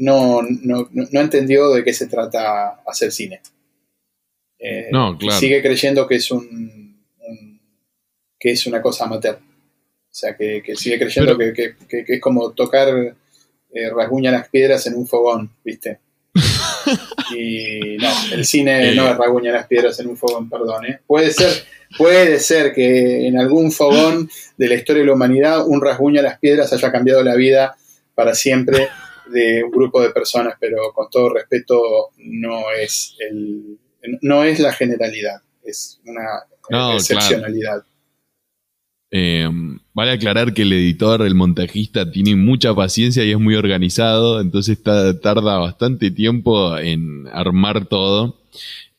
no, 0.00 0.42
no, 0.42 0.88
no, 0.90 1.20
entendió 1.20 1.70
de 1.70 1.84
qué 1.84 1.92
se 1.92 2.06
trata 2.06 2.80
hacer 2.86 3.12
cine. 3.12 3.40
Eh, 4.58 4.88
no, 4.92 5.16
claro. 5.16 5.38
Sigue 5.38 5.62
creyendo 5.62 6.06
que 6.06 6.16
es 6.16 6.30
un, 6.30 7.00
que 8.38 8.52
es 8.52 8.66
una 8.66 8.82
cosa 8.82 9.04
amateur. 9.04 9.36
O 9.36 10.12
sea, 10.12 10.36
que, 10.36 10.62
sigue 10.74 10.98
creyendo 10.98 11.38
que, 11.38 11.74
es 11.88 12.20
como 12.20 12.52
tocar 12.52 12.88
eh, 13.72 13.90
rasguña 13.90 14.32
las 14.32 14.48
piedras 14.48 14.86
en 14.86 14.96
un 14.96 15.06
fogón, 15.06 15.50
¿viste? 15.64 16.00
y 17.36 17.96
no, 17.96 18.10
el 18.32 18.44
cine 18.44 18.94
no 18.94 19.08
es 19.08 19.16
rasguña 19.16 19.52
las 19.52 19.66
piedras 19.66 19.98
en 20.00 20.08
un 20.08 20.16
fogón, 20.16 20.48
perdón. 20.48 20.84
Puede 21.06 21.30
ser 21.30 21.64
Puede 21.96 22.38
ser 22.38 22.72
que 22.72 23.26
en 23.26 23.38
algún 23.38 23.72
fogón 23.72 24.30
de 24.56 24.68
la 24.68 24.74
historia 24.74 25.00
de 25.02 25.06
la 25.06 25.14
humanidad 25.14 25.66
un 25.66 25.80
rasguño 25.80 26.20
a 26.20 26.22
las 26.22 26.38
piedras 26.38 26.72
haya 26.72 26.92
cambiado 26.92 27.24
la 27.24 27.34
vida 27.34 27.76
para 28.14 28.34
siempre 28.34 28.88
de 29.30 29.62
un 29.64 29.70
grupo 29.70 30.00
de 30.02 30.10
personas, 30.10 30.54
pero 30.60 30.92
con 30.94 31.08
todo 31.10 31.34
respeto 31.34 32.10
no 32.18 32.70
es 32.72 33.16
el, 33.18 33.78
no 34.22 34.44
es 34.44 34.58
la 34.60 34.72
generalidad, 34.72 35.42
es 35.62 36.00
una 36.04 36.94
excepcionalidad. 36.94 37.84
Eh, 39.12 39.48
vale 39.92 40.12
aclarar 40.12 40.54
que 40.54 40.62
el 40.62 40.72
editor, 40.72 41.22
el 41.22 41.34
montajista, 41.34 42.10
tiene 42.10 42.36
mucha 42.36 42.74
paciencia 42.74 43.24
y 43.24 43.32
es 43.32 43.38
muy 43.38 43.56
organizado, 43.56 44.40
entonces 44.40 44.80
tarda 44.82 45.58
bastante 45.58 46.10
tiempo 46.10 46.78
en 46.78 47.26
armar 47.32 47.86
todo. 47.86 48.40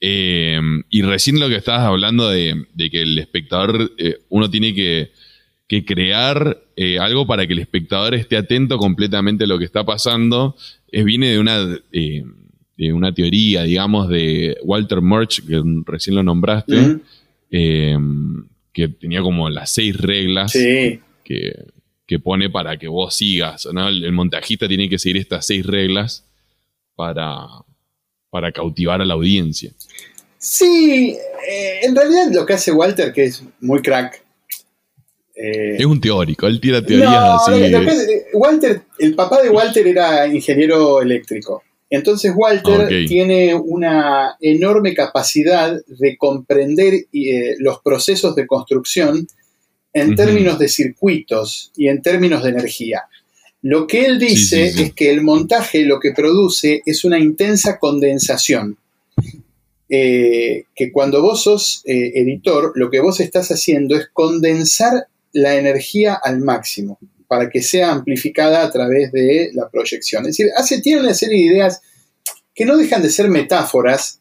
Eh, 0.02 0.60
y 0.90 1.02
recién 1.04 1.40
lo 1.40 1.48
que 1.48 1.56
estabas 1.56 1.84
hablando 1.84 2.30
de, 2.30 2.66
que 2.92 3.02
el 3.02 3.18
espectador, 3.20 3.92
eh, 3.98 4.20
uno 4.30 4.50
tiene 4.50 4.74
que, 4.74 5.12
crear 5.86 6.62
eh, 6.76 7.00
algo 7.00 7.26
para 7.26 7.48
que 7.48 7.54
el 7.54 7.60
espectador 7.60 8.14
esté 8.14 8.38
atento 8.38 8.78
completamente 8.78 9.46
a 9.46 9.48
lo 9.48 9.58
que 9.58 9.66
está 9.66 9.86
pasando, 9.86 10.56
es, 10.92 11.06
viene 11.06 11.30
de 11.30 11.40
una, 11.40 11.66
de 11.92 12.94
una 12.94 13.14
teoría, 13.14 13.64
digamos, 13.64 14.10
de 14.10 14.58
Walter 14.64 15.02
Murch, 15.02 15.46
que 15.48 15.62
recién 15.86 16.16
lo 16.16 16.24
nombraste, 16.24 16.98
que 17.50 18.88
tenía 19.00 19.22
como 19.22 19.50
las 19.50 19.72
seis 19.72 19.96
reglas 19.98 20.54
que, 20.54 22.20
pone 22.22 22.50
para 22.50 22.78
que 22.78 22.90
vos 22.90 23.16
sigas. 23.16 23.66
el 23.66 24.12
montajista 24.12 24.68
tiene 24.68 24.90
que 24.90 25.00
seguir 25.00 25.18
estas 25.18 25.46
seis 25.46 25.66
reglas 25.66 26.26
para, 26.96 27.48
para 28.30 28.52
cautivar 28.52 29.02
a 29.02 29.06
la 29.06 29.14
audiencia. 29.14 29.72
Sí, 30.38 31.16
eh, 31.48 31.80
en 31.84 31.96
realidad 31.96 32.32
lo 32.32 32.46
que 32.48 32.54
hace 32.54 32.72
Walter, 32.72 33.14
que 33.14 33.26
es 33.26 33.44
muy 33.60 33.82
crack. 33.82 34.24
Eh, 35.36 35.78
es 35.78 35.86
un 35.86 36.02
teórico, 36.02 36.48
él 36.48 36.60
tira 36.60 36.86
teorías 36.86 37.48
así. 37.48 37.62
Walter, 38.34 38.82
el 39.00 39.16
papá 39.16 39.42
de 39.42 39.50
Walter 39.50 39.88
era 39.88 40.28
ingeniero 40.28 41.02
eléctrico. 41.02 41.64
Entonces 41.90 42.32
Walter 42.34 42.88
tiene 43.06 43.54
una 43.54 44.38
enorme 44.40 44.94
capacidad 44.94 45.78
de 45.88 46.18
comprender 46.18 46.94
eh, 47.12 47.56
los 47.60 47.82
procesos 47.82 48.34
de 48.34 48.48
construcción 48.48 49.28
en 49.94 50.16
términos 50.16 50.58
de 50.58 50.70
circuitos 50.70 51.72
y 51.76 51.90
en 51.90 52.02
términos 52.02 52.44
de 52.44 52.52
energía. 52.52 53.04
Lo 53.62 53.88
que 53.88 54.06
él 54.06 54.20
dice 54.20 54.68
es 54.68 54.94
que 54.94 55.12
el 55.12 55.22
montaje 55.22 55.84
lo 55.84 56.00
que 56.00 56.14
produce 56.14 56.82
es 56.86 57.04
una 57.04 57.20
intensa 57.20 57.78
condensación. 57.78 58.78
Eh, 59.90 60.64
que 60.74 60.92
cuando 60.94 61.22
vos 61.22 61.44
sos 61.44 61.84
eh, 61.86 62.14
editor, 62.16 62.72
lo 62.76 62.90
que 62.90 63.02
vos 63.02 63.20
estás 63.20 63.50
haciendo 63.50 63.98
es 63.98 64.08
condensar 64.14 65.08
la 65.34 65.56
energía 65.56 66.16
al 66.16 66.40
máximo 66.40 67.00
para 67.28 67.50
que 67.50 67.62
sea 67.62 67.92
amplificada 67.92 68.64
a 68.64 68.72
través 68.72 69.12
de 69.12 69.52
la 69.54 69.70
proyección. 69.70 70.24
Es 70.24 70.38
decir, 70.38 70.48
hace, 70.56 70.82
tiene 70.82 71.02
una 71.02 71.14
serie 71.14 71.38
de 71.38 71.56
ideas 71.56 71.82
que 72.54 72.66
no 72.66 72.76
dejan 72.78 73.02
de 73.02 73.10
ser 73.10 73.30
metáforas 73.30 74.20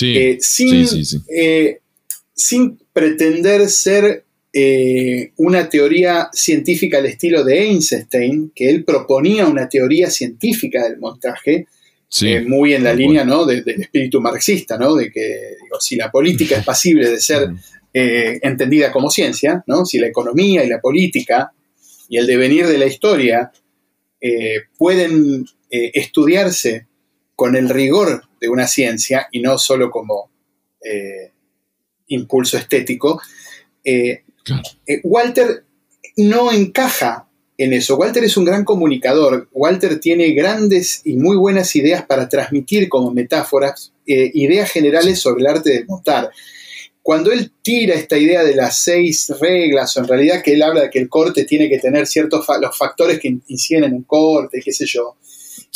eh, 0.00 0.38
sin, 0.40 0.86
sin 2.34 2.78
pretender 2.92 3.68
ser 3.68 4.24
eh, 4.56 5.32
una 5.38 5.68
teoría 5.68 6.28
científica 6.32 6.98
al 6.98 7.06
estilo 7.06 7.42
de 7.42 7.64
Einstein, 7.64 8.52
que 8.54 8.70
él 8.70 8.84
proponía 8.84 9.48
una 9.48 9.68
teoría 9.68 10.08
científica 10.10 10.84
del 10.84 10.98
montaje, 10.98 11.66
eh, 12.20 12.40
muy 12.42 12.74
en 12.74 12.84
la 12.84 12.94
línea 12.94 13.24
¿no? 13.24 13.44
del 13.44 13.64
espíritu 13.66 14.20
marxista, 14.20 14.78
¿no? 14.78 14.94
de 14.94 15.10
que 15.10 15.56
si 15.80 15.96
la 15.96 16.12
política 16.12 16.56
es 16.56 16.64
pasible 16.64 17.10
de 17.10 17.20
ser 17.20 17.48
eh, 17.94 18.38
entendida 18.42 18.92
como 18.92 19.08
ciencia, 19.08 19.64
¿no? 19.66 19.86
si 19.86 19.98
la 19.98 20.08
economía 20.08 20.64
y 20.64 20.68
la 20.68 20.80
política 20.80 21.52
y 22.08 22.18
el 22.18 22.26
devenir 22.26 22.66
de 22.66 22.78
la 22.78 22.86
historia 22.86 23.50
pueden 24.78 25.44
estudiarse 25.68 26.86
con 27.36 27.56
el 27.56 27.68
rigor 27.68 28.22
de 28.40 28.48
una 28.48 28.66
ciencia 28.66 29.28
y 29.30 29.40
no 29.40 29.58
solo 29.58 29.90
como 29.90 30.30
impulso 32.06 32.56
estético, 32.56 33.20
eh, 33.84 34.24
Walter 35.02 35.64
no 36.16 36.52
encaja 36.52 37.28
en 37.56 37.72
eso. 37.72 37.96
Walter 37.96 38.24
es 38.24 38.36
un 38.36 38.44
gran 38.44 38.64
comunicador. 38.64 39.48
Walter 39.52 40.00
tiene 40.00 40.32
grandes 40.32 41.02
y 41.04 41.16
muy 41.16 41.36
buenas 41.36 41.74
ideas 41.76 42.04
para 42.04 42.28
transmitir 42.28 42.88
como 42.88 43.12
metáforas 43.12 43.92
eh, 44.06 44.30
ideas 44.34 44.70
generales 44.70 45.20
sobre 45.20 45.42
el 45.42 45.46
arte 45.48 45.70
de 45.70 45.84
montar. 45.84 46.30
Cuando 47.04 47.32
él 47.32 47.52
tira 47.60 47.96
esta 47.96 48.16
idea 48.16 48.42
de 48.42 48.56
las 48.56 48.78
seis 48.78 49.30
reglas, 49.38 49.94
o 49.94 50.00
en 50.00 50.08
realidad 50.08 50.42
que 50.42 50.54
él 50.54 50.62
habla 50.62 50.84
de 50.84 50.90
que 50.90 50.98
el 50.98 51.10
corte 51.10 51.44
tiene 51.44 51.68
que 51.68 51.78
tener 51.78 52.06
ciertos 52.06 52.46
los 52.58 52.78
factores 52.78 53.20
que 53.20 53.28
inciden 53.46 53.84
en 53.84 53.92
un 53.92 54.04
corte, 54.04 54.62
qué 54.64 54.72
sé 54.72 54.86
yo, 54.86 55.18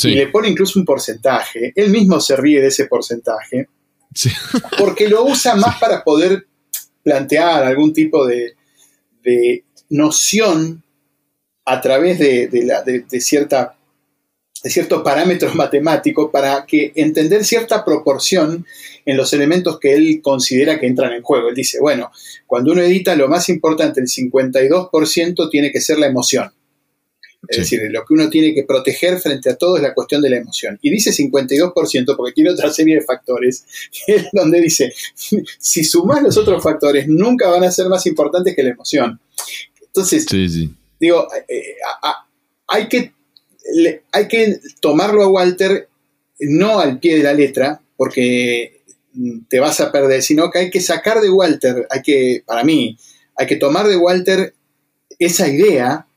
y 0.05 0.15
le 0.15 0.29
pone 0.29 0.49
incluso 0.49 0.79
un 0.79 0.85
porcentaje, 0.85 1.71
él 1.75 1.91
mismo 1.91 2.19
se 2.19 2.35
ríe 2.35 2.59
de 2.59 2.69
ese 2.69 2.87
porcentaje, 2.87 3.69
porque 4.79 5.07
lo 5.07 5.23
usa 5.23 5.53
más 5.53 5.77
para 5.79 6.03
poder 6.03 6.47
plantear 7.03 7.63
algún 7.63 7.93
tipo 7.93 8.25
de, 8.25 8.55
noción 9.89 10.83
a 11.63 11.79
través 11.79 12.17
de, 12.17 12.49
cierta, 13.21 13.65
de 13.65 13.78
ciertos 14.63 15.01
parámetros 15.03 15.55
matemáticos 15.55 16.29
para 16.31 16.65
que 16.65 16.91
entender 16.95 17.43
cierta 17.45 17.83
proporción 17.85 18.65
en 19.05 19.17
los 19.17 19.33
elementos 19.33 19.79
que 19.79 19.93
él 19.93 20.21
considera 20.21 20.79
que 20.79 20.87
entran 20.87 21.13
en 21.13 21.21
juego. 21.21 21.49
Él 21.49 21.55
dice, 21.55 21.79
bueno, 21.79 22.11
cuando 22.45 22.71
uno 22.71 22.81
edita 22.81 23.15
lo 23.15 23.27
más 23.27 23.49
importante, 23.49 24.01
el 24.01 24.07
52% 24.07 25.49
tiene 25.49 25.71
que 25.71 25.81
ser 25.81 25.99
la 25.99 26.07
emoción. 26.07 26.51
Es 27.47 27.57
decir, 27.57 27.81
lo 27.89 28.03
que 28.05 28.13
uno 28.13 28.29
tiene 28.29 28.53
que 28.53 28.63
proteger 28.63 29.17
frente 29.17 29.49
a 29.49 29.55
todo 29.55 29.77
es 29.77 29.81
la 29.81 29.93
cuestión 29.93 30.21
de 30.21 30.29
la 30.29 30.37
emoción. 30.37 30.77
Y 30.81 30.91
dice 30.91 31.11
52% 31.11 32.15
porque 32.15 32.33
tiene 32.33 32.51
otra 32.51 32.69
serie 32.69 32.95
de 32.95 33.01
factores, 33.01 33.65
donde 34.33 34.61
dice, 34.61 34.93
si 35.59 35.83
sumás 35.83 36.21
los 36.21 36.37
otros 36.37 36.61
factores, 36.61 37.07
nunca 37.07 37.49
van 37.49 37.63
a 37.63 37.71
ser 37.71 37.87
más 37.87 38.05
importantes 38.05 38.55
que 38.55 38.63
la 38.63 38.71
emoción. 38.71 39.19
Entonces, 39.81 40.27
digo, 40.99 41.27
eh, 41.47 41.75
hay, 42.67 42.87
que, 42.87 43.13
hay 44.11 44.27
que 44.27 44.59
tomarlo 44.79 45.23
a 45.23 45.27
Walter 45.27 45.87
no 46.39 46.79
al 46.79 46.99
pie 46.99 47.17
de 47.17 47.23
la 47.23 47.33
letra, 47.33 47.81
porque 47.97 48.81
te 49.49 49.59
vas 49.59 49.79
a 49.79 49.91
perder, 49.91 50.21
sino 50.21 50.49
que 50.49 50.59
hay 50.59 50.69
que 50.69 50.81
sacar 50.81 51.19
de 51.21 51.29
Walter, 51.29 51.87
hay 51.89 52.01
que, 52.01 52.43
para 52.45 52.63
mí, 52.63 52.97
hay 53.35 53.47
que 53.47 53.57
tomar 53.57 53.87
de 53.87 53.97
Walter 53.97 54.53
esa 55.17 55.47
idea 55.47 56.07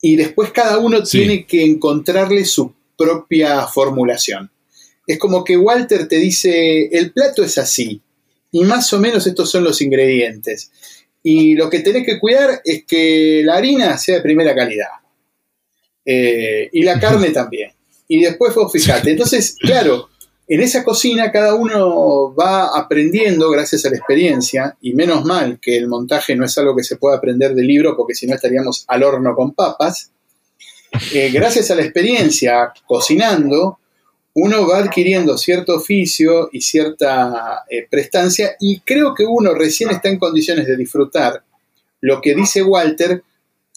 y 0.00 0.16
después 0.16 0.50
cada 0.50 0.78
uno 0.78 1.02
tiene 1.02 1.46
que 1.46 1.64
encontrarle 1.64 2.44
su 2.44 2.74
propia 2.96 3.66
formulación. 3.66 4.50
Es 5.06 5.18
como 5.18 5.44
que 5.44 5.56
Walter 5.56 6.08
te 6.08 6.16
dice, 6.16 6.86
el 6.86 7.12
plato 7.12 7.42
es 7.42 7.58
así, 7.58 8.00
y 8.52 8.64
más 8.64 8.92
o 8.92 8.98
menos 8.98 9.26
estos 9.26 9.50
son 9.50 9.64
los 9.64 9.80
ingredientes. 9.80 10.70
Y 11.22 11.54
lo 11.54 11.68
que 11.68 11.80
tenés 11.80 12.06
que 12.06 12.18
cuidar 12.18 12.62
es 12.64 12.84
que 12.84 13.42
la 13.44 13.56
harina 13.56 13.98
sea 13.98 14.16
de 14.16 14.22
primera 14.22 14.54
calidad. 14.54 14.88
Eh, 16.12 16.68
y 16.72 16.82
la 16.82 16.98
carne 16.98 17.30
también. 17.32 17.70
Y 18.08 18.20
después 18.20 18.54
vos 18.54 18.72
fijate. 18.72 19.12
Entonces, 19.12 19.56
claro, 19.60 20.08
en 20.48 20.60
esa 20.60 20.82
cocina 20.82 21.30
cada 21.30 21.54
uno 21.54 22.34
va 22.34 22.76
aprendiendo 22.76 23.48
gracias 23.50 23.84
a 23.84 23.90
la 23.90 23.96
experiencia, 23.96 24.76
y 24.80 24.94
menos 24.94 25.24
mal 25.24 25.60
que 25.60 25.76
el 25.76 25.86
montaje 25.86 26.34
no 26.34 26.44
es 26.44 26.58
algo 26.58 26.74
que 26.74 26.82
se 26.82 26.96
pueda 26.96 27.16
aprender 27.16 27.54
del 27.54 27.68
libro, 27.68 27.96
porque 27.96 28.14
si 28.14 28.26
no 28.26 28.34
estaríamos 28.34 28.84
al 28.88 29.04
horno 29.04 29.34
con 29.36 29.54
papas. 29.54 30.10
Eh, 31.12 31.30
gracias 31.32 31.70
a 31.70 31.76
la 31.76 31.82
experiencia 31.82 32.72
cocinando, 32.84 33.78
uno 34.34 34.66
va 34.66 34.78
adquiriendo 34.78 35.38
cierto 35.38 35.76
oficio 35.76 36.48
y 36.52 36.62
cierta 36.62 37.64
eh, 37.70 37.86
prestancia, 37.88 38.56
y 38.58 38.80
creo 38.80 39.14
que 39.14 39.24
uno 39.24 39.54
recién 39.54 39.90
está 39.90 40.08
en 40.08 40.18
condiciones 40.18 40.66
de 40.66 40.76
disfrutar 40.76 41.44
lo 42.00 42.20
que 42.20 42.34
dice 42.34 42.62
Walter 42.62 43.22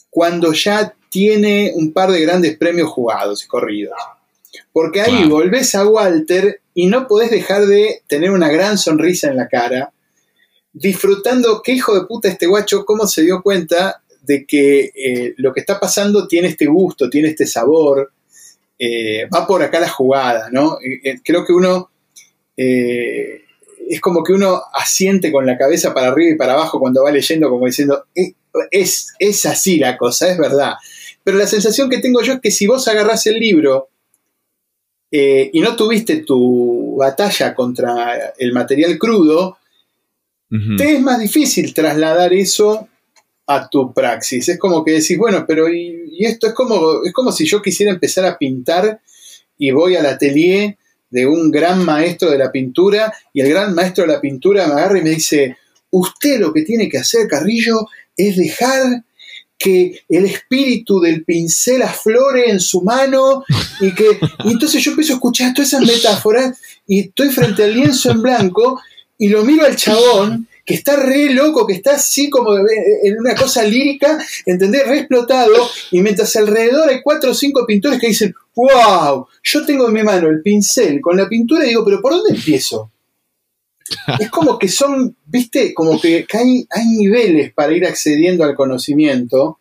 cuando 0.09 0.53
ya 0.53 0.95
tiene 1.13 1.73
un 1.75 1.93
par 1.93 2.11
de 2.11 2.21
grandes 2.21 2.57
premios 2.57 2.89
jugados 2.89 3.43
y 3.43 3.47
corridos. 3.47 3.93
Porque 4.71 5.01
ahí 5.01 5.27
volvés 5.29 5.75
a 5.75 5.87
Walter 5.87 6.61
y 6.73 6.87
no 6.87 7.07
podés 7.07 7.29
dejar 7.29 7.67
de 7.67 8.01
tener 8.07 8.31
una 8.31 8.49
gran 8.49 8.79
sonrisa 8.79 9.27
en 9.27 9.37
la 9.37 9.47
cara, 9.47 9.93
disfrutando 10.73 11.61
qué 11.63 11.73
hijo 11.73 11.93
de 11.93 12.07
puta 12.07 12.29
este 12.29 12.47
guacho, 12.47 12.83
cómo 12.83 13.05
se 13.05 13.21
dio 13.21 13.43
cuenta 13.43 14.01
de 14.23 14.47
que 14.47 14.91
eh, 14.95 15.35
lo 15.37 15.53
que 15.53 15.59
está 15.59 15.79
pasando 15.79 16.27
tiene 16.27 16.47
este 16.47 16.65
gusto, 16.65 17.11
tiene 17.11 17.27
este 17.27 17.45
sabor, 17.45 18.11
eh, 18.79 19.27
va 19.31 19.45
por 19.45 19.61
acá 19.61 19.79
la 19.79 19.89
jugada, 19.89 20.49
¿no? 20.51 20.79
Eh, 20.81 21.19
creo 21.23 21.45
que 21.45 21.53
uno, 21.53 21.91
es 22.55 24.01
como 24.01 24.23
que 24.23 24.33
uno 24.33 24.63
asiente 24.73 25.31
con 25.31 25.45
la 25.45 25.59
cabeza 25.59 25.93
para 25.93 26.07
arriba 26.07 26.33
y 26.33 26.37
para 26.37 26.53
abajo 26.53 26.79
cuando 26.79 27.03
va 27.03 27.11
leyendo, 27.11 27.51
como 27.51 27.67
diciendo, 27.67 28.05
es, 28.71 29.13
es 29.19 29.45
así 29.45 29.77
la 29.77 29.95
cosa, 29.95 30.31
es 30.31 30.39
verdad. 30.39 30.73
Pero 31.23 31.37
la 31.37 31.47
sensación 31.47 31.89
que 31.89 31.99
tengo 31.99 32.21
yo 32.21 32.33
es 32.33 32.41
que 32.41 32.51
si 32.51 32.67
vos 32.67 32.87
agarrás 32.87 33.25
el 33.27 33.39
libro 33.39 33.89
eh, 35.11 35.49
y 35.53 35.59
no 35.61 35.75
tuviste 35.75 36.17
tu 36.17 36.95
batalla 36.97 37.53
contra 37.53 38.33
el 38.37 38.51
material 38.53 38.97
crudo, 38.97 39.57
te 40.77 40.93
es 40.95 41.01
más 41.01 41.19
difícil 41.19 41.73
trasladar 41.73 42.31
eso 42.31 42.87
a 43.47 43.69
tu 43.69 43.93
praxis. 43.93 44.49
Es 44.49 44.59
como 44.59 44.83
que 44.83 44.91
decís, 44.91 45.17
bueno, 45.17 45.45
pero 45.47 45.67
y, 45.67 46.17
esto 46.19 46.47
es 46.47 46.53
como, 46.53 47.03
es 47.03 47.11
como 47.11 47.31
si 47.31 47.45
yo 47.45 47.61
quisiera 47.61 47.91
empezar 47.91 48.25
a 48.25 48.37
pintar 48.37 49.01
y 49.57 49.71
voy 49.71 49.95
al 49.95 50.05
atelier 50.05 50.77
de 51.09 51.25
un 51.25 51.51
gran 51.51 51.83
maestro 51.83 52.29
de 52.29 52.37
la 52.37 52.51
pintura 52.51 53.13
y 53.33 53.41
el 53.41 53.49
gran 53.49 53.73
maestro 53.73 54.05
de 54.05 54.13
la 54.13 54.21
pintura 54.21 54.67
me 54.67 54.73
agarra 54.73 54.99
y 54.99 55.03
me 55.03 55.11
dice, 55.11 55.57
usted 55.89 56.39
lo 56.39 56.53
que 56.53 56.63
tiene 56.63 56.89
que 56.89 56.97
hacer, 56.99 57.27
Carrillo, 57.27 57.87
es 58.15 58.37
dejar 58.37 59.03
que 59.57 60.03
el 60.09 60.25
espíritu 60.25 60.99
del 60.99 61.23
pincel 61.23 61.81
aflore 61.83 62.49
en 62.49 62.59
su 62.59 62.81
mano 62.81 63.43
y 63.79 63.93
que 63.93 64.19
entonces 64.45 64.83
yo 64.83 64.91
empiezo 64.91 65.13
a 65.13 65.15
escuchar 65.15 65.53
todas 65.53 65.69
esas 65.69 65.85
metáforas 65.85 66.57
y 66.85 67.01
estoy 67.01 67.29
frente 67.29 67.63
al 67.63 67.73
lienzo 67.73 68.11
en 68.11 68.21
blanco 68.21 68.81
y 69.17 69.29
lo 69.29 69.43
miro 69.43 69.65
al 69.65 69.75
chabón 69.75 70.47
que 70.65 70.75
está 70.75 70.95
re 70.95 71.33
loco, 71.33 71.67
que 71.67 71.73
está 71.73 71.95
así 71.95 72.29
como 72.29 72.55
en 72.57 73.19
una 73.19 73.35
cosa 73.35 73.63
lírica, 73.63 74.17
¿entendés? 74.45 74.87
Re 74.87 74.99
explotado, 74.99 75.53
y 75.91 76.01
mientras 76.01 76.33
alrededor 76.37 76.89
hay 76.89 77.01
cuatro 77.01 77.31
o 77.31 77.33
cinco 77.33 77.65
pintores 77.65 77.99
que 77.99 78.07
dicen, 78.07 78.33
wow, 78.55 79.27
yo 79.43 79.65
tengo 79.65 79.87
en 79.87 79.93
mi 79.93 80.03
mano 80.03 80.29
el 80.29 80.41
pincel 80.41 81.01
con 81.01 81.17
la 81.17 81.27
pintura 81.27 81.65
y 81.65 81.69
digo, 81.69 81.83
pero 81.83 82.01
¿por 82.01 82.13
dónde 82.13 82.35
empiezo? 82.35 82.92
Es 84.19 84.29
como 84.29 84.57
que 84.57 84.67
son, 84.67 85.15
viste, 85.25 85.73
como 85.73 85.99
que, 85.99 86.25
hay, 86.33 86.67
hay, 86.69 86.85
niveles 86.85 87.53
para 87.53 87.73
ir 87.73 87.85
accediendo 87.85 88.43
al 88.43 88.55
conocimiento. 88.55 89.59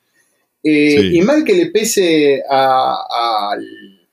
Eh, 0.62 1.10
y 1.12 1.22
mal 1.22 1.44
que 1.44 1.54
le 1.54 1.66
pese 1.70 2.42
a, 2.48 2.94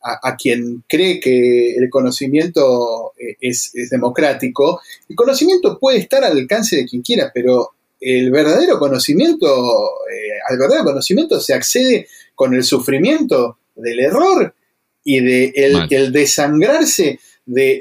a, 0.01 0.36
quien 0.36 0.84
cree 0.88 1.20
que 1.20 1.76
el 1.76 1.89
conocimiento 1.89 3.14
eh, 3.20 3.38
es, 3.39 3.72
democrático, 3.91 4.82
el 5.07 5.16
conocimiento 5.16 5.78
puede 5.78 5.99
estar 5.99 6.24
al 6.24 6.38
alcance 6.38 6.78
de 6.78 6.86
quien 6.86 7.03
quiera, 7.03 7.32
pero 7.34 7.74
el 7.99 8.32
verdadero 8.32 8.80
conocimiento, 8.80 9.47
eh, 9.47 10.39
al 10.49 10.57
verdadero 10.57 10.86
conocimiento 10.86 11.39
se 11.39 11.53
accede 11.53 12.07
con 12.34 12.55
el 12.55 12.64
sufrimiento 12.64 13.60
del 13.76 13.99
error 13.99 14.55
y 15.03 15.20
de 15.20 15.53
el, 15.55 16.12
desangrarse 16.12 17.20
de, 17.45 17.80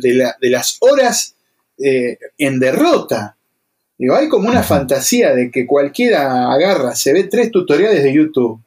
de 0.00 0.50
las 0.50 0.76
horas 0.80 1.36
eh, 1.78 2.18
en 2.36 2.58
derrota. 2.58 3.36
Digo, 3.96 4.14
hay 4.14 4.28
como 4.28 4.48
una 4.48 4.62
fantasía 4.62 5.34
de 5.34 5.50
que 5.50 5.66
cualquiera 5.66 6.52
agarra, 6.52 6.94
se 6.94 7.12
ve 7.12 7.24
tres 7.24 7.50
tutoriales 7.50 8.02
de 8.02 8.12
YouTube 8.12 8.60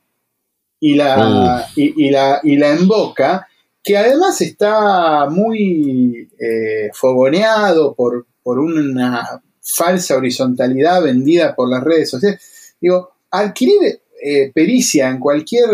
y 0.79 0.95
la, 0.95 1.67
y, 1.75 2.09
la, 2.09 2.39
y 2.43 2.57
la 2.57 2.71
emboca, 2.71 3.47
que 3.83 3.97
además 3.97 4.41
está 4.41 5.29
muy 5.29 6.29
eh, 6.39 6.89
fogoneado 6.93 7.93
por, 7.93 8.25
por 8.43 8.59
una 8.59 9.41
falsa 9.61 10.17
horizontalidad 10.17 11.01
vendida 11.03 11.55
por 11.55 11.69
las 11.69 11.83
redes 11.83 12.09
sociales. 12.09 12.75
Digo, 12.81 13.11
adquirir 13.29 14.01
eh, 14.21 14.51
pericia 14.53 15.09
en 15.09 15.19
cualquier 15.19 15.69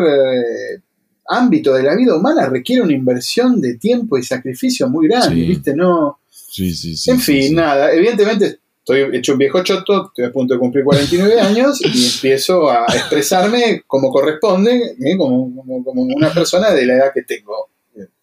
ámbito 1.27 1.73
de 1.73 1.83
la 1.83 1.95
vida 1.95 2.15
humana 2.15 2.47
requiere 2.47 2.81
una 2.81 2.93
inversión 2.93 3.59
de 3.59 3.75
tiempo 3.75 4.17
y 4.17 4.23
sacrificio 4.23 4.87
muy 4.87 5.07
grande, 5.07 5.35
¿viste? 5.35 5.75
No, 5.75 6.16
en 6.55 7.19
fin, 7.19 7.55
nada. 7.55 7.91
Evidentemente 7.91 8.59
estoy 8.79 9.17
hecho 9.17 9.33
un 9.33 9.37
viejo 9.37 9.61
choto, 9.63 10.07
estoy 10.07 10.25
a 10.25 10.31
punto 10.31 10.53
de 10.53 10.59
cumplir 10.59 10.83
49 10.83 11.39
años 11.41 11.81
y 11.81 12.05
empiezo 12.05 12.69
a 12.69 12.85
expresarme 12.85 13.83
como 13.85 14.11
corresponde, 14.11 14.95
¿eh? 14.99 15.17
como, 15.17 15.45
una 15.45 16.33
persona 16.33 16.71
de 16.71 16.85
la 16.85 16.93
edad 16.93 17.11
que 17.13 17.23
tengo. 17.23 17.69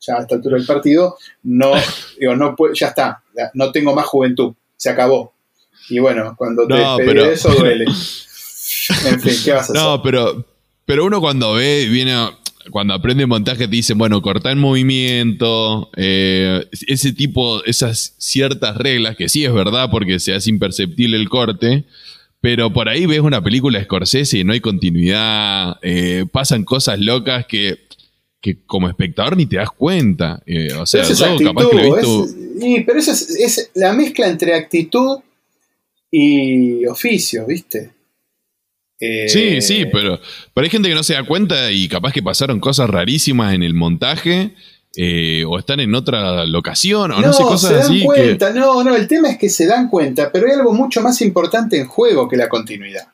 Ya 0.00 0.14
a 0.14 0.20
esta 0.20 0.36
altura 0.36 0.56
del 0.56 0.66
partido, 0.66 1.16
no, 1.42 1.72
digo, 2.18 2.36
no 2.36 2.54
ya 2.74 2.88
está, 2.88 3.24
no 3.54 3.72
tengo 3.72 3.92
más 3.92 4.06
juventud, 4.06 4.54
se 4.76 4.90
acabó. 4.90 5.32
Y 5.88 5.98
bueno, 5.98 6.34
cuando 6.38 6.64
te 6.66 6.74
no, 6.74 6.96
de 6.96 7.32
eso 7.32 7.52
duele. 7.52 7.84
en 7.84 9.20
fin, 9.20 9.34
¿qué 9.44 9.52
vas 9.52 9.70
a 9.70 9.72
hacer? 9.72 9.74
No, 9.74 10.00
pero, 10.00 10.44
pero 10.84 11.04
uno 11.04 11.20
cuando 11.20 11.54
ve, 11.54 11.88
viene 11.90 12.14
cuando 12.70 12.94
aprende 12.94 13.26
montaje 13.26 13.68
te 13.68 13.76
dicen, 13.76 13.98
bueno, 13.98 14.22
cortar 14.22 14.52
el 14.52 14.58
movimiento, 14.58 15.90
eh, 15.96 16.64
ese 16.86 17.12
tipo, 17.12 17.64
esas 17.64 18.14
ciertas 18.18 18.76
reglas, 18.76 19.16
que 19.16 19.28
sí 19.28 19.44
es 19.44 19.52
verdad 19.52 19.90
porque 19.90 20.18
se 20.20 20.34
hace 20.34 20.50
imperceptible 20.50 21.16
el 21.16 21.28
corte, 21.28 21.84
Pero 22.40 22.74
por 22.74 22.90
ahí 22.90 23.06
ves 23.06 23.20
una 23.20 23.42
película 23.42 23.78
de 23.78 23.86
Scorsese 23.86 24.38
y 24.38 24.44
no 24.44 24.52
hay 24.52 24.60
continuidad, 24.60 25.78
eh, 25.80 26.26
pasan 26.30 26.64
cosas 26.64 26.98
locas 26.98 27.46
que, 27.46 27.78
que, 28.42 28.58
como 28.66 28.86
espectador 28.86 29.34
ni 29.34 29.46
te 29.46 29.56
das 29.56 29.70
cuenta. 29.70 30.42
Eh, 30.44 30.74
o 30.74 30.84
sea, 30.84 31.04
yo 31.04 31.38
capaz 31.38 31.68
que 31.70 31.76
lo 31.76 31.82
he 31.82 32.00
visto... 32.02 32.26
pero 32.86 32.98
eso 32.98 33.12
es, 33.12 33.70
la 33.72 33.94
mezcla 33.94 34.28
entre 34.28 34.54
actitud 34.54 35.20
y 36.10 36.84
oficio, 36.84 37.46
¿viste? 37.46 37.93
Sí, 39.28 39.60
sí, 39.60 39.86
pero, 39.92 40.20
pero 40.52 40.64
hay 40.64 40.70
gente 40.70 40.88
que 40.88 40.94
no 40.94 41.02
se 41.02 41.14
da 41.14 41.24
cuenta 41.24 41.70
y 41.72 41.88
capaz 41.88 42.12
que 42.12 42.22
pasaron 42.22 42.60
cosas 42.60 42.90
rarísimas 42.90 43.54
en 43.54 43.62
el 43.62 43.74
montaje 43.74 44.54
eh, 44.96 45.44
o 45.46 45.58
están 45.58 45.80
en 45.80 45.92
otra 45.94 46.46
locación, 46.46 47.10
o 47.10 47.20
no, 47.20 47.32
sé, 47.32 47.42
cosas 47.42 47.86
se 47.86 47.94
dan 47.94 48.04
Cuenta. 48.04 48.52
No, 48.52 48.84
no, 48.84 48.94
el 48.94 49.08
tema 49.08 49.28
es 49.28 49.38
que 49.38 49.48
se 49.48 49.66
dan 49.66 49.88
cuenta, 49.88 50.30
pero 50.30 50.46
hay 50.46 50.52
algo 50.52 50.72
mucho 50.72 51.00
más 51.00 51.20
importante 51.20 51.76
en 51.76 51.86
juego 51.86 52.28
que 52.28 52.36
la 52.36 52.48
continuidad. 52.48 53.08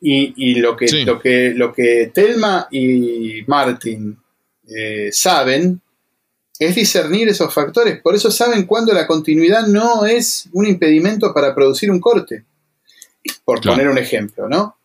Y, 0.00 0.56
lo, 0.56 0.76
que, 0.76 1.04
lo, 1.04 1.18
que, 1.18 1.52
lo 1.54 1.72
que 1.72 2.10
Telma 2.12 2.68
y 2.70 3.42
Martin 3.46 4.18
eh, 4.68 5.08
saben 5.12 5.80
es 6.58 6.74
discernir 6.74 7.28
esos 7.28 7.52
factores. 7.52 8.00
Por 8.02 8.14
eso 8.14 8.30
saben 8.30 8.66
cuando 8.66 8.92
la 8.92 9.06
continuidad 9.06 9.66
no 9.66 10.04
es 10.04 10.48
un 10.52 10.66
impedimento 10.66 11.32
para 11.32 11.54
producir 11.54 11.90
un 11.90 12.00
corte. 12.00 12.44
Por 13.44 13.60
poner 13.60 13.88
un 13.88 13.98
ejemplo, 13.98 14.48
¿no? 14.48 14.76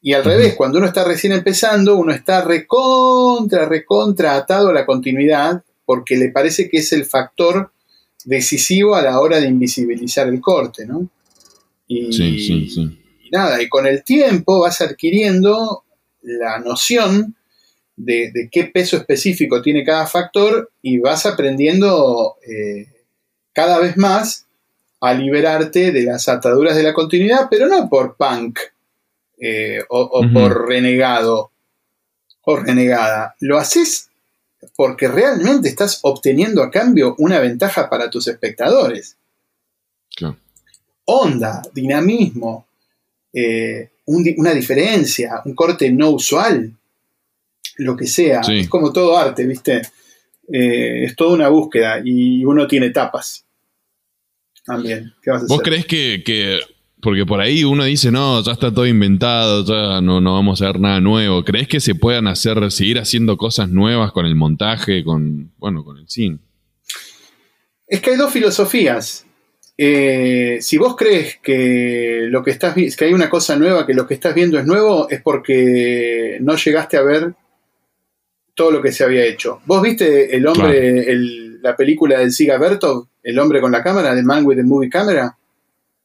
Y 0.00 0.12
al 0.12 0.24
revés, 0.24 0.54
cuando 0.54 0.78
uno 0.78 0.86
está 0.86 1.04
recién 1.04 1.32
empezando, 1.32 1.96
uno 1.96 2.12
está 2.12 2.42
recontra, 2.42 3.66
recontra 3.66 4.36
atado 4.36 4.68
a 4.68 4.72
la 4.72 4.86
continuidad 4.86 5.62
porque 5.84 6.16
le 6.16 6.30
parece 6.30 6.68
que 6.68 6.78
es 6.78 6.92
el 6.92 7.04
factor 7.04 7.72
decisivo 8.24 8.94
a 8.94 9.02
la 9.02 9.20
hora 9.20 9.40
de 9.40 9.48
invisibilizar 9.48 10.28
el 10.28 10.40
corte, 10.40 10.86
¿no? 10.86 11.08
Y, 11.86 12.12
sí, 12.12 12.38
sí, 12.38 12.68
sí. 12.68 12.98
y 13.24 13.30
nada, 13.30 13.62
y 13.62 13.68
con 13.68 13.86
el 13.86 14.04
tiempo 14.04 14.60
vas 14.60 14.80
adquiriendo 14.82 15.84
la 16.22 16.58
noción 16.58 17.34
de, 17.96 18.48
qué 18.52 18.64
peso 18.64 18.96
específico 18.96 19.60
tiene 19.60 19.84
cada 19.84 20.06
factor 20.06 20.70
y 20.82 20.98
vas 20.98 21.26
aprendiendo 21.26 22.36
eh, 22.46 22.86
cada 23.52 23.78
vez 23.78 23.96
más 23.96 24.46
a 25.00 25.14
liberarte 25.14 25.92
de 25.92 26.02
las 26.02 26.28
ataduras 26.28 26.76
de 26.76 26.82
la 26.82 26.94
continuidad, 26.94 27.48
pero 27.50 27.66
no 27.66 27.88
por 27.88 28.16
punk, 28.16 28.58
eh, 29.40 29.80
o, 29.88 30.22
por 30.32 30.68
renegado 30.68 31.52
o 32.42 32.56
renegada. 32.56 33.34
Lo 33.40 33.58
haces 33.58 34.08
porque 34.74 35.06
realmente 35.06 35.68
estás 35.68 36.00
obteniendo 36.02 36.62
a 36.62 36.70
cambio 36.70 37.14
una 37.18 37.38
ventaja 37.38 37.88
para 37.88 38.10
tus 38.10 38.26
espectadores. 38.26 39.16
Onda, 41.04 41.62
dinamismo, 41.72 42.66
eh, 43.32 43.90
una 44.06 44.52
diferencia, 44.52 45.40
un 45.44 45.54
corte 45.54 45.90
no 45.90 46.10
usual, 46.10 46.70
lo 47.76 47.96
que 47.96 48.06
sea. 48.06 48.40
Es 48.40 48.68
como 48.68 48.92
todo 48.92 49.16
arte, 49.16 49.46
¿viste? 49.46 49.82
Eh, 50.52 51.04
es 51.04 51.16
toda 51.16 51.34
una 51.34 51.48
búsqueda 51.48 52.00
y 52.04 52.44
uno 52.44 52.66
tiene 52.66 52.86
etapas. 52.86 53.44
También. 54.68 55.12
¿Vos 55.48 55.60
crees 55.62 55.86
que 55.86 56.22
porque 57.00 57.24
por 57.24 57.40
ahí 57.40 57.64
uno 57.64 57.84
dice, 57.84 58.10
no, 58.10 58.42
ya 58.42 58.52
está 58.52 58.72
todo 58.72 58.86
inventado, 58.86 59.64
ya 59.64 60.00
no, 60.00 60.20
no 60.20 60.34
vamos 60.34 60.60
a 60.60 60.66
ver 60.66 60.80
nada 60.80 61.00
nuevo. 61.00 61.44
¿Crees 61.44 61.68
que 61.68 61.80
se 61.80 61.94
puedan 61.94 62.26
hacer, 62.26 62.70
seguir 62.72 62.98
haciendo 62.98 63.36
cosas 63.36 63.68
nuevas 63.68 64.10
con 64.12 64.26
el 64.26 64.34
montaje, 64.34 65.04
con, 65.04 65.52
bueno, 65.58 65.84
con 65.84 65.98
el 65.98 66.08
cine? 66.08 66.38
Es 67.86 68.00
que 68.00 68.10
hay 68.10 68.16
dos 68.16 68.32
filosofías. 68.32 69.24
Eh, 69.76 70.58
si 70.60 70.76
vos 70.76 70.96
crees 70.96 71.38
que 71.40 72.26
lo 72.28 72.42
que 72.42 72.50
estás 72.50 72.74
que 72.74 73.04
hay 73.04 73.12
una 73.12 73.30
cosa 73.30 73.56
nueva, 73.56 73.86
que 73.86 73.94
lo 73.94 74.08
que 74.08 74.14
estás 74.14 74.34
viendo 74.34 74.58
es 74.58 74.66
nuevo, 74.66 75.08
es 75.08 75.22
porque 75.22 76.38
no 76.40 76.56
llegaste 76.56 76.96
a 76.96 77.02
ver 77.02 77.32
todo 78.54 78.72
lo 78.72 78.82
que 78.82 78.90
se 78.90 79.04
había 79.04 79.24
hecho. 79.24 79.60
¿Vos 79.66 79.80
viste 79.80 80.34
el 80.34 80.48
hombre, 80.48 81.06
la 81.62 81.76
película 81.76 82.18
del 82.18 82.32
Siga 82.32 82.58
Bertov, 82.58 83.06
el 83.28 83.38
hombre 83.38 83.60
con 83.60 83.70
la 83.70 83.82
cámara, 83.82 84.14
de 84.14 84.22
Man 84.22 84.46
with 84.46 84.56
the 84.56 84.62
Movie 84.62 84.88
Camera? 84.88 85.36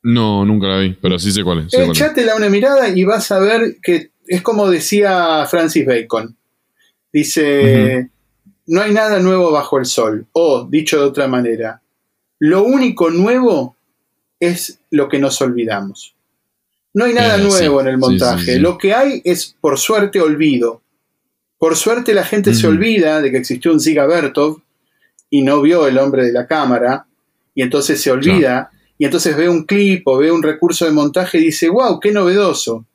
No, 0.03 0.45
nunca 0.45 0.67
la 0.67 0.79
vi, 0.79 0.97
pero 1.01 1.17
sí 1.17 1.31
sé 1.31 1.41
cuál 1.41 1.59
es. 1.59 1.73
Echátela 1.73 2.35
una 2.35 2.49
mirada 2.49 2.89
y 2.89 3.05
vas 3.05 3.31
a 3.31 3.39
ver 3.39 3.77
que 3.81 4.11
es 4.27 4.41
como 4.41 4.69
decía 4.69 5.45
Francis 5.49 5.85
Bacon. 5.85 6.35
Dice, 7.13 8.09
no 8.67 8.81
hay 8.81 8.93
nada 8.93 9.19
nuevo 9.19 9.51
bajo 9.51 9.79
el 9.79 9.85
sol. 9.85 10.27
O, 10.33 10.67
dicho 10.69 10.99
de 10.99 11.05
otra 11.05 11.29
manera, 11.29 11.81
lo 12.39 12.63
único 12.63 13.09
nuevo 13.09 13.77
es 14.41 14.79
lo 14.91 15.07
que 15.07 15.19
nos 15.19 15.41
olvidamos. 15.41 16.15
No 16.93 17.05
hay 17.05 17.13
nada 17.13 17.37
eh, 17.37 17.43
nuevo 17.43 17.79
en 17.79 17.87
el 17.87 17.97
montaje. 17.97 18.59
lo 18.59 18.77
que 18.77 18.93
hay 18.93 19.21
es, 19.23 19.55
por 19.61 19.79
suerte, 19.79 20.19
olvido. 20.19 20.81
Por 21.57 21.77
suerte 21.77 22.13
la 22.13 22.25
gente 22.25 22.53
se 22.53 22.67
olvida 22.67 23.21
de 23.21 23.31
que 23.31 23.37
existió 23.37 23.71
un 23.71 23.79
Ziga 23.79 24.05
Bertov 24.05 24.59
y 25.29 25.41
no 25.41 25.61
vio 25.61 25.87
el 25.87 25.97
hombre 25.97 26.25
de 26.25 26.33
la 26.33 26.45
cámara, 26.45 27.07
y 27.55 27.61
entonces 27.61 28.01
se 28.01 28.11
olvida 28.11 28.71
y 28.97 29.05
entonces 29.05 29.35
ve 29.35 29.49
un 29.49 29.65
clip 29.65 30.07
o 30.07 30.17
ve 30.17 30.31
un 30.31 30.43
recurso 30.43 30.85
de 30.85 30.91
montaje 30.91 31.37
y 31.37 31.45
dice, 31.45 31.69
wow, 31.69 31.99
qué 31.99 32.11
novedoso. 32.11 32.85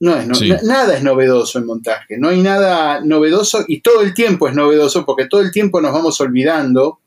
No 0.00 0.16
es, 0.16 0.62
nada 0.64 0.96
es 0.96 1.02
novedoso 1.02 1.58
en 1.58 1.66
montaje, 1.66 2.18
no 2.18 2.28
hay 2.28 2.42
nada 2.42 3.00
novedoso 3.00 3.64
y 3.66 3.80
todo 3.80 4.02
el 4.02 4.12
tiempo 4.12 4.48
es 4.48 4.54
novedoso 4.54 5.06
porque 5.06 5.26
todo 5.26 5.40
el 5.40 5.50
tiempo 5.50 5.80
nos 5.80 5.92
vamos 5.92 6.20
olvidando 6.20 6.98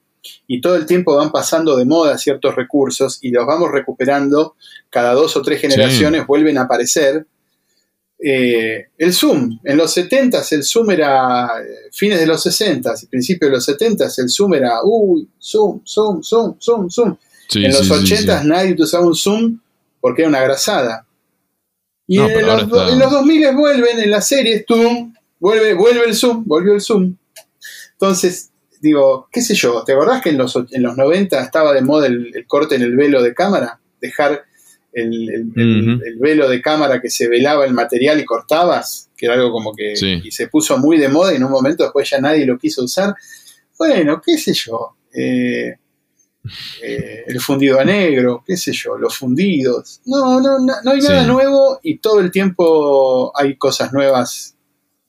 y 0.48 0.62
todo 0.62 0.76
el 0.76 0.86
tiempo 0.86 1.16
van 1.16 1.32
pasando 1.32 1.78
de 1.78 1.86
moda 1.86 2.18
ciertos 2.18 2.56
recursos 2.56 3.20
y 3.22 3.30
los 3.32 3.46
vamos 3.46 3.72
recuperando, 3.72 4.56
cada 4.90 5.14
dos 5.14 5.36
o 5.36 5.42
tres 5.42 5.62
generaciones 5.62 6.26
vuelven 6.26 6.58
a 6.58 6.64
aparecer. 6.64 7.28
Eh, 8.20 8.88
el 8.98 9.14
Zoom, 9.14 9.60
en 9.64 9.78
los 9.78 9.94
70 9.94 10.42
el 10.52 10.64
Zoom 10.64 10.90
era 10.90 11.52
eh, 11.62 11.90
fines 11.92 12.20
de 12.20 12.26
los 12.26 12.42
60 12.42 12.96
principios 13.12 13.52
de 13.52 13.56
los 13.58 13.66
70 13.66 14.08
el 14.18 14.28
Zoom 14.28 14.56
era, 14.56 14.80
uy, 14.84 15.30
Zoom, 15.40 15.82
Zoom, 15.86 16.24
Zoom, 16.24 16.56
Zoom, 16.60 16.90
Zoom 16.90 17.16
en 17.56 17.72
los 17.72 17.90
80 17.90 18.44
nadie 18.44 18.76
usaba 18.80 19.06
un 19.06 19.16
Zoom 19.16 19.60
porque 20.02 20.22
era 20.22 20.30
una 20.30 20.42
grasada. 20.42 21.06
Y 22.08 22.20
en, 22.20 22.46
los, 22.46 22.70
2000 22.70 23.54
vuelven 23.54 24.00
en 24.00 24.12
las 24.12 24.28
series, 24.28 24.66
¡tum! 24.66 25.14
Vuelve, 25.40 25.74
vuelve 25.74 26.06
el 26.06 26.16
Zoom, 26.16 26.46
volvió 26.46 26.74
el 26.74 26.82
Zoom. 26.82 27.16
Entonces, 27.92 28.52
digo, 28.80 29.28
qué 29.32 29.42
sé 29.42 29.56
yo, 29.56 29.84
¿te 29.84 29.92
acordás 29.92 30.22
que 30.22 30.30
en 30.30 30.38
los, 30.38 30.56
en 30.72 30.84
los 30.84 30.96
90 30.96 31.42
estaba 31.42 31.74
de 31.74 31.82
moda 31.82 32.08
el, 32.08 32.46
corte 32.48 32.76
en 32.76 32.84
el 32.84 32.96
velo 32.96 33.22
de 33.22 33.34
cámara? 33.34 33.80
Dejar 34.00 34.46
el, 34.98 36.18
velo 36.20 36.50
de 36.50 36.62
cámara 36.62 37.02
que 37.02 37.10
se 37.10 37.28
velaba 37.28 37.66
el 37.66 37.74
material 37.74 38.20
y 38.20 38.26
cortabas, 38.26 39.10
que 39.16 39.26
era 39.26 39.36
algo 39.36 39.52
como 39.52 39.74
que 39.74 39.94
y 40.24 40.32
se 40.32 40.48
puso 40.48 40.78
muy 40.78 40.98
de 40.98 41.10
moda 41.10 41.34
y 41.34 41.38
en 41.38 41.44
un 41.44 41.52
momento 41.52 41.84
después 41.84 42.10
ya 42.10 42.20
nadie 42.20 42.46
lo 42.46 42.58
quiso 42.58 42.84
usar. 42.84 43.16
Bueno, 43.78 44.22
qué 44.26 44.38
sé 44.38 44.54
yo. 44.54 44.96
Eh, 45.14 45.76
eh, 46.82 47.24
el 47.28 47.40
fundido 47.42 47.80
a 47.80 47.84
negro, 47.84 48.44
qué 48.46 48.56
sé 48.58 48.72
yo, 48.72 48.98
los 48.98 49.18
fundidos. 49.18 50.02
No, 50.06 50.40
no, 50.40 50.60
no, 50.60 50.92
hay 50.92 51.00
nada 51.02 51.26
nuevo 51.26 51.80
y 51.84 51.98
todo 51.98 52.20
el 52.20 52.32
tiempo 52.32 53.32
hay 53.38 53.56
cosas 53.58 53.92
nuevas 53.92 54.56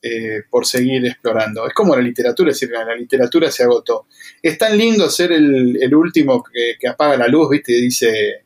eh, 0.03 0.43
por 0.51 0.67
seguir 0.67 1.05
explorando. 1.07 1.67
Es 1.67 1.75
como 1.75 1.95
la 1.97 2.03
literatura, 2.03 2.51
es 2.51 2.61
decir, 2.61 2.75
la 2.75 2.95
literatura 2.95 3.51
se 3.51 3.63
agotó. 3.63 4.07
Es 4.43 4.59
tan 4.59 4.77
lindo 4.77 5.09
ser 5.11 5.33
el, 5.33 5.95
último 5.95 6.43
que, 6.43 6.89
apaga 6.89 7.17
la 7.17 7.29
luz, 7.29 7.51
¿viste? 7.51 7.73
Y 7.73 7.83
dice, 7.83 8.45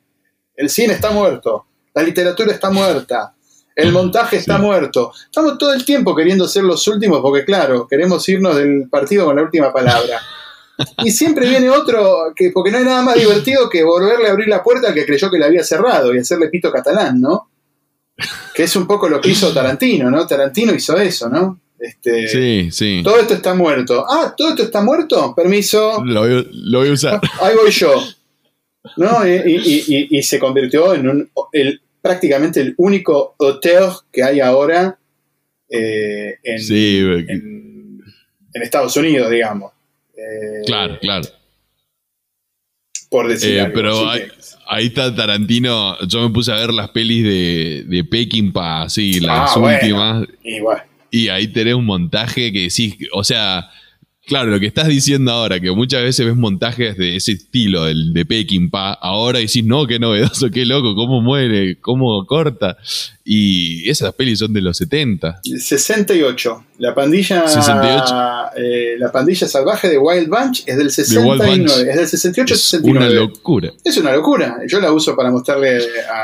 el 0.62 0.70
cine 0.70 0.94
está 0.94 1.10
muerto, 1.10 1.66
la 1.94 2.02
literatura 2.02 2.52
está 2.52 2.70
muerta, 2.70 3.34
el 3.74 3.92
montaje 3.92 4.36
está 4.36 4.58
muerto. 4.58 5.12
Estamos 5.24 5.58
todo 5.58 5.72
el 5.72 5.84
tiempo 5.84 6.14
queriendo 6.14 6.46
ser 6.46 6.64
los 6.64 6.86
últimos 6.88 7.20
porque, 7.20 7.44
claro, 7.44 7.86
queremos 7.86 8.28
irnos 8.28 8.56
del 8.56 8.88
partido 8.90 9.24
con 9.26 9.36
la 9.36 9.42
última 9.42 9.72
palabra. 9.72 10.20
Y 11.04 11.10
siempre 11.10 11.48
viene 11.48 11.70
otro, 11.70 12.32
que, 12.34 12.50
porque 12.50 12.70
no 12.70 12.78
hay 12.78 12.84
nada 12.84 13.02
más 13.02 13.16
divertido 13.16 13.68
que 13.68 13.84
volverle 13.84 14.28
a 14.28 14.32
abrir 14.32 14.48
la 14.48 14.62
puerta 14.62 14.88
al 14.88 14.94
que 14.94 15.06
creyó 15.06 15.30
que 15.30 15.38
la 15.38 15.46
había 15.46 15.62
cerrado 15.64 16.14
y 16.14 16.18
hacerle 16.18 16.48
pito 16.48 16.72
catalán, 16.72 17.20
¿no? 17.20 17.50
Que 18.54 18.64
es 18.64 18.76
un 18.76 18.86
poco 18.86 19.08
lo 19.08 19.20
que 19.20 19.30
hizo 19.30 19.52
Tarantino, 19.52 20.10
¿no? 20.10 20.26
Tarantino 20.26 20.74
hizo 20.74 20.96
eso, 20.98 21.28
¿no? 21.28 21.60
Este, 21.78 22.28
sí, 22.28 22.70
sí. 22.70 23.00
Todo 23.02 23.18
esto 23.18 23.34
está 23.34 23.54
muerto. 23.54 24.04
Ah, 24.08 24.34
todo 24.36 24.50
esto 24.50 24.62
está 24.62 24.82
muerto. 24.82 25.34
Permiso. 25.34 26.02
Lo 26.04 26.20
voy, 26.78 26.88
a 26.88 26.92
usar. 26.92 27.20
Ahí 27.40 27.56
voy 27.56 27.70
yo. 27.72 27.92
¿No? 28.96 29.26
Y, 29.26 30.22
se 30.22 30.38
convirtió 30.38 30.94
en 30.94 31.08
un, 31.08 31.30
el, 31.52 31.80
prácticamente 32.00 32.60
el 32.60 32.74
único 32.76 33.34
hotel 33.38 33.84
que 34.10 34.22
hay 34.22 34.40
ahora 34.40 34.98
eh, 35.68 36.38
en, 36.42 38.02
en 38.54 38.62
Estados 38.62 38.96
Unidos, 38.96 39.30
digamos. 39.30 39.72
Eh, 40.16 40.62
claro, 40.66 40.98
claro. 41.00 41.28
Por 43.10 43.28
decir 43.28 43.58
eh, 43.58 43.70
Pero 43.74 44.08
ahí, 44.66 44.86
está 44.86 45.14
Tarantino. 45.14 45.98
Yo 46.06 46.26
me 46.26 46.32
puse 46.32 46.52
a 46.52 46.56
ver 46.56 46.72
las 46.72 46.90
pelis 46.90 47.24
de, 47.24 47.84
de 47.86 48.04
Peckinpah, 48.04 48.88
sí, 48.88 49.20
las 49.20 49.56
ah, 49.56 49.58
últimas. 49.58 50.26
y, 51.10 51.28
ahí 51.28 51.48
tenés 51.48 51.74
un 51.74 51.84
montaje 51.84 52.52
que 52.52 52.70
sí, 52.70 52.98
o 53.12 53.22
sea, 53.22 53.70
Claro, 54.24 54.50
lo 54.50 54.60
que 54.60 54.66
estás 54.66 54.86
diciendo 54.86 55.32
ahora, 55.32 55.58
que 55.58 55.72
muchas 55.72 56.02
veces 56.02 56.24
ves 56.24 56.36
montajes 56.36 56.96
de 56.96 57.16
ese 57.16 57.32
estilo, 57.32 57.88
el 57.88 58.12
de 58.12 58.24
Peckinpah, 58.24 58.92
ahora 58.92 59.40
decís, 59.40 59.64
no, 59.64 59.84
qué 59.88 59.98
novedoso, 59.98 60.48
qué 60.48 60.64
loco, 60.64 60.94
cómo 60.94 61.20
muere, 61.20 61.80
cómo 61.80 62.24
corta. 62.24 62.76
Y 63.24 63.88
esas 63.90 64.14
pelis 64.14 64.38
son 64.38 64.52
de 64.52 64.60
los 64.60 64.76
70. 64.76 65.40
68. 65.42 66.66
La 66.78 66.94
pandilla, 66.94 67.48
68. 67.48 68.14
Eh, 68.56 68.94
la 68.96 69.10
pandilla 69.10 69.48
salvaje 69.48 69.88
de 69.88 69.98
Wild 69.98 70.28
Bunch 70.28 70.62
es 70.66 70.76
del 70.76 70.92
69. 70.92 71.90
Es 71.90 71.96
del 71.96 72.06
68 72.06 72.54
es 72.54 72.74
Una 72.74 73.08
locura. 73.08 73.72
Es 73.82 73.96
una 73.96 74.12
locura. 74.12 74.58
Yo 74.68 74.80
la 74.80 74.92
uso 74.92 75.16
para 75.16 75.32
mostrarle, 75.32 75.80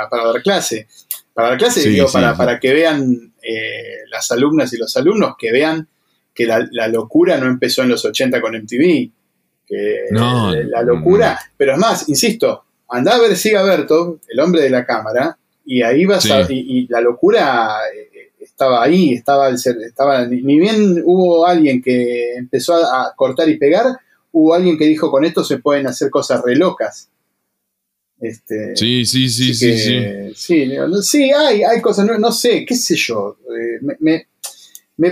para 0.08 0.24
dar 0.24 0.42
clase. 0.42 0.86
Para 1.34 1.48
dar 1.50 1.58
clase, 1.58 1.88
digo, 1.88 2.06
para, 2.12 2.36
para 2.36 2.60
que 2.60 2.72
vean 2.72 3.32
eh, 3.42 4.04
las 4.08 4.30
alumnas 4.30 4.72
y 4.72 4.76
los 4.76 4.96
alumnos, 4.96 5.34
que 5.36 5.50
vean 5.50 5.88
que 6.38 6.46
la, 6.46 6.86
locura 6.86 7.36
no 7.36 7.46
empezó 7.46 7.82
en 7.82 7.88
los 7.88 8.04
80 8.04 8.40
con 8.40 8.54
MTV. 8.54 9.10
Que 9.66 10.04
no, 10.12 10.54
la 10.54 10.82
locura, 10.82 11.38
pero 11.56 11.72
es 11.72 11.78
más, 11.78 12.08
insisto, 12.08 12.64
andá 12.88 13.16
a 13.16 13.18
ver 13.18 13.36
Siga 13.36 13.64
Berto, 13.64 14.20
el 14.28 14.38
hombre 14.38 14.62
de 14.62 14.70
la 14.70 14.86
cámara, 14.86 15.36
y 15.66 15.82
ahí 15.82 16.06
vas 16.06 16.30
a, 16.30 16.46
y, 16.48 16.86
la 16.86 17.00
locura 17.00 17.80
eh, 17.92 18.30
estaba 18.40 18.82
ahí, 18.82 19.14
estaba, 19.14 19.50
estaba, 19.50 20.26
ni 20.26 20.58
bien 20.60 21.02
hubo 21.04 21.44
alguien 21.44 21.82
que 21.82 22.36
empezó 22.36 22.76
a, 22.76 23.12
cortar 23.16 23.48
y 23.48 23.58
pegar, 23.58 23.98
hubo 24.30 24.54
alguien 24.54 24.78
que 24.78 24.86
dijo 24.86 25.10
con 25.10 25.24
esto 25.24 25.42
se 25.42 25.58
pueden 25.58 25.88
hacer 25.88 26.08
cosas 26.08 26.40
re 26.42 26.54
locas. 26.54 27.10
Este, 28.20 28.76
sí, 28.76 29.04
sí, 29.04 29.28
sí, 29.28 29.52
sí, 29.54 29.76
sí. 30.34 30.72
Sí, 31.02 31.32
hay, 31.32 31.62
hay 31.64 31.80
cosas, 31.82 32.06
no, 32.18 32.32
sé, 32.32 32.64
qué 32.64 32.76
sé 32.76 32.94
yo. 32.94 33.36
Eh, 33.44 33.78
me, 33.82 33.96
me 34.00 34.28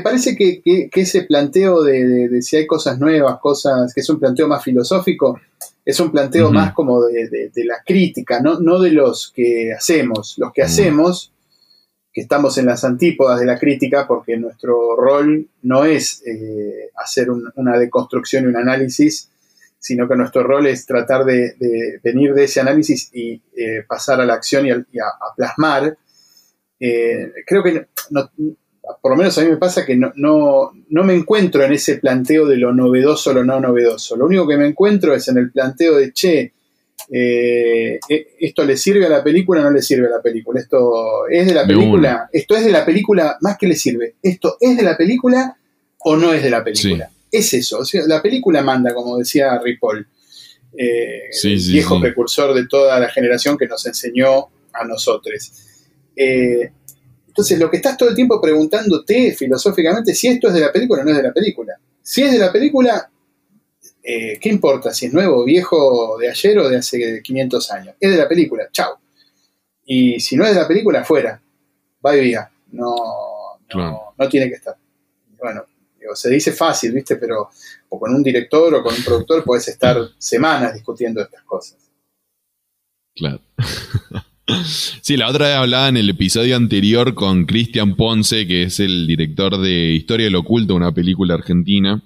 parece 0.02 0.36
que, 0.36 0.90
ese 0.92 1.22
planteo 1.22 1.82
de, 1.82 2.42
si 2.42 2.56
hay 2.56 2.66
cosas 2.66 2.98
nuevas, 2.98 3.38
cosas, 3.40 3.94
que 3.94 4.00
es 4.00 4.10
un 4.10 4.18
planteo 4.18 4.48
más 4.48 4.62
filosófico, 4.62 5.40
es 5.84 6.00
un 6.00 6.10
planteo 6.10 6.50
más 6.50 6.74
como 6.74 7.04
de, 7.04 7.50
la 7.64 7.82
crítica, 7.84 8.40
¿no? 8.40 8.58
no 8.58 8.80
de 8.80 8.90
los 8.90 9.32
que 9.34 9.72
hacemos. 9.72 10.34
Los 10.38 10.52
que 10.52 10.62
hacemos, 10.62 11.32
que 12.12 12.22
estamos 12.22 12.58
en 12.58 12.66
las 12.66 12.82
antípodas 12.82 13.38
de 13.38 13.46
la 13.46 13.58
crítica, 13.58 14.08
porque 14.08 14.36
nuestro 14.36 14.96
rol 14.96 15.48
no 15.62 15.84
es 15.84 16.22
eh, 16.26 16.90
hacer 16.96 17.28
una 17.30 17.78
deconstrucción 17.78 18.44
y 18.44 18.46
un 18.48 18.56
análisis, 18.56 19.30
sino 19.78 20.08
que 20.08 20.16
nuestro 20.16 20.42
rol 20.42 20.66
es 20.66 20.84
tratar 20.84 21.24
de, 21.24 22.00
venir 22.02 22.34
de 22.34 22.44
ese 22.44 22.60
análisis 22.60 23.08
y 23.12 23.40
eh, 23.56 23.84
pasar 23.86 24.20
a 24.20 24.26
la 24.26 24.34
acción 24.34 24.66
y 24.66 24.98
a, 24.98 25.06
plasmar. 25.36 25.96
Eh, 26.80 27.32
creo 27.46 27.62
que 27.62 27.86
no, 28.10 28.28
por 29.00 29.12
lo 29.12 29.16
menos 29.16 29.36
a 29.38 29.42
mí 29.42 29.50
me 29.50 29.56
pasa 29.56 29.84
que 29.84 29.96
no, 29.96 30.12
no, 30.16 30.72
me 30.88 31.14
encuentro 31.14 31.62
en 31.64 31.72
ese 31.72 31.96
planteo 31.96 32.46
de 32.46 32.56
lo 32.56 32.72
novedoso 32.72 33.30
o 33.30 33.34
lo 33.34 33.44
no 33.44 33.60
novedoso. 33.60 34.16
Lo 34.16 34.26
único 34.26 34.46
que 34.46 34.56
me 34.56 34.66
encuentro 34.66 35.14
es 35.14 35.28
en 35.28 35.38
el 35.38 35.50
planteo 35.50 35.96
de, 35.96 36.12
che, 36.12 36.52
eh, 37.10 37.98
eh, 38.08 38.26
¿esto 38.40 38.64
le 38.64 38.76
sirve 38.76 39.06
a 39.06 39.08
la 39.08 39.22
película 39.22 39.60
o 39.60 39.64
no 39.64 39.70
le 39.70 39.82
sirve 39.82 40.06
a 40.06 40.10
la 40.10 40.22
película? 40.22 40.60
¿Esto 40.60 41.28
es 41.28 41.46
de 41.46 41.54
la 41.54 41.66
película? 41.66 42.28
¿Esto 42.32 42.56
es 42.56 42.64
de 42.64 42.70
la 42.70 42.84
película 42.84 43.36
más 43.40 43.58
que 43.58 43.66
le 43.66 43.76
sirve? 43.76 44.14
¿Esto 44.22 44.56
es 44.60 44.76
de 44.76 44.82
la 44.82 44.96
película 44.96 45.56
o 45.98 46.16
no 46.16 46.32
es 46.32 46.42
de 46.42 46.50
la 46.50 46.62
película? 46.62 47.10
Es 47.30 47.52
eso. 47.54 47.82
la 48.06 48.22
película 48.22 48.62
manda, 48.62 48.94
como 48.94 49.18
decía 49.18 49.58
Ripoll, 49.62 50.06
eh, 50.78 51.30
viejo 51.42 52.00
precursor 52.00 52.54
de 52.54 52.66
toda 52.66 53.00
la 53.00 53.08
generación 53.08 53.56
que 53.56 53.66
nos 53.66 53.84
enseñó 53.86 54.48
a 54.72 54.84
nosotros. 54.84 55.52
Eh, 56.14 56.70
entonces, 57.36 57.58
lo 57.58 57.70
que 57.70 57.76
estás 57.76 57.98
todo 57.98 58.08
el 58.08 58.14
tiempo 58.14 58.40
preguntándote 58.40 59.34
filosóficamente 59.34 60.14
si 60.14 60.28
esto 60.28 60.48
es 60.48 60.54
de 60.54 60.60
la 60.60 60.72
película 60.72 61.02
o 61.02 61.04
no 61.04 61.10
es 61.10 61.18
de 61.18 61.22
la 61.22 61.34
película. 61.34 61.78
Si 62.00 62.22
es 62.22 62.32
de 62.32 62.38
la 62.38 62.50
película, 62.50 63.10
eh, 64.02 64.38
¿qué 64.40 64.48
importa 64.48 64.94
si 64.94 65.04
es 65.04 65.12
nuevo, 65.12 65.44
viejo, 65.44 66.16
de 66.18 66.30
ayer 66.30 66.58
o 66.58 66.66
de 66.66 66.78
hace 66.78 67.20
500 67.22 67.70
años? 67.72 67.94
Es 68.00 68.10
de 68.10 68.16
la 68.16 68.26
película, 68.26 68.70
chao. 68.72 68.98
Y 69.84 70.18
si 70.18 70.34
no 70.34 70.46
es 70.46 70.54
de 70.54 70.62
la 70.62 70.66
película, 70.66 71.04
fuera. 71.04 71.38
Va 72.04 72.16
y 72.16 72.22
vía. 72.22 72.50
No, 72.72 72.96
no, 73.74 74.28
tiene 74.30 74.48
que 74.48 74.54
estar. 74.54 74.74
Bueno, 75.38 75.66
se 76.14 76.30
dice 76.30 76.52
fácil, 76.52 76.92
¿viste? 76.92 77.16
Pero 77.16 77.50
o 77.90 78.00
con 78.00 78.14
un 78.14 78.22
director 78.22 78.74
o 78.76 78.82
con 78.82 78.94
un 78.94 79.04
productor 79.04 79.44
puedes 79.44 79.68
estar 79.68 79.98
semanas 80.16 80.72
discutiendo 80.72 81.20
estas 81.20 81.42
cosas. 81.42 81.76
Claro. 83.14 83.42
Sí, 85.00 85.16
la 85.16 85.28
otra 85.28 85.48
vez 85.48 85.56
hablaba 85.56 85.88
en 85.88 85.96
el 85.96 86.08
episodio 86.08 86.56
anterior 86.56 87.14
con 87.14 87.46
Cristian 87.46 87.96
Ponce, 87.96 88.46
que 88.46 88.64
es 88.64 88.78
el 88.78 89.06
director 89.06 89.58
de 89.58 89.92
Historia 89.92 90.26
del 90.26 90.36
Oculto, 90.36 90.74
una 90.74 90.92
película 90.92 91.34
argentina 91.34 92.02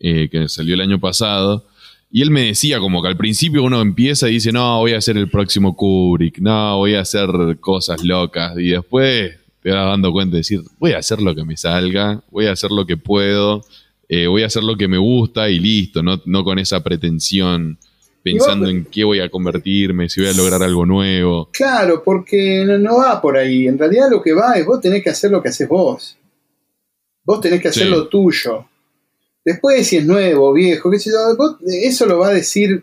eh, 0.00 0.28
que 0.30 0.48
salió 0.48 0.74
el 0.74 0.80
año 0.80 0.98
pasado. 0.98 1.66
Y 2.10 2.22
él 2.22 2.30
me 2.30 2.42
decía 2.42 2.78
como 2.78 3.02
que 3.02 3.08
al 3.08 3.16
principio 3.16 3.62
uno 3.62 3.80
empieza 3.80 4.30
y 4.30 4.34
dice, 4.34 4.52
no, 4.52 4.78
voy 4.78 4.92
a 4.92 4.98
hacer 4.98 5.16
el 5.18 5.28
próximo 5.28 5.76
Kubrick, 5.76 6.38
no, 6.38 6.78
voy 6.78 6.94
a 6.94 7.00
hacer 7.00 7.28
cosas 7.60 8.02
locas. 8.02 8.54
Y 8.56 8.68
después 8.68 9.36
te 9.62 9.70
vas 9.70 9.86
dando 9.86 10.12
cuenta 10.12 10.32
de 10.32 10.38
decir, 10.38 10.60
voy 10.78 10.92
a 10.92 10.98
hacer 10.98 11.20
lo 11.20 11.34
que 11.34 11.44
me 11.44 11.56
salga, 11.56 12.22
voy 12.30 12.46
a 12.46 12.52
hacer 12.52 12.70
lo 12.70 12.86
que 12.86 12.96
puedo, 12.96 13.64
eh, 14.08 14.26
voy 14.26 14.42
a 14.42 14.46
hacer 14.46 14.62
lo 14.62 14.76
que 14.76 14.88
me 14.88 14.98
gusta 14.98 15.50
y 15.50 15.58
listo, 15.58 16.02
no, 16.02 16.20
no 16.24 16.44
con 16.44 16.58
esa 16.58 16.82
pretensión 16.82 17.78
pensando 18.24 18.70
en 18.70 18.86
qué 18.86 19.04
voy 19.04 19.20
a 19.20 19.28
convertirme, 19.28 20.08
si 20.08 20.22
voy 20.22 20.30
a 20.30 20.32
lograr 20.32 20.62
algo 20.62 20.86
nuevo. 20.86 21.50
Claro, 21.52 22.02
porque 22.02 22.64
no, 22.66 22.96
va 22.96 23.20
por 23.20 23.36
ahí. 23.36 23.68
En 23.68 23.78
realidad 23.78 24.08
lo 24.10 24.22
que 24.22 24.32
va 24.32 24.54
es 24.54 24.64
vos 24.64 24.80
tenés 24.80 25.04
que 25.04 25.10
hacer 25.10 25.30
lo 25.30 25.42
que 25.42 25.50
haces 25.50 25.68
vos. 25.68 26.16
Vos 27.22 27.40
tenés 27.42 27.60
que 27.60 27.68
hacer 27.68 27.88
lo 27.88 28.08
tuyo. 28.08 28.66
Después, 29.44 29.86
si 29.86 29.98
es 29.98 30.06
nuevo, 30.06 30.54
viejo, 30.54 30.90
qué 30.90 30.98
sé 30.98 31.10
yo, 31.10 31.58
eso 31.68 32.06
lo 32.06 32.18
va 32.18 32.28
a 32.28 32.34
decir. 32.34 32.82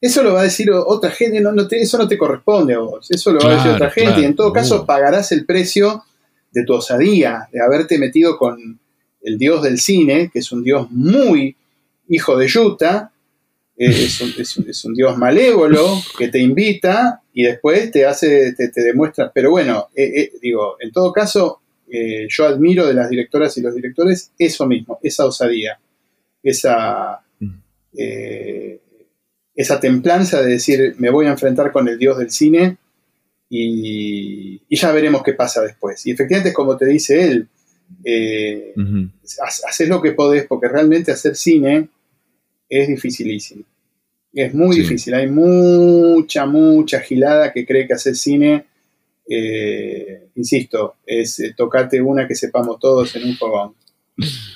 Eso 0.00 0.22
lo 0.22 0.32
va 0.34 0.40
a 0.40 0.44
decir 0.44 0.70
otra 0.70 1.10
gente, 1.10 1.40
no, 1.40 1.52
eso 1.70 1.98
no 1.98 2.08
te 2.08 2.18
corresponde 2.18 2.74
a 2.74 2.78
vos. 2.78 3.06
Eso 3.10 3.30
lo 3.30 3.40
va 3.40 3.52
a 3.52 3.56
decir 3.56 3.72
otra 3.72 3.90
gente 3.90 4.20
y 4.22 4.24
en 4.24 4.34
todo 4.34 4.52
caso 4.52 4.86
pagarás 4.86 5.32
el 5.32 5.44
precio 5.44 6.02
de 6.50 6.64
tu 6.64 6.74
osadía, 6.74 7.48
de 7.52 7.62
haberte 7.62 7.98
metido 7.98 8.38
con 8.38 8.78
el 9.22 9.38
dios 9.38 9.62
del 9.62 9.78
cine, 9.78 10.30
que 10.32 10.38
es 10.40 10.52
un 10.52 10.62
dios 10.62 10.90
muy 10.90 11.56
hijo 12.08 12.36
de 12.36 12.48
Yuta, 12.48 13.13
es 13.76 14.84
un, 14.84 14.94
dios 14.94 15.16
malévolo 15.18 16.00
que 16.16 16.28
te 16.28 16.38
invita 16.38 17.22
y 17.32 17.42
después 17.44 17.90
te 17.90 18.06
hace, 18.06 18.54
te, 18.54 18.70
demuestra. 18.82 19.32
Pero 19.32 19.50
bueno, 19.50 19.88
eh, 19.94 20.12
eh, 20.14 20.32
digo, 20.40 20.76
en 20.80 20.92
todo 20.92 21.12
caso, 21.12 21.60
eh, 21.90 22.26
yo 22.28 22.46
admiro 22.46 22.86
de 22.86 22.94
las 22.94 23.10
directoras 23.10 23.56
y 23.58 23.62
los 23.62 23.74
directores 23.74 24.32
eso 24.38 24.66
mismo, 24.66 24.98
esa 25.02 25.26
osadía, 25.26 25.80
esa, 26.42 27.20
mm. 27.40 27.54
esa 29.54 29.80
templanza 29.80 30.42
de 30.42 30.52
decir, 30.52 30.94
me 30.98 31.10
voy 31.10 31.26
a 31.26 31.30
enfrentar 31.30 31.72
con 31.72 31.88
el 31.88 31.98
dios 31.98 32.18
del 32.18 32.30
cine 32.30 32.76
y, 33.48 34.62
ya 34.74 34.92
veremos 34.92 35.22
qué 35.22 35.32
pasa 35.32 35.62
después. 35.62 36.04
Y 36.06 36.12
efectivamente, 36.12 36.52
como 36.52 36.76
te 36.76 36.86
dice 36.86 37.24
él, 37.24 37.48
haces 39.66 39.88
lo 39.88 40.00
que 40.00 40.12
podés, 40.12 40.46
porque 40.46 40.68
realmente 40.68 41.12
hacer 41.12 41.34
cine 41.36 41.88
es 42.68 42.88
dificilísimo. 42.88 43.64
Es 44.32 44.52
muy 44.52 44.76
difícil. 44.76 45.14
Hay 45.14 45.28
mucha, 45.28 46.44
mucha 46.44 47.00
gilada 47.00 47.52
que 47.52 47.64
cree 47.64 47.86
que 47.86 47.94
hacer 47.94 48.16
cine, 48.16 48.64
eh, 49.28 50.28
insisto, 50.34 50.96
es 51.06 51.38
eh, 51.40 51.54
tocarte 51.56 52.00
una 52.00 52.26
que 52.26 52.34
sepamos 52.34 52.78
todos 52.80 53.14
en 53.14 53.24
un 53.24 53.36
fogón. 53.36 53.74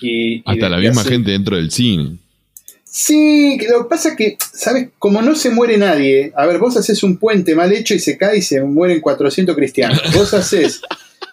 Y, 0.00 0.42
Hasta 0.44 0.68
la 0.68 0.78
misma 0.78 1.04
gente 1.04 1.30
dentro 1.30 1.56
del 1.56 1.70
cine. 1.70 2.18
Sí, 2.84 3.58
lo 3.70 3.82
que 3.82 3.88
pasa 3.88 4.10
es 4.10 4.16
que, 4.16 4.36
¿sabes? 4.52 4.88
Como 4.98 5.22
no 5.22 5.36
se 5.36 5.50
muere 5.50 5.76
nadie, 5.76 6.32
a 6.34 6.46
ver, 6.46 6.58
vos 6.58 6.76
haces 6.76 7.02
un 7.02 7.18
puente 7.18 7.54
mal 7.54 7.72
hecho 7.72 7.94
y 7.94 7.98
se 7.98 8.16
cae 8.16 8.38
y 8.38 8.42
se 8.42 8.62
mueren 8.62 9.00
400 9.00 9.54
cristianos. 9.54 10.00
Vos 10.14 10.32
haces 10.34 10.80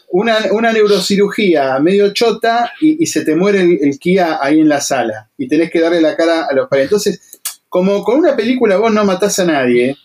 una, 0.10 0.72
neurocirugía 0.72 1.80
medio 1.80 2.14
chota 2.14 2.72
y, 2.80 3.06
se 3.06 3.26
te 3.26 3.36
muere 3.36 3.62
el, 3.62 4.00
Kia 4.00 4.40
ahí 4.42 4.60
en 4.60 4.70
la 4.70 4.82
sala 4.82 5.30
y 5.38 5.48
tenés 5.48 5.72
que 5.72 5.80
darle 5.80 6.02
la 6.02 6.16
cara 6.16 6.46
a 6.50 6.54
los 6.54 6.68
padres. 6.68 6.86
Entonces, 6.86 7.40
como 7.70 8.04
con 8.04 8.20
una 8.20 8.36
película 8.36 8.78
vos 8.78 8.94
no 8.94 9.04
matás 9.04 9.40
a 9.40 9.46
nadie, 9.46 9.98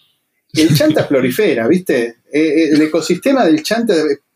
el 0.54 0.76
chanta 0.76 1.06
prolifera, 1.08 1.68
¿viste? 1.68 2.16
Eh, 2.32 2.40
eh, 2.40 2.68
el 2.72 2.82
ecosistema 2.82 3.44
del 3.46 3.62
chanta. 3.62 3.94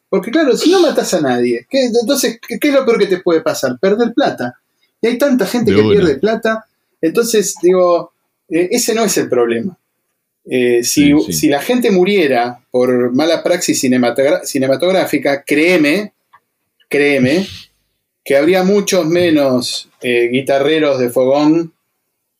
Porque 0.08 0.30
claro, 0.30 0.56
si 0.56 0.70
no 0.70 0.80
matás 0.80 1.14
a 1.14 1.20
nadie, 1.20 1.66
entonces, 1.70 2.38
¿qué, 2.40 2.58
es 2.60 2.74
lo 2.74 2.84
peor 2.84 2.98
que 2.98 3.06
te 3.06 3.18
puede 3.18 3.40
pasar? 3.40 3.78
Perder 3.80 4.12
plata. 4.14 4.54
Y 5.00 5.08
hay 5.08 5.18
tanta 5.18 5.46
gente 5.46 5.74
que 5.74 5.82
pierde 5.82 6.16
plata. 6.16 6.66
Entonces, 7.00 7.56
digo, 7.60 8.12
eh, 8.48 8.68
ese 8.70 8.94
no 8.94 9.04
es 9.04 9.16
el 9.18 9.28
problema. 9.28 9.76
Si, 10.44 11.14
si, 11.32 11.48
la 11.48 11.60
gente 11.60 11.90
muriera 11.90 12.60
por 12.70 13.12
mala 13.14 13.42
praxis 13.42 13.80
cinematográfica, 13.80 15.42
créeme, 15.42 16.12
créeme, 16.88 17.46
que 18.24 18.36
habría 18.36 18.62
muchos 18.62 19.06
menos 19.06 19.88
guitarreros 20.02 20.98
de 20.98 21.10
fogón 21.10 21.74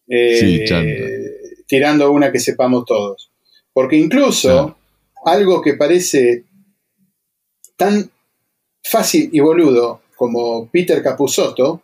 eh, 0.09 1.55
tirando 1.67 2.11
una 2.11 2.31
que 2.31 2.41
sepamos 2.41 2.85
todos. 2.85 3.31
Porque 3.73 3.97
incluso 3.97 4.77
algo 5.25 5.63
que 5.63 5.75
parece 5.75 6.45
tan 7.77 8.11
fácil 8.83 9.31
y 9.33 9.41
boludo 9.41 10.03
como 10.17 10.69
Peter 10.71 11.03
Capusotto, 11.03 11.83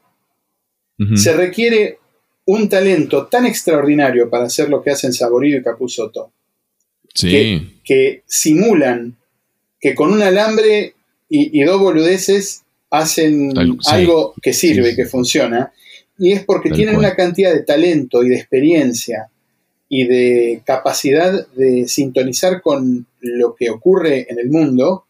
se 1.17 1.33
requiere 1.33 2.00
un 2.47 2.69
talento 2.69 3.27
tan 3.27 3.47
extraordinario 3.47 4.29
para 4.29 4.45
hacer 4.45 4.69
lo 4.69 4.83
que 4.83 4.91
hacen 4.91 5.13
Saborío 5.13 5.59
y 5.59 5.63
Capuzotto. 5.63 6.33
Que, 7.15 8.23
simulan 8.27 9.17
que 9.81 9.95
con 9.95 10.13
un 10.13 10.23
alambre 10.23 10.95
y, 11.29 11.63
dos 11.63 11.81
boludeces 11.81 12.63
hacen 12.91 13.53
algo 13.87 14.35
que 14.43 14.53
sirve, 14.53 14.95
que 14.95 15.07
funciona. 15.07 15.73
Y 16.19 16.33
es 16.33 16.45
porque 16.45 16.71
tienen 16.71 16.97
una 16.97 17.15
cantidad 17.15 17.53
de 17.53 17.63
talento 17.63 18.23
y 18.23 18.29
de 18.29 18.37
experiencia 18.37 19.31
y 19.89 20.07
de 20.07 20.63
capacidad 20.65 21.49
de 21.49 21.89
sintonizar 21.89 22.63
con 22.63 23.07
lo 23.21 23.55
que 23.57 23.71
ocurre 23.71 24.27
en 24.31 24.39
el 24.39 24.49
mundo, 24.49 25.05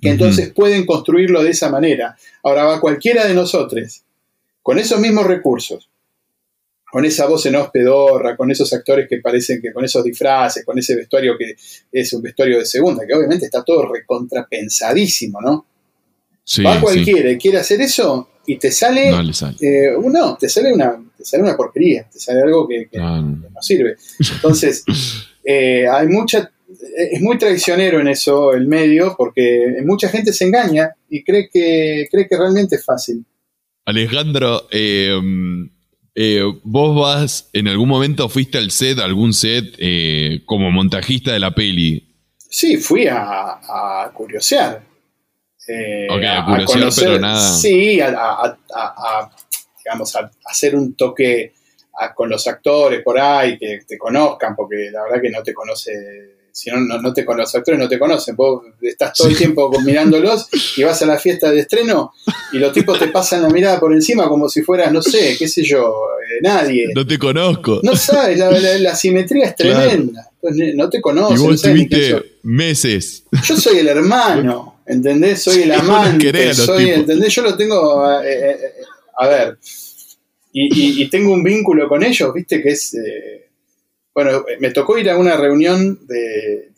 que 0.00 0.10
entonces 0.10 0.52
pueden 0.52 0.84
construirlo 0.84 1.42
de 1.42 1.50
esa 1.50 1.70
manera. 1.70 2.16
Ahora 2.42 2.64
va 2.64 2.80
cualquiera 2.80 3.26
de 3.26 3.34
nosotros, 3.34 4.02
con 4.62 4.78
esos 4.78 5.00
mismos 5.00 5.26
recursos, 5.26 5.88
con 6.90 7.04
esa 7.04 7.26
voz 7.26 7.44
en 7.46 7.56
hospedorra, 7.56 8.36
con 8.36 8.50
esos 8.50 8.72
actores 8.72 9.06
que 9.08 9.18
parecen 9.18 9.60
que 9.60 9.72
con 9.72 9.84
esos 9.84 10.04
disfraces, 10.04 10.64
con 10.64 10.78
ese 10.78 10.94
vestuario 10.96 11.36
que 11.36 11.56
es 11.92 12.12
un 12.12 12.22
vestuario 12.22 12.58
de 12.58 12.64
segunda, 12.64 13.06
que 13.06 13.14
obviamente 13.14 13.46
está 13.46 13.62
todo 13.64 13.92
recontrapensadísimo, 13.92 15.40
¿no? 15.40 15.66
Va 16.64 16.80
cualquiera 16.80 17.30
y 17.30 17.38
quiere 17.38 17.58
hacer 17.58 17.80
eso 17.80 18.28
y 18.46 18.56
te 18.56 18.70
sale. 18.70 19.10
No, 19.10 19.20
eh, 19.60 20.36
te 20.38 20.48
sale 20.48 20.72
una, 20.72 20.96
te 21.16 21.24
sale 21.24 21.42
una 21.42 21.56
porquería, 21.56 22.08
te 22.10 22.20
sale 22.20 22.42
algo 22.42 22.68
que, 22.68 22.88
no. 22.92 23.42
sirve. 23.60 23.96
Entonces, 24.34 24.84
eh, 25.44 25.86
hay 25.88 26.06
mucha. 26.06 26.50
Es 26.96 27.20
muy 27.20 27.38
traicionero 27.38 28.00
en 28.00 28.08
eso 28.08 28.52
el 28.52 28.66
medio, 28.66 29.14
porque 29.16 29.76
mucha 29.84 30.08
gente 30.08 30.32
se 30.32 30.44
engaña 30.44 30.90
y 31.08 31.22
cree 31.22 31.48
que, 31.48 32.08
cree 32.10 32.26
que 32.28 32.36
realmente 32.36 32.76
es 32.76 32.84
fácil. 32.84 33.24
Alejandro, 33.84 34.66
eh, 34.72 35.16
eh, 36.18 36.42
vos 36.62 36.98
vas, 36.98 37.50
en 37.52 37.68
algún 37.68 37.90
momento 37.90 38.26
fuiste 38.30 38.56
al 38.56 38.70
set, 38.70 38.98
algún 39.00 39.34
set, 39.34 39.74
eh, 39.76 40.40
como 40.46 40.70
montajista 40.70 41.30
de 41.30 41.40
la 41.40 41.54
peli. 41.54 42.08
Sí, 42.48 42.78
fui 42.78 43.06
a, 43.06 44.10
curiosear. 44.14 44.82
Eh, 45.68 46.06
ok, 46.08 46.22
a 46.24 46.44
curiosear, 46.46 46.90
pero 46.96 47.18
nada. 47.20 47.52
Sí, 47.52 48.00
a, 48.00 48.58
digamos, 49.84 50.16
a, 50.16 50.30
hacer 50.46 50.74
un 50.74 50.96
toque 50.96 51.52
con 52.14 52.30
los 52.30 52.46
actores 52.46 53.02
por 53.02 53.18
ahí, 53.18 53.58
que 53.58 53.80
te 53.86 53.98
conozcan, 53.98 54.56
porque 54.56 54.88
la 54.90 55.02
verdad 55.02 55.20
que 55.20 55.30
no 55.30 55.42
te 55.42 55.52
conoce 55.52 56.35
si 56.56 56.70
no, 56.70 56.80
no, 56.80 57.12
te 57.12 57.22
conocen, 57.22 57.42
los 57.42 57.54
actores 57.54 57.78
no 57.78 57.86
te 57.86 57.98
conocen, 57.98 58.34
vos 58.34 58.62
estás 58.80 59.12
todo 59.12 59.28
el 59.28 59.36
tiempo 59.36 59.70
mirándolos 59.84 60.48
y 60.78 60.84
vas 60.84 61.02
a 61.02 61.06
la 61.06 61.18
fiesta 61.18 61.50
de 61.50 61.60
estreno 61.60 62.14
y 62.50 62.56
los 62.56 62.72
tipos 62.72 62.98
te 62.98 63.08
pasan 63.08 63.42
la 63.42 63.50
mirada 63.50 63.78
por 63.78 63.92
encima 63.92 64.26
como 64.26 64.48
si 64.48 64.62
fueras, 64.62 64.90
no 64.90 65.02
sé, 65.02 65.36
qué 65.38 65.48
sé 65.48 65.62
yo, 65.62 65.84
eh, 65.84 66.38
nadie. 66.40 66.88
No 66.94 67.06
te 67.06 67.18
conozco. 67.18 67.80
No 67.82 67.94
sabes, 67.94 68.38
la, 68.38 68.96
simetría 68.96 69.48
es 69.48 69.56
tremenda. 69.56 70.30
No 70.76 70.88
te 70.88 71.02
conocen. 71.02 71.36
Y 71.36 71.40
vos 71.40 71.60
tuviste 71.60 72.38
meses. 72.44 73.24
Yo 73.44 73.54
soy 73.58 73.80
el 73.80 73.88
hermano, 73.88 74.80
¿entendés? 74.86 75.42
Soy 75.42 75.64
el 75.64 75.72
amante, 75.72 76.54
soy, 76.54 76.88
¿entendés? 76.88 77.34
Yo 77.34 77.42
lo 77.42 77.54
tengo, 77.54 78.22
eh, 78.22 78.52
eh, 78.52 78.58
a 79.18 79.28
ver, 79.28 79.58
y, 80.54 81.06
tengo 81.10 81.34
un 81.34 81.44
vínculo 81.44 81.86
con 81.86 82.02
ellos, 82.02 82.32
viste, 82.32 82.62
que 82.62 82.70
es... 82.70 82.96
Bueno, 84.16 84.46
me 84.60 84.70
tocó 84.70 84.96
ir 84.96 85.10
a 85.10 85.18
una 85.18 85.36
reunión 85.36 86.06
de, 86.06 86.72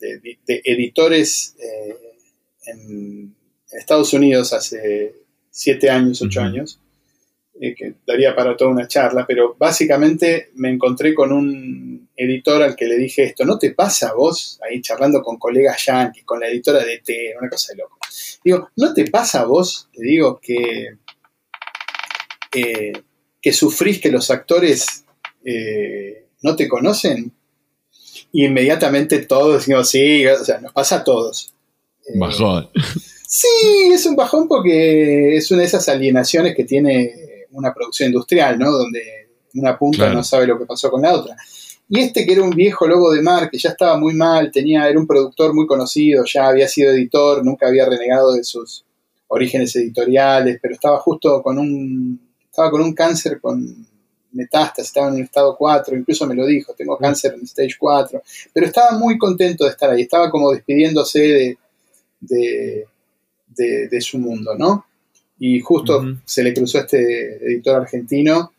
editores 0.45 1.55
eh, 1.57 1.95
en 2.65 3.33
Estados 3.71 4.11
Unidos 4.11 4.51
hace 4.51 5.15
siete 5.49 5.89
años, 5.89 6.21
ocho 6.21 6.41
años, 6.41 6.81
eh, 7.61 7.73
que 7.73 7.93
daría 8.05 8.35
para 8.35 8.57
toda 8.57 8.71
una 8.71 8.89
charla, 8.89 9.25
pero 9.25 9.55
básicamente 9.57 10.49
me 10.55 10.69
encontré 10.69 11.13
con 11.13 11.31
un 11.31 12.09
editor 12.13 12.61
al 12.61 12.75
que 12.75 12.87
le 12.87 12.97
dije 12.97 13.23
esto, 13.23 13.45
¿no 13.45 13.57
te 13.57 13.71
pasa 13.71 14.09
a 14.09 14.15
vos, 14.15 14.59
ahí 14.61 14.81
charlando 14.81 15.21
con 15.21 15.37
colegas 15.37 15.85
yankees, 15.85 16.25
con 16.25 16.41
la 16.41 16.49
editora 16.49 16.83
de 16.83 16.97
T, 16.97 17.35
una 17.39 17.49
cosa 17.49 17.71
de 17.71 17.77
loco? 17.77 17.99
Digo, 18.43 18.69
¿no 18.75 18.93
te 18.93 19.09
pasa 19.09 19.43
a 19.43 19.45
vos, 19.45 19.87
te 19.93 20.03
digo, 20.03 20.41
que, 20.41 20.89
eh, 22.53 22.91
que 23.41 23.53
sufrís 23.53 24.01
que 24.01 24.11
los 24.11 24.29
actores 24.29 25.05
no 26.41 26.55
te 26.55 26.67
conocen? 26.67 27.31
Y 28.31 28.45
inmediatamente 28.45 29.19
todos 29.19 29.55
decimos, 29.55 29.89
sí, 29.89 30.25
o 30.27 30.43
sea, 30.43 30.59
nos 30.59 30.71
pasa 30.73 30.97
a 30.97 31.03
todos. 31.03 31.53
Eh, 32.05 32.17
bajón. 32.17 32.69
Sí, 33.27 33.91
es 33.93 34.05
un 34.07 34.15
bajón 34.15 34.47
porque 34.47 35.37
es 35.37 35.51
una 35.51 35.61
de 35.61 35.67
esas 35.67 35.87
alienaciones 35.87 36.55
que 36.55 36.63
tiene 36.63 37.45
una 37.51 37.73
producción 37.73 38.09
industrial, 38.09 38.57
¿no? 38.57 38.71
Donde 38.71 39.29
una 39.53 39.77
punta 39.77 40.11
no 40.11 40.23
sabe 40.23 40.47
lo 40.47 40.57
que 40.57 40.65
pasó 40.65 40.89
con 40.89 41.03
la 41.03 41.13
otra. 41.13 41.35
Y 41.87 41.99
este 41.99 42.25
que 42.25 42.33
era 42.33 42.43
un 42.43 42.51
viejo 42.51 42.87
lobo 42.87 43.11
de 43.11 43.21
mar, 43.21 43.49
que 43.49 43.57
ya 43.57 43.69
estaba 43.69 43.97
muy 43.97 44.13
mal, 44.13 44.51
tenía, 44.51 44.87
era 44.87 44.99
un 44.99 45.07
productor 45.07 45.53
muy 45.53 45.65
conocido, 45.65 46.23
ya 46.25 46.47
había 46.47 46.67
sido 46.67 46.91
editor, 46.91 47.43
nunca 47.43 47.67
había 47.67 47.87
renegado 47.87 48.33
de 48.33 48.43
sus 48.43 48.85
orígenes 49.27 49.75
editoriales, 49.75 50.59
pero 50.61 50.73
estaba 50.73 50.99
justo 50.99 51.41
con 51.41 51.57
un, 51.57 52.19
estaba 52.45 52.71
con 52.71 52.81
un 52.81 52.93
cáncer 52.93 53.39
con 53.39 53.87
metástasis, 54.31 54.89
estaba 54.89 55.09
en 55.09 55.15
el 55.15 55.23
estado 55.23 55.55
4, 55.57 55.97
incluso 55.97 56.27
me 56.27 56.35
lo 56.35 56.45
dijo, 56.45 56.73
tengo 56.73 56.95
mm. 56.95 57.01
cáncer 57.01 57.33
en 57.33 57.43
stage 57.43 57.75
4, 57.79 58.21
pero 58.53 58.65
estaba 58.65 58.97
muy 58.97 59.17
contento 59.17 59.65
de 59.65 59.71
estar 59.71 59.89
ahí, 59.89 60.03
estaba 60.03 60.29
como 60.29 60.51
despidiéndose 60.51 61.57
de, 62.19 62.87
de, 63.89 64.01
su 64.01 64.17
mundo, 64.19 64.55
¿no? 64.55 64.85
Y 65.39 65.59
justo 65.61 66.03
se 66.25 66.43
le 66.43 66.53
cruzó 66.53 66.79
este 66.79 67.37
editor 67.45 67.81
argentino 67.81 68.51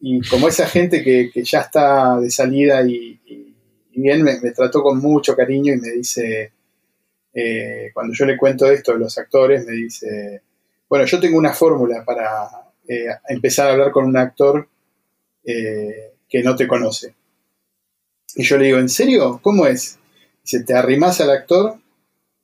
y 0.00 0.20
como 0.28 0.48
esa 0.48 0.66
gente 0.66 1.02
que, 1.02 1.30
ya 1.42 1.60
está 1.60 2.18
de 2.18 2.30
salida 2.30 2.82
y, 2.86 3.20
bien 3.96 4.22
me, 4.22 4.36
trató 4.50 4.82
con 4.82 4.98
mucho 4.98 5.36
cariño 5.36 5.72
y 5.72 5.78
me 5.78 5.90
dice, 5.92 6.52
eh, 7.32 7.90
cuando 7.94 8.12
yo 8.12 8.26
le 8.26 8.36
cuento 8.36 8.66
esto 8.66 8.92
de 8.92 8.98
los 8.98 9.16
actores, 9.18 9.64
me 9.64 9.72
dice, 9.72 10.42
bueno, 10.88 11.06
yo 11.06 11.20
tengo 11.20 11.38
una 11.38 11.52
fórmula 11.52 12.04
para 12.04 12.48
eh, 12.88 13.06
empezar 13.28 13.68
a 13.68 13.72
hablar 13.72 13.92
con 13.92 14.04
un 14.04 14.16
actor 14.16 14.68
eh, 15.44 16.14
que 16.28 16.42
no 16.42 16.56
te 16.56 16.66
conoce. 16.66 17.14
Y 18.36 18.42
yo 18.42 18.58
le 18.58 18.66
digo, 18.66 18.78
¿en 18.78 18.88
serio? 18.88 19.40
¿Cómo 19.42 19.66
es? 19.66 19.98
Dice, 20.42 20.64
te 20.64 20.74
arrimás 20.74 21.20
al 21.20 21.30
actor 21.30 21.78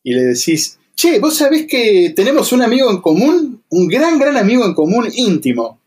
y 0.02 0.14
le 0.14 0.22
decís, 0.22 0.78
che, 0.94 1.18
vos 1.18 1.36
sabés 1.36 1.66
que 1.66 2.12
tenemos 2.14 2.52
un 2.52 2.62
amigo 2.62 2.90
en 2.90 3.00
común, 3.00 3.62
un 3.68 3.88
gran, 3.88 4.18
gran 4.18 4.36
amigo 4.36 4.64
en 4.64 4.74
común 4.74 5.08
íntimo. 5.12 5.80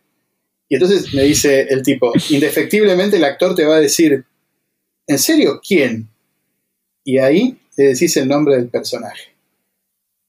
Y 0.68 0.76
entonces 0.76 1.14
me 1.14 1.23
dice 1.23 1.68
el 1.69 1.84
tipo, 1.84 2.11
indefectiblemente 2.30 3.18
el 3.18 3.23
actor 3.23 3.56
te 3.56 3.65
va 3.65 3.76
a 3.77 3.80
decir, 3.80 4.26
¿en 5.07 5.19
serio? 5.19 5.61
¿Quién? 5.65 6.10
Y 7.03 7.18
ahí 7.19 7.57
le 7.77 7.85
decís 7.85 8.18
el 8.18 8.27
nombre 8.27 8.56
del 8.56 8.69
personaje. 8.69 9.35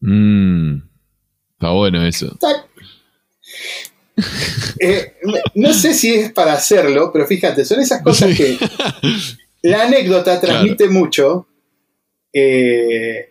Mm, 0.00 0.76
está 1.52 1.70
bueno 1.70 2.06
eso. 2.06 2.36
Eh, 4.80 5.14
no 5.54 5.72
sé 5.72 5.94
si 5.94 6.14
es 6.14 6.32
para 6.32 6.54
hacerlo, 6.54 7.10
pero 7.12 7.26
fíjate, 7.26 7.64
son 7.64 7.80
esas 7.80 8.02
cosas 8.02 8.36
que 8.36 8.58
la 9.62 9.84
anécdota 9.84 10.40
transmite 10.40 10.88
mucho, 10.88 11.46
eh, 12.32 13.28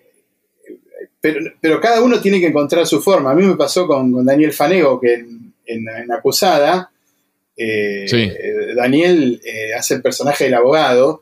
pero, 1.21 1.79
cada 1.79 2.01
uno 2.01 2.19
tiene 2.19 2.39
que 2.39 2.47
encontrar 2.47 2.85
su 2.87 3.01
forma. 3.01 3.31
A 3.31 3.35
mí 3.35 3.45
me 3.45 3.55
pasó 3.55 3.87
con, 3.87 4.25
Daniel 4.25 4.51
Fanego, 4.51 4.99
que 4.99 5.25
en, 5.65 6.11
Acusada, 6.11 6.91
eh, 7.55 8.05
Daniel 8.75 9.41
hace 9.77 9.95
el 9.95 10.01
personaje 10.01 10.45
del 10.45 10.55
abogado. 10.55 11.21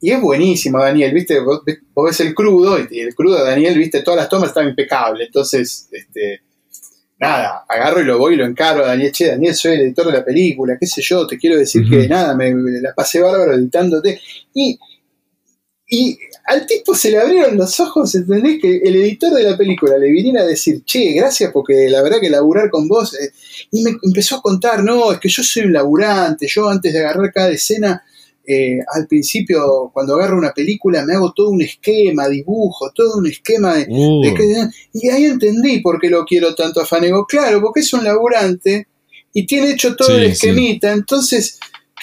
Y 0.00 0.10
es 0.10 0.20
buenísimo, 0.20 0.80
Daniel, 0.80 1.12
¿viste? 1.12 1.38
Vos, 1.40 1.62
ves 1.64 2.20
el 2.20 2.34
crudo, 2.34 2.78
y 2.90 3.00
el 3.00 3.14
crudo 3.14 3.38
de 3.38 3.50
Daniel, 3.50 3.78
¿viste? 3.78 4.02
Todas 4.02 4.20
las 4.20 4.28
tomas 4.28 4.48
están 4.48 4.68
impecables. 4.68 5.26
Entonces, 5.26 5.88
este, 5.92 6.42
nada, 7.22 7.64
agarro 7.68 8.00
y 8.00 8.04
lo 8.04 8.18
voy 8.18 8.34
y 8.34 8.36
lo 8.36 8.44
encaro 8.44 8.84
a 8.84 8.88
Daniel, 8.88 9.12
che, 9.12 9.28
Daniel, 9.28 9.54
soy 9.54 9.74
el 9.74 9.82
editor 9.82 10.06
de 10.06 10.12
la 10.12 10.24
película, 10.24 10.76
qué 10.78 10.86
sé 10.86 11.00
yo, 11.02 11.24
te 11.24 11.38
quiero 11.38 11.56
decir 11.56 11.88
que 11.88 12.08
nada, 12.08 12.34
me, 12.34 12.52
la 12.80 12.92
pasé 12.94 13.20
bárbaro 13.20 13.54
editándote. 13.54 14.20
Y, 14.52 14.76
y 15.88 16.18
al 16.46 16.66
tipo 16.66 16.96
se 16.96 17.12
le 17.12 17.18
abrieron 17.18 17.56
los 17.56 17.78
ojos, 17.78 18.12
¿entendés? 18.16 18.60
Que 18.60 18.78
el 18.78 18.96
editor 18.96 19.32
de 19.34 19.44
la 19.44 19.56
película 19.56 19.96
le 19.98 20.10
viniera 20.10 20.42
a 20.42 20.46
decir, 20.46 20.82
che, 20.84 21.12
gracias 21.12 21.52
porque 21.52 21.88
la 21.88 22.02
verdad 22.02 22.18
que 22.20 22.28
laburar 22.28 22.68
con 22.70 22.88
vos. 22.88 23.14
Eh", 23.14 23.30
y 23.70 23.84
me 23.84 23.92
empezó 24.02 24.36
a 24.36 24.42
contar, 24.42 24.82
no, 24.82 25.12
es 25.12 25.20
que 25.20 25.28
yo 25.28 25.44
soy 25.44 25.62
un 25.62 25.74
laburante, 25.74 26.48
yo 26.48 26.68
antes 26.68 26.92
de 26.92 26.98
agarrar 26.98 27.32
cada 27.32 27.50
escena 27.50 28.02
eh, 28.44 28.78
al 28.94 29.06
principio, 29.06 29.90
cuando 29.92 30.16
agarro 30.16 30.36
una 30.36 30.52
película, 30.52 31.04
me 31.04 31.14
hago 31.14 31.32
todo 31.32 31.50
un 31.50 31.62
esquema, 31.62 32.28
dibujo, 32.28 32.90
todo 32.92 33.18
un 33.18 33.26
esquema 33.26 33.76
de, 33.76 33.86
uh. 33.88 34.22
Y 34.92 35.08
ahí 35.08 35.26
entendí 35.26 35.80
por 35.80 36.00
qué 36.00 36.10
lo 36.10 36.24
quiero 36.24 36.54
tanto 36.54 36.80
a 36.80 36.86
Fanego. 36.86 37.26
Claro, 37.26 37.60
porque 37.60 37.80
es 37.80 37.92
un 37.92 38.04
laburante 38.04 38.88
y 39.32 39.46
tiene 39.46 39.70
hecho 39.70 39.94
todo 39.94 40.16
el 40.16 40.24
esquemita. 40.24 40.92
Entonces 40.92 41.58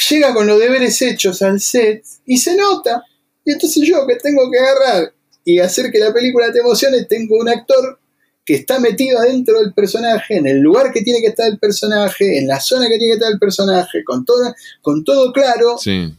llega 0.09 0.33
con 0.33 0.47
los 0.47 0.59
deberes 0.59 1.01
hechos 1.01 1.41
al 1.41 1.59
set 1.59 2.03
y 2.25 2.37
se 2.37 2.55
nota. 2.55 3.03
Y 3.43 3.51
entonces 3.51 3.85
yo 3.87 4.05
que 4.07 4.15
tengo 4.15 4.49
que 4.49 4.59
agarrar 4.59 5.13
y 5.43 5.59
hacer 5.59 5.91
que 5.91 5.99
la 5.99 6.13
película 6.13 6.51
te 6.51 6.59
emocione, 6.59 7.05
tengo 7.05 7.37
un 7.37 7.49
actor 7.49 7.99
que 8.45 8.55
está 8.55 8.79
metido 8.79 9.19
adentro 9.19 9.59
del 9.59 9.73
personaje, 9.73 10.37
en 10.37 10.47
el 10.47 10.59
lugar 10.59 10.91
que 10.91 11.01
tiene 11.01 11.21
que 11.21 11.27
estar 11.27 11.47
el 11.47 11.59
personaje, 11.59 12.39
en 12.39 12.47
la 12.47 12.59
zona 12.59 12.87
que 12.87 12.97
tiene 12.97 13.11
que 13.11 13.17
estar 13.17 13.31
el 13.31 13.39
personaje, 13.39 14.03
con, 14.03 14.25
todo 14.25 14.53
con 14.81 15.03
todo 15.03 15.31
claro. 15.31 15.77
Sí. 15.77 16.15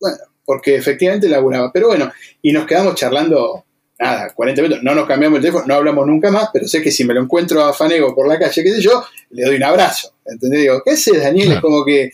Bueno, 0.00 0.18
porque 0.44 0.76
efectivamente 0.76 1.28
laburaba. 1.28 1.72
Pero 1.72 1.88
bueno, 1.88 2.10
y 2.42 2.52
nos 2.52 2.66
quedamos 2.66 2.94
charlando, 2.94 3.64
nada, 3.98 4.32
40 4.34 4.62
minutos, 4.62 4.84
no 4.84 4.94
nos 4.94 5.06
cambiamos 5.06 5.38
el 5.38 5.42
teléfono, 5.42 5.66
no 5.66 5.74
hablamos 5.74 6.06
nunca 6.06 6.30
más, 6.30 6.48
pero 6.52 6.66
sé 6.66 6.82
que 6.82 6.90
si 6.90 7.04
me 7.04 7.14
lo 7.14 7.22
encuentro 7.22 7.62
a 7.64 7.72
Fanego 7.72 8.14
por 8.14 8.28
la 8.28 8.38
calle, 8.38 8.62
qué 8.62 8.70
sé 8.70 8.80
yo, 8.80 9.04
le 9.30 9.44
doy 9.44 9.56
un 9.56 9.64
abrazo. 9.64 10.14
¿Entendés? 10.24 10.62
Digo, 10.62 10.82
¿qué 10.84 10.92
haces, 10.92 11.22
Daniel? 11.22 11.52
Es 11.52 11.60
como 11.60 11.84
que, 11.84 12.10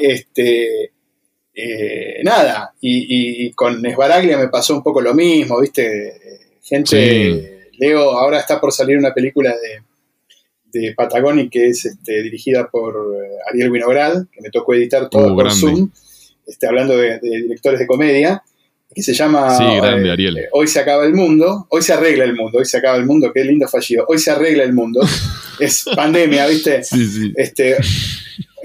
este, 0.00 0.92
eh, 1.54 2.20
nada, 2.24 2.74
y, 2.80 3.50
con 3.52 3.84
Esbaraglia 3.86 4.36
me 4.36 4.48
pasó 4.48 4.74
un 4.74 4.82
poco 4.82 5.00
lo 5.00 5.14
mismo, 5.14 5.60
¿viste? 5.60 6.40
Gente, 6.62 7.68
Leo, 7.78 8.12
ahora 8.12 8.40
está 8.40 8.60
por 8.60 8.72
salir 8.72 8.98
una 8.98 9.14
película 9.14 9.50
de, 9.50 9.82
de 10.80 10.94
Patagonic 10.94 11.50
que 11.50 11.68
es 11.68 11.84
este, 11.84 12.22
dirigida 12.22 12.68
por 12.68 12.94
eh, 12.94 13.36
Ariel 13.48 13.70
Winograd, 13.70 14.26
que 14.32 14.40
me 14.40 14.50
tocó 14.50 14.74
editar 14.74 15.08
todo 15.08 15.32
oh, 15.32 15.36
por 15.36 15.52
Zoom, 15.52 15.90
este, 16.46 16.66
hablando 16.66 16.96
de, 16.96 17.18
directores 17.20 17.80
de 17.80 17.86
comedia, 17.86 18.42
que 18.94 19.02
se 19.02 19.12
llama 19.12 19.58
eh, 19.60 20.48
Hoy 20.52 20.68
se 20.68 20.78
acaba 20.78 21.04
el 21.04 21.14
mundo, 21.14 21.66
hoy 21.68 21.82
se 21.82 21.92
arregla 21.92 22.24
el 22.24 22.36
mundo, 22.36 22.58
hoy 22.58 22.64
se 22.64 22.78
acaba 22.78 22.96
el 22.96 23.06
mundo, 23.06 23.32
qué 23.34 23.42
lindo 23.44 23.66
fallido, 23.66 24.04
hoy 24.08 24.18
se 24.18 24.30
arregla 24.30 24.62
el 24.62 24.72
mundo, 24.72 25.00
es 25.58 25.84
pandemia, 25.96 26.46
¿viste? 26.46 26.84
Sí, 26.84 27.04
sí. 27.06 27.32
Este, 27.36 27.76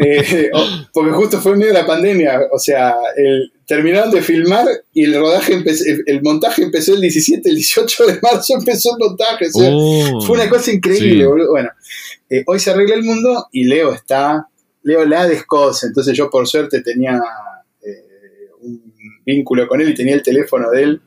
eh, 0.05 0.49
porque 0.93 1.11
justo 1.11 1.41
fue 1.41 1.53
en 1.53 1.59
medio 1.59 1.73
de 1.73 1.79
la 1.79 1.87
pandemia, 1.87 2.41
o 2.51 2.59
sea, 2.59 2.95
el, 3.17 3.51
terminaron 3.65 4.11
de 4.11 4.21
filmar 4.21 4.65
y 4.93 5.03
el 5.03 5.15
rodaje 5.15 5.53
empezó, 5.53 5.83
el, 6.05 6.21
montaje 6.21 6.63
empezó 6.63 6.93
el 6.93 7.01
17, 7.01 7.49
el 7.49 7.55
18 7.55 8.07
de 8.07 8.19
marzo 8.21 8.55
empezó 8.57 8.91
el 8.97 9.07
montaje, 9.07 9.47
oh, 9.53 10.21
fue 10.25 10.37
una 10.37 10.49
cosa 10.49 10.71
increíble, 10.71 11.25
Bueno, 11.27 11.69
eh, 12.29 12.43
hoy 12.47 12.59
se 12.59 12.71
arregla 12.71 12.95
el 12.95 13.03
mundo 13.03 13.47
y 13.51 13.65
Leo 13.65 13.93
está, 13.93 14.47
Leo 14.83 15.05
la 15.05 15.27
descosa, 15.27 15.87
entonces 15.87 16.17
yo 16.17 16.29
por 16.29 16.47
suerte 16.47 16.81
tenía 16.81 17.17
eh, 17.17 17.48
un 18.61 18.93
vínculo 19.25 19.67
con 19.67 19.81
él 19.81 19.89
y 19.89 19.95
tenía 19.95 20.15
el 20.15 20.23
teléfono 20.23 20.69
de 20.71 20.83
él. 20.83 21.01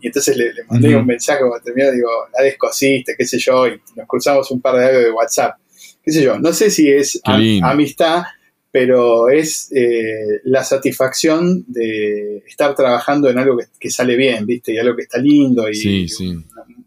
Y 0.00 0.08
entonces 0.08 0.36
le, 0.36 0.52
mandé 0.68 0.96
un 0.96 1.06
mensaje 1.06 1.40
cuando 1.40 1.62
terminó, 1.62 1.92
digo, 1.92 2.08
la 2.36 2.42
descosiste, 2.44 3.14
qué 3.16 3.24
sé 3.24 3.38
yo, 3.38 3.68
y 3.68 3.80
nos 3.94 4.08
cruzamos 4.08 4.50
un 4.50 4.60
par 4.60 4.76
de 4.76 4.86
audios 4.86 5.04
de 5.04 5.10
WhatsApp 5.12 5.56
qué 6.02 6.10
sé 6.10 6.22
yo, 6.22 6.38
no 6.38 6.52
sé 6.52 6.70
si 6.70 6.90
es 6.90 7.20
amistad, 7.62 8.22
pero 8.70 9.28
es 9.28 9.70
eh, 9.72 10.40
la 10.44 10.64
satisfacción 10.64 11.64
de 11.68 12.38
estar 12.46 12.74
trabajando 12.74 13.28
en 13.30 13.38
algo 13.38 13.58
que, 13.78 13.90
sale 13.90 14.16
bien, 14.16 14.46
¿viste? 14.46 14.72
Y 14.72 14.78
algo 14.78 14.96
que 14.96 15.02
está 15.02 15.18
lindo 15.18 15.66
y, 15.70 16.08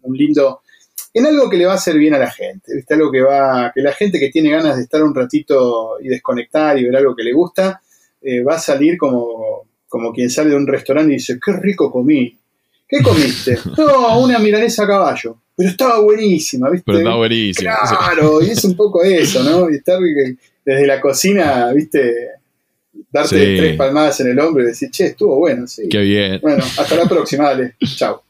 Un, 0.02 0.18
lindo... 0.18 0.62
En 1.14 1.26
algo 1.26 1.50
que 1.50 1.56
le 1.56 1.66
va 1.66 1.74
a 1.74 1.76
hacer 1.76 1.98
bien 1.98 2.14
a 2.14 2.20
la 2.20 2.30
gente, 2.30 2.76
¿viste? 2.76 2.96
Algo 2.96 3.12
que 3.12 3.22
va... 3.22 3.72
Que 3.74 3.82
la 3.82 3.94
gente 3.94 4.20
que 4.20 4.30
tiene 4.30 4.50
ganas 4.50 4.78
de 4.78 4.84
estar 4.84 5.02
un 5.04 5.16
ratito 5.16 5.98
y 6.02 6.10
desconectar 6.10 6.78
y 6.78 6.84
ver 6.84 6.96
algo 6.98 7.16
que 7.16 7.24
le 7.24 7.34
gusta, 7.34 7.82
eh, 8.22 8.44
va 8.44 8.56
a 8.56 8.60
salir 8.60 8.98
como, 8.98 9.65
como 9.96 10.12
quien 10.12 10.30
sale 10.30 10.50
de 10.50 10.58
un 10.58 10.68
restaurante 10.68 11.14
y 11.14 11.16
dice, 11.16 11.40
qué 11.44 11.54
rico 11.54 11.90
comí. 11.90 12.38
¿Qué 12.88 13.02
comiste? 13.02 13.58
no, 13.78 14.20
una 14.20 14.40
milanesa 14.40 14.84
a 14.84 14.88
caballo 14.88 15.38
pero 15.56 15.70
estaba 15.70 16.02
buenísima, 16.02 16.70
¿viste? 16.70 16.84
Pero 16.86 16.98
estaba 17.00 17.16
buenísima. 17.16 17.78
Claro, 17.88 18.42
y 18.42 18.50
es 18.50 18.64
un 18.66 18.76
poco 18.76 19.04
eso, 19.04 19.42
¿no? 19.44 19.70
Y 19.70 19.76
estar 19.76 20.00
desde 20.66 20.88
la 20.88 21.00
cocina, 21.00 21.72
¿viste? 21.72 22.14
Darte 23.12 23.56
tres 23.58 23.78
palmadas 23.78 24.20
en 24.20 24.32
el 24.32 24.40
hombro 24.40 24.64
y 24.64 24.68
decir, 24.68 24.90
che, 24.92 25.08
estuvo 25.08 25.38
bueno, 25.38 25.66
sí. 25.68 25.88
Qué 25.90 26.00
bien. 26.00 26.40
Bueno, 26.42 26.64
hasta 26.78 26.96
la 26.96 27.06
próxima, 27.06 27.46
dale. 27.46 27.76
Chao. 27.96 28.24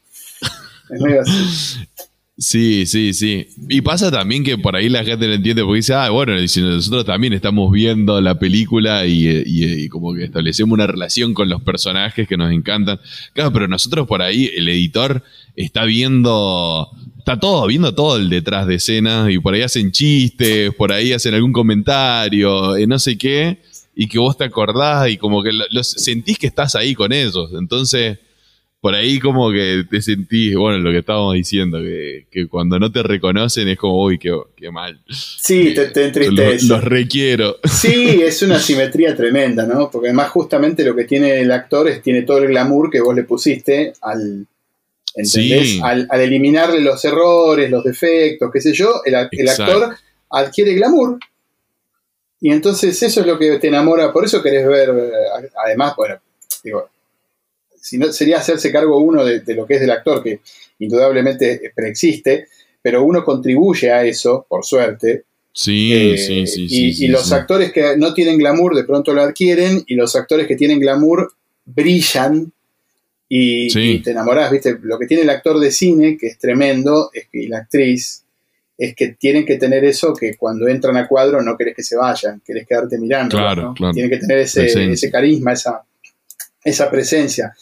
Es 0.90 1.00
medio 1.00 1.20
así. 1.22 1.32
Sí, 2.38 2.84
sí, 2.84 3.14
sí. 3.14 3.48
Y 3.70 3.80
pasa 3.80 4.10
también 4.10 4.44
que 4.44 4.58
por 4.58 4.76
ahí 4.76 4.90
la 4.90 5.04
gente 5.04 5.26
no 5.26 5.32
entiende 5.32 5.62
porque 5.62 5.76
dice, 5.76 5.94
ah, 5.94 6.10
bueno, 6.10 6.34
nosotros 6.34 7.06
también 7.06 7.32
estamos 7.32 7.72
viendo 7.72 8.20
la 8.20 8.38
película 8.38 9.06
y, 9.06 9.88
como 9.88 10.12
que 10.12 10.24
establecemos 10.24 10.74
una 10.74 10.86
relación 10.86 11.32
con 11.32 11.48
los 11.48 11.62
personajes 11.62 12.28
que 12.28 12.36
nos 12.36 12.52
encantan. 12.52 13.00
Claro, 13.32 13.52
pero 13.54 13.68
nosotros 13.68 14.06
por 14.06 14.20
ahí, 14.20 14.50
el 14.54 14.68
editor 14.68 15.22
está 15.56 15.84
viendo, 15.84 16.90
está 17.16 17.40
todo, 17.40 17.66
viendo 17.68 17.94
todo 17.94 18.18
el 18.18 18.28
detrás 18.28 18.66
de 18.66 18.74
escena 18.74 19.32
y 19.32 19.38
por 19.38 19.54
ahí 19.54 19.62
hacen 19.62 19.90
chistes, 19.90 20.74
por 20.74 20.92
ahí 20.92 21.14
hacen 21.14 21.32
algún 21.32 21.54
comentario, 21.54 22.76
eh, 22.76 22.86
no 22.86 22.98
sé 22.98 23.16
qué, 23.16 23.62
y 23.94 24.08
que 24.08 24.18
vos 24.18 24.36
te 24.36 24.44
acordás 24.44 25.08
y 25.08 25.16
como 25.16 25.42
que 25.42 25.52
los, 25.52 25.86
sentís 25.86 26.38
que 26.38 26.48
estás 26.48 26.74
ahí 26.74 26.94
con 26.94 27.14
ellos. 27.14 27.50
Entonces 27.58 28.18
por 28.86 28.94
ahí 28.94 29.18
como 29.18 29.50
que 29.50 29.82
te 29.90 30.00
sentís, 30.00 30.54
bueno, 30.54 30.78
lo 30.78 30.92
que 30.92 30.98
estábamos 30.98 31.34
diciendo, 31.34 31.78
que, 31.80 32.46
cuando 32.48 32.78
no 32.78 32.92
te 32.92 33.02
reconocen 33.02 33.66
es 33.66 33.76
como, 33.76 34.00
uy, 34.00 34.16
qué, 34.16 34.30
mal. 34.70 35.00
Sí, 35.10 35.74
te, 35.74 35.86
te 35.86 36.04
entristece. 36.04 36.68
Los, 36.68 36.84
requiero. 36.84 37.56
Sí, 37.64 38.22
es 38.22 38.42
una 38.42 38.60
simetría 38.60 39.16
tremenda, 39.16 39.66
¿no? 39.66 39.90
Porque 39.90 40.06
además 40.06 40.30
justamente 40.30 40.84
lo 40.84 40.94
que 40.94 41.02
tiene 41.02 41.40
el 41.40 41.50
actor 41.50 41.88
es, 41.88 42.00
tiene 42.00 42.22
todo 42.22 42.38
el 42.38 42.46
glamour 42.46 42.88
que 42.88 43.00
vos 43.00 43.12
le 43.12 43.24
pusiste 43.24 43.92
al, 44.02 44.46
¿entendés? 45.16 45.80
Al, 45.82 46.06
eliminarle 46.20 46.80
los 46.80 47.04
errores, 47.04 47.68
los 47.68 47.82
defectos, 47.82 48.52
qué 48.52 48.60
sé 48.60 48.72
yo, 48.72 49.02
el, 49.04 49.16
el 49.32 49.48
actor 49.48 49.96
adquiere 50.30 50.74
glamour. 50.74 51.18
Y 52.40 52.52
entonces 52.52 53.02
eso 53.02 53.20
es 53.20 53.26
lo 53.26 53.36
que 53.36 53.58
te 53.58 53.66
enamora, 53.66 54.12
por 54.12 54.24
eso 54.24 54.40
querés 54.40 54.64
ver, 54.64 54.90
eh, 54.90 55.50
además, 55.64 55.94
bueno, 55.96 56.20
digo, 56.62 56.88
sería 58.10 58.38
hacerse 58.38 58.72
cargo 58.72 58.98
uno 58.98 59.24
de, 59.24 59.42
lo 59.54 59.66
que 59.66 59.74
es 59.74 59.80
del 59.80 59.90
actor, 59.90 60.22
que 60.22 60.40
indudablemente 60.78 61.72
preexiste, 61.74 62.48
pero 62.82 63.02
uno 63.02 63.24
contribuye 63.24 63.90
a 63.90 64.04
eso, 64.04 64.46
por 64.48 64.64
suerte. 64.64 65.24
Sí, 65.52 65.92
eh, 65.94 66.18
sí, 66.18 66.46
sí, 66.46 66.66
y, 66.68 67.08
los 67.08 67.32
actores 67.32 67.72
que 67.72 67.96
no 67.96 68.12
tienen 68.12 68.36
glamour 68.36 68.74
de 68.74 68.84
pronto 68.84 69.14
lo 69.14 69.22
adquieren, 69.22 69.82
y 69.86 69.94
los 69.94 70.14
actores 70.16 70.46
que 70.46 70.56
tienen 70.56 70.80
glamour 70.80 71.32
brillan 71.64 72.52
y, 73.28 74.02
te 74.02 74.10
enamorás, 74.10 74.50
¿viste? 74.50 74.78
Lo 74.82 74.98
que 74.98 75.06
tiene 75.06 75.22
el 75.22 75.30
actor 75.30 75.58
de 75.58 75.70
cine, 75.70 76.16
que 76.16 76.28
es 76.28 76.38
tremendo, 76.38 77.10
es 77.12 77.26
que, 77.28 77.42
y 77.42 77.46
la 77.48 77.58
actriz, 77.58 78.22
es 78.78 78.94
que 78.94 79.16
tienen 79.18 79.46
que 79.46 79.56
tener 79.56 79.84
eso 79.84 80.14
que 80.14 80.36
cuando 80.36 80.68
entran 80.68 80.96
a 80.96 81.08
cuadro 81.08 81.42
no 81.42 81.56
querés 81.56 81.74
que 81.74 81.82
se 81.82 81.96
vayan, 81.96 82.42
querés 82.44 82.66
quedarte 82.66 82.98
mirando. 82.98 83.36
Claro, 83.36 83.72
claro. 83.74 83.94
Tienen 83.94 84.10
que 84.10 84.18
tener 84.18 84.38
ese, 84.38 84.92
ese 84.92 85.10
carisma, 85.10 85.54
esa, 85.54 85.82
esa 86.62 86.90
presencia. 86.90 87.54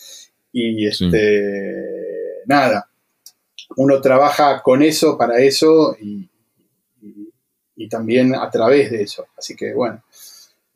Y 0.56 0.86
este, 0.86 1.74
nada, 2.46 2.88
uno 3.76 4.00
trabaja 4.00 4.62
con 4.62 4.84
eso, 4.84 5.18
para 5.18 5.40
eso 5.40 5.96
y, 6.00 6.28
también 7.90 8.34
a 8.34 8.48
través 8.50 8.90
de 8.90 9.02
eso. 9.02 9.26
Así 9.36 9.56
que 9.56 9.74
bueno. 9.74 10.00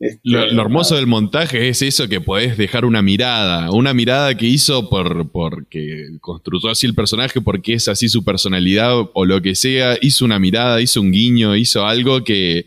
Este, 0.01 0.21
lo, 0.25 0.43
hermoso 0.61 0.97
del 0.97 1.07
montaje 1.07 1.69
es 1.69 1.83
eso 1.83 2.09
que 2.09 2.21
podés 2.21 2.57
dejar 2.57 2.85
una 2.85 3.03
mirada, 3.03 3.71
una 3.71 3.95
mirada 3.95 4.37
que 4.37 4.47
hizo 4.47 4.89
por 4.91 5.31
porque 5.31 6.09
construyó 6.21 6.71
así 6.71 6.87
el 6.87 6.95
personaje, 6.95 7.41
porque 7.41 7.75
es 7.75 7.89
así 7.89 8.09
su 8.09 8.25
personalidad 8.25 8.93
o 9.13 9.25
lo 9.25 9.41
que 9.41 9.55
sea, 9.55 9.97
hizo 10.01 10.25
una 10.25 10.39
mirada, 10.39 10.81
hizo 10.81 11.01
un 11.01 11.13
guiño, 11.13 11.57
hizo 11.57 11.87
algo 11.87 12.23
que, 12.25 12.67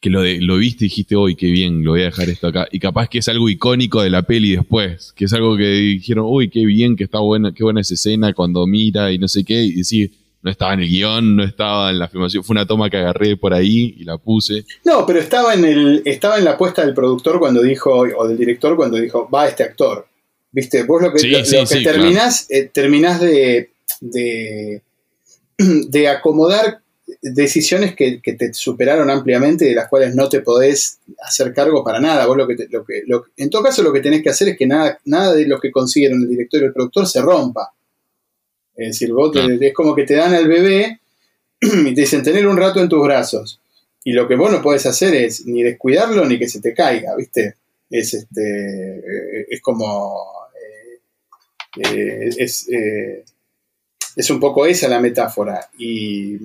que 0.00 0.08
lo, 0.08 0.22
lo 0.24 0.56
viste 0.56 0.86
y 0.86 0.88
dijiste, 0.88 1.16
uy, 1.16 1.36
qué 1.36 1.46
bien, 1.46 1.84
lo 1.84 1.92
voy 1.92 2.02
a 2.02 2.06
dejar 2.06 2.30
esto 2.30 2.46
acá. 2.46 2.66
Y 2.72 2.78
capaz 2.78 3.08
que 3.08 3.18
es 3.18 3.28
algo 3.28 3.48
icónico 3.48 4.02
de 4.02 4.08
la 4.08 4.22
peli 4.22 4.56
después, 4.56 5.12
que 5.14 5.26
es 5.26 5.32
algo 5.34 5.56
que 5.56 5.68
dijeron, 5.68 6.24
uy, 6.26 6.48
qué 6.48 6.64
bien, 6.64 6.96
que 6.96 7.04
está 7.04 7.18
buena, 7.18 7.52
qué 7.52 7.62
buena 7.62 7.82
esa 7.82 7.94
escena 7.94 8.32
cuando 8.32 8.66
mira 8.66 9.12
y 9.12 9.18
no 9.18 9.28
sé 9.28 9.44
qué, 9.44 9.62
y 9.62 9.84
sí, 9.84 10.10
no 10.42 10.50
estaba 10.50 10.72
en 10.72 10.80
el 10.80 10.88
guion, 10.88 11.36
no 11.36 11.44
estaba 11.44 11.90
en 11.90 11.98
la 11.98 12.08
filmación, 12.08 12.42
fue 12.42 12.54
una 12.54 12.66
toma 12.66 12.88
que 12.88 12.96
agarré 12.96 13.36
por 13.36 13.52
ahí 13.52 13.94
y 13.98 14.04
la 14.04 14.16
puse. 14.16 14.64
No, 14.84 15.04
pero 15.04 15.18
estaba 15.18 15.52
en 15.52 15.66
el, 15.66 16.02
estaba 16.06 16.38
en 16.38 16.44
la 16.44 16.52
apuesta 16.52 16.84
del 16.84 16.94
productor 16.94 17.38
cuando 17.38 17.62
dijo, 17.62 17.90
o 17.90 18.26
del 18.26 18.38
director 18.38 18.76
cuando 18.76 18.96
dijo, 18.96 19.28
va 19.28 19.48
este 19.48 19.64
actor. 19.64 20.06
Viste, 20.50 20.82
vos 20.84 21.02
lo 21.02 21.12
que, 21.12 21.20
terminás, 21.84 22.50
eh, 22.50 22.70
terminás 22.72 23.20
de, 23.20 23.70
de, 24.00 24.82
de 25.58 26.08
acomodar 26.08 26.80
decisiones 27.22 27.94
que, 27.94 28.20
te 28.22 28.54
superaron 28.54 29.10
ampliamente 29.10 29.66
y 29.66 29.70
de 29.70 29.74
las 29.74 29.88
cuales 29.88 30.14
no 30.14 30.28
te 30.28 30.40
podés 30.40 30.98
hacer 31.22 31.52
cargo 31.52 31.84
para 31.84 32.00
nada. 32.00 32.26
Vos 32.26 32.36
lo 32.36 32.46
que, 32.46 32.66
lo 32.70 32.84
que 32.84 33.04
en 33.36 33.50
todo 33.50 33.62
caso 33.62 33.82
lo 33.82 33.92
que 33.92 34.00
tenés 34.00 34.22
que 34.22 34.30
hacer 34.30 34.48
es 34.48 34.56
que 34.56 34.66
nada, 34.66 34.98
nada 35.04 35.34
de 35.34 35.46
lo 35.46 35.60
que 35.60 35.70
consiguieron 35.70 36.22
el 36.22 36.28
director 36.28 36.62
y 36.62 36.66
el 36.66 36.72
productor 36.72 37.06
se 37.06 37.20
rompa. 37.20 37.72
Es 38.74 38.88
decir, 38.88 39.12
vos 39.12 39.32
es 39.36 39.74
como 39.74 39.94
que 39.94 40.04
te 40.04 40.14
dan 40.14 40.34
al 40.34 40.48
bebé 40.48 41.00
y 41.60 41.94
te 41.94 42.00
dicen 42.00 42.22
tener 42.22 42.46
un 42.46 42.56
rato 42.56 42.80
en 42.80 42.88
tus 42.88 43.02
brazos. 43.02 43.60
Y 44.02 44.12
lo 44.12 44.26
que 44.26 44.36
vos 44.36 44.50
no 44.50 44.62
podés 44.62 44.86
hacer 44.86 45.14
es 45.14 45.44
ni 45.44 45.62
descuidarlo 45.62 46.24
ni 46.24 46.38
que 46.38 46.48
se 46.48 46.62
te 46.62 46.72
caiga, 46.72 47.14
¿viste? 47.16 47.56
Es 47.90 48.14
este. 48.14 48.98
Eh, 48.98 49.46
es 49.50 49.60
como. 49.60 50.48
Eh, 51.76 51.90
eh, 51.92 52.30
es, 52.38 52.66
es 54.16 54.30
un 54.30 54.40
poco 54.40 54.64
esa 54.64 54.88
la 54.88 55.00
metáfora. 55.00 55.68
Y 55.76 56.38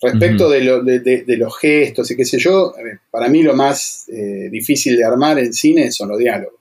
Respecto 0.00 0.50
de, 0.50 1.36
los 1.38 1.58
gestos 1.58 2.10
y 2.10 2.16
qué 2.16 2.24
sé 2.24 2.38
yo, 2.38 2.74
para 3.10 3.28
mí 3.28 3.42
lo 3.42 3.54
más 3.54 4.06
eh, 4.08 4.48
difícil 4.50 4.96
de 4.96 5.04
armar 5.04 5.38
en 5.38 5.52
cine 5.52 5.90
son 5.90 6.10
los 6.10 6.18
diálogos. 6.18 6.60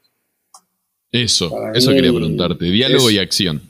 Eso, 1.12 1.54
eso 1.74 1.92
quería 1.92 2.12
preguntarte, 2.12 2.66
diálogo 2.66 3.12
y 3.12 3.20
acción. 3.20 3.62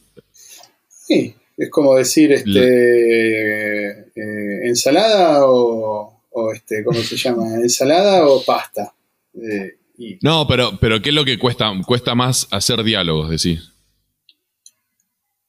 Sí, 0.87 1.35
Es 1.57 1.69
como 1.69 1.95
decir, 1.95 2.31
este, 2.31 3.89
eh, 3.89 4.67
ensalada 4.67 5.45
o, 5.45 6.21
o, 6.31 6.53
este, 6.53 6.83
¿cómo 6.83 6.99
se 6.99 7.17
llama? 7.17 7.55
Ensalada 7.55 8.27
o 8.27 8.43
pasta. 8.43 8.93
Eh, 9.35 9.77
no, 10.21 10.47
pero, 10.47 10.77
pero 10.79 11.01
¿qué 11.01 11.09
es 11.09 11.15
lo 11.15 11.25
que 11.25 11.37
cuesta? 11.37 11.71
Cuesta 11.85 12.15
más 12.15 12.47
hacer 12.51 12.83
diálogos, 12.83 13.29
decís. 13.29 13.71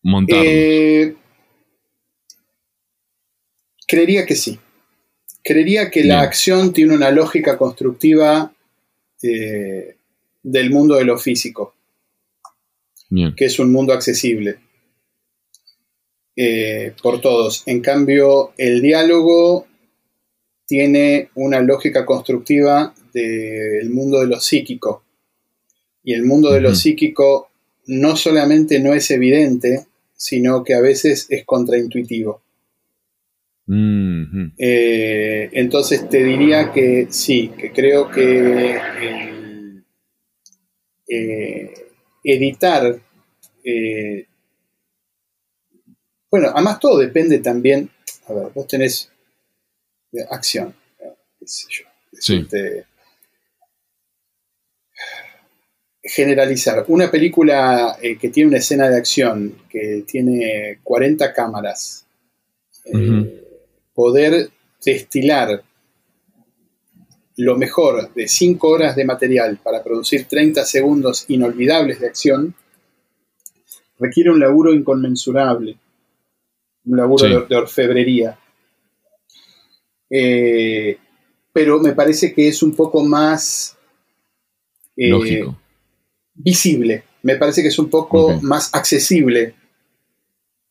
Montar. 0.02 0.44
Eh, 3.84 3.86
creería 3.86 4.26
que 4.26 4.34
sí. 4.34 4.58
Creería 5.42 5.90
que 5.90 6.04
la 6.04 6.22
acción 6.22 6.72
tiene 6.72 6.94
una 6.94 7.10
lógica 7.10 7.58
constructiva 7.58 8.52
del 9.20 10.70
mundo 10.70 10.96
de 10.96 11.04
lo 11.04 11.18
físico, 11.18 11.74
que 13.36 13.44
es 13.44 13.58
un 13.58 13.70
mundo 13.70 13.92
accesible 13.92 14.58
eh, 16.36 16.92
por 17.02 17.20
todos. 17.20 17.62
En 17.66 17.80
cambio, 17.80 18.52
el 18.56 18.80
diálogo 18.80 19.66
tiene 20.66 21.30
una 21.34 21.60
lógica 21.60 22.04
constructiva 22.04 22.94
del 23.12 23.90
mundo 23.90 24.20
de 24.20 24.26
lo 24.26 24.40
psíquico. 24.40 25.02
Y 26.02 26.14
el 26.14 26.24
mundo 26.24 26.52
de 26.52 26.60
lo 26.60 26.74
psíquico 26.74 27.50
no 27.86 28.16
solamente 28.16 28.80
no 28.80 28.92
es 28.94 29.10
evidente, 29.10 29.86
sino 30.16 30.64
que 30.64 30.74
a 30.74 30.80
veces 30.80 31.26
es 31.30 31.44
contraintuitivo. 31.44 32.43
Eh, 33.66 35.48
entonces 35.52 36.08
te 36.08 36.22
diría 36.22 36.70
que 36.72 37.06
sí, 37.10 37.50
que 37.56 37.72
creo 37.72 38.10
que 38.10 38.78
eh, 41.08 41.74
editar, 42.22 43.00
eh, 43.64 44.26
bueno, 46.30 46.48
además 46.54 46.78
todo 46.78 46.98
depende 46.98 47.38
también, 47.38 47.90
a 48.26 48.32
ver, 48.34 48.48
vos 48.54 48.66
tenés 48.66 49.10
acción, 50.30 50.74
qué 51.38 51.46
sé 51.46 51.66
yo, 51.70 51.84
este, 52.12 52.84
generalizar. 56.02 56.84
Una 56.88 57.10
película 57.10 57.96
que 58.00 58.28
tiene 58.28 58.48
una 58.48 58.58
escena 58.58 58.90
de 58.90 58.96
acción, 58.98 59.56
que 59.70 60.04
tiene 60.06 60.80
40 60.82 61.32
cámaras, 61.32 62.06
poder 63.94 64.50
destilar 64.84 65.62
lo 67.36 67.56
mejor 67.56 68.12
de 68.14 68.28
5 68.28 68.68
horas 68.68 68.96
de 68.96 69.04
material 69.04 69.58
para 69.62 69.82
producir 69.82 70.26
30 70.26 70.64
segundos 70.64 71.24
inolvidables 71.28 72.00
de 72.00 72.06
acción 72.06 72.54
requiere 73.98 74.30
un 74.30 74.40
laburo 74.40 74.72
inconmensurable, 74.72 75.76
un 76.84 76.96
laburo 76.96 77.46
de, 77.46 77.56
orfebrería. 77.56 78.38
Eh, 80.10 80.98
pero 81.52 81.80
me 81.80 81.92
parece 81.92 82.32
que 82.32 82.48
es 82.48 82.62
un 82.62 82.74
poco 82.74 83.02
más 83.02 83.76
eh, 84.96 85.44
visible, 86.34 87.04
me 87.22 87.36
parece 87.36 87.62
que 87.62 87.68
es 87.68 87.78
un 87.78 87.88
poco 87.88 88.38
más 88.42 88.72
accesible 88.74 89.54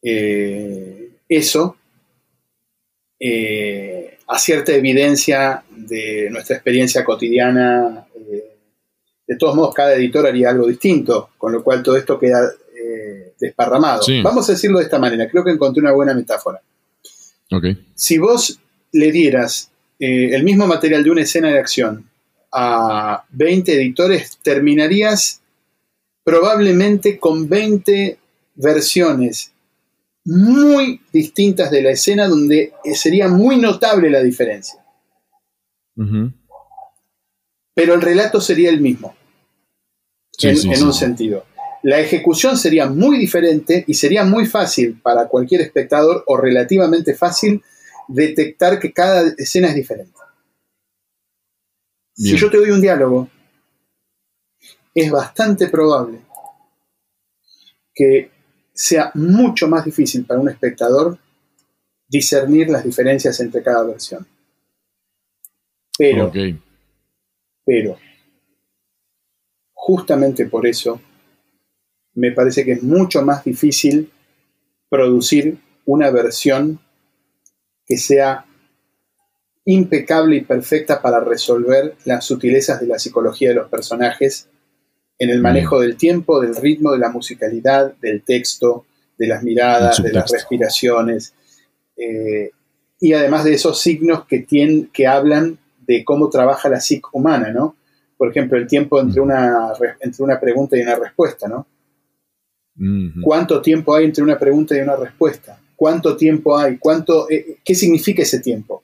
eh, 0.02 1.12
eso 1.28 1.78
a 4.28 4.40
cierta 4.40 4.74
evidencia 4.74 5.64
de 5.70 6.30
nuestra 6.32 6.56
experiencia 6.56 7.04
cotidiana. 7.04 8.06
Eh, 8.16 8.44
de 9.28 9.38
todos 9.38 9.56
modos, 9.56 9.74
cada 9.74 9.94
editor 9.94 10.26
haría 10.26 10.50
algo 10.50 10.68
distinto, 10.68 11.30
con 11.38 11.54
lo 11.54 11.64
cual 11.64 11.84
todo 11.84 11.96
esto 11.96 12.20
queda 12.20 12.52
eh, 12.76 13.34
desparramado. 13.40 14.04
Vamos 14.24 14.50
a 14.50 14.54
decirlo 14.54 14.80
de 14.80 14.86
esta 14.86 15.00
manera, 15.00 15.30
creo 15.30 15.44
que 15.44 15.52
encontré 15.52 15.82
una 15.82 15.94
buena 15.94 16.14
metáfora. 16.14 16.62
Si 17.94 18.18
vos 18.18 18.60
le 18.94 19.12
dieras 19.12 19.70
eh, 20.00 20.34
el 20.34 20.44
mismo 20.44 20.66
material 20.66 21.04
de 21.04 21.12
una 21.12 21.22
escena 21.22 21.50
de 21.50 21.60
acción 21.60 22.10
a 22.52 23.24
20 23.30 23.76
editores, 23.76 24.40
terminarías 24.42 25.42
probablemente 26.24 27.20
con 27.20 27.48
20 27.48 28.18
versiones 28.56 29.53
muy 30.26 31.02
distintas 31.12 31.70
de 31.72 31.82
la 31.82 31.92
escena 31.92 32.28
donde 32.28 32.74
sería 32.94 33.28
muy 33.28 33.58
notable 33.58 34.10
la 34.10 34.22
diferencia. 34.22 34.84
Pero 37.76 37.94
el 37.94 38.02
relato 38.02 38.40
sería 38.40 38.70
el 38.70 38.82
mismo, 38.82 39.16
en, 40.40 40.84
un 40.84 40.94
sentido. 40.94 41.46
La 41.84 42.00
ejecución 42.00 42.58
sería 42.58 42.86
muy 42.88 43.18
diferente 43.18 43.84
y 43.88 43.94
sería 43.94 44.24
muy 44.24 44.46
fácil 44.46 45.00
para 45.02 45.28
cualquier 45.28 45.62
espectador 45.62 46.24
o 46.28 46.38
relativamente 46.38 47.14
fácil 47.14 47.62
detectar 48.08 48.80
que 48.80 48.94
cada 48.94 49.34
escena 49.38 49.68
es 49.70 49.76
diferente. 49.76 50.14
Si 52.16 52.38
yo 52.38 52.50
te 52.50 52.58
doy 52.58 52.70
un 52.70 52.82
diálogo, 52.82 53.28
es 54.94 55.12
bastante 55.12 55.68
probable 55.68 56.22
que 57.94 58.33
sea 58.74 59.12
mucho 59.14 59.68
más 59.68 59.86
difícil 59.86 60.26
para 60.26 60.40
un 60.40 60.50
espectador 60.50 61.18
discernir 62.08 62.70
las 62.70 62.84
diferencias 62.84 63.40
entre 63.40 63.64
cada 63.64 63.84
versión. 63.84 64.26
Pero, 65.98 66.32
pero, 67.66 67.98
justamente 69.74 70.48
por 70.48 70.66
eso, 70.66 71.00
me 72.16 72.32
parece 72.32 72.66
que 72.66 72.74
es 72.74 72.84
mucho 72.84 73.22
más 73.22 73.44
difícil 73.44 74.12
producir 74.90 75.58
una 75.86 76.10
versión 76.10 76.80
que 77.86 77.98
sea 77.98 78.46
impecable 79.66 80.38
y 80.38 80.42
perfecta 80.42 81.02
para 81.02 81.20
resolver 81.20 81.96
las 82.06 82.26
sutilezas 82.26 82.82
de 82.82 82.88
la 82.88 83.00
psicología 83.00 83.50
de 83.50 83.56
los 83.56 83.70
personajes 83.70 84.50
en 85.20 85.30
el 85.30 85.42
manejo 85.42 85.78
mm. 85.78 85.82
del 85.82 85.98
tiempo, 85.98 86.42
del 86.42 86.56
ritmo, 86.56 86.92
de 86.92 87.00
la 87.00 87.10
musicalidad, 87.10 87.94
del 88.02 88.24
texto, 88.24 88.86
de 89.18 89.28
las 89.28 89.44
miradas, 89.44 90.02
de 90.02 90.12
las 90.12 90.30
respiraciones, 90.32 91.34
eh, 91.96 92.52
y 93.00 93.14
además 93.14 93.44
de 93.44 93.54
esos 93.54 93.80
signos 93.80 94.26
que, 94.26 94.40
tienen, 94.40 94.88
que 94.88 95.08
hablan 95.08 95.60
de 95.86 96.04
cómo 96.04 96.30
trabaja 96.30 96.70
la 96.70 96.80
psique 96.80 97.08
humana, 97.12 97.52
¿no? 97.52 97.76
Por 98.18 98.30
ejemplo, 98.30 98.58
el 98.58 98.68
tiempo 98.68 99.00
entre 99.00 99.22
mm. 99.22 99.24
una, 99.24 99.74
entre 100.00 100.24
una 100.24 100.40
pregunta 100.40 100.78
y 100.78 100.82
una 100.82 100.96
respuesta, 100.96 101.48
¿no? 101.48 101.68
¿Cuánto 103.22 103.62
tiempo 103.62 103.94
hay 103.94 104.06
entre 104.06 104.24
una 104.24 104.40
pregunta 104.40 104.76
y 104.76 104.80
una 104.80 104.96
respuesta? 104.96 105.60
¿Cuánto 105.76 106.18
tiempo 106.18 106.58
hay? 106.58 106.78
¿Cuánto, 106.78 107.30
eh, 107.30 107.58
¿Qué 107.64 107.76
significa 107.76 108.24
ese 108.24 108.40
tiempo? 108.40 108.84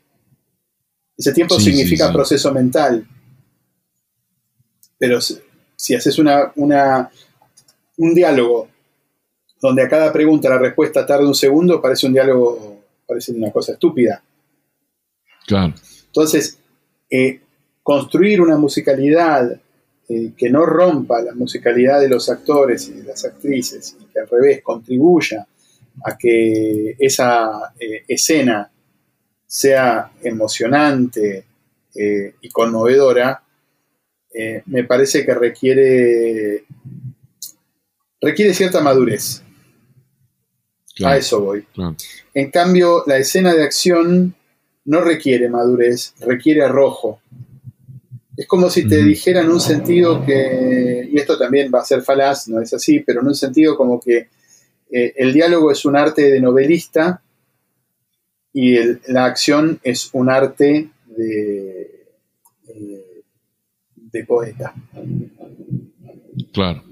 Ese 1.18 1.34
tiempo 1.34 1.60
significa 1.60 2.14
proceso 2.14 2.54
mental. 2.54 3.06
Pero 4.98 5.20
si 5.80 5.96
haces 5.96 6.20
una, 6.20 6.52
un 6.56 8.14
diálogo 8.14 8.68
donde 9.62 9.82
a 9.82 9.88
cada 9.88 10.12
pregunta 10.12 10.50
la 10.50 10.58
respuesta 10.58 11.06
tarda 11.06 11.26
un 11.26 11.34
segundo, 11.34 11.82
parece 11.82 12.06
un 12.06 12.12
diálogo, 12.12 12.82
parece 13.08 13.32
una 13.32 13.50
cosa 13.50 13.72
estúpida. 13.72 14.22
Claro. 15.48 15.74
Entonces, 16.08 16.60
eh, 17.10 17.40
construir 17.82 18.42
una 18.42 18.58
musicalidad 18.58 19.58
eh, 20.10 20.34
que 20.36 20.50
no 20.50 20.66
rompa 20.66 21.22
la 21.22 21.34
musicalidad 21.34 22.02
de 22.02 22.10
los 22.10 22.30
actores 22.30 22.90
y 22.90 22.96
de 22.96 23.04
las 23.04 23.24
actrices, 23.24 23.96
y 24.02 24.04
que 24.12 24.20
al 24.20 24.28
revés 24.28 24.62
contribuya 24.62 25.48
a 26.04 26.18
que 26.18 26.98
esa 27.00 27.74
eh, 27.80 28.04
escena 28.06 28.70
sea 29.48 30.12
emocionante 30.22 31.46
y 32.42 32.50
conmovedora, 32.50 33.44
eh, 34.34 34.62
me 34.66 34.84
parece 34.84 35.26
que 35.26 35.34
requiere, 35.34 36.64
requiere 38.22 38.54
cierta 38.54 38.82
madurez. 38.82 39.44
a 41.04 41.18
eso 41.18 41.42
voy. 41.42 41.66
En 42.34 42.52
cambio, 42.52 43.04
la 43.08 43.18
escena 43.18 43.54
de 43.54 43.64
acción 43.64 44.36
no 44.86 45.02
requiere 45.02 45.50
madurez, 45.50 46.14
requiere 46.20 46.64
arrojo. 46.64 47.22
Es 48.36 48.48
como 48.48 48.70
si 48.70 48.88
te 48.88 49.04
dijera 49.04 49.42
en 49.42 49.50
un 49.50 49.60
sentido 49.60 50.26
que, 50.26 51.10
y 51.12 51.18
esto 51.18 51.38
también 51.38 51.72
va 51.74 51.82
a 51.82 51.86
ser 51.86 52.02
falaz, 52.02 52.48
no 52.48 52.62
es 52.62 52.74
así, 52.74 53.02
pero 53.02 53.22
en 53.22 53.28
un 53.28 53.36
sentido 53.36 53.76
como 53.76 54.00
que 54.00 54.30
eh, 54.92 55.14
el 55.18 55.34
diálogo 55.34 55.72
es 55.72 55.84
un 55.86 55.98
arte 55.98 56.32
de 56.32 56.40
novelista 56.40 57.22
y 58.54 58.78
la 59.08 59.26
acción 59.26 59.80
es 59.84 60.10
un 60.14 60.30
arte 60.30 60.90
de, 61.06 61.79
de 64.12 64.26
poeta. 64.26 64.74
Claro. 66.54 66.84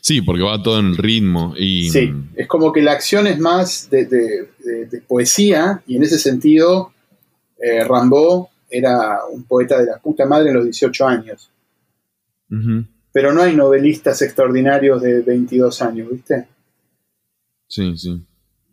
Sí, 0.00 0.22
porque 0.22 0.42
va 0.42 0.62
todo 0.62 0.78
en 0.80 0.86
el 0.86 0.96
ritmo. 0.96 1.54
Y... 1.56 1.90
Sí, 1.90 2.12
es 2.36 2.46
como 2.46 2.72
que 2.72 2.82
la 2.82 2.92
acción 2.92 3.26
es 3.26 3.38
más 3.38 3.88
de, 3.90 4.48
poesía 5.06 5.82
y 5.86 5.96
en 5.96 6.02
ese 6.02 6.18
sentido 6.18 6.92
eh, 7.58 7.84
Rambo 7.84 8.50
era 8.70 9.20
un 9.30 9.44
poeta 9.44 9.78
de 9.78 9.86
la 9.86 9.98
puta 9.98 10.26
madre 10.26 10.50
en 10.50 10.56
los 10.56 10.64
18 10.64 11.06
años. 11.06 11.50
Pero 13.12 13.32
no 13.32 13.42
hay 13.42 13.56
novelistas 13.56 14.22
extraordinarios 14.22 15.02
de 15.02 15.22
22 15.22 15.82
años, 15.82 16.08
¿viste? 16.10 16.46
Sí, 17.66 17.96
sí. 17.96 18.24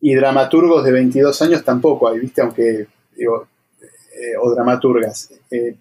Y 0.01 0.13
dramaturgos 0.13 0.83
de 0.83 0.91
22 0.91 1.41
años 1.41 1.63
tampoco 1.63 2.09
hay, 2.09 2.19
¿viste? 2.19 2.41
Aunque, 2.41 2.87
digo, 3.15 3.47
eh, 3.81 4.37
o 4.39 4.53
dramaturgas. 4.53 5.31
Eh, 5.49 5.75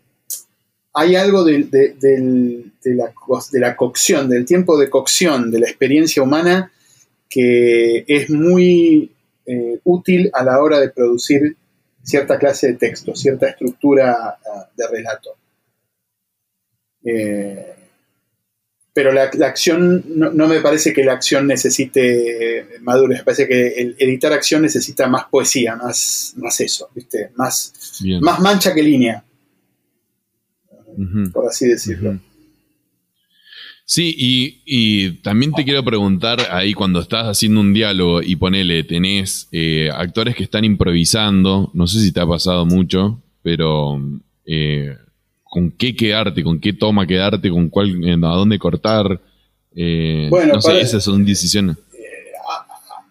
hay 0.93 1.17
algo 1.17 1.45
de, 1.45 1.61
la, 1.71 3.12
de, 3.53 3.61
la, 3.61 3.77
cocción, 3.77 4.29
del 4.29 4.45
tiempo 4.45 4.79
de 4.79 4.91
cocción, 4.91 5.51
de 5.51 5.61
la 5.61 5.67
experiencia 5.67 6.23
humana, 6.23 6.73
que 7.29 8.05
es 8.09 8.29
muy 8.31 9.12
eh, 9.47 9.81
útil 9.85 10.31
a 10.33 10.43
la 10.43 10.61
hora 10.61 10.81
de 10.81 10.91
producir 10.91 11.57
cierta 12.03 12.39
clase 12.39 12.69
de 12.69 12.75
texto, 12.75 13.15
cierta 13.15 13.49
estructura 13.49 14.39
ah, 14.45 14.69
de 14.77 14.89
relato. 14.89 15.37
Eh, 17.05 17.75
pero 18.93 19.12
la, 19.12 19.31
acción, 19.47 20.05
no, 20.09 20.49
me 20.49 20.61
parece 20.61 20.93
que 20.93 21.05
la 21.05 21.12
acción 21.12 21.47
necesite 21.47 22.67
madurez, 22.81 23.21
me 23.21 23.25
parece 23.25 23.47
que 23.47 23.69
el 23.69 23.95
editar 23.99 24.33
acción 24.33 24.62
necesita 24.62 25.07
más 25.07 25.27
poesía, 25.31 25.77
más, 25.77 26.35
más 26.37 26.61
eso, 26.61 26.91
¿viste? 26.93 27.31
Más, 27.37 27.73
más 28.21 28.41
mancha 28.41 28.75
que 28.75 28.83
línea, 28.83 29.25
por 31.33 31.47
así 31.47 31.67
decirlo. 31.67 32.19
Sí, 33.91 34.15
y, 34.65 35.11
también 35.23 35.53
te 35.53 35.65
quiero 35.65 35.85
preguntar 35.85 36.39
ahí 36.53 36.75
cuando 36.75 37.01
estás 37.01 37.27
haciendo 37.27 37.61
un 37.61 37.73
diálogo 37.73 38.23
y 38.23 38.37
ponele, 38.37 38.85
tenés 38.85 39.49
eh, 39.51 39.91
actores 39.93 40.37
que 40.37 40.45
están 40.45 40.65
improvisando, 40.65 41.73
no 41.75 41.89
sé 41.89 41.99
si 41.99 42.13
te 42.13 42.21
ha 42.21 42.27
pasado 42.27 42.65
mucho, 42.65 43.21
pero 43.43 44.01
eh, 44.47 44.97
¿con 45.43 45.73
qué 45.73 45.97
quedarte? 45.97 46.45
¿Con 46.45 46.61
qué 46.61 46.73
toma 46.73 47.05
quedarte? 47.05 47.51
¿Con 47.51 47.69
cuál, 47.69 48.01
a 48.23 48.37
dónde 48.37 48.61
cortar? 48.61 49.21
Eh, 49.75 50.29
bueno, 50.31 50.55
no 50.55 50.63
sé, 50.63 50.81
esas 50.81 51.03
son 51.03 51.25
decisiones. 51.25 51.77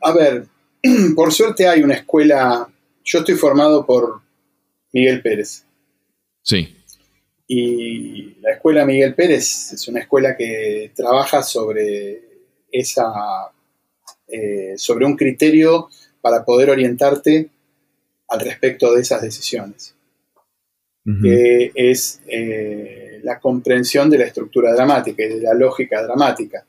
A, 0.01 0.13
ver, 0.13 0.45
por 1.13 1.33
suerte 1.33 1.67
hay 1.67 1.81
una 1.81 1.95
escuela, 1.95 2.69
yo 3.03 3.19
estoy 3.19 3.35
formado 3.35 3.85
por 3.85 4.21
Miguel 4.93 5.21
Pérez. 5.21 5.65
Sí. 6.41 6.78
Y 7.51 8.35
la 8.41 8.51
escuela 8.51 8.85
Miguel 8.85 9.15
Pérez 9.15 9.73
es 9.73 9.87
una 9.87 10.01
escuela 10.01 10.37
que 10.37 10.91
trabaja 10.95 11.41
sobre 11.41 12.21
esa 12.71 13.51
eh, 14.27 14.75
sobre 14.77 15.07
un 15.07 15.15
criterio 15.15 15.89
para 16.21 16.45
poder 16.45 16.69
orientarte 16.69 17.49
al 18.27 18.39
respecto 18.41 18.93
de 18.93 19.01
esas 19.01 19.23
decisiones, 19.23 19.95
que 21.23 21.71
es 21.73 22.21
eh, 22.27 23.19
la 23.23 23.39
comprensión 23.39 24.11
de 24.11 24.19
la 24.19 24.25
estructura 24.25 24.71
dramática 24.71 25.23
y 25.23 25.29
de 25.29 25.41
la 25.41 25.55
lógica 25.55 26.03
dramática. 26.03 26.63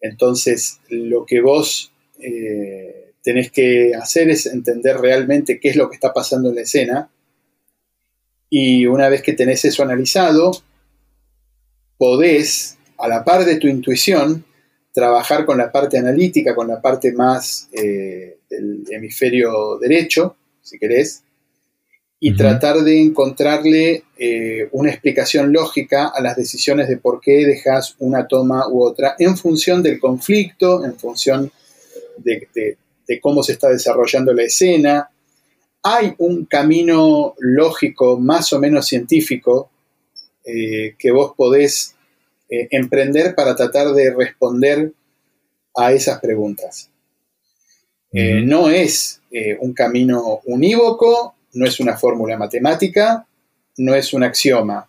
Entonces, 0.00 0.80
lo 0.88 1.24
que 1.24 1.40
vos 1.40 1.92
eh, 2.18 3.12
tenés 3.22 3.52
que 3.52 3.94
hacer 3.94 4.30
es 4.30 4.46
entender 4.46 4.96
realmente 4.96 5.60
qué 5.60 5.68
es 5.68 5.76
lo 5.76 5.88
que 5.88 5.94
está 5.94 6.12
pasando 6.12 6.48
en 6.48 6.56
la 6.56 6.62
escena 6.62 7.08
y 8.50 8.84
una 8.86 9.08
vez 9.08 9.22
que 9.22 9.32
tenés 9.32 9.64
eso 9.64 9.84
analizado, 9.84 10.50
podés, 11.96 12.76
a 12.98 13.06
la 13.06 13.24
par 13.24 13.44
de 13.44 13.56
tu 13.56 13.68
intuición, 13.68 14.44
trabajar 14.92 15.46
con 15.46 15.56
la 15.56 15.70
parte 15.70 15.96
analítica, 15.96 16.54
con 16.56 16.66
la 16.66 16.82
parte 16.82 17.12
más 17.12 17.68
eh, 17.72 18.38
del 18.50 18.84
hemisferio 18.90 19.78
derecho, 19.78 20.36
si 20.60 20.78
querés, 20.78 21.22
y 22.18 22.36
tratar 22.36 22.78
de 22.78 23.00
encontrarle 23.00 24.02
eh, 24.18 24.68
una 24.72 24.90
explicación 24.90 25.52
lógica 25.52 26.08
a 26.08 26.20
las 26.20 26.36
decisiones 26.36 26.88
de 26.88 26.98
por 26.98 27.20
qué 27.20 27.46
dejas 27.46 27.94
una 28.00 28.26
toma 28.26 28.68
u 28.68 28.82
otra 28.82 29.14
en 29.18 29.38
función 29.38 29.82
del 29.82 30.00
conflicto, 30.00 30.84
en 30.84 30.98
función 30.98 31.50
de 32.22 33.20
cómo 33.22 33.42
se 33.42 33.52
está 33.52 33.68
desarrollando 33.68 34.34
la 34.34 34.42
escena, 34.42 35.09
hay 35.82 36.14
un 36.18 36.44
camino 36.44 37.34
lógico 37.38 38.18
más 38.18 38.52
o 38.52 38.58
menos 38.58 38.86
científico 38.86 39.70
eh, 40.44 40.94
que 40.98 41.10
vos 41.10 41.32
podés 41.36 41.94
eh, 42.48 42.68
emprender 42.70 43.34
para 43.34 43.54
tratar 43.54 43.92
de 43.92 44.12
responder 44.14 44.92
a 45.76 45.92
esas 45.92 46.20
preguntas. 46.20 46.90
Eh, 48.12 48.42
no 48.42 48.68
es 48.70 49.18
un 49.60 49.72
camino 49.74 50.40
unívoco, 50.46 51.36
no 51.52 51.64
es 51.64 51.78
una 51.78 51.96
fórmula 51.96 52.36
matemática, 52.36 53.24
no 53.76 53.94
es 53.94 54.12
un 54.12 54.24
axioma, 54.24 54.88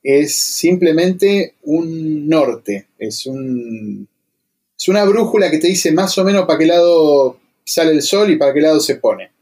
es 0.00 0.36
simplemente 0.36 1.54
un 1.64 2.28
norte, 2.28 2.86
es, 2.96 3.26
un, 3.26 4.06
es 4.78 4.88
una 4.88 5.02
brújula 5.04 5.50
que 5.50 5.58
te 5.58 5.66
dice 5.66 5.90
más 5.90 6.16
o 6.18 6.24
menos 6.24 6.46
para 6.46 6.60
qué 6.60 6.66
lado 6.66 7.40
sale 7.64 7.90
el 7.90 8.02
sol 8.02 8.30
y 8.30 8.36
para 8.36 8.54
qué 8.54 8.60
lado 8.60 8.78
se 8.78 8.94
pone. 8.94 9.32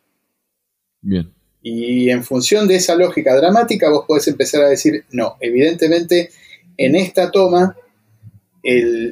Y 1.62 2.10
en 2.10 2.24
función 2.24 2.68
de 2.68 2.76
esa 2.76 2.94
lógica 2.94 3.34
dramática, 3.36 3.90
vos 3.90 4.04
podés 4.06 4.28
empezar 4.28 4.62
a 4.62 4.68
decir, 4.68 5.04
no, 5.10 5.36
evidentemente 5.40 6.30
en 6.76 6.94
esta 6.94 7.30
toma 7.30 7.76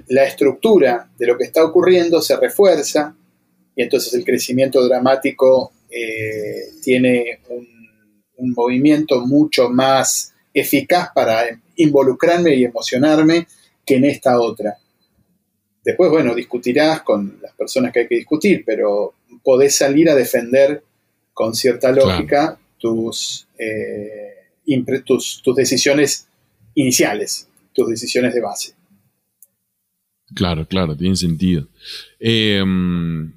la 0.08 0.24
estructura 0.24 1.10
de 1.18 1.26
lo 1.26 1.38
que 1.38 1.44
está 1.44 1.64
ocurriendo 1.64 2.20
se 2.20 2.36
refuerza 2.36 3.14
y 3.74 3.82
entonces 3.82 4.12
el 4.14 4.24
crecimiento 4.24 4.86
dramático 4.86 5.72
eh, 5.90 6.72
tiene 6.82 7.40
un, 7.48 7.66
un, 8.36 8.52
movimiento 8.52 9.24
mucho 9.26 9.70
más 9.70 10.34
eficaz 10.52 11.10
para 11.14 11.44
involucrarme 11.76 12.54
y 12.54 12.64
emocionarme 12.64 13.46
que 13.84 13.96
en 13.96 14.04
esta 14.04 14.40
otra. 14.40 14.76
Después, 15.84 16.10
bueno, 16.10 16.34
discutirás 16.34 17.02
con 17.02 17.38
las 17.40 17.54
personas 17.54 17.92
que 17.92 18.00
hay 18.00 18.08
que 18.08 18.16
discutir, 18.16 18.62
pero 18.66 19.14
podés 19.42 19.76
salir 19.76 20.10
a 20.10 20.14
defender 20.14 20.82
con 21.36 21.54
cierta 21.54 21.92
lógica 21.92 22.58
eh, 23.58 24.32
tus, 25.04 25.42
tus, 25.44 25.54
decisiones 25.54 26.28
iniciales, 26.74 27.46
tus 27.74 27.90
decisiones 27.90 28.32
de 28.32 28.40
base. 28.40 28.72
Claro, 30.34 30.66
claro, 30.66 30.96
tiene 30.96 31.14
sentido. 31.14 31.68
Em, 32.18 33.34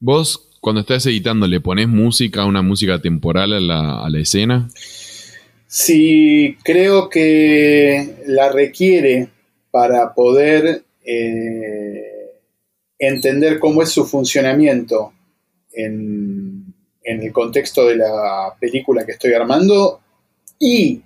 vos, 0.00 0.48
cuando 0.60 0.80
estás 0.80 1.06
editando, 1.06 1.46
¿le 1.46 1.60
pones 1.60 1.86
música, 1.86 2.44
una 2.44 2.60
música 2.60 3.00
temporal 3.00 3.52
a 3.70 4.08
la, 4.10 4.18
escena? 4.20 4.68
Si 5.68 6.56
creo 6.64 7.08
que 7.08 8.16
la 8.26 8.50
requiere 8.50 9.28
para 9.70 10.12
poder 10.12 10.82
eh, 11.04 12.32
entender 12.98 13.60
cómo 13.60 13.80
es 13.80 13.90
su 13.90 14.04
funcionamiento 14.06 15.12
en, 15.72 16.61
en 17.04 17.22
el 17.22 17.32
contexto 17.32 17.86
de 17.86 17.96
la 17.96 18.54
película 18.58 19.04
que 19.04 19.12
estoy 19.12 19.32
armando. 19.32 20.00
Y 20.58 21.02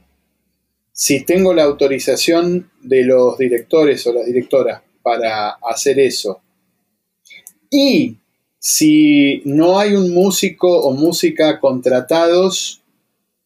si 0.92 1.24
tengo 1.24 1.52
la 1.52 1.64
autorización 1.64 2.70
de 2.82 3.04
los 3.04 3.36
directores 3.38 4.06
o 4.06 4.12
las 4.12 4.26
directoras 4.26 4.82
para 5.02 5.50
hacer 5.62 5.98
eso. 6.00 6.40
Y 7.70 8.16
si 8.58 9.42
no 9.44 9.78
hay 9.78 9.94
un 9.94 10.12
músico 10.12 10.80
o 10.80 10.92
música 10.92 11.60
contratados 11.60 12.82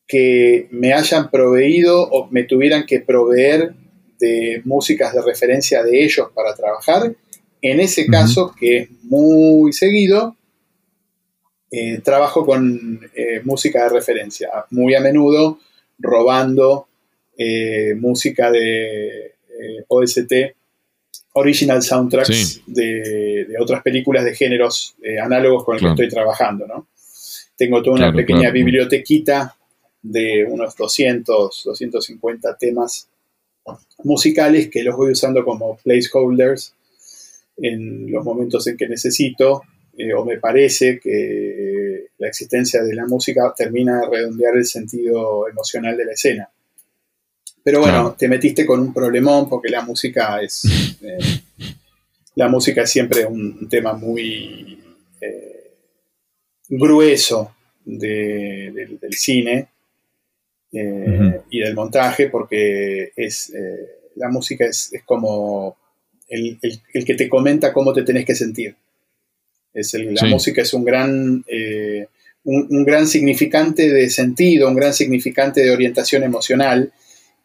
que 0.07 0.69
me 0.71 0.93
hayan 0.93 1.31
proveído 1.31 2.09
o 2.09 2.29
me 2.31 2.45
tuvieran 2.45 2.87
que 2.87 3.01
proveer 3.01 3.75
de 4.19 4.63
músicas 4.65 5.15
de 5.15 5.23
referencia 5.23 5.83
de 5.83 6.05
ellos 6.05 6.29
para 6.35 6.55
trabajar, 6.55 7.15
en 7.63 7.81
ese 7.81 8.07
caso, 8.07 8.55
que 8.59 8.79
es 8.79 8.89
muy 9.03 9.73
seguido, 9.73 10.37
eh, 11.73 12.01
trabajo 12.03 12.45
con 12.45 13.01
eh, 13.15 13.41
música 13.45 13.85
de 13.85 13.91
referencia, 13.91 14.51
muy 14.71 14.95
a 14.97 15.01
menudo 15.01 15.61
robando 15.99 16.89
eh, 17.39 17.95
música 17.95 18.51
de 18.51 19.35
OST, 19.87 20.33
original 21.35 21.81
soundtracks 21.83 22.63
de, 22.67 23.47
otras 23.61 23.83
películas 23.83 24.25
de 24.25 24.35
géneros 24.35 24.97
análogos 25.23 25.65
con 25.65 25.77
el 25.77 25.83
que 25.83 25.89
estoy 25.91 26.09
trabajando. 26.09 26.67
¿no? 26.67 26.89
Tengo 27.57 27.83
toda 27.83 27.97
una 27.97 28.13
pequeña 28.13 28.51
bibliotequita 28.51 29.55
de 30.03 30.45
unos 30.49 30.75
200, 30.75 31.63
250 31.65 32.57
temas 32.57 33.09
musicales 34.03 34.71
que 34.71 34.83
los 34.83 34.97
voy 34.97 35.13
usando 35.13 35.45
como 35.45 35.77
placeholders 35.77 36.75
en 37.59 38.11
los 38.11 38.25
momentos 38.25 38.67
en 38.67 38.77
que 38.77 38.89
necesito 38.89 39.63
eh, 39.97 40.13
o 40.15 40.25
me 40.25 40.39
parece 40.39 40.99
que 41.01 42.07
la 42.19 42.29
existencia 42.29 42.83
de 42.83 42.95
la 42.95 43.07
música 43.07 43.53
termina 43.57 44.01
de 44.01 44.09
redondear 44.09 44.57
el 44.57 44.65
sentido 44.65 45.49
emocional 45.49 45.97
de 45.97 46.05
la 46.05 46.13
escena. 46.13 46.49
Pero 47.63 47.81
bueno, 47.81 48.15
te 48.19 48.29
metiste 48.29 48.65
con 48.65 48.81
un 48.81 48.95
problemón 48.95 49.49
porque 49.49 49.69
la 49.69 49.83
música 49.83 50.41
es. 50.43 50.63
Eh, 51.03 51.19
la 52.35 52.49
música 52.49 52.83
es 52.83 52.91
siempre 52.91 53.25
un, 53.25 53.69
tema 53.71 53.95
muy 53.95 54.79
eh, 55.19 55.71
grueso 56.69 57.55
del 57.87 58.99
cine 59.13 59.69
y 60.71 61.59
del 61.59 61.75
montaje, 61.75 62.29
porque 62.29 63.13
es 63.17 63.51
la 64.17 64.29
música 64.29 64.67
es, 64.67 64.93
como 65.07 65.77
el, 66.29 66.59
el, 66.93 67.05
que 67.05 67.15
te 67.15 67.29
comenta 67.29 67.73
cómo 67.73 67.93
te 67.93 68.03
tenés 68.03 68.25
que 68.25 68.35
sentir. 68.35 68.77
Es 69.73 69.95
la 69.95 70.27
música 70.29 70.63
es 70.63 70.75
un 70.75 70.85
gran, 70.85 71.45
eh, 71.47 72.07
un, 72.45 72.85
gran 72.85 73.07
significante 73.07 73.89
de 73.89 74.11
sentido, 74.11 74.69
un 74.69 74.75
gran 74.75 74.93
significante 74.93 75.63
de 75.63 75.71
orientación 75.71 76.25
emocional 76.25 76.93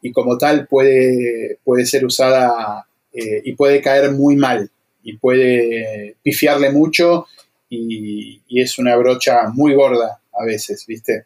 y 0.01 0.11
como 0.11 0.37
tal 0.37 0.67
puede, 0.67 1.59
puede 1.63 1.85
ser 1.85 2.05
usada 2.05 2.87
eh, 3.13 3.41
y 3.43 3.53
puede 3.53 3.81
caer 3.81 4.11
muy 4.11 4.35
mal 4.35 4.69
y 5.03 5.17
puede 5.17 6.15
pifiarle 6.23 6.71
mucho 6.71 7.27
y, 7.69 8.41
es 8.49 8.79
una 8.79 8.95
brocha 8.95 9.49
muy 9.53 9.73
gorda 9.73 10.19
a 10.33 10.45
veces, 10.45 10.85
¿viste? 10.87 11.25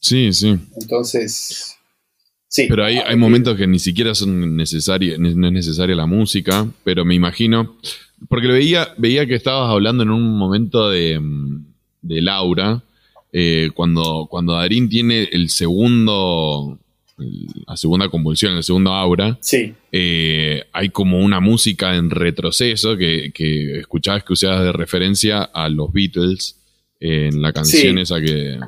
Sí, 0.00 0.32
sí. 0.32 0.56
Entonces, 0.80 1.76
sí. 2.46 2.66
Pero 2.68 2.84
hay, 2.84 2.98
hay 2.98 3.16
momentos 3.16 3.56
que 3.56 3.66
ni 3.66 3.78
siquiera 3.78 4.14
son 4.14 4.56
necesarios, 4.56 5.18
no 5.18 5.28
es 5.28 5.52
necesaria 5.52 5.96
la 5.96 6.06
música, 6.06 6.66
pero 6.84 7.04
me 7.04 7.14
imagino, 7.14 7.76
porque 8.28 8.48
veía, 8.48 8.94
veía 8.96 9.26
que 9.26 9.34
estabas 9.34 9.70
hablando 9.70 10.02
en 10.02 10.10
un 10.10 10.36
momento 10.36 10.90
de, 10.90 11.20
de 12.02 12.22
Laura, 12.22 12.82
eh, 13.32 13.70
cuando, 13.74 14.26
cuando 14.30 14.54
Darín 14.54 14.88
tiene 14.88 15.28
el 15.32 15.50
segundo 15.50 16.78
la 17.66 17.76
segunda 17.76 18.08
convulsión, 18.08 18.56
el 18.56 18.62
segundo 18.62 18.92
aura, 18.92 19.38
sí. 19.40 19.74
Eh, 19.90 20.62
hay 20.72 20.90
como 20.90 21.18
una 21.18 21.40
música 21.40 21.96
en 21.96 22.10
retroceso 22.10 22.96
que, 22.96 23.32
que 23.34 23.80
escuchabas 23.80 24.22
que 24.22 24.34
usabas 24.34 24.62
de 24.62 24.72
referencia 24.72 25.42
a 25.42 25.68
los 25.68 25.92
Beatles 25.92 26.56
en 27.00 27.42
la 27.42 27.52
canción 27.52 27.98
esa 27.98 28.20
que... 28.20 28.58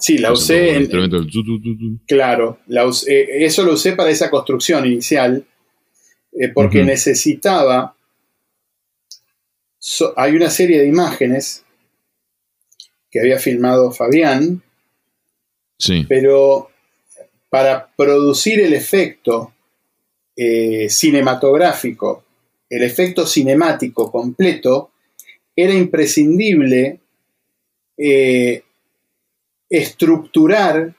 Sí, 0.00 0.16
la 0.16 0.32
usé 0.32 0.76
en... 0.76 2.00
Claro, 2.06 2.60
eso 2.66 3.62
lo 3.62 3.74
usé 3.74 3.92
para 3.92 4.08
esa 4.08 4.30
construcción 4.30 4.86
inicial 4.86 5.44
eh, 6.32 6.48
porque 6.48 6.82
necesitaba... 6.82 7.94
hay 10.16 10.36
una 10.36 10.50
serie 10.50 10.78
de 10.80 10.86
imágenes 10.86 11.64
que 13.10 13.20
había 13.20 13.38
filmado 13.38 13.92
Fabián, 13.92 14.62
sí. 15.78 16.06
pero 16.08 16.70
para 17.50 17.88
producir 17.94 18.60
el 18.60 18.72
efecto 18.72 19.52
eh, 20.36 20.88
cinematográfico, 20.88 22.24
el 22.70 22.82
efecto 22.82 23.26
cinemático 23.26 24.10
completo, 24.10 24.90
era 25.54 25.74
imprescindible 25.74 27.00
eh, 27.98 28.62
estructurar 29.68 30.94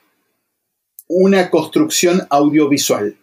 una 1.08 1.50
construcción 1.50 2.28
audiovisual. 2.30 3.18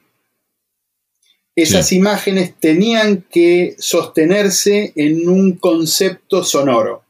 Esas 1.62 1.92
imágenes 1.92 2.54
tenían 2.58 3.24
que 3.30 3.74
sostenerse 3.78 4.92
en 4.96 5.28
un 5.28 5.56
concepto 5.56 6.44
sonoro 6.44 7.04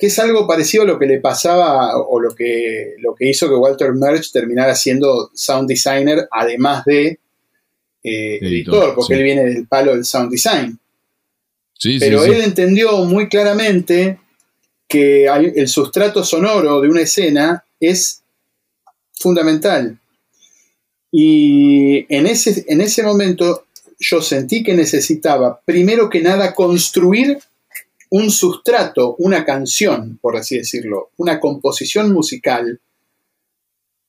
que 0.00 0.06
es 0.06 0.18
algo 0.18 0.46
parecido 0.46 0.84
a 0.84 0.86
lo 0.86 0.98
que 0.98 1.04
le 1.04 1.20
pasaba 1.20 1.94
o 1.98 2.18
lo 2.20 2.34
que, 2.34 2.94
lo 3.00 3.14
que 3.14 3.28
hizo 3.28 3.48
que 3.48 3.54
Walter 3.54 3.92
Merch 3.92 4.32
terminara 4.32 4.74
siendo 4.74 5.30
sound 5.34 5.68
designer, 5.68 6.26
además 6.30 6.86
de 6.86 7.18
eh, 8.02 8.38
editor, 8.40 8.94
porque 8.94 9.12
él 9.12 9.22
viene 9.22 9.44
del 9.44 9.66
palo 9.68 9.92
del 9.92 10.06
sound 10.06 10.30
design. 10.30 10.78
Pero 11.98 12.24
él 12.24 12.40
entendió 12.40 13.04
muy 13.04 13.28
claramente 13.28 14.18
que 14.88 15.26
el 15.26 15.68
sustrato 15.68 16.24
sonoro 16.24 16.80
de 16.80 16.88
una 16.88 17.02
escena 17.02 17.62
es 17.78 18.22
fundamental. 19.12 19.98
Y 21.12 22.06
en 22.08 22.26
ese, 22.26 22.64
en 22.68 22.80
ese 22.80 23.02
momento 23.02 23.66
yo 24.00 24.22
sentí 24.22 24.64
que 24.64 24.74
necesitaba, 24.74 25.60
primero 25.64 26.08
que 26.08 26.22
nada, 26.22 26.54
construir 26.54 27.38
un 28.08 28.30
sustrato, 28.30 29.14
una 29.18 29.44
canción, 29.44 30.18
por 30.20 30.36
así 30.36 30.56
decirlo, 30.56 31.10
una 31.18 31.38
composición 31.38 32.12
musical 32.12 32.80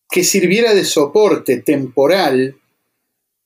que 0.10 0.24
sirviera 0.24 0.74
de 0.74 0.86
soporte 0.86 1.58
temporal 1.58 2.56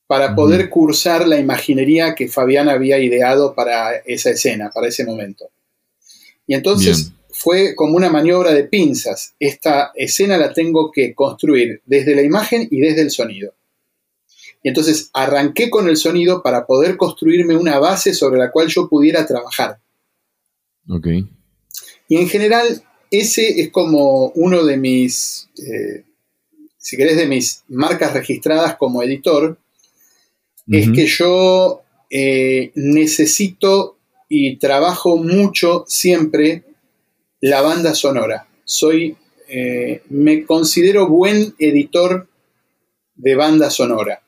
para 0.08 0.36
poder 0.36 0.70
cursar 0.70 1.28
la 1.28 1.40
imaginería 1.40 2.14
que 2.14 2.28
Fabián 2.28 2.70
había 2.70 3.00
ideado 3.00 3.56
para 3.56 3.96
esa 4.06 4.30
escena, 4.30 4.70
para 4.74 4.88
ese 4.88 5.04
momento. 5.04 5.50
Y 6.46 6.54
entonces 6.54 7.12
fue 7.32 7.76
como 7.76 7.96
una 7.96 8.10
maniobra 8.10 8.54
de 8.54 8.66
pinzas. 8.66 9.34
Esta 9.40 9.92
escena 9.96 10.38
la 10.38 10.54
tengo 10.54 10.92
que 10.92 11.16
construir 11.16 11.82
desde 11.86 12.16
la 12.16 12.22
imagen 12.22 12.68
y 12.70 12.80
desde 12.80 13.02
el 13.02 13.10
sonido. 13.10 13.56
Y 14.66 14.70
entonces 14.70 15.12
arranqué 15.14 15.70
con 15.70 15.88
el 15.88 15.96
sonido 15.96 16.42
para 16.42 16.66
poder 16.66 16.98
construirme 16.98 17.56
una 17.56 17.78
base 17.78 18.16
sobre 18.16 18.40
la 18.40 18.50
cual 18.50 18.68
yo 18.68 18.90
pudiera 18.90 19.24
trabajar. 19.28 19.78
Ok. 20.90 21.08
Y 22.10 22.18
en 22.18 22.28
general, 22.28 22.82
ese 23.12 23.62
es 23.62 23.70
como 23.70 24.30
uno 24.30 24.64
de 24.64 24.78
mis, 24.78 25.50
eh, 25.60 26.04
si 26.80 26.98
querés, 26.98 27.16
de 27.16 27.28
mis 27.28 27.62
marcas 27.68 28.14
registradas 28.14 28.76
como 28.76 29.04
editor, 29.04 29.60
es 30.68 30.90
que 30.90 31.06
yo 31.06 31.84
eh, 32.10 32.72
necesito 32.74 34.00
y 34.28 34.56
trabajo 34.56 35.18
mucho 35.18 35.86
siempre 35.88 36.64
la 37.40 37.62
banda 37.62 37.94
sonora. 37.94 38.48
Soy, 38.64 39.16
eh, 39.48 40.02
me 40.10 40.44
considero 40.44 41.08
buen 41.08 41.54
editor 41.60 42.28
de 43.14 43.36
banda 43.36 43.70
sonora. 43.70 44.24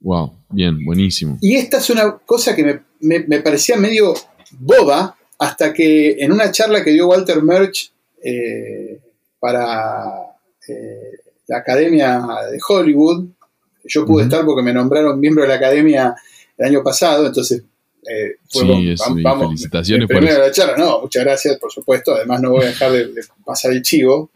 Wow, 0.00 0.32
bien, 0.50 0.84
buenísimo. 0.84 1.38
Y 1.40 1.56
esta 1.56 1.78
es 1.78 1.90
una 1.90 2.18
cosa 2.18 2.54
que 2.54 2.80
me 3.00 3.40
parecía 3.40 3.76
medio 3.76 4.14
boba, 4.52 5.16
hasta 5.38 5.72
que 5.72 6.16
en 6.18 6.32
una 6.32 6.50
charla 6.50 6.82
que 6.82 6.92
dio 6.92 7.08
Walter 7.08 7.42
Merch 7.42 7.92
eh, 8.22 9.00
para 9.38 10.04
eh, 10.68 11.10
la 11.46 11.58
Academia 11.58 12.22
de 12.50 12.58
Hollywood, 12.66 13.26
yo 13.84 14.04
pude 14.04 14.24
estar 14.24 14.44
porque 14.44 14.62
me 14.62 14.72
nombraron 14.72 15.20
miembro 15.20 15.42
de 15.44 15.48
la 15.48 15.56
Academia 15.56 16.14
el 16.56 16.66
año 16.66 16.82
pasado, 16.82 17.26
entonces 17.26 17.62
eh, 18.08 18.36
sí, 18.48 18.60
vamos, 19.22 19.48
felicitaciones 19.48 20.08
por 20.08 20.24
eso. 20.24 20.38
la 20.38 20.50
charla, 20.50 20.76
no, 20.76 21.02
muchas 21.02 21.24
gracias, 21.24 21.58
por 21.58 21.70
supuesto, 21.70 22.14
además 22.14 22.40
no 22.40 22.50
voy 22.50 22.64
a 22.64 22.68
dejar 22.68 22.92
de, 22.92 23.10
pasar 23.44 23.72
el 23.72 23.82
chivo. 23.82 24.30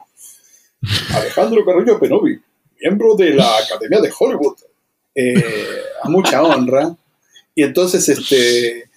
Alejandro 1.15 1.65
Carrillo 1.65 1.99
Penovi, 1.99 2.41
miembro 2.81 3.15
de 3.17 3.35
la 3.35 3.59
Academia 3.59 4.01
de 4.01 4.13
Hollywood, 4.17 4.57
a 6.03 6.09
mucha 6.09 6.43
honra. 6.43 6.97
Y 7.55 7.63
entonces, 7.63 8.09
este, 8.09 8.91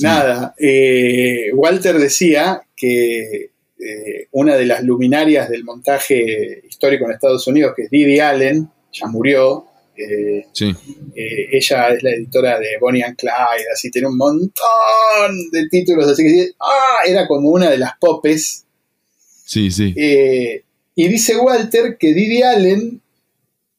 Nada, 0.00 0.54
eh, 0.58 1.50
Walter 1.54 1.98
decía 1.98 2.62
que 2.74 3.50
eh, 3.78 4.28
una 4.32 4.56
de 4.56 4.66
las 4.66 4.82
luminarias 4.82 5.48
del 5.48 5.64
montaje 5.64 6.62
histórico 6.66 7.04
en 7.04 7.12
Estados 7.12 7.46
Unidos, 7.46 7.74
que 7.76 7.82
es 7.82 7.90
Didi 7.90 8.18
Allen, 8.18 8.68
ya 8.92 9.06
murió. 9.06 9.66
Eh, 9.96 10.46
ella 11.14 11.88
es 11.90 12.02
la 12.02 12.10
editora 12.10 12.58
de 12.58 12.78
Bonnie 12.80 13.04
and 13.04 13.16
Clyde, 13.16 13.70
así 13.72 13.92
tiene 13.92 14.08
un 14.08 14.16
montón 14.16 15.50
de 15.52 15.68
títulos, 15.68 16.08
así 16.08 16.24
que 16.24 16.50
ah, 16.58 17.06
era 17.06 17.28
como 17.28 17.50
una 17.50 17.70
de 17.70 17.78
las 17.78 17.92
popes. 18.00 18.64
Sí, 19.44 19.70
sí. 19.70 19.94
y 19.94 21.08
dice 21.08 21.36
Walter 21.36 21.96
que 21.98 22.14
Didi 22.14 22.42
Allen 22.42 23.00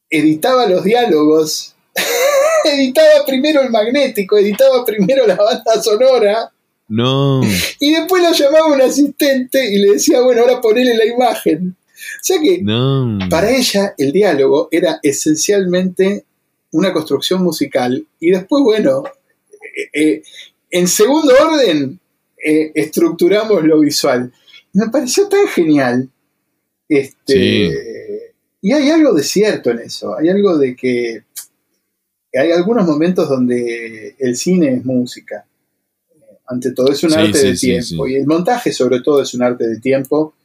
editaba 0.09 0.67
los 0.67 0.83
diálogos 0.85 1.74
editaba 2.65 3.25
primero 3.25 3.61
el 3.61 3.69
magnético, 3.69 4.37
editaba 4.37 4.83
primero 4.83 5.25
la 5.25 5.35
banda 5.35 5.81
sonora. 5.81 6.51
No. 6.87 7.41
Y 7.79 7.93
después 7.93 8.21
lo 8.21 8.31
llamaba 8.31 8.73
un 8.73 8.81
asistente 8.81 9.73
y 9.73 9.79
le 9.79 9.93
decía, 9.93 10.21
bueno, 10.21 10.41
ahora 10.41 10.61
ponele 10.61 10.95
la 10.95 11.05
imagen. 11.05 11.75
O 11.95 12.23
sea 12.23 12.39
que 12.39 12.63
para 13.29 13.49
ella 13.49 13.95
el 13.97 14.11
diálogo 14.11 14.67
era 14.71 14.99
esencialmente 15.01 16.25
una 16.71 16.91
construcción 16.91 17.41
musical 17.41 18.05
y 18.19 18.31
después, 18.31 18.63
bueno, 18.63 19.03
eh, 19.61 19.89
eh, 19.93 20.23
en 20.71 20.87
segundo 20.87 21.33
orden 21.41 21.99
eh, 22.43 22.71
estructuramos 22.75 23.63
lo 23.63 23.79
visual. 23.79 24.31
Me 24.73 24.89
pareció 24.89 25.27
tan 25.27 25.47
genial. 25.47 26.09
Este, 26.87 28.33
Y 28.61 28.71
hay 28.71 28.89
algo 28.89 29.13
de 29.13 29.23
cierto 29.23 29.71
en 29.71 29.79
eso, 29.79 30.15
hay 30.15 30.29
algo 30.29 30.57
de 30.57 30.75
que 30.75 31.23
hay 32.37 32.51
algunos 32.51 32.85
momentos 32.85 33.29
donde 33.29 34.15
el 34.19 34.35
cine 34.35 34.75
es 34.75 34.85
música. 34.85 35.45
Ante 36.47 36.71
todo 36.71 36.91
es 36.91 37.03
un 37.03 37.13
arte 37.13 37.39
de 37.39 37.55
tiempo. 37.55 38.07
y 38.07 38.15
el 38.15 38.27
montaje 38.27 38.71
sobre 38.71 39.01
todo 39.01 39.21
es 39.21 39.33
un 39.33 39.43
arte 39.43 39.67
de 39.67 39.79
tiempo. 39.79 40.35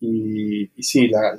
Y, 0.00 0.66
sí, 0.80 1.08
la, 1.08 1.34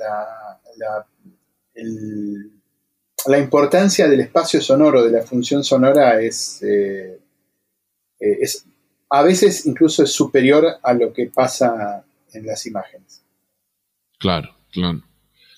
la, 3.26 3.38
importancia 3.38 4.06
del 4.06 4.20
espacio 4.20 4.60
sonoro, 4.60 5.02
de 5.02 5.10
la 5.12 5.22
función 5.22 5.64
sonora 5.64 6.20
es, 6.20 6.62
eh, 6.62 7.18
eh, 8.20 8.38
es 8.40 8.66
a 9.08 9.22
veces 9.22 9.66
incluso 9.66 10.04
es 10.04 10.12
superior 10.12 10.66
a 10.82 10.92
lo 10.92 11.12
que 11.12 11.26
pasa 11.26 12.04
en 12.32 12.46
las 12.46 12.66
imágenes. 12.66 13.22
Claro, 14.18 14.50
claro. 14.72 15.02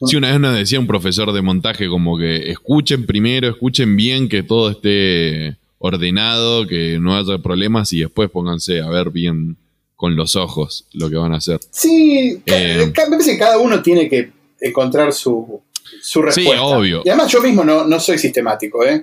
Sí, 0.06 0.16
una 0.16 0.30
vez 0.30 0.40
nos 0.40 0.56
decía 0.56 0.80
un 0.80 0.86
profesor 0.86 1.32
de 1.32 1.42
montaje 1.42 1.88
como 1.88 2.18
que 2.18 2.50
escuchen 2.50 3.06
primero, 3.06 3.48
escuchen 3.48 3.96
bien 3.96 4.28
que 4.28 4.42
todo 4.42 4.70
esté 4.70 5.56
ordenado, 5.78 6.66
que 6.66 6.98
no 7.00 7.16
haya 7.16 7.38
problemas 7.38 7.92
y 7.92 8.00
después 8.00 8.30
pónganse 8.30 8.80
a 8.80 8.88
ver 8.88 9.10
bien 9.10 9.56
con 9.96 10.16
los 10.16 10.36
ojos 10.36 10.86
lo 10.92 11.10
que 11.10 11.16
van 11.16 11.32
a 11.32 11.36
hacer. 11.36 11.60
Sí, 11.70 12.40
eh, 12.46 12.86
me 12.86 12.92
parece 12.92 13.32
que 13.32 13.38
cada 13.38 13.58
uno 13.58 13.82
tiene 13.82 14.08
que 14.08 14.30
encontrar 14.60 15.12
su, 15.12 15.62
su 16.00 16.22
respuesta. 16.22 16.54
Sí, 16.54 16.58
obvio. 16.60 17.02
Y 17.04 17.08
además 17.08 17.30
yo 17.30 17.40
mismo 17.40 17.64
no, 17.64 17.84
no 17.84 18.00
soy 18.00 18.18
sistemático, 18.18 18.84
¿eh? 18.84 19.02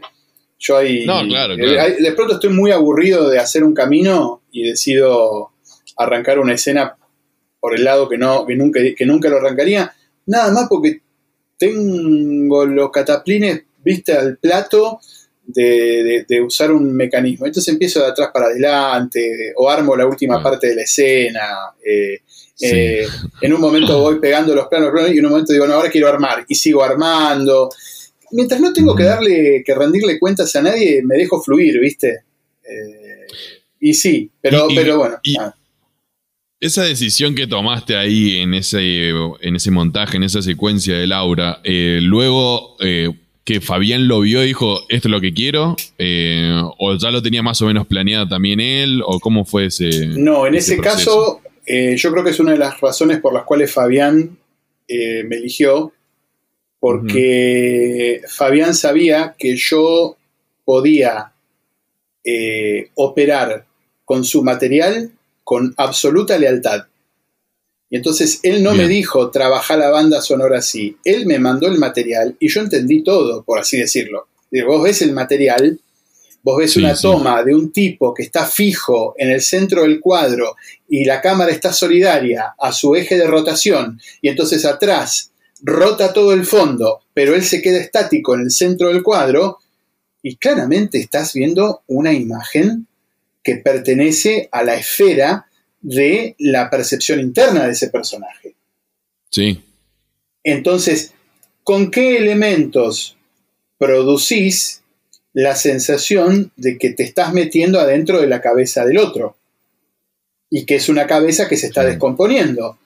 Yo 0.57 0.77
ahí, 0.77 1.05
no, 1.05 1.25
claro, 1.25 1.53
eh, 1.53 1.95
de 1.99 2.11
pronto 2.11 2.33
estoy 2.33 2.49
muy 2.49 2.71
aburrido 2.71 3.29
de 3.29 3.39
hacer 3.39 3.63
un 3.63 3.73
camino 3.73 4.41
y 4.51 4.63
decido 4.63 5.51
arrancar 5.95 6.39
una 6.39 6.53
escena 6.53 6.97
por 7.61 7.75
el 7.75 7.85
lado 7.85 8.09
que, 8.09 8.17
no, 8.17 8.45
que, 8.45 8.55
nunca, 8.55 8.81
que 8.95 9.05
nunca 9.05 9.29
lo 9.29 9.37
arrancaría. 9.37 9.93
Nada 10.29 10.51
más 10.51 10.67
porque 10.69 11.01
tengo 11.57 12.63
los 12.65 12.91
cataplines, 12.91 13.63
viste, 13.83 14.13
al 14.13 14.37
plato 14.37 14.99
de, 15.43 16.23
usar 16.45 16.71
un 16.71 16.93
mecanismo. 16.93 17.47
Entonces 17.47 17.73
empiezo 17.73 17.99
de 18.01 18.07
atrás 18.07 18.29
para 18.31 18.45
adelante, 18.45 19.53
o 19.55 19.67
armo 19.67 19.95
la 19.95 20.05
última 20.05 20.41
parte 20.41 20.67
de 20.67 20.75
la 20.75 20.83
escena. 20.83 21.49
Eh, 21.83 22.19
eh, 22.61 23.07
en 23.41 23.53
un 23.53 23.59
momento 23.59 23.99
voy 24.01 24.19
pegando 24.19 24.53
los 24.53 24.67
planos, 24.67 24.93
y 25.11 25.17
en 25.17 25.25
un 25.25 25.31
momento 25.31 25.51
digo, 25.51 25.65
no, 25.65 25.73
ahora 25.73 25.89
quiero 25.89 26.07
armar, 26.07 26.45
y 26.47 26.53
sigo 26.53 26.83
armando. 26.83 27.69
Mientras 28.31 28.61
no 28.61 28.71
tengo 28.71 28.95
que 28.95 29.05
darle, 29.05 29.63
que 29.65 29.73
rendirle 29.73 30.19
cuentas 30.19 30.55
a 30.55 30.61
nadie, 30.61 31.01
me 31.03 31.17
dejo 31.17 31.41
fluir, 31.41 31.79
¿viste? 31.79 32.25
Eh, 32.63 33.25
y 33.79 33.95
sí, 33.95 34.29
pero, 34.39 34.67
pero 34.75 34.99
bueno. 34.99 35.19
Esa 36.61 36.83
decisión 36.83 37.35
que 37.35 37.47
tomaste 37.47 37.95
ahí 37.95 38.39
en 38.39 38.53
ese, 38.53 39.11
en 39.11 39.55
ese 39.55 39.71
montaje, 39.71 40.17
en 40.17 40.23
esa 40.23 40.41
secuencia 40.41 40.97
de 40.97 41.07
Laura, 41.07 41.61
eh, 41.63 41.99
luego 42.01 42.75
eh, 42.81 43.13
que 43.45 43.61
Fabián 43.61 44.09
lo 44.09 44.19
vio 44.19 44.43
y 44.43 44.47
dijo, 44.47 44.81
esto 44.89 45.07
es 45.07 45.11
lo 45.11 45.21
que 45.21 45.33
quiero, 45.33 45.77
eh, 45.97 46.51
o 46.77 46.97
ya 46.97 47.11
lo 47.11 47.21
tenía 47.21 47.41
más 47.41 47.61
o 47.61 47.65
menos 47.65 47.87
planeado 47.87 48.27
también 48.27 48.59
él, 48.59 49.01
o 49.05 49.21
cómo 49.21 49.45
fue 49.45 49.67
ese... 49.67 50.07
No, 50.07 50.45
en 50.45 50.55
ese, 50.55 50.79
caso 50.79 51.39
yo 51.65 52.11
creo 52.11 52.23
que 52.25 52.31
es 52.31 52.39
una 52.41 52.51
de 52.51 52.57
las 52.57 52.81
razones 52.81 53.21
por 53.21 53.33
las 53.33 53.43
cuales 53.43 53.71
Fabián 53.71 54.37
me 54.89 55.35
eligió, 55.37 55.93
porque 56.81 58.21
Fabián 58.27 58.73
sabía 58.73 59.33
que 59.39 59.55
yo 59.55 60.17
podía 60.65 61.31
operar 62.95 63.65
con 64.03 64.25
su 64.25 64.43
material 64.43 65.13
con 65.49 65.73
absoluta 65.77 66.37
lealtad. 66.37 66.83
Y 67.89 67.95
entonces 67.95 68.39
él 68.43 68.61
no 68.61 68.75
me 68.75 68.87
dijo, 68.87 69.31
trabaja 69.31 69.75
la 69.77 69.89
banda 69.89 70.21
sonora 70.21 70.59
así. 70.59 70.95
Él 71.03 71.25
me 71.25 71.39
mandó 71.39 71.65
el 71.65 71.79
material 71.79 72.35
y 72.39 72.49
yo 72.49 72.61
entendí 72.61 73.01
todo, 73.01 73.41
por 73.41 73.57
así 73.57 73.79
decirlo. 73.79 74.27
vos 74.67 74.83
ves 74.83 75.01
el 75.01 75.11
material, 75.11 75.79
vos 76.43 76.59
ves 76.59 76.77
una 76.77 76.93
toma 76.93 77.43
de 77.43 77.55
un 77.55 77.71
tipo 77.71 78.13
que 78.13 78.21
está 78.21 78.45
fijo 78.45 79.15
en 79.17 79.31
el 79.31 79.41
centro 79.41 79.81
del 79.81 79.99
cuadro 79.99 80.55
y 80.87 81.03
la 81.03 81.19
cámara 81.19 81.51
está 81.51 81.73
solidaria 81.73 82.53
a 82.59 82.71
su 82.71 82.93
eje 82.93 83.17
de 83.17 83.25
rotación 83.25 83.99
y 84.21 84.29
entonces 84.29 84.65
atrás 84.65 85.31
rota 85.63 86.13
todo 86.13 86.31
el 86.31 86.45
fondo, 86.45 87.01
pero 87.15 87.33
él 87.33 87.43
se 87.43 87.63
queda 87.63 87.79
estático 87.79 88.35
en 88.35 88.41
el 88.41 88.51
centro 88.51 88.89
del 88.89 89.01
cuadro 89.01 89.57
y 90.21 90.35
claramente 90.35 90.99
estás 90.99 91.33
viendo 91.33 91.81
una 91.87 92.13
imagen 92.13 92.85
que 93.49 93.55
pertenece 93.55 94.47
a 94.51 94.63
la 94.63 94.75
esfera 94.75 95.47
de 95.81 96.35
la 96.37 96.69
percepción 96.69 97.19
interna 97.19 97.65
de 97.65 97.71
ese 97.71 97.89
personaje. 97.89 98.53
Sí. 99.31 99.63
Entonces, 100.43 101.13
¿con 101.63 101.89
qué 101.89 102.17
elementos 102.17 103.17
producís 103.79 104.83
la 105.33 105.55
sensación 105.55 106.51
de 106.57 106.77
que 106.77 106.91
te 106.91 107.01
estás 107.01 107.33
metiendo 107.33 107.79
adentro 107.79 108.21
de 108.21 108.27
la 108.27 108.39
cabeza 108.39 108.85
del 108.85 108.99
otro? 108.99 109.35
Y 110.51 110.67
que 110.67 110.75
es 110.75 110.87
una 110.87 111.07
cabeza 111.07 111.47
que 111.47 111.57
se 111.57 111.65
está 111.65 111.83
descomponiendo. 111.83 112.77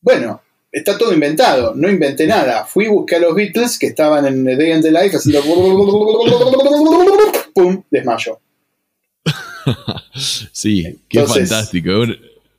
Bueno, 0.00 0.40
está 0.72 0.96
todo 0.96 1.12
inventado, 1.12 1.74
no 1.74 1.90
inventé 1.90 2.26
nada. 2.26 2.64
Fui 2.64 2.86
y 2.86 2.88
busqué 2.88 3.16
a 3.16 3.20
los 3.20 3.34
Beatles 3.34 3.78
que 3.78 3.88
estaban 3.88 4.24
en 4.24 4.46
The 4.46 4.56
Day 4.56 4.72
and 4.72 4.82
the 4.82 4.92
Life 4.92 5.18
haciendo... 5.18 5.42
¡Pum! 7.52 7.82
Desmayo. 7.90 8.40
sí, 10.52 10.98
qué 11.08 11.24
fantástico. 11.24 12.04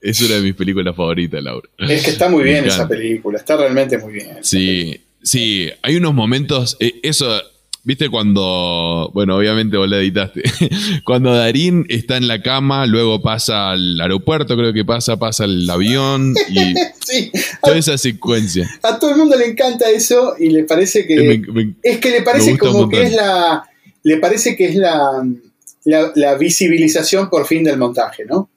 Es 0.02 0.22
una 0.22 0.36
de 0.36 0.42
mis 0.42 0.56
películas 0.56 0.96
favoritas, 0.96 1.44
Laura. 1.44 1.68
Es 1.78 2.04
que 2.04 2.12
está 2.12 2.30
muy 2.30 2.44
bien 2.44 2.66
esa 2.66 2.88
película, 2.88 3.38
está 3.38 3.58
realmente 3.58 3.98
muy 3.98 4.14
bien. 4.14 4.38
Sí, 4.42 5.02
sí, 5.22 5.70
hay 5.82 5.98
unos 5.98 6.14
momentos, 6.14 6.78
eh, 6.80 7.00
eso, 7.04 7.42
viste 7.84 8.10
cuando, 8.10 9.12
bueno, 9.14 9.36
obviamente 9.36 9.76
vos 9.76 9.90
la 9.90 9.98
editaste, 9.98 10.44
cuando 11.04 11.34
Darín 11.34 11.86
está 11.90 12.16
en 12.16 12.30
la 12.30 12.42
cama, 12.42 12.86
luego 12.86 13.22
pasa 13.22 13.72
al 13.72 14.00
aeropuerto, 14.00 14.56
creo 14.56 14.72
que 14.72 14.86
pasa, 14.86 15.18
pasa 15.18 15.44
al 15.44 15.70
avión 15.70 16.34
y 16.50 16.74
sí. 17.06 17.32
toda 17.62 17.78
esa 17.78 17.98
secuencia. 17.98 18.70
A 18.84 19.00
todo 19.00 19.12
el 19.12 19.18
mundo 19.18 19.36
le 19.36 19.48
encanta 19.48 19.90
eso 19.90 20.36
y 20.40 20.50
le 20.50 20.64
parece 20.64 21.06
que... 21.06 21.42
es 21.84 21.98
que 21.98 22.12
le 22.12 22.22
parece 22.22 22.58
como 22.58 22.88
que 22.88 23.04
es 23.04 23.14
la... 23.14 23.66
Le 24.02 24.16
parece 24.16 24.56
que 24.56 24.64
es 24.64 24.76
la 24.76 25.22
la, 25.86 26.36
visibilización 26.36 27.30
por 27.30 27.46
fin 27.46 27.64
del 27.64 27.78
montaje, 27.78 28.26
¿no? 28.26 28.50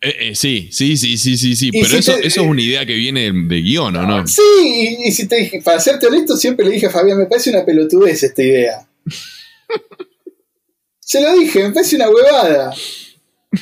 Eh, 0.00 0.14
eh, 0.20 0.34
sí, 0.34 0.68
sí, 0.70 0.96
sí, 0.96 1.16
sí, 1.16 1.36
sí, 1.36 1.56
sí. 1.56 1.70
Pero 1.72 1.96
eso, 1.96 2.16
es 2.16 2.36
una 2.36 2.60
idea 2.60 2.84
que 2.84 2.94
viene 2.94 3.32
de 3.32 3.60
guion, 3.60 3.96
¿o 3.96 4.02
no? 4.02 4.26
Sí, 4.26 4.98
y, 5.04 5.10
si 5.10 5.26
te 5.26 5.36
dije, 5.36 5.62
para 5.62 5.80
serte 5.80 6.06
honesto, 6.06 6.36
siempre 6.36 6.66
le 6.66 6.72
dije 6.72 6.86
a 6.86 6.90
Fabián, 6.90 7.18
me 7.18 7.26
parece 7.26 7.50
una 7.50 7.64
pelotudez 7.64 8.22
esta 8.22 8.42
idea. 8.42 8.86
Se 11.00 11.20
lo 11.20 11.32
dije, 11.34 11.64
me 11.64 11.72
parece 11.72 11.96
una 11.96 12.08
huevada. 12.08 12.74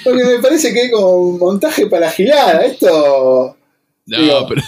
Porque 0.05 0.24
me 0.24 0.39
parece 0.40 0.73
que 0.73 0.82
es 0.82 0.93
como 0.93 1.16
un 1.16 1.39
montaje 1.39 1.86
para 1.86 2.10
girar. 2.10 2.62
Esto. 2.62 3.56
No, 4.06 4.47
pero. 4.47 4.62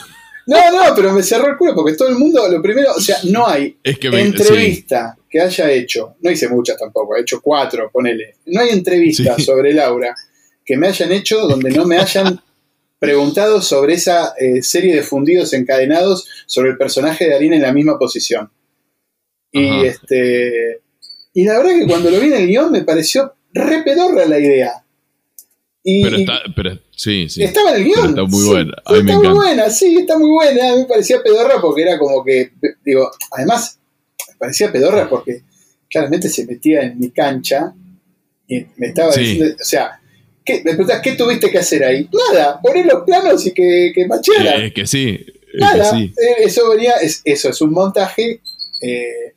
No, 0.47 0.71
no, 0.71 0.95
pero 0.95 1.13
me 1.13 1.23
cerró 1.23 1.49
el 1.49 1.57
culo 1.57 1.75
porque 1.75 1.95
todo 1.95 2.09
el 2.09 2.17
mundo, 2.17 2.49
lo 2.49 2.61
primero, 2.63 2.93
o 2.97 3.01
sea, 3.01 3.19
no 3.25 3.47
hay 3.47 3.77
entrevista 3.83 5.17
que 5.29 5.41
haya 5.41 5.71
hecho, 5.71 6.17
no 6.21 6.31
hice 6.31 6.49
muchas 6.49 6.77
tampoco, 6.77 7.17
he 7.17 7.21
hecho 7.21 7.41
cuatro, 7.41 7.91
ponele. 7.93 8.37
No 8.47 8.61
hay 8.61 8.71
entrevista 8.71 9.39
sobre 9.39 9.73
Laura 9.73 10.15
que 10.65 10.77
me 10.77 10.89
hayan 10.89 11.13
hecho 11.13 11.47
donde 11.47 11.71
no 11.71 11.85
me 11.85 11.99
hayan 11.99 12.41
preguntado 12.99 13.63
sobre 13.63 13.95
esa 13.95 14.35
eh, 14.39 14.63
serie 14.63 14.95
de 14.95 15.03
fundidos 15.03 15.53
encadenados 15.53 16.29
sobre 16.47 16.71
el 16.71 16.77
personaje 16.77 17.27
de 17.27 17.35
Arina 17.35 17.57
en 17.57 17.63
la 17.63 17.73
misma 17.73 17.99
posición. 17.99 18.51
Y 19.53 19.85
este. 19.85 20.83
Y 21.33 21.45
la 21.45 21.59
verdad 21.59 21.79
que 21.79 21.87
cuando 21.87 22.11
lo 22.11 22.21
vi 22.21 22.29
en 22.29 22.35
el 22.35 22.47
guion 22.47 22.71
me 22.71 22.85
pareció 22.85 23.35
re 23.53 23.83
pedorra 23.83 24.27
la 24.27 24.39
idea. 24.39 24.85
pero, 25.83 26.17
está, 26.17 26.43
pero 26.55 26.79
sí, 27.01 27.29
sí. 27.29 27.43
Estaba 27.43 27.71
en 27.71 27.77
el 27.77 27.85
guion. 27.85 28.09
Está 28.11 28.25
muy 28.25 28.45
buena. 28.45 28.77
está 28.77 29.19
muy 29.19 29.29
buena, 29.29 29.71
sí, 29.71 29.97
está 29.97 30.19
muy 30.19 30.31
buena. 30.31 30.69
A 30.69 30.75
mí 30.75 30.83
me 30.83 30.87
parecía 30.87 31.23
pedorra 31.23 31.61
porque 31.61 31.83
era 31.83 31.99
como 31.99 32.23
que. 32.25 32.53
Digo, 32.85 33.11
además, 33.31 33.79
parecía 34.39 34.71
pedorra 34.71 35.09
porque 35.09 35.43
claramente 35.89 36.29
se 36.29 36.47
metía 36.47 36.83
en 36.83 36.99
mi 36.99 37.11
cancha 37.11 37.73
y 38.47 38.67
me 38.77 38.89
estaba 38.89 39.15
diciendo, 39.15 39.55
o 39.61 39.65
sea, 39.65 40.01
¿qué, 40.45 40.63
me 40.65 40.77
¿qué 41.03 41.13
tuviste 41.13 41.51
que 41.51 41.59
hacer 41.59 41.85
ahí? 41.85 42.09
Nada, 42.33 42.61
poner 42.61 42.87
los 42.87 43.05
planos 43.05 43.47
y 43.47 43.53
que, 43.53 43.93
que. 43.95 44.07
Es 44.65 44.73
que 44.73 44.87
sí. 44.87 45.25
Nada, 45.55 45.99
eh, 45.99 46.13
eso 46.39 46.69
venía, 46.71 46.95
es, 47.03 47.23
eso 47.25 47.49
es 47.49 47.61
un 47.61 47.73
montaje, 47.73 48.41
eh, 48.83 49.35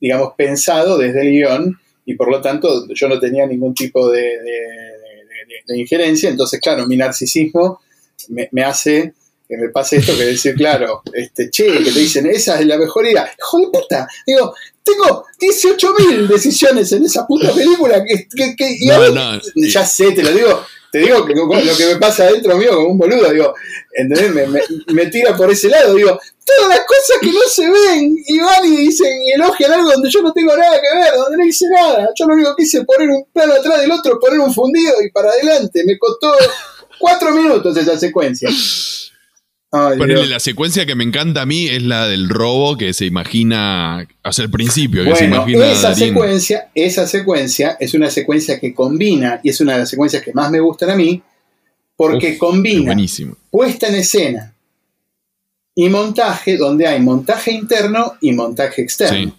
digamos, 0.00 0.32
pensado 0.36 0.98
desde 0.98 1.20
el 1.22 1.30
guion 1.30 1.78
y 2.06 2.14
por 2.14 2.30
lo 2.30 2.40
tanto 2.40 2.86
yo 2.92 3.08
no 3.08 3.18
tenía 3.18 3.46
ningún 3.46 3.74
tipo 3.74 4.10
de, 4.10 4.20
injerencia, 5.68 6.30
entonces 6.30 6.60
claro, 6.60 6.86
mi 6.86 6.96
narcisismo 6.96 7.80
me, 8.28 8.48
me 8.52 8.64
hace 8.64 9.14
que 9.48 9.56
me 9.58 9.68
pase 9.68 9.96
esto 9.96 10.16
que 10.16 10.24
decir, 10.24 10.54
claro, 10.54 11.02
este, 11.12 11.50
che, 11.50 11.66
que 11.66 11.92
te 11.92 11.98
dicen, 11.98 12.26
esa 12.26 12.58
es 12.58 12.66
la 12.66 12.78
mejor 12.78 13.06
idea. 13.06 13.30
Hijo 13.38 13.60
de 13.60 13.66
puta, 13.66 14.08
digo, 14.26 14.54
tengo 14.82 15.26
18.000 15.38 16.26
decisiones 16.26 16.90
en 16.92 17.04
esa 17.04 17.26
puta 17.26 17.52
película 17.52 18.02
que, 18.04 18.26
que, 18.56 18.76
ya 19.68 19.84
sé, 19.84 20.12
te 20.12 20.22
lo 20.22 20.32
digo, 20.32 20.64
te 20.94 21.00
digo 21.00 21.26
que 21.26 21.34
lo 21.34 21.48
que 21.48 21.86
me 21.86 21.96
pasa 21.96 22.22
adentro 22.22 22.56
mío 22.56 22.72
como 22.72 22.90
un 22.90 22.98
boludo, 22.98 23.28
digo, 23.32 23.52
¿entendés? 23.94 24.32
Me, 24.32 24.94
me, 24.94 25.06
tira 25.06 25.36
por 25.36 25.50
ese 25.50 25.68
lado, 25.68 25.92
digo, 25.96 26.16
todas 26.44 26.68
las 26.68 26.86
cosas 26.86 27.16
que 27.20 27.32
no 27.32 27.40
se 27.50 27.68
ven 27.68 28.16
y 28.24 28.38
van 28.38 28.64
y 28.64 28.76
dicen 28.76 29.20
y 29.24 29.32
elogian 29.32 29.72
algo 29.72 29.90
donde 29.90 30.08
yo 30.08 30.22
no 30.22 30.32
tengo 30.32 30.56
nada 30.56 30.80
que 30.80 30.96
ver, 30.96 31.14
donde 31.16 31.36
no 31.36 31.44
hice 31.44 31.66
nada. 31.68 32.10
Yo 32.14 32.26
lo 32.26 32.34
único 32.34 32.54
que 32.54 32.62
hice 32.62 32.78
es 32.78 32.84
poner 32.84 33.10
un 33.10 33.26
plano 33.32 33.54
atrás 33.54 33.80
del 33.80 33.90
otro, 33.90 34.20
poner 34.20 34.38
un 34.38 34.54
fundido 34.54 34.94
y 35.04 35.10
para 35.10 35.30
adelante. 35.30 35.82
Me 35.84 35.98
costó 35.98 36.32
cuatro 37.00 37.32
minutos 37.32 37.76
esa 37.76 37.98
secuencia 37.98 38.48
la 39.74 40.40
secuencia 40.40 40.86
que 40.86 40.94
me 40.94 41.04
encanta 41.04 41.42
a 41.42 41.46
mí 41.46 41.66
es 41.66 41.82
la 41.82 42.06
del 42.06 42.28
robo 42.28 42.76
que 42.76 42.92
se 42.92 43.06
imagina 43.06 44.06
hacia 44.22 44.44
el 44.44 44.50
principio. 44.50 45.04
esa 45.04 45.94
secuencia, 45.94 46.70
esa 46.74 47.06
secuencia 47.06 47.76
es 47.80 47.94
una 47.94 48.10
secuencia 48.10 48.60
que 48.60 48.72
combina, 48.72 49.40
y 49.42 49.50
es 49.50 49.60
una 49.60 49.72
de 49.72 49.80
las 49.80 49.90
secuencias 49.90 50.22
que 50.22 50.32
más 50.32 50.50
me 50.50 50.60
gustan 50.60 50.90
a 50.90 50.96
mí, 50.96 51.20
porque 51.96 52.38
combina 52.38 52.96
puesta 53.50 53.88
en 53.88 53.96
escena 53.96 54.54
y 55.74 55.88
montaje, 55.88 56.56
donde 56.56 56.86
hay 56.86 57.00
montaje 57.00 57.50
interno 57.50 58.14
y 58.20 58.32
montaje 58.32 58.82
externo. 58.82 59.36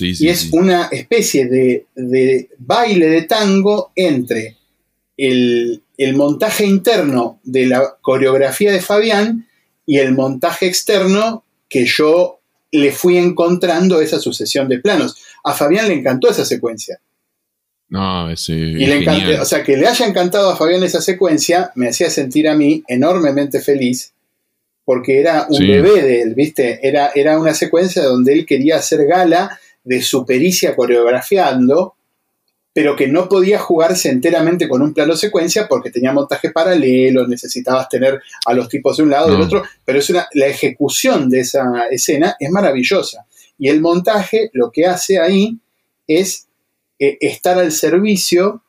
y 0.00 0.28
es 0.28 0.52
una 0.52 0.86
especie 0.90 1.46
de, 1.46 1.86
de 1.94 2.50
baile 2.58 3.06
de 3.06 3.22
tango 3.22 3.92
entre 3.94 4.56
el, 5.16 5.82
el 5.98 6.16
montaje 6.16 6.64
interno 6.64 7.40
de 7.42 7.66
la 7.66 7.96
coreografía 8.00 8.72
de 8.72 8.80
Fabián 8.80 9.46
y 9.84 9.98
el 9.98 10.12
montaje 10.12 10.66
externo 10.66 11.44
que 11.68 11.84
yo 11.84 12.40
le 12.72 12.92
fui 12.92 13.18
encontrando 13.18 14.00
esa 14.00 14.18
sucesión 14.18 14.68
de 14.68 14.78
planos. 14.78 15.16
A 15.44 15.52
Fabián 15.52 15.88
le 15.88 15.94
encantó 15.94 16.30
esa 16.30 16.44
secuencia. 16.44 17.00
No, 17.90 18.30
ese. 18.30 18.52
Y 18.52 18.86
le 18.86 18.98
encantó, 18.98 19.42
o 19.42 19.44
sea, 19.44 19.62
que 19.62 19.76
le 19.76 19.86
haya 19.86 20.06
encantado 20.06 20.50
a 20.50 20.56
Fabián 20.56 20.82
esa 20.82 21.00
secuencia 21.02 21.72
me 21.74 21.88
hacía 21.88 22.08
sentir 22.08 22.48
a 22.48 22.54
mí 22.54 22.82
enormemente 22.86 23.60
feliz 23.60 24.12
porque 24.88 25.20
era 25.20 25.46
un 25.50 25.68
bebé 25.68 26.00
de 26.00 26.22
él, 26.22 26.34
¿viste? 26.34 26.80
Era, 26.82 27.10
era 27.14 27.38
una 27.38 27.52
secuencia 27.52 28.02
donde 28.04 28.32
él 28.32 28.46
quería 28.46 28.76
hacer 28.76 29.04
gala 29.04 29.60
de 29.84 30.00
su 30.00 30.24
pericia 30.24 30.74
coreografiando, 30.74 31.96
pero 32.78 32.94
que 32.94 33.08
no 33.08 33.28
podía 33.28 33.58
jugarse 33.58 34.08
enteramente 34.08 34.68
con 34.68 34.82
un 34.82 34.94
plano 34.94 35.16
secuencia 35.16 35.66
porque 35.66 35.90
tenía 35.90 36.12
montaje 36.12 36.52
paralelo, 36.52 37.26
necesitabas 37.26 37.88
tener 37.88 38.22
a 38.46 38.54
los 38.54 38.68
tipos 38.68 38.96
de 38.96 39.02
un 39.02 39.10
lado 39.10 39.30
y 39.30 39.32
del 39.32 39.40
otro, 39.40 39.64
pero 39.84 39.98
es 39.98 40.08
una, 40.10 40.28
la 40.34 40.46
ejecución 40.46 41.28
de 41.28 41.40
esa 41.40 41.88
escena 41.90 42.36
es 42.38 42.48
maravillosa. 42.52 43.26
Y 43.58 43.68
el 43.68 43.80
montaje 43.80 44.50
lo 44.52 44.70
que 44.70 44.86
hace 44.86 45.18
ahí 45.18 45.58
es 46.06 46.46
eh, 47.00 47.18
estar 47.20 47.58
al 47.58 47.72
servicio 47.72 48.62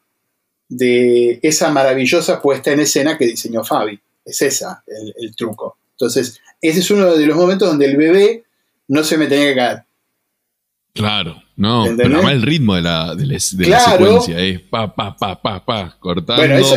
de 0.67 1.39
esa 1.43 1.69
maravillosa 1.69 2.41
puesta 2.41 2.71
en 2.71 2.79
escena 2.79 3.15
que 3.15 3.27
diseñó 3.27 3.63
Fabi. 3.63 3.99
Es 4.25 4.41
esa 4.41 4.83
el 4.87 5.35
truco. 5.35 5.77
Entonces, 5.91 6.41
ese 6.59 6.79
es 6.79 6.89
uno 6.89 7.15
de 7.15 7.27
los 7.27 7.37
momentos 7.37 7.67
donde 7.67 7.85
el 7.85 7.95
bebé 7.95 8.43
no 8.87 9.03
se 9.03 9.19
me 9.19 9.27
tenía 9.27 9.49
que 9.49 9.55
caer. 9.55 9.83
Claro, 10.99 11.41
no, 11.55 11.85
pero 11.95 12.15
además 12.15 12.33
el 12.33 12.41
ritmo 12.41 12.75
de 12.75 12.81
la, 12.81 13.15
de 13.15 13.25
la, 13.25 13.39
secuencia 13.39 14.37
es 14.39 14.59
pa, 14.59 14.93
pa, 14.93 15.15
pa, 15.15 15.41
pa, 15.41 15.65
pa, 15.65 15.97
cortando, 15.97 16.41
bueno, 16.41 16.57
eso, 16.57 16.75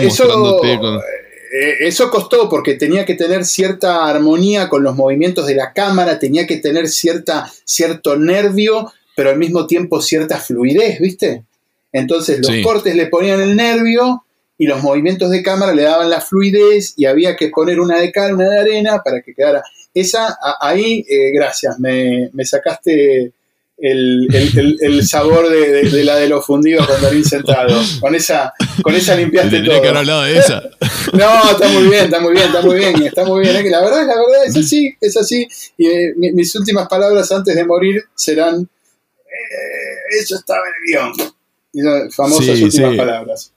eh, 1.53 1.77
eso, 1.81 2.09
costó 2.09 2.49
porque 2.49 2.75
tenía 2.75 3.05
que 3.05 3.15
tener 3.15 3.45
cierta 3.45 4.09
armonía 4.09 4.69
con 4.69 4.85
los 4.85 4.95
movimientos 4.95 5.47
de 5.47 5.57
la 5.57 5.73
cámara, 5.73 6.21
tenía 6.21 6.47
que 6.47 6.59
tener 6.59 6.89
cierta, 6.89 7.51
cierto 7.65 8.17
nervio, 8.17 8.93
pero 9.17 9.31
al 9.31 9.39
mismo 9.39 9.67
tiempo 9.67 10.01
cierta 10.01 10.39
fluidez, 10.39 11.01
¿viste? 11.01 11.45
Entonces 11.93 12.39
los 12.41 12.65
cortes 12.65 12.95
le 12.95 13.07
ponían 13.07 13.41
el 13.41 13.57
nervio 13.57 14.25
y 14.57 14.67
los 14.67 14.83
movimientos 14.83 15.31
de 15.31 15.43
cámara 15.43 15.75
le 15.75 15.83
daban 15.83 16.09
la 16.09 16.21
fluidez 16.21 16.95
y 16.97 17.07
había 17.07 17.35
que 17.35 17.49
poner 17.49 17.81
una 17.81 17.99
de 17.99 18.13
cal, 18.13 18.35
una 18.35 18.49
de 18.49 18.61
arena 18.61 19.03
para 19.05 19.21
que 19.21 19.35
quedara. 19.35 19.63
Esa, 19.93 20.39
ahí, 20.61 21.05
eh, 21.09 21.33
gracias, 21.35 21.79
me, 21.79 22.31
sacaste 22.45 23.33
el, 23.79 25.03
sabor 25.07 25.49
de, 25.49 26.05
la 26.05 26.17
de 26.17 26.29
los 26.29 26.45
fundidos 26.45 26.87
con 26.87 27.01
Darín 27.03 27.25
sentado. 27.25 27.81
Con 28.01 28.15
esa, 28.15 28.53
con 28.83 28.95
esa 28.95 29.17
limpiaste 29.17 29.63
todo. 29.63 29.83
que 29.83 29.89
hablado 29.89 30.23
de 30.23 30.39
esa. 30.39 30.63
no, 31.13 31.51
está 31.51 31.69
muy 31.69 31.89
bien, 31.89 32.05
está 32.05 32.21
muy 32.21 32.33
bien, 32.33 32.47
está 32.47 32.63
muy 32.63 32.77
bien, 32.77 33.03
está 33.03 33.25
muy 33.25 33.41
bien. 33.41 33.57
Es 33.57 33.63
que 33.63 33.71
la 33.71 33.81
verdad, 33.81 34.07
la 34.07 34.15
verdad 34.15 34.47
es 34.47 34.57
así, 34.57 34.95
es 35.01 35.17
así. 35.17 35.47
Y 35.77 35.87
eh, 35.87 36.15
mis 36.17 36.55
últimas 36.55 36.89
palabras 36.89 37.31
antes 37.33 37.55
de 37.55 37.65
morir 37.65 38.05
serán, 38.15 38.61
eh, 38.63 40.19
eso 40.21 40.37
estaba 40.37 40.61
en 40.61 41.03
el 41.03 41.15
guion. 41.15 42.11
Famosas 42.11 42.61
últimas 42.61 42.97
palabras. 42.97 43.53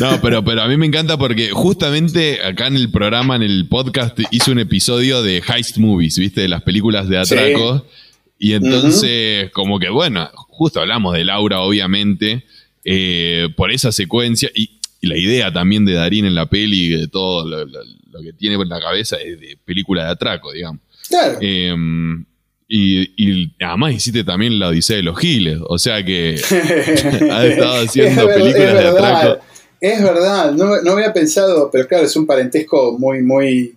No, 0.00 0.18
pero, 0.22 0.42
pero 0.42 0.62
a 0.62 0.68
mí 0.68 0.76
me 0.76 0.86
encanta 0.86 1.18
porque 1.18 1.50
justamente 1.50 2.42
acá 2.42 2.66
en 2.66 2.76
el 2.76 2.90
programa, 2.90 3.36
en 3.36 3.42
el 3.42 3.68
podcast, 3.68 4.18
hice 4.30 4.50
un 4.50 4.58
episodio 4.58 5.22
de 5.22 5.42
Heist 5.46 5.76
Movies, 5.76 6.18
¿viste? 6.18 6.40
De 6.40 6.48
las 6.48 6.62
películas 6.62 7.08
de 7.08 7.18
atracos. 7.18 7.82
Y 8.42 8.54
entonces, 8.54 9.50
como 9.52 9.78
que 9.78 9.90
bueno, 9.90 10.30
justo 10.48 10.80
hablamos 10.80 11.12
de 11.12 11.24
Laura, 11.24 11.60
obviamente, 11.60 12.46
eh, 12.82 13.48
por 13.54 13.70
esa 13.70 13.92
secuencia 13.92 14.50
y, 14.54 14.80
la 15.02 15.16
idea 15.16 15.50
también 15.50 15.86
de 15.86 15.94
Darín 15.94 16.26
en 16.26 16.34
la 16.34 16.44
peli, 16.46 16.88
de 16.88 17.08
todo 17.08 17.46
lo, 17.46 17.66
que 18.22 18.32
tiene 18.34 18.56
en 18.56 18.68
la 18.68 18.80
cabeza 18.80 19.16
es 19.16 19.40
de 19.40 19.58
película 19.64 20.04
de 20.04 20.10
atraco, 20.10 20.52
digamos. 20.52 20.80
Claro. 21.08 21.38
Em, 21.40 22.24
y, 22.68 23.50
además 23.62 23.94
hiciste 23.94 24.24
también 24.24 24.58
la 24.58 24.68
Odisea 24.68 24.96
de 24.96 25.02
los 25.02 25.18
Giles, 25.18 25.58
o 25.66 25.78
sea 25.78 26.04
que 26.04 26.34
has 27.30 27.44
estado 27.44 27.84
haciendo 27.84 28.26
películas 28.26 28.74
de 28.74 28.88
atraco. 28.88 29.44
Es 29.80 30.02
verdad, 30.02 30.52
no, 30.52 30.80
no, 30.82 30.92
había 30.92 31.12
pensado, 31.12 31.70
pero 31.70 31.86
claro, 31.86 32.04
es 32.04 32.16
un 32.16 32.26
parentesco 32.26 32.96
muy, 32.98 33.22
muy. 33.22 33.74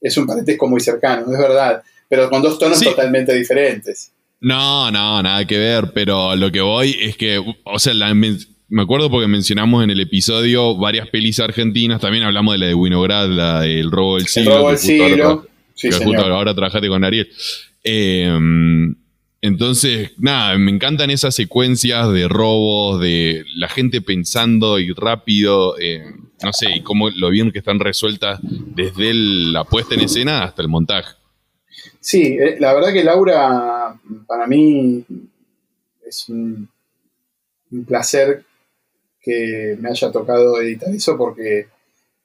Es 0.00 0.16
un 0.16 0.26
parentesco 0.26 0.66
muy 0.66 0.80
cercano, 0.80 1.30
es 1.30 1.38
verdad. 1.38 1.82
Pero 2.12 2.28
con 2.28 2.42
dos 2.42 2.58
tonos 2.58 2.78
totalmente 2.78 3.34
diferentes. 3.34 4.12
No, 4.38 4.90
no, 4.90 5.22
nada 5.22 5.46
que 5.46 5.56
ver, 5.56 5.92
pero 5.94 6.36
lo 6.36 6.52
que 6.52 6.60
voy 6.60 6.94
es 7.00 7.16
que, 7.16 7.42
o 7.64 7.78
sea, 7.78 7.94
me 8.12 8.82
acuerdo 8.82 9.10
porque 9.10 9.28
mencionamos 9.28 9.82
en 9.82 9.88
el 9.88 9.98
episodio 9.98 10.76
varias 10.76 11.08
pelis 11.08 11.40
argentinas, 11.40 12.02
también 12.02 12.24
hablamos 12.24 12.52
de 12.52 12.58
la 12.58 12.66
de 12.66 12.74
Winograd, 12.74 13.30
la 13.30 13.60
del 13.62 13.90
robo 13.90 14.18
del 14.18 14.26
siglo. 14.26 14.50
El 14.50 14.58
robo 14.58 14.68
del 14.68 14.78
siglo. 14.78 15.48
sí, 15.74 15.88
ahora 16.18 16.54
trabajaste 16.54 16.86
con 16.86 17.02
Ariel. 17.02 17.30
Em, 17.82 18.94
entonces, 19.40 20.12
nada, 20.18 20.58
me 20.58 20.70
encantan 20.70 21.08
esas 21.08 21.34
secuencias 21.34 22.12
de 22.12 22.28
robos, 22.28 23.00
de 23.00 23.46
la 23.56 23.70
gente 23.70 24.02
pensando 24.02 24.78
y 24.78 24.92
rápido, 24.92 25.78
eh, 25.80 26.02
no 26.42 26.52
sé, 26.52 26.76
y 26.76 26.80
cómo 26.82 27.08
lo 27.08 27.30
bien 27.30 27.52
que 27.52 27.60
están 27.60 27.80
resueltas 27.80 28.38
desde 28.42 29.14
la 29.14 29.64
puesta 29.64 29.94
en 29.94 30.00
escena 30.00 30.44
hasta 30.44 30.60
el 30.60 30.68
montaje. 30.68 31.21
Sí, 32.02 32.36
eh, 32.38 32.56
la 32.58 32.74
verdad 32.74 32.92
que 32.92 33.04
Laura, 33.04 33.96
para 34.26 34.46
mí, 34.48 35.04
es 36.04 36.28
un, 36.28 36.68
placer 37.86 38.44
que 39.18 39.78
me 39.80 39.88
haya 39.88 40.12
tocado 40.12 40.60
editar 40.60 40.94
eso 40.94 41.16
porque 41.16 41.68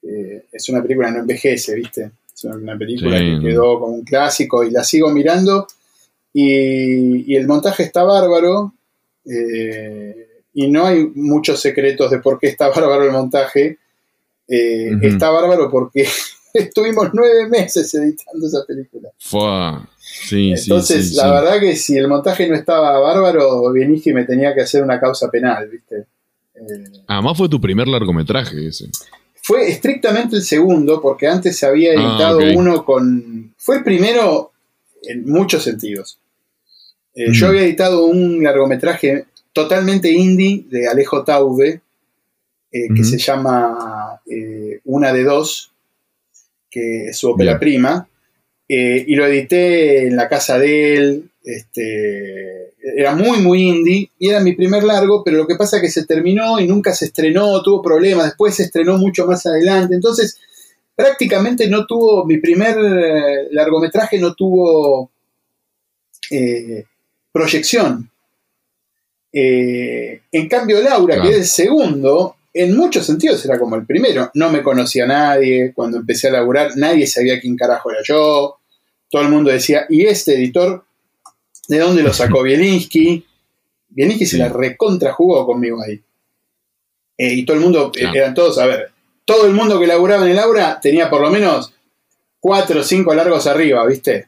eh, 0.04 0.46
es 0.52 0.70
una 0.70 0.82
película 0.82 1.08
que 1.08 1.14
no 1.14 1.20
envejece, 1.20 1.76
¿viste? 1.76 2.12
Es 2.34 2.44
una 2.44 2.78
película 2.78 3.18
que 3.18 3.40
quedó 3.42 3.80
como 3.80 3.94
un 3.94 4.04
clásico 4.04 4.64
y 4.64 4.72
la 4.72 4.84
sigo 4.84 5.10
mirando. 5.12 5.68
Y, 6.34 7.36
el 7.36 7.48
montaje 7.48 7.84
está 7.84 8.04
bárbaro. 8.04 8.74
Eh, 9.26 10.28
y 10.54 10.68
no 10.68 10.86
hay 10.86 11.06
muchos 11.16 11.62
secretos 11.62 12.10
de 12.12 12.20
por 12.20 12.40
qué 12.40 12.48
está 12.48 12.70
bárbaro 12.76 13.06
el 13.06 13.12
montaje. 13.12 13.78
Eh, 14.48 14.92
está 15.04 15.30
bárbaro 15.30 15.70
porque 15.70 16.08
estuvimos 16.60 17.10
nueve 17.14 17.48
meses 17.50 17.94
editando 17.94 18.48
esa 18.48 18.66
película. 18.66 19.10
Entonces, 20.32 21.14
la 21.14 21.32
verdad 21.32 21.60
que 21.60 21.76
si 21.76 21.98
el 21.98 22.08
montaje 22.08 22.48
no 22.48 22.56
estaba 22.56 22.98
bárbaro, 23.00 23.76
y 23.76 24.14
me 24.14 24.26
tenía 24.26 24.54
que 24.54 24.62
hacer 24.62 24.84
una 24.84 25.00
causa 25.00 25.30
penal, 25.30 25.68
¿viste? 25.70 26.06
Eh, 26.56 27.02
Además 27.08 27.38
fue 27.38 27.50
tu 27.50 27.60
primer 27.62 27.88
largometraje 27.88 28.68
ese. 28.68 28.90
Fue 29.42 29.70
estrictamente 29.70 30.38
el 30.38 30.44
segundo, 30.44 31.02
porque 31.02 31.28
antes 31.28 31.58
se 31.58 31.66
había 31.66 31.92
ah, 31.92 31.94
editado 31.94 32.40
uno 32.56 32.84
con. 32.84 33.54
Fue 33.58 33.78
el 33.78 33.84
primero 33.84 34.52
en 35.04 35.26
muchos 35.30 35.64
sentidos. 35.64 36.20
Eh, 37.14 37.32
yo 37.32 37.48
mm. 37.48 37.50
había 37.50 37.62
editado 37.64 38.06
un 38.06 38.44
largometraje 38.44 39.26
totalmente 39.54 40.12
indie 40.12 40.66
de 40.70 40.88
Alejo 40.88 41.24
Tauve, 41.24 41.82
eh, 42.72 42.88
que 42.96 43.04
se 43.04 43.18
llama 43.18 44.20
Una 44.86 45.14
de 45.14 45.24
Dos, 45.24 45.72
que 46.70 47.08
es 47.08 47.18
su 47.18 47.30
ópera 47.30 47.60
prima, 47.60 48.08
y 48.68 49.16
lo 49.16 49.26
edité 49.26 50.08
en 50.08 50.16
la 50.16 50.28
casa 50.28 50.60
de 50.60 50.96
él. 50.96 51.30
Este, 51.44 52.74
era 52.96 53.16
muy, 53.16 53.40
muy 53.40 53.64
indie 53.64 54.12
y 54.18 54.30
era 54.30 54.40
mi 54.40 54.54
primer 54.54 54.84
largo, 54.84 55.24
pero 55.24 55.38
lo 55.38 55.48
que 55.48 55.56
pasa 55.56 55.78
es 55.78 55.82
que 55.82 55.90
se 55.90 56.06
terminó 56.06 56.60
y 56.60 56.68
nunca 56.68 56.94
se 56.94 57.06
estrenó, 57.06 57.62
tuvo 57.62 57.82
problemas, 57.82 58.26
después 58.26 58.56
se 58.56 58.64
estrenó 58.64 58.98
mucho 58.98 59.26
más 59.26 59.46
adelante, 59.46 59.96
entonces 59.96 60.38
prácticamente 60.96 61.70
no 61.70 61.86
tuvo, 61.86 62.26
mi 62.26 62.38
primer 62.38 62.78
eh, 62.78 63.48
largometraje 63.52 64.18
no 64.20 64.34
tuvo 64.34 65.12
eh, 66.32 66.86
proyección. 67.32 68.10
Eh, 69.32 70.22
en 70.32 70.48
cambio, 70.48 70.82
Laura, 70.82 71.22
que 71.22 71.30
es 71.30 71.38
el 71.38 71.46
segundo, 71.46 72.37
en 72.64 72.76
muchos 72.76 73.06
sentidos 73.06 73.44
era 73.46 73.60
como 73.60 73.76
el 73.76 73.86
primero. 73.86 74.32
No 74.34 74.50
me 74.50 74.64
conocía 74.64 75.06
nadie, 75.06 75.74
cuando 75.74 75.98
empecé 75.98 76.28
a 76.28 76.32
laburar 76.32 76.72
nadie 76.76 77.08
sabía 77.08 77.40
quién 77.40 77.56
carajo 77.56 77.92
era 77.92 78.02
yo. 78.04 78.58
Todo 79.10 79.22
el 79.22 79.30
mundo 79.30 79.52
decía, 79.52 79.86
¿y 79.90 80.06
este 80.06 80.36
editor 80.36 80.88
¿De 81.68 81.80
dónde 81.80 82.02
lo 82.02 82.14
sacó 82.14 82.42
Bielinski? 82.44 83.24
Bielinski 83.90 84.26
se 84.26 84.38
la 84.38 84.50
recontra 84.50 85.14
jugó 85.14 85.46
conmigo 85.46 85.82
ahí. 85.84 86.02
Eh, 87.18 87.34
y 87.34 87.46
todo 87.46 87.58
el 87.58 87.64
mundo, 87.64 87.92
eh, 87.96 88.06
eran 88.14 88.34
todos, 88.34 88.58
a 88.60 88.66
ver, 88.68 88.92
todo 89.26 89.48
el 89.48 89.54
mundo 89.54 89.80
que 89.80 89.88
laburaba 89.88 90.26
en 90.26 90.32
el 90.32 90.40
aura 90.40 90.80
tenía 90.80 91.10
por 91.10 91.22
lo 91.22 91.30
menos 91.30 91.74
cuatro 92.40 92.82
o 92.82 92.84
cinco 92.84 93.14
largos 93.16 93.48
arriba, 93.48 93.86
¿viste? 93.86 94.28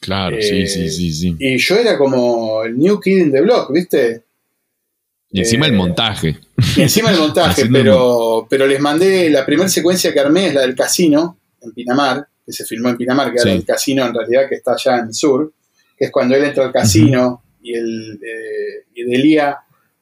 Claro, 0.00 0.36
sí, 0.40 0.66
sí, 0.66 0.90
sí, 0.90 1.12
sí. 1.12 1.36
Y 1.38 1.58
yo 1.58 1.76
era 1.76 1.98
como 1.98 2.62
el 2.64 2.78
New 2.78 3.00
Kid 3.00 3.18
in 3.18 3.32
the 3.32 3.40
Block, 3.40 3.72
¿viste? 3.72 4.24
Y 5.32 5.40
encima 5.40 5.66
el 5.66 5.72
montaje. 5.72 6.38
Y 6.76 6.82
encima 6.82 7.10
el 7.10 7.18
montaje, 7.18 7.66
pero, 7.72 8.46
pero 8.50 8.66
les 8.66 8.80
mandé 8.80 9.30
la 9.30 9.44
primera 9.46 9.68
secuencia 9.68 10.12
que 10.12 10.20
armé, 10.20 10.48
es 10.48 10.54
la 10.54 10.60
del 10.62 10.74
casino, 10.74 11.38
en 11.60 11.72
Pinamar, 11.72 12.26
que 12.44 12.52
se 12.52 12.64
filmó 12.64 12.88
en 12.90 12.96
Pinamar, 12.96 13.32
que 13.32 13.40
era 13.40 13.52
el 13.52 13.64
casino 13.64 14.04
en 14.06 14.14
realidad 14.14 14.48
que 14.48 14.56
está 14.56 14.72
allá 14.74 14.98
en 15.00 15.06
el 15.08 15.14
sur 15.14 15.52
es 15.98 16.10
cuando 16.10 16.34
él 16.34 16.42
entra 16.44 16.64
al 16.64 16.72
casino 16.72 17.44
y, 17.62 17.74
el, 17.74 18.20
eh, 18.20 19.04
Delia 19.06 19.56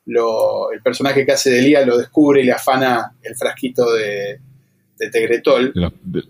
lo, 0.07 0.73
el 0.73 0.81
personaje 0.81 1.27
que 1.27 1.33
hace 1.33 1.51
de 1.51 1.61
Lía 1.63 1.85
lo 1.85 1.99
descubre 1.99 2.41
y 2.41 2.45
le 2.45 2.53
afana 2.53 3.13
el 3.23 3.37
frasquito 3.37 3.93
de, 3.93 4.41
de 4.99 5.11
Tegretol, 5.11 5.71
la- 5.75 5.93
de- 6.03 6.25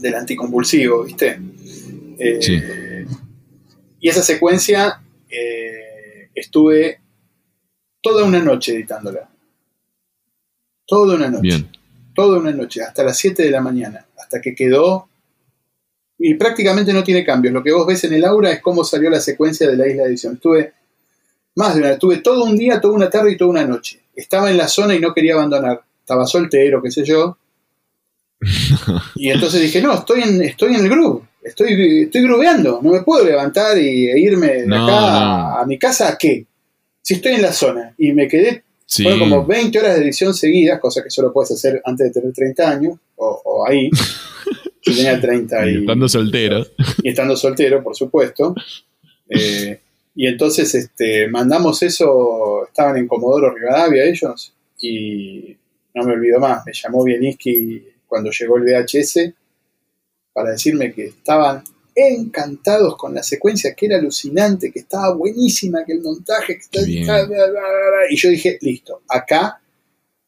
del 0.00 0.14
anticonvulsivo, 0.16 1.04
¿viste? 1.04 1.38
Eh, 2.18 2.38
Sí. 2.40 2.60
Y 4.00 4.08
esa 4.08 4.22
secuencia 4.22 5.00
eh, 5.30 6.28
estuve 6.34 7.00
toda 8.08 8.24
una 8.24 8.40
noche 8.40 8.74
editándola. 8.74 9.28
Toda 10.86 11.16
una 11.16 11.28
noche. 11.28 11.42
Bien. 11.42 11.68
Toda 12.14 12.38
una 12.38 12.52
noche, 12.52 12.82
hasta 12.82 13.04
las 13.04 13.18
7 13.18 13.42
de 13.42 13.50
la 13.50 13.60
mañana, 13.60 14.06
hasta 14.18 14.40
que 14.40 14.54
quedó. 14.54 15.08
Y 16.18 16.34
prácticamente 16.34 16.92
no 16.92 17.04
tiene 17.04 17.24
cambios. 17.24 17.52
Lo 17.52 17.62
que 17.62 17.70
vos 17.70 17.86
ves 17.86 18.02
en 18.04 18.14
el 18.14 18.24
aura 18.24 18.50
es 18.50 18.62
cómo 18.62 18.82
salió 18.82 19.10
la 19.10 19.20
secuencia 19.20 19.68
de 19.68 19.76
la 19.76 19.86
isla 19.86 20.04
de 20.04 20.08
edición. 20.08 20.34
Estuve 20.34 20.72
más 21.54 21.74
de 21.74 21.80
una, 21.80 21.90
estuve 21.90 22.18
todo 22.18 22.44
un 22.44 22.56
día, 22.56 22.80
toda 22.80 22.94
una 22.94 23.10
tarde 23.10 23.32
y 23.32 23.36
toda 23.36 23.50
una 23.50 23.66
noche. 23.66 24.00
Estaba 24.16 24.50
en 24.50 24.56
la 24.56 24.66
zona 24.66 24.94
y 24.94 25.00
no 25.00 25.12
quería 25.12 25.34
abandonar. 25.34 25.82
Estaba 26.00 26.26
soltero, 26.26 26.82
qué 26.82 26.90
sé 26.90 27.04
yo. 27.04 27.36
Y 29.16 29.30
entonces 29.30 29.60
dije, 29.60 29.82
no, 29.82 29.94
estoy 29.94 30.22
en, 30.22 30.42
estoy 30.42 30.74
en 30.74 30.84
el 30.84 30.88
groove. 30.88 31.22
Estoy, 31.42 32.02
estoy. 32.04 32.22
No 32.22 32.80
me 32.80 33.02
puedo 33.02 33.24
levantar 33.24 33.76
y, 33.76 34.08
e 34.08 34.18
irme 34.18 34.46
de 34.48 34.66
No, 34.66 34.84
acá 34.84 34.92
no. 34.92 35.06
A, 35.06 35.60
a 35.60 35.66
mi 35.66 35.78
casa 35.78 36.08
a 36.08 36.16
qué. 36.16 36.46
Si 37.02 37.14
estoy 37.14 37.34
en 37.34 37.42
la 37.42 37.52
zona 37.52 37.94
y 37.98 38.12
me 38.12 38.28
quedé 38.28 38.64
Sí. 38.90 39.04
como 39.18 39.44
20 39.44 39.78
horas 39.78 39.96
de 39.96 40.04
edición 40.04 40.32
seguidas, 40.32 40.80
cosa 40.80 41.02
que 41.02 41.10
solo 41.10 41.30
puedes 41.30 41.50
hacer 41.50 41.82
antes 41.84 42.06
de 42.06 42.20
tener 42.20 42.32
30 42.34 42.70
años, 42.70 42.96
o, 43.16 43.42
o 43.44 43.66
ahí. 43.68 43.90
Yo 44.82 44.94
tenía 44.94 45.20
30 45.20 45.66
y, 45.68 45.74
Y 45.74 45.78
estando 45.80 46.08
soltero. 46.08 46.66
y 47.02 47.08
estando 47.10 47.36
soltero, 47.36 47.82
por 47.82 47.94
supuesto. 47.94 48.54
Eh, 49.28 49.78
y 50.14 50.26
entonces 50.26 50.74
este, 50.74 51.28
mandamos 51.28 51.82
eso, 51.82 52.64
estaban 52.66 52.96
en 52.96 53.06
Comodoro 53.06 53.54
Rivadavia 53.54 54.04
ellos, 54.04 54.54
y 54.80 55.54
no 55.94 56.04
me 56.04 56.14
olvido 56.14 56.40
más, 56.40 56.64
me 56.64 56.72
llamó 56.72 57.04
Bieniski 57.04 57.84
cuando 58.06 58.30
llegó 58.30 58.56
el 58.56 58.64
VHS 58.64 59.32
para 60.32 60.52
decirme 60.52 60.92
que 60.94 61.06
estaban 61.08 61.62
encantados 62.06 62.96
con 62.96 63.14
la 63.14 63.22
secuencia, 63.22 63.74
que 63.74 63.86
era 63.86 63.96
alucinante, 63.98 64.70
que 64.70 64.80
estaba 64.80 65.14
buenísima, 65.14 65.84
que 65.84 65.92
el 65.94 66.02
montaje, 66.02 66.54
que 66.54 66.60
está- 66.60 66.80
bla, 66.82 67.24
bla, 67.26 67.46
bla, 67.46 67.60
bla. 67.60 68.00
y 68.10 68.16
yo 68.16 68.30
dije, 68.30 68.58
listo, 68.60 69.02
acá 69.08 69.60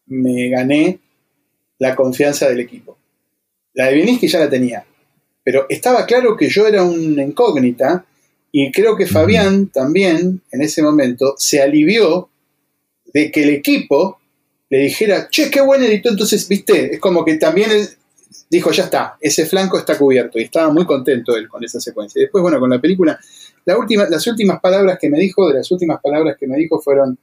me 0.06 0.48
gané 0.48 0.98
la 1.78 1.94
confianza 1.94 2.48
del 2.48 2.60
equipo. 2.60 2.98
La 3.74 3.86
de 3.86 3.94
Bieniski 3.94 4.26
ya 4.28 4.40
la 4.40 4.50
tenía, 4.50 4.84
pero 5.44 5.66
estaba 5.68 6.04
claro 6.06 6.36
que 6.36 6.48
yo 6.48 6.66
era 6.66 6.82
una 6.82 7.22
incógnita 7.22 8.04
y 8.52 8.70
creo 8.72 8.96
que 8.96 9.06
Fabián 9.06 9.68
también 9.68 10.42
en 10.50 10.62
ese 10.62 10.82
momento 10.82 11.34
se 11.38 11.62
alivió 11.62 12.28
de 13.14 13.30
que 13.30 13.44
el 13.44 13.50
equipo 13.50 14.18
le 14.68 14.78
dijera, 14.78 15.28
che, 15.30 15.50
qué 15.50 15.60
buen 15.60 15.82
editor, 15.82 16.12
entonces, 16.12 16.46
viste, 16.48 16.94
es 16.94 17.00
como 17.00 17.24
que 17.24 17.34
también 17.34 17.70
dijo, 18.48 18.70
ya 18.70 18.84
está, 18.84 19.16
ese 19.20 19.46
flanco 19.46 19.78
está 19.78 19.98
cubierto 19.98 20.38
y 20.38 20.42
estaba 20.42 20.72
muy 20.72 20.84
contento 20.84 21.36
él 21.36 21.48
con 21.48 21.64
esa 21.64 21.80
secuencia. 21.80 22.20
Y 22.20 22.22
después, 22.22 22.42
bueno, 22.42 22.60
con 22.60 22.70
la 22.70 22.80
película, 22.80 23.18
la 23.64 23.78
última, 23.78 24.08
las 24.08 24.26
últimas 24.26 24.60
palabras 24.60 24.98
que 24.98 25.10
me 25.10 25.18
dijo, 25.18 25.48
de 25.48 25.54
las 25.54 25.70
últimas 25.70 26.00
palabras 26.00 26.36
que 26.38 26.46
me 26.46 26.56
dijo 26.56 26.80
fueron, 26.80 27.18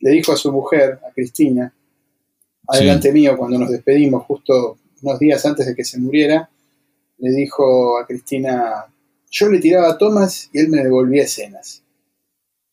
le 0.00 0.10
dijo 0.10 0.32
a 0.32 0.36
su 0.36 0.52
mujer, 0.52 0.98
a 1.08 1.12
Cristina, 1.12 1.72
adelante 2.66 3.12
mío, 3.12 3.36
cuando 3.36 3.58
nos 3.58 3.70
despedimos, 3.70 4.24
justo 4.24 4.78
unos 5.02 5.18
días 5.18 5.44
antes 5.46 5.66
de 5.66 5.74
que 5.74 5.84
se 5.84 5.98
muriera, 5.98 6.48
le 7.18 7.30
dijo 7.30 7.98
a 7.98 8.06
Cristina, 8.06 8.86
yo 9.30 9.48
le 9.48 9.58
tiraba 9.58 9.96
tomas 9.96 10.50
y 10.52 10.60
él 10.60 10.68
me 10.68 10.82
devolvía 10.82 11.24
escenas. 11.24 11.82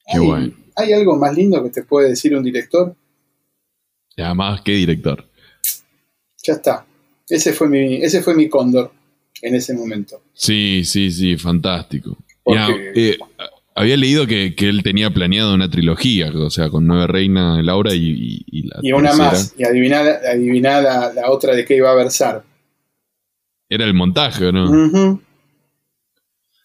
Qué 0.06 0.18
¿Hay, 0.18 0.26
bueno. 0.26 0.54
¿Hay 0.76 0.94
algo 0.94 1.16
más 1.18 1.36
lindo 1.36 1.62
que 1.64 1.70
te 1.70 1.84
puede 1.84 2.10
decir 2.10 2.36
un 2.36 2.44
director? 2.44 2.96
Y 4.16 4.22
además, 4.22 4.62
qué 4.64 4.72
director. 4.72 5.30
Ya 6.44 6.54
está. 6.54 6.87
Ese 7.30 7.54
fue 7.54 7.68
mi, 7.70 7.96
ese 7.96 8.22
fue 8.22 8.36
mi 8.36 8.48
cóndor 8.50 8.92
en 9.42 9.56
ese 9.56 9.74
momento. 9.74 10.22
Sí, 10.34 10.84
sí, 10.86 11.12
sí, 11.12 11.38
fantástico. 11.38 12.18
Porque- 12.44 12.58
Ya, 12.60 12.70
eh, 12.96 13.18
había 13.76 13.98
leído 13.98 14.26
que, 14.26 14.56
que 14.56 14.70
él 14.70 14.82
tenía 14.82 15.10
planeado 15.12 15.54
una 15.54 15.70
trilogía, 15.70 16.32
o 16.34 16.50
sea, 16.50 16.70
con 16.70 16.88
Nueve 16.88 17.08
Reina, 17.08 17.62
Laura 17.62 17.94
y, 17.94 18.10
y, 18.10 18.46
y 18.48 18.68
la 18.68 18.80
Y 18.82 18.92
una 18.94 19.10
tercera. 19.10 19.32
más. 19.32 19.54
Y 19.58 19.64
adiviná, 19.66 20.00
adiviná 20.32 20.82
la, 20.82 21.14
la 21.14 21.30
otra 21.30 21.54
de 21.54 21.64
qué 21.66 21.76
iba 21.76 21.92
a 21.92 21.96
versar. 21.96 22.44
Era 23.70 23.84
el 23.86 23.94
montaje, 23.94 24.46
¿o 24.46 24.52
no? 24.52 25.22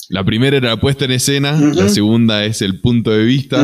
La 0.08 0.24
primera 0.24 0.56
era 0.56 0.68
la 0.70 0.80
puesta 0.80 1.04
en 1.06 1.12
escena, 1.12 1.52
la 1.58 1.88
segunda 1.88 2.44
es 2.44 2.62
el 2.62 2.80
punto 2.80 3.10
de 3.10 3.24
vista 3.24 3.62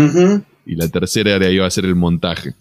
y 0.67 0.75
la 0.77 0.89
tercera 0.89 1.35
era, 1.37 1.49
iba 1.51 1.65
a 1.67 1.71
ser 1.71 1.85
el 1.85 1.95
montaje. 1.95 2.55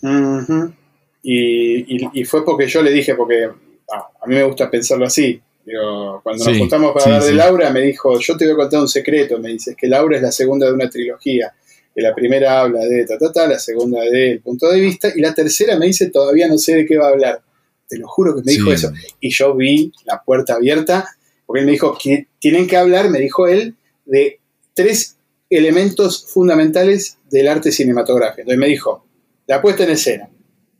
Y- 1.24 2.20
y 2.22 2.24
fue 2.26 2.46
porque 2.46 2.68
yo 2.68 2.82
le 2.82 2.92
dije, 2.92 3.16
porque 3.16 3.50
ah, 3.92 4.08
a 4.22 4.28
mí 4.28 4.36
me 4.36 4.44
gusta 4.44 4.70
pensarlo 4.70 5.06
así. 5.06 5.42
Digo, 5.66 6.22
cuando 6.24 6.46
nos 6.46 6.58
juntamos 6.58 6.94
para 6.94 7.04
sí, 7.04 7.10
hablar 7.10 7.24
de 7.24 7.30
sí. 7.30 7.36
Laura, 7.36 7.70
me 7.72 7.82
dijo, 7.82 8.18
yo 8.20 8.38
te 8.38 8.46
voy 8.46 8.54
a 8.54 8.58
contar 8.58 8.80
un 8.80 8.88
secreto. 8.88 9.38
Me 9.38 9.50
dice, 9.50 9.72
es 9.72 9.78
que 9.78 9.88
Laura 9.88 10.16
es 10.16 10.24
la 10.24 10.32
segunda 10.32 10.66
de 10.66 10.74
una 10.74 10.90
trilogía. 10.90 11.54
Que 11.94 12.02
la 12.02 12.16
primera 12.16 12.62
habla 12.62 12.86
de 12.86 13.06
ta, 13.06 13.18
ta, 13.18 13.32
ta, 13.32 13.48
la 13.48 13.60
segunda 13.60 14.00
de 14.02 14.32
el 14.32 14.40
punto 14.40 14.70
de 14.70 14.80
vista, 14.80 15.12
y 15.14 15.20
la 15.20 15.34
tercera 15.34 15.78
me 15.78 15.88
dice, 15.88 16.10
todavía 16.10 16.48
no 16.48 16.58
sé 16.58 16.76
de 16.76 16.86
qué 16.86 16.98
va 16.98 17.08
a 17.08 17.10
hablar. 17.10 17.42
Te 17.88 17.98
lo 17.98 18.08
juro 18.08 18.36
que 18.36 18.44
me 18.44 18.52
dijo 18.54 18.72
eso. 18.72 18.92
Y 19.20 19.30
yo 19.30 19.56
vi 19.56 19.92
la 20.06 20.22
puerta 20.24 20.54
abierta, 20.54 21.06
porque 21.46 21.62
él 21.62 21.66
me 21.66 21.74
dijo 21.74 21.98
tienen 22.40 22.68
que 22.68 22.78
hablar, 22.78 23.10
me 23.10 23.20
dijo 23.20 23.48
él, 23.48 23.76
de 24.06 24.40
tres 24.74 25.18
elementos 25.50 26.32
fundamentales 26.32 27.18
del 27.30 27.48
arte 27.48 27.72
cinematográfico. 27.72 28.42
Entonces 28.42 28.60
me 28.60 28.68
dijo, 28.68 29.06
la 29.48 29.62
puesta 29.62 29.84
en 29.84 29.92
escena, 29.92 30.30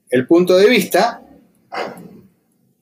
el 0.10 0.28
punto 0.28 0.58
de 0.58 0.70
vista, 0.70 1.22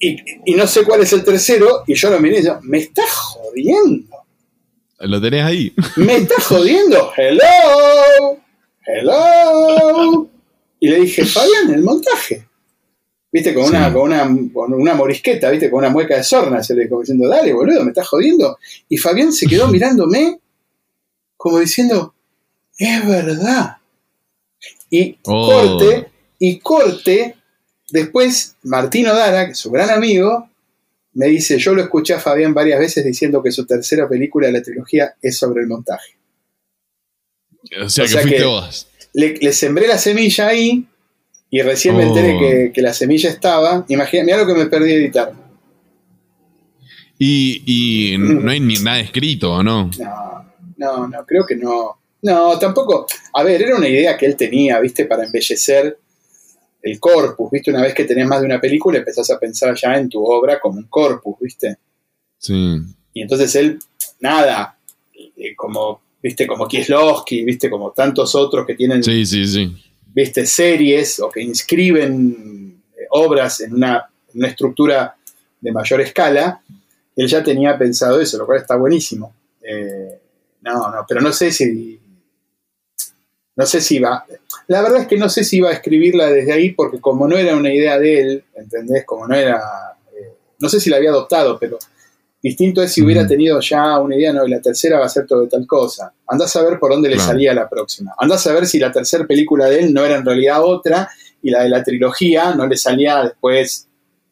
y, 0.07 0.17
y 0.45 0.55
no 0.55 0.67
sé 0.67 0.83
cuál 0.83 1.01
es 1.01 1.13
el 1.13 1.23
tercero, 1.23 1.83
y 1.87 1.93
yo 1.95 2.09
lo 2.09 2.19
miré 2.19 2.39
y 2.39 2.43
yo, 2.43 2.59
me 2.63 2.79
estás 2.79 3.09
jodiendo, 3.11 4.15
¿Lo 4.99 5.21
tenés 5.21 5.43
ahí? 5.43 5.73
me 5.97 6.15
estás 6.17 6.45
jodiendo, 6.45 7.11
hello, 7.17 8.37
hello. 8.85 10.29
Y 10.79 10.87
le 10.89 10.99
dije, 11.01 11.25
Fabián, 11.25 11.73
el 11.73 11.83
montaje. 11.83 12.47
Viste, 13.31 13.53
con 13.53 13.65
una, 13.65 13.91
con 13.91 14.03
una, 14.03 14.23
con 14.53 14.73
una 14.73 14.93
morisqueta, 14.93 15.49
viste, 15.49 15.69
con 15.69 15.79
una 15.79 15.89
mueca 15.89 16.15
de 16.15 16.23
sorna, 16.23 16.63
se 16.63 16.73
le 16.75 16.83
dijo 16.83 16.99
diciendo, 17.01 17.27
dale, 17.27 17.51
boludo, 17.53 17.83
me 17.83 17.89
estás 17.89 18.07
jodiendo. 18.07 18.57
Y 18.87 18.97
Fabián 18.97 19.33
se 19.33 19.47
quedó 19.47 19.67
mirándome 19.71 20.39
como 21.35 21.59
diciendo, 21.59 22.13
es 22.77 23.05
verdad. 23.05 23.77
Y 24.89 25.17
Oh. 25.25 25.47
corte, 25.47 26.07
y 26.39 26.59
corte, 26.59 27.35
después 27.95 28.55
Martino 28.63 29.13
Dara, 29.15 29.53
su 29.55 29.71
gran 29.71 29.89
amigo, 29.89 30.49
me 31.13 31.27
dice, 31.27 31.57
yo 31.57 31.73
lo 31.73 31.81
escuché 31.81 32.13
a 32.13 32.19
Fabián 32.19 32.53
varias 32.53 32.79
veces 32.79 33.03
diciendo 33.05 33.41
que 33.41 33.51
su 33.51 33.65
tercera 33.65 34.07
película 34.07 34.47
de 34.47 34.53
la 34.53 34.61
trilogía 34.61 35.15
es 35.21 35.37
sobre 35.37 35.61
el 35.61 35.67
montaje. 35.67 36.15
O 37.83 37.89
sea, 37.89 38.03
O 38.05 38.07
que 38.07 38.13
fuiste 38.13 38.35
que- 38.37 38.43
vos. 38.43 38.87
Le, 39.13 39.33
le 39.41 39.53
sembré 39.53 39.87
la 39.87 39.97
semilla 39.97 40.47
ahí 40.47 40.85
y 41.49 41.61
recién 41.61 41.95
me 41.95 42.03
Oh. 42.03 42.07
enteré 42.09 42.37
que, 42.37 42.71
que 42.73 42.81
la 42.81 42.93
semilla 42.93 43.29
estaba. 43.29 43.85
Imagina, 43.87 44.23
mira 44.25 44.37
lo 44.37 44.45
que 44.45 44.53
me 44.53 44.65
perdí 44.65 44.89
de 44.89 44.95
editar. 44.97 45.31
Y, 47.17 47.63
y 48.13 48.17
no 48.17 48.51
hay 48.51 48.59
ni 48.59 48.75
nada 48.79 48.99
escrito, 48.99 49.53
¿o 49.53 49.63
no? 49.63 49.89
No, 49.97 50.45
no, 50.77 51.07
no, 51.07 51.25
creo 51.25 51.45
que 51.45 51.55
no. 51.55 51.97
No, 52.21 52.59
tampoco. 52.59 53.07
A 53.33 53.43
ver, 53.43 53.61
era 53.61 53.77
una 53.77 53.87
idea 53.87 54.17
que 54.17 54.25
él 54.25 54.35
tenía, 54.35 54.79
¿viste? 54.81 55.05
Para 55.05 55.23
embellecer 55.25 55.97
el 56.85 56.99
corpus, 56.99 57.49
¿viste? 57.49 57.71
Una 57.71 57.81
vez 57.81 57.95
que 57.95 58.05
tenés 58.05 58.27
más 58.27 58.41
de 58.41 58.45
una 58.45 58.61
película, 58.61 58.99
empezás 58.99 59.31
a 59.31 59.39
pensar 59.39 59.75
ya 59.75 59.97
en 59.97 60.07
tu 60.07 60.23
obra 60.23 60.59
como 60.59 60.77
un 60.77 60.85
corpus, 60.85 61.35
¿viste? 61.41 61.77
Sí. 62.37 62.77
Y 63.11 63.21
entonces 63.23 63.55
él, 63.55 63.79
nada, 64.19 64.77
eh, 65.15 65.55
como, 65.55 66.01
¿viste? 66.21 66.45
Como 66.45 66.67
Kieslowski, 66.67 67.43
¿viste? 67.43 67.71
Como 67.71 67.89
tantos 67.91 68.35
otros 68.35 68.67
que 68.67 68.75
tienen, 68.75 69.03
Sí, 69.03 69.25
sí, 69.25 69.47
sí. 69.47 69.75
¿viste? 70.13 70.45
Series 70.45 71.19
o 71.21 71.31
que 71.31 71.41
inscriben 71.41 72.79
eh, 72.95 73.07
obras 73.09 73.61
en 73.61 73.73
una, 73.73 74.05
en 74.31 74.39
una 74.39 74.47
estructura 74.47 75.15
de 75.59 75.71
mayor 75.71 76.01
escala, 76.01 76.61
él 77.15 77.27
ya 77.27 77.41
tenía 77.41 77.75
pensado 77.79 78.21
eso, 78.21 78.37
lo 78.37 78.45
cual 78.45 78.59
está 78.59 78.75
buenísimo. 78.75 79.33
Eh, 79.63 80.19
no, 80.61 80.91
no, 80.91 81.03
pero 81.07 81.19
no 81.19 81.33
sé 81.33 81.51
si. 81.51 81.99
No 83.55 83.65
sé 83.65 83.79
si 83.81 83.99
va. 83.99 84.25
La 84.67 84.81
verdad 84.81 85.01
es 85.01 85.07
que 85.07 85.17
no 85.17 85.29
sé 85.29 85.43
si 85.43 85.57
iba 85.57 85.69
a 85.69 85.73
escribirla 85.73 86.27
desde 86.27 86.51
ahí, 86.53 86.71
porque 86.71 86.99
como 86.99 87.27
no 87.27 87.37
era 87.37 87.55
una 87.55 87.73
idea 87.73 87.97
de 87.97 88.21
él, 88.21 88.43
¿entendés? 88.55 89.05
Como 89.05 89.27
no 89.27 89.35
era. 89.35 89.57
eh, 90.13 90.33
no 90.59 90.67
sé 90.69 90.79
si 90.79 90.89
la 90.89 90.97
había 90.97 91.11
adoptado, 91.11 91.57
pero 91.59 91.77
distinto 92.41 92.81
es 92.83 92.91
si 92.93 93.01
hubiera 93.01 93.25
tenido 93.25 93.59
ya 93.61 93.97
una 93.99 94.15
idea, 94.15 94.33
no, 94.33 94.45
y 94.45 94.49
la 94.51 94.61
tercera 94.61 94.99
va 94.99 95.05
a 95.05 95.09
ser 95.09 95.25
todo 95.25 95.41
de 95.41 95.47
tal 95.47 95.65
cosa. 95.65 96.13
Andás 96.27 96.55
a 96.55 96.63
ver 96.63 96.79
por 96.79 96.91
dónde 96.91 97.09
le 97.09 97.15
Claro. 97.15 97.31
salía 97.31 97.53
la 97.53 97.67
próxima. 97.69 98.13
Andás 98.19 98.45
a 98.47 98.53
ver 98.53 98.65
si 98.67 98.77
la 98.77 98.91
tercera 98.91 99.25
película 99.25 99.65
de 99.67 99.79
él 99.79 99.93
no 99.93 100.03
era 100.05 100.17
en 100.17 100.25
realidad 100.25 100.63
otra, 100.63 101.09
y 101.41 101.49
la 101.51 101.63
de 101.63 101.69
la 101.69 101.83
trilogía 101.83 102.53
no 102.55 102.67
le 102.67 102.75
salía 102.77 103.23
después 103.23 103.87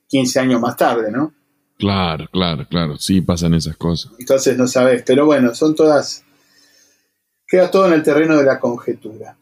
15 0.10 0.40
años 0.40 0.60
más 0.60 0.76
tarde, 0.76 1.12
¿no? 1.12 1.34
Claro, 1.78 2.28
claro, 2.32 2.68
claro. 2.70 2.98
Sí, 2.98 3.22
pasan 3.22 3.54
esas 3.56 3.76
cosas. 3.78 4.12
Entonces 4.20 4.58
no 4.58 4.68
sabes, 4.68 5.04
pero 5.06 5.26
bueno, 5.26 5.54
son 5.56 5.76
todas. 5.76 6.23
Queda 7.54 7.70
todo 7.70 7.86
en 7.86 7.94
el 7.94 8.02
terreno 8.02 8.36
de 8.36 8.46
la 8.46 8.60
conjetura. 8.60 9.38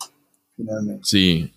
finalmente. 0.58 1.00
Sí. 1.06 1.50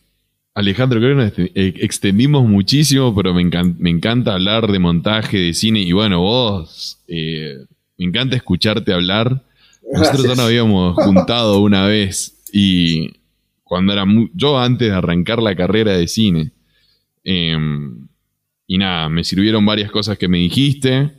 Alejandro, 0.55 1.01
creo 1.01 1.17
que 1.17 1.25
nos 1.25 1.33
eh, 1.37 1.75
extendimos 1.81 2.47
muchísimo, 2.49 3.13
pero 3.13 3.35
me, 3.35 3.43
encan- 3.43 3.75
me 3.81 3.91
encanta 3.91 4.35
hablar 4.35 4.71
de 4.71 4.79
montaje, 4.79 5.37
de 5.37 5.53
cine. 5.53 5.81
Y 5.81 5.91
bueno, 5.91 6.21
vos, 6.21 7.01
eh, 7.09 7.57
me 7.99 8.05
encanta 8.07 8.37
escucharte 8.37 8.93
hablar. 8.93 9.43
Nosotros 9.93 10.23
ya 10.23 10.29
nos 10.37 10.47
habíamos 10.47 10.95
juntado 11.05 11.59
una 11.61 11.87
vez 11.89 12.41
y 12.53 13.11
cuando 13.65 13.93
era 13.93 14.05
yo 14.33 14.57
antes 14.57 14.89
de 14.91 14.95
arrancar 14.95 15.43
la 15.43 15.57
carrera 15.57 15.97
de 15.97 16.07
cine. 16.07 16.53
Em, 17.25 18.07
y 18.69 18.79
nada, 18.79 19.09
me 19.09 19.25
sirvieron 19.25 19.67
varias 19.67 19.91
cosas 19.91 20.17
que 20.19 20.29
me 20.29 20.39
dijiste 20.39 21.11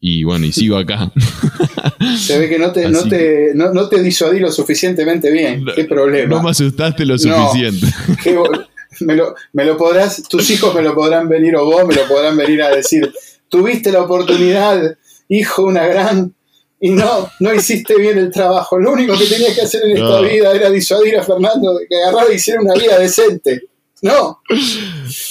y 0.00 0.22
bueno, 0.24 0.44
y 0.44 0.52
sigo 0.52 0.76
acá. 0.76 1.10
Se 2.18 2.38
ve 2.38 2.48
que 2.48 2.58
no 2.58 2.72
te, 2.72 2.88
no 2.88 3.02
te, 3.08 3.52
no, 3.54 3.72
no 3.72 3.88
te 3.88 4.02
disuadí 4.02 4.38
lo 4.40 4.50
suficientemente 4.52 5.30
bien. 5.30 5.64
No- 5.64 5.74
¿Qué 5.74 5.84
problema? 5.84 6.36
no 6.36 6.42
me 6.42 6.50
asustaste 6.50 7.04
lo 7.04 7.16
suficiente. 7.18 7.86
Me, 9.00 9.14
lo, 9.14 9.34
me 9.52 9.66
lo 9.66 9.76
podrás, 9.76 10.22
tus 10.22 10.48
hijos 10.48 10.74
me 10.74 10.80
lo 10.80 10.94
podrán 10.94 11.28
venir 11.28 11.54
o 11.56 11.66
vos 11.66 11.86
me 11.86 11.94
lo 11.94 12.08
podrán 12.08 12.34
venir 12.34 12.62
a 12.62 12.70
decir. 12.74 13.12
Tuviste 13.50 13.92
la 13.92 14.00
oportunidad, 14.02 14.96
hijo, 15.28 15.64
una 15.64 15.86
gran. 15.86 16.32
Y 16.80 16.90
no, 16.92 17.30
no 17.40 17.54
hiciste 17.54 17.94
bien 17.98 18.16
el 18.16 18.30
trabajo. 18.30 18.78
Lo 18.78 18.92
único 18.92 19.12
que 19.18 19.26
tenías 19.26 19.54
que 19.54 19.62
hacer 19.62 19.82
en 19.84 19.98
esta 19.98 20.20
No. 20.20 20.22
vida 20.22 20.50
era 20.52 20.70
disuadir 20.70 21.18
a 21.18 21.22
Fernando 21.22 21.74
de 21.76 21.86
que 21.86 21.94
agarrara 21.94 22.32
y 22.32 22.36
hiciera 22.36 22.60
una 22.62 22.72
vida 22.74 22.98
decente. 22.98 23.64
No, 24.02 24.40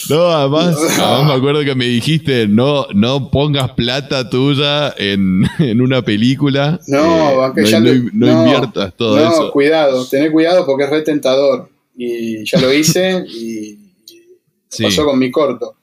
No, 0.10 0.28
además, 0.32 0.76
además 0.98 1.26
me 1.28 1.34
acuerdo 1.34 1.64
que 1.64 1.76
me 1.76 1.86
dijiste, 1.86 2.48
no, 2.48 2.88
no 2.94 3.30
pongas 3.30 3.72
plata 3.74 4.28
tuya 4.30 4.94
en, 4.98 5.44
en 5.60 5.82
una 5.82 6.02
película. 6.02 6.80
No, 6.88 7.32
eh, 7.32 7.36
banque, 7.36 7.62
no, 7.62 7.68
ya 7.68 7.80
no- 7.80 7.94
no 8.14 8.26
no, 8.26 8.42
inviertas 8.44 8.94
todo 8.96 9.18
no, 9.18 9.30
eso. 9.32 9.52
cuidado, 9.52 10.06
tené 10.08 10.32
cuidado 10.32 10.66
porque 10.66 10.86
es 10.86 10.90
retentador. 10.90 11.70
Y 11.96 12.44
ya 12.46 12.60
lo 12.60 12.74
hice 12.74 13.24
y 13.28 13.80
Sí. 14.68 14.84
pasó 14.84 15.06
con 15.06 15.18
mi 15.20 15.32
corto. 15.32 15.76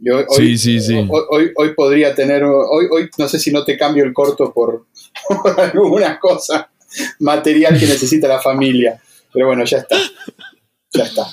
Y 0.00 0.08
hoy, 0.08 0.24
Sí, 0.30 0.42
hoy- 0.42 0.58
sí, 0.58 0.80
sí. 0.80 0.94
Hoy, 0.96 1.22
hoy, 1.28 1.50
hoy 1.56 1.74
podría 1.74 2.14
tener, 2.14 2.42
hoy, 2.44 2.86
hoy 2.90 3.10
no 3.18 3.28
sé 3.28 3.38
si 3.38 3.50
no 3.52 3.62
te 3.64 3.76
cambio 3.76 4.04
el 4.04 4.12
corto 4.14 4.52
por, 4.54 4.86
por 5.42 5.60
alguna 5.60 6.18
cosa 6.18 6.70
material 7.18 7.78
que 7.78 7.86
necesita 7.86 8.28
la 8.28 8.40
familia. 8.40 9.00
Pero 9.32 9.46
bueno, 9.48 9.64
ya 9.64 9.78
está. 9.78 9.96
Ya 10.94 11.04
está. 11.04 11.26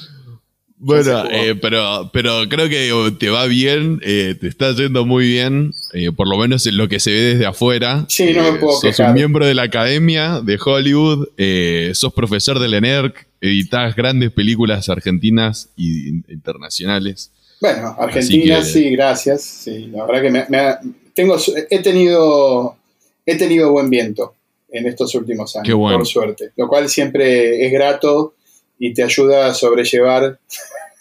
Bueno, 0.81 1.26
eh, 1.30 1.56
pero, 1.61 2.10
pero 2.14 2.47
creo 2.47 2.69
que 2.69 2.89
te 3.19 3.30
va 3.30 3.45
bien, 3.47 3.99
eh, 4.01 4.34
te 4.39 4.47
está 4.47 4.72
yendo 4.73 5.06
muy 5.06 5.27
bien, 5.27 5.73
eh, 5.93 6.11
por 6.14 6.27
lo 6.30 6.38
menos 6.38 6.65
en 6.68 6.77
lo 6.77 6.88
que 6.88 7.01
se 7.01 7.11
ve 7.11 7.19
desde 7.22 7.45
afuera. 7.45 8.06
Sí, 8.07 8.31
no 8.34 8.43
me 8.43 8.49
Eh, 8.49 8.60
puedo 8.61 8.80
Sos 8.80 8.95
quejar. 8.95 9.10
un 9.10 9.15
miembro 9.15 9.45
de 9.45 9.56
la 9.56 9.64
academia 9.64 10.39
de 10.39 10.57
Hollywood, 10.64 11.27
eh, 11.38 11.91
sos 11.95 12.14
profesor 12.14 12.60
de 12.60 12.69
la 12.69 12.77
ENERC, 12.77 13.27
editás 13.41 13.93
grandes 13.95 14.31
películas 14.31 14.88
argentinas 14.88 15.69
y 15.76 16.10
internacionales. 16.31 17.31
Bueno, 17.60 17.93
Argentina, 17.99 18.60
que- 18.60 18.64
sí, 18.65 18.89
gracias. 18.91 19.41
Sí, 19.43 19.88
la 19.91 20.06
verdad 20.06 20.22
que 20.22 20.31
me, 20.31 20.45
me 20.47 20.57
ha- 20.60 20.80
tengo, 21.14 21.38
he 21.69 21.80
tenido, 21.80 22.77
he 23.26 23.35
tenido 23.38 23.72
buen 23.73 23.89
viento 23.89 24.34
en 24.72 24.88
estos 24.88 25.14
últimos 25.15 25.56
años, 25.57 25.65
Qué 25.68 25.73
bueno. 25.73 25.97
por 25.97 26.07
suerte. 26.07 26.51
Lo 26.56 26.68
cual 26.69 26.88
siempre 26.88 27.65
es 27.65 27.72
grato 27.73 28.35
y 28.80 28.93
te 28.93 29.03
ayuda 29.03 29.47
a 29.47 29.53
sobrellevar 29.53 30.39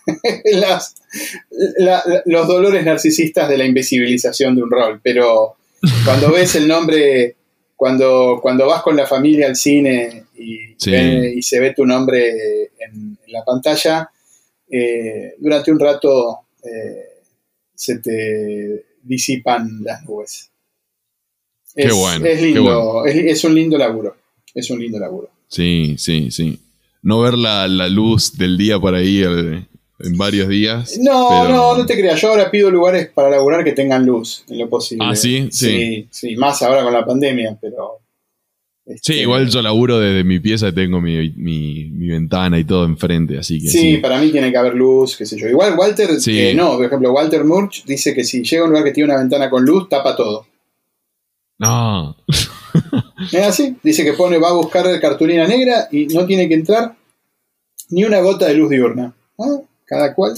las- 0.52 0.94
la- 1.78 2.02
la- 2.06 2.22
los 2.26 2.46
dolores 2.46 2.84
narcisistas 2.84 3.48
de 3.48 3.56
la 3.58 3.64
invisibilización 3.64 4.56
de 4.56 4.62
un 4.62 4.70
rol. 4.70 5.00
Pero 5.02 5.56
cuando 6.04 6.32
ves 6.32 6.54
el 6.56 6.66
nombre, 6.68 7.36
cuando, 7.76 8.38
cuando 8.42 8.66
vas 8.66 8.82
con 8.82 8.96
la 8.96 9.06
familia 9.06 9.46
al 9.46 9.56
cine 9.56 10.24
y, 10.36 10.58
Sí. 10.76 10.90
ve- 10.90 11.32
y 11.36 11.42
se 11.42 11.60
ve 11.60 11.72
tu 11.74 11.84
nombre 11.86 12.64
en, 12.78 13.18
en 13.24 13.32
la 13.32 13.44
pantalla, 13.44 14.10
eh, 14.70 15.34
durante 15.38 15.70
un 15.72 15.78
rato 15.80 16.40
eh, 16.62 17.22
se 17.74 17.98
te 18.00 18.84
disipan 19.02 19.82
las 19.82 20.02
nubes. 20.04 20.50
Qué 21.74 21.82
es, 21.84 21.94
bueno, 21.94 22.26
es 22.26 22.38
qué 22.40 22.44
lindo, 22.46 22.62
bueno. 22.92 23.06
es, 23.06 23.16
es 23.38 23.44
un 23.44 23.54
lindo 23.54 23.78
laburo. 23.78 24.16
Es 24.54 24.68
un 24.70 24.80
lindo 24.80 24.98
laburo. 24.98 25.30
Sí, 25.46 25.94
sí, 25.98 26.30
sí. 26.30 26.58
No 27.02 27.20
ver 27.20 27.34
la, 27.34 27.68
la 27.68 27.88
luz 27.88 28.36
del 28.36 28.58
día 28.58 28.78
por 28.78 28.94
ahí 28.94 29.22
eh, 29.22 29.64
en 30.00 30.16
varios 30.18 30.48
días. 30.48 30.98
No, 31.00 31.28
pero- 31.30 31.48
no, 31.54 31.76
no 31.78 31.86
te 31.86 31.94
creas. 31.96 32.20
Yo 32.20 32.28
ahora 32.30 32.50
pido 32.50 32.70
lugares 32.70 33.08
para 33.08 33.30
laburar 33.30 33.64
que 33.64 33.72
tengan 33.72 34.04
luz 34.04 34.44
en 34.48 34.58
lo 34.58 34.68
posible. 34.68 35.06
Ah, 35.08 35.14
¿sí? 35.16 35.48
Sí. 35.50 35.68
Sí, 35.68 36.08
sí, 36.10 36.36
más 36.36 36.60
ahora 36.62 36.82
con 36.82 36.92
la 36.92 37.04
pandemia, 37.06 37.56
pero. 37.60 37.98
Sí, 38.86 38.94
este, 38.94 39.16
igual 39.16 39.48
yo 39.50 39.60
laburo 39.60 39.98
desde 39.98 40.24
mi 40.24 40.40
pieza, 40.40 40.72
tengo 40.72 40.98
mi, 41.00 41.30
mi- 41.36 41.90
mi 41.90 42.08
ventana 42.08 42.58
y 42.58 42.64
todo 42.64 42.86
enfrente, 42.86 43.36
así 43.36 43.60
que 43.60 43.68
Sí, 43.68 43.78
sí. 43.78 43.96
para 43.98 44.18
mí 44.18 44.30
tiene 44.30 44.50
que 44.50 44.56
haber 44.56 44.74
luz, 44.74 45.14
qué 45.14 45.26
sé 45.26 45.38
yo. 45.38 45.46
Igual 45.46 45.74
Walter, 45.78 46.18
Sí. 46.18 46.38
eh, 46.40 46.54
no, 46.54 46.76
por 46.76 46.86
ejemplo, 46.86 47.12
Walter 47.12 47.44
Murch 47.44 47.84
dice 47.84 48.14
que 48.14 48.24
si 48.24 48.42
llega 48.42 48.62
a 48.62 48.64
un 48.64 48.70
lugar 48.70 48.84
que 48.84 48.92
tiene 48.92 49.10
una 49.12 49.20
ventana 49.20 49.50
con 49.50 49.62
luz, 49.66 49.90
tapa 49.90 50.16
todo. 50.16 50.46
No, 51.58 52.16
Es 53.32 53.46
así, 53.46 53.76
dice 53.82 54.04
que 54.04 54.12
pone, 54.12 54.38
va 54.38 54.48
a 54.50 54.54
buscar 54.54 55.00
cartulina 55.00 55.46
negra 55.46 55.88
y 55.90 56.06
no 56.06 56.26
tiene 56.26 56.48
que 56.48 56.54
entrar 56.54 56.96
ni 57.90 58.04
una 58.04 58.20
gota 58.20 58.46
de 58.46 58.54
luz 58.54 58.70
diurna. 58.70 59.14
Ah, 59.38 59.58
Cada 59.84 60.14
cual 60.14 60.34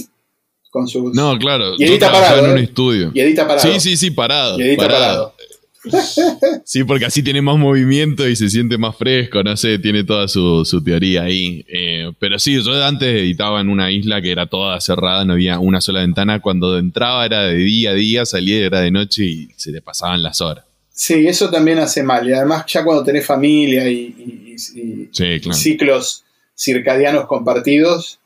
con 0.71 0.87
su. 0.87 1.11
no, 1.13 1.37
claro. 1.39 1.75
Y 1.79 1.85
edita 1.85 2.13
parado, 2.13 2.45
en 2.45 2.53
un 2.53 2.59
¿eh? 2.59 2.63
estudio. 2.63 3.11
Y 3.13 3.21
edita 3.21 3.47
parado. 3.47 3.73
Sí, 3.73 3.81
sí, 3.81 3.97
sí, 3.97 4.11
parado. 4.11 4.59
Y 4.59 4.63
edita 4.63 4.87
parado. 4.87 5.35
parado. 5.37 5.51
Sí, 6.65 6.85
porque 6.85 7.07
así 7.07 7.23
tiene 7.23 7.41
más 7.41 7.57
movimiento 7.57 8.29
y 8.29 8.37
se 8.37 8.51
siente 8.51 8.77
más 8.77 8.97
fresco, 8.97 9.43
no 9.43 9.57
sé, 9.57 9.79
tiene 9.79 10.05
toda 10.05 10.29
su, 10.29 10.65
su 10.65 10.85
teoría 10.85 11.23
ahí. 11.23 11.65
Eh, 11.69 12.13
pero 12.19 12.39
sí, 12.39 12.63
yo 12.63 12.85
antes 12.85 13.09
editaba 13.09 13.61
en 13.61 13.71
una 13.71 13.91
isla 13.91 14.21
que 14.21 14.31
era 14.31 14.47
toda 14.47 14.81
cerrada, 14.81 15.25
no 15.25 15.33
había 15.33 15.59
una 15.59 15.81
sola 15.81 16.01
ventana. 16.01 16.41
Cuando 16.41 16.79
entraba 16.79 17.25
era 17.25 17.45
de 17.45 17.55
día 17.55 17.91
a 17.91 17.95
día, 17.95 18.27
salía 18.27 18.67
era 18.67 18.81
de 18.81 18.91
noche 18.91 19.25
y 19.25 19.49
se 19.57 19.73
le 19.73 19.81
pasaban 19.81 20.23
las 20.23 20.41
horas. 20.41 20.65
Sí, 20.93 21.27
eso 21.27 21.51
también 21.51 21.79
hace 21.79 22.03
mal. 22.03 22.29
Y 22.29 22.33
además, 22.33 22.65
ya 22.67 22.85
cuando 22.85 23.05
tenés 23.05 23.25
familia 23.25 23.89
y, 23.89 23.95
y- 23.95 24.51
y- 24.51 24.53
y 24.55 25.09
Sí, 25.13 25.41
claro. 25.41 25.53
ciclos 25.57 26.25
circadianos 26.57 27.27
compartidos, 27.27 28.19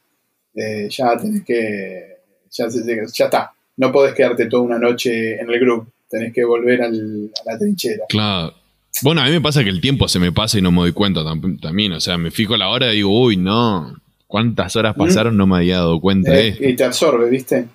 eh, 0.55 0.89
ya 0.91 1.17
tenés 1.17 1.45
que. 1.45 2.15
Ya, 2.57 2.67
ya 2.69 3.25
está. 3.27 3.53
No 3.77 3.91
podés 3.93 4.15
quedarte 4.15 4.47
toda 4.47 4.63
una 4.63 4.79
noche 4.79 5.41
en 5.41 5.51
el 5.51 5.59
grupo. 5.61 5.89
Tenés 6.09 6.33
que 6.33 6.45
volver 6.45 6.83
al- 6.83 7.31
a 7.45 7.53
la 7.53 7.59
trinchera. 7.59 8.05
Claro. 8.09 8.55
Bueno, 9.03 9.21
a 9.21 9.25
mí 9.25 9.33
me 9.33 9.41
pasa 9.41 9.65
que 9.65 9.71
el 9.71 9.81
tiempo 9.81 10.07
se 10.07 10.21
me 10.21 10.31
pasa 10.31 10.59
y 10.59 10.63
no 10.63 10.71
me 10.71 10.79
doy 10.79 10.93
cuenta 10.93 11.23
tam- 11.23 11.61
también. 11.61 11.93
O 11.93 12.01
sea, 12.01 12.17
me 12.19 12.31
fijo 12.31 12.57
la 12.57 12.69
hora 12.69 12.93
y 12.93 12.97
digo, 12.97 13.21
uy, 13.25 13.37
no. 13.37 13.97
¿Cuántas 14.29 14.75
horas 14.77 14.95
pasaron? 14.97 15.37
No 15.37 15.47
me 15.47 15.57
había 15.57 15.77
dado 15.79 16.01
cuenta 16.01 16.31
de 16.33 16.41
Eh, 16.41 16.49
esto. 16.51 16.65
y 16.69 16.77
te 16.77 16.85
absorbe, 16.85 17.29
¿viste? 17.31 17.67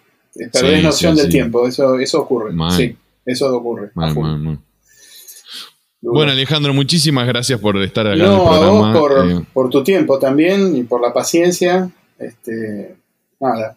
Perdés 0.53 0.77
Sí, 0.79 0.83
noción 0.83 1.15
sí, 1.15 1.21
del 1.21 1.31
sí. 1.31 1.37
tiempo. 1.37 1.67
Eso, 1.67 1.97
eso 1.99 2.21
ocurre. 2.21 2.53
Sí, 2.75 2.95
eso 3.25 3.53
ocurre. 3.55 3.87
a 3.95 4.11
Mal, 4.13 4.59
Bueno, 6.01 6.31
Alejandro, 6.31 6.73
muchísimas 6.73 7.27
gracias 7.27 7.59
por 7.59 7.77
estar 7.84 8.07
acá 8.07 8.15
en 8.15 8.21
el 8.21 8.27
No, 8.27 8.47
a 8.51 8.59
programa. 8.59 8.91
vos 8.91 8.99
por, 8.99 9.30
Eh, 9.30 9.45
por 9.53 9.69
tu 9.69 9.84
tiempo 9.84 10.17
también 10.17 10.76
y 10.76 10.84
por 10.84 11.01
la 11.01 11.13
paciencia. 11.13 11.89
Este, 12.17 12.95
nada, 13.39 13.76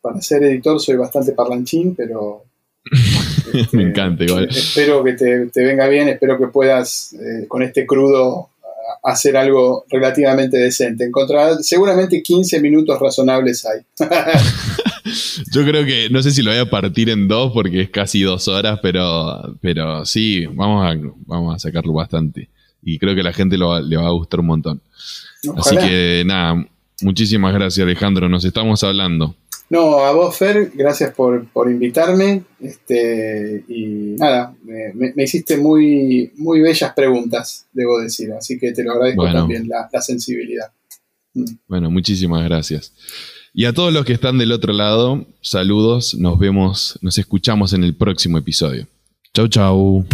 para 0.00 0.20
ser 0.20 0.42
editor 0.42 0.80
soy 0.80 0.96
bastante 0.96 1.32
parlanchín, 1.32 1.94
pero... 1.94 2.42
este, 3.54 3.76
me 3.76 3.84
encanta 3.84 4.24
igual. 4.24 4.48
Espero 4.50 5.02
que 5.02 5.12
te, 5.14 5.46
te 5.46 5.64
venga 5.64 5.86
bien, 5.88 6.08
espero 6.08 6.38
que 6.38 6.48
puedas 6.48 7.14
eh, 7.14 7.46
con 7.48 7.62
este 7.62 7.86
crudo 7.86 8.50
hacer 9.02 9.36
algo 9.36 9.84
relativamente 9.88 10.58
decente. 10.58 11.04
Encontrar 11.04 11.62
seguramente 11.62 12.22
15 12.22 12.60
minutos 12.60 12.98
razonables 13.00 13.64
hay. 13.66 13.80
Yo 15.52 15.64
creo 15.64 15.84
que, 15.84 16.08
no 16.10 16.22
sé 16.22 16.30
si 16.30 16.42
lo 16.42 16.50
voy 16.50 16.60
a 16.60 16.68
partir 16.70 17.10
en 17.10 17.28
dos 17.28 17.52
porque 17.52 17.82
es 17.82 17.90
casi 17.90 18.22
dos 18.22 18.48
horas, 18.48 18.78
pero, 18.82 19.56
pero 19.60 20.04
sí, 20.06 20.46
vamos 20.46 20.84
a, 20.86 20.96
vamos 21.26 21.54
a 21.54 21.58
sacarlo 21.58 21.92
bastante. 21.92 22.48
Y 22.82 22.98
creo 22.98 23.14
que 23.14 23.20
a 23.20 23.24
la 23.24 23.32
gente 23.32 23.56
lo 23.56 23.80
le 23.80 23.96
va 23.96 24.06
a 24.08 24.12
gustar 24.12 24.40
un 24.40 24.46
montón. 24.46 24.80
Así 25.56 25.76
que 25.76 26.22
nada, 26.26 26.66
muchísimas 27.02 27.54
gracias 27.54 27.84
Alejandro, 27.84 28.28
nos 28.28 28.44
estamos 28.44 28.82
hablando. 28.84 29.34
No, 29.70 30.00
a 30.00 30.12
vos, 30.12 30.36
Fer, 30.36 30.70
gracias 30.74 31.14
por, 31.14 31.46
por 31.48 31.70
invitarme. 31.70 32.42
Este, 32.60 33.64
y 33.68 34.16
nada, 34.18 34.54
me, 34.62 34.92
me- 34.92 35.12
me 35.14 35.22
hiciste 35.22 35.56
muy, 35.56 36.30
muy 36.36 36.60
bellas 36.60 36.92
preguntas, 36.94 37.66
debo 37.72 37.98
decir. 38.00 38.30
Así 38.32 38.58
que 38.58 38.72
te 38.72 38.84
lo 38.84 38.92
agradezco 38.92 39.22
Bueno. 39.22 39.38
también, 39.38 39.66
la, 39.68 39.88
la 39.90 40.02
sensibilidad. 40.02 40.66
Bueno, 41.66 41.90
muchísimas 41.90 42.44
gracias. 42.44 42.92
Y 43.54 43.66
a 43.66 43.74
todos 43.74 43.92
los 43.92 44.06
que 44.06 44.14
están 44.14 44.38
del 44.38 44.50
otro 44.50 44.72
lado, 44.72 45.26
saludos, 45.42 46.14
nos 46.14 46.38
vemos, 46.38 46.98
nos 47.02 47.18
escuchamos 47.18 47.74
en 47.74 47.84
el 47.84 47.94
próximo 47.94 48.38
episodio. 48.38 48.86
Chau, 49.34 49.48
chau. 49.48 50.06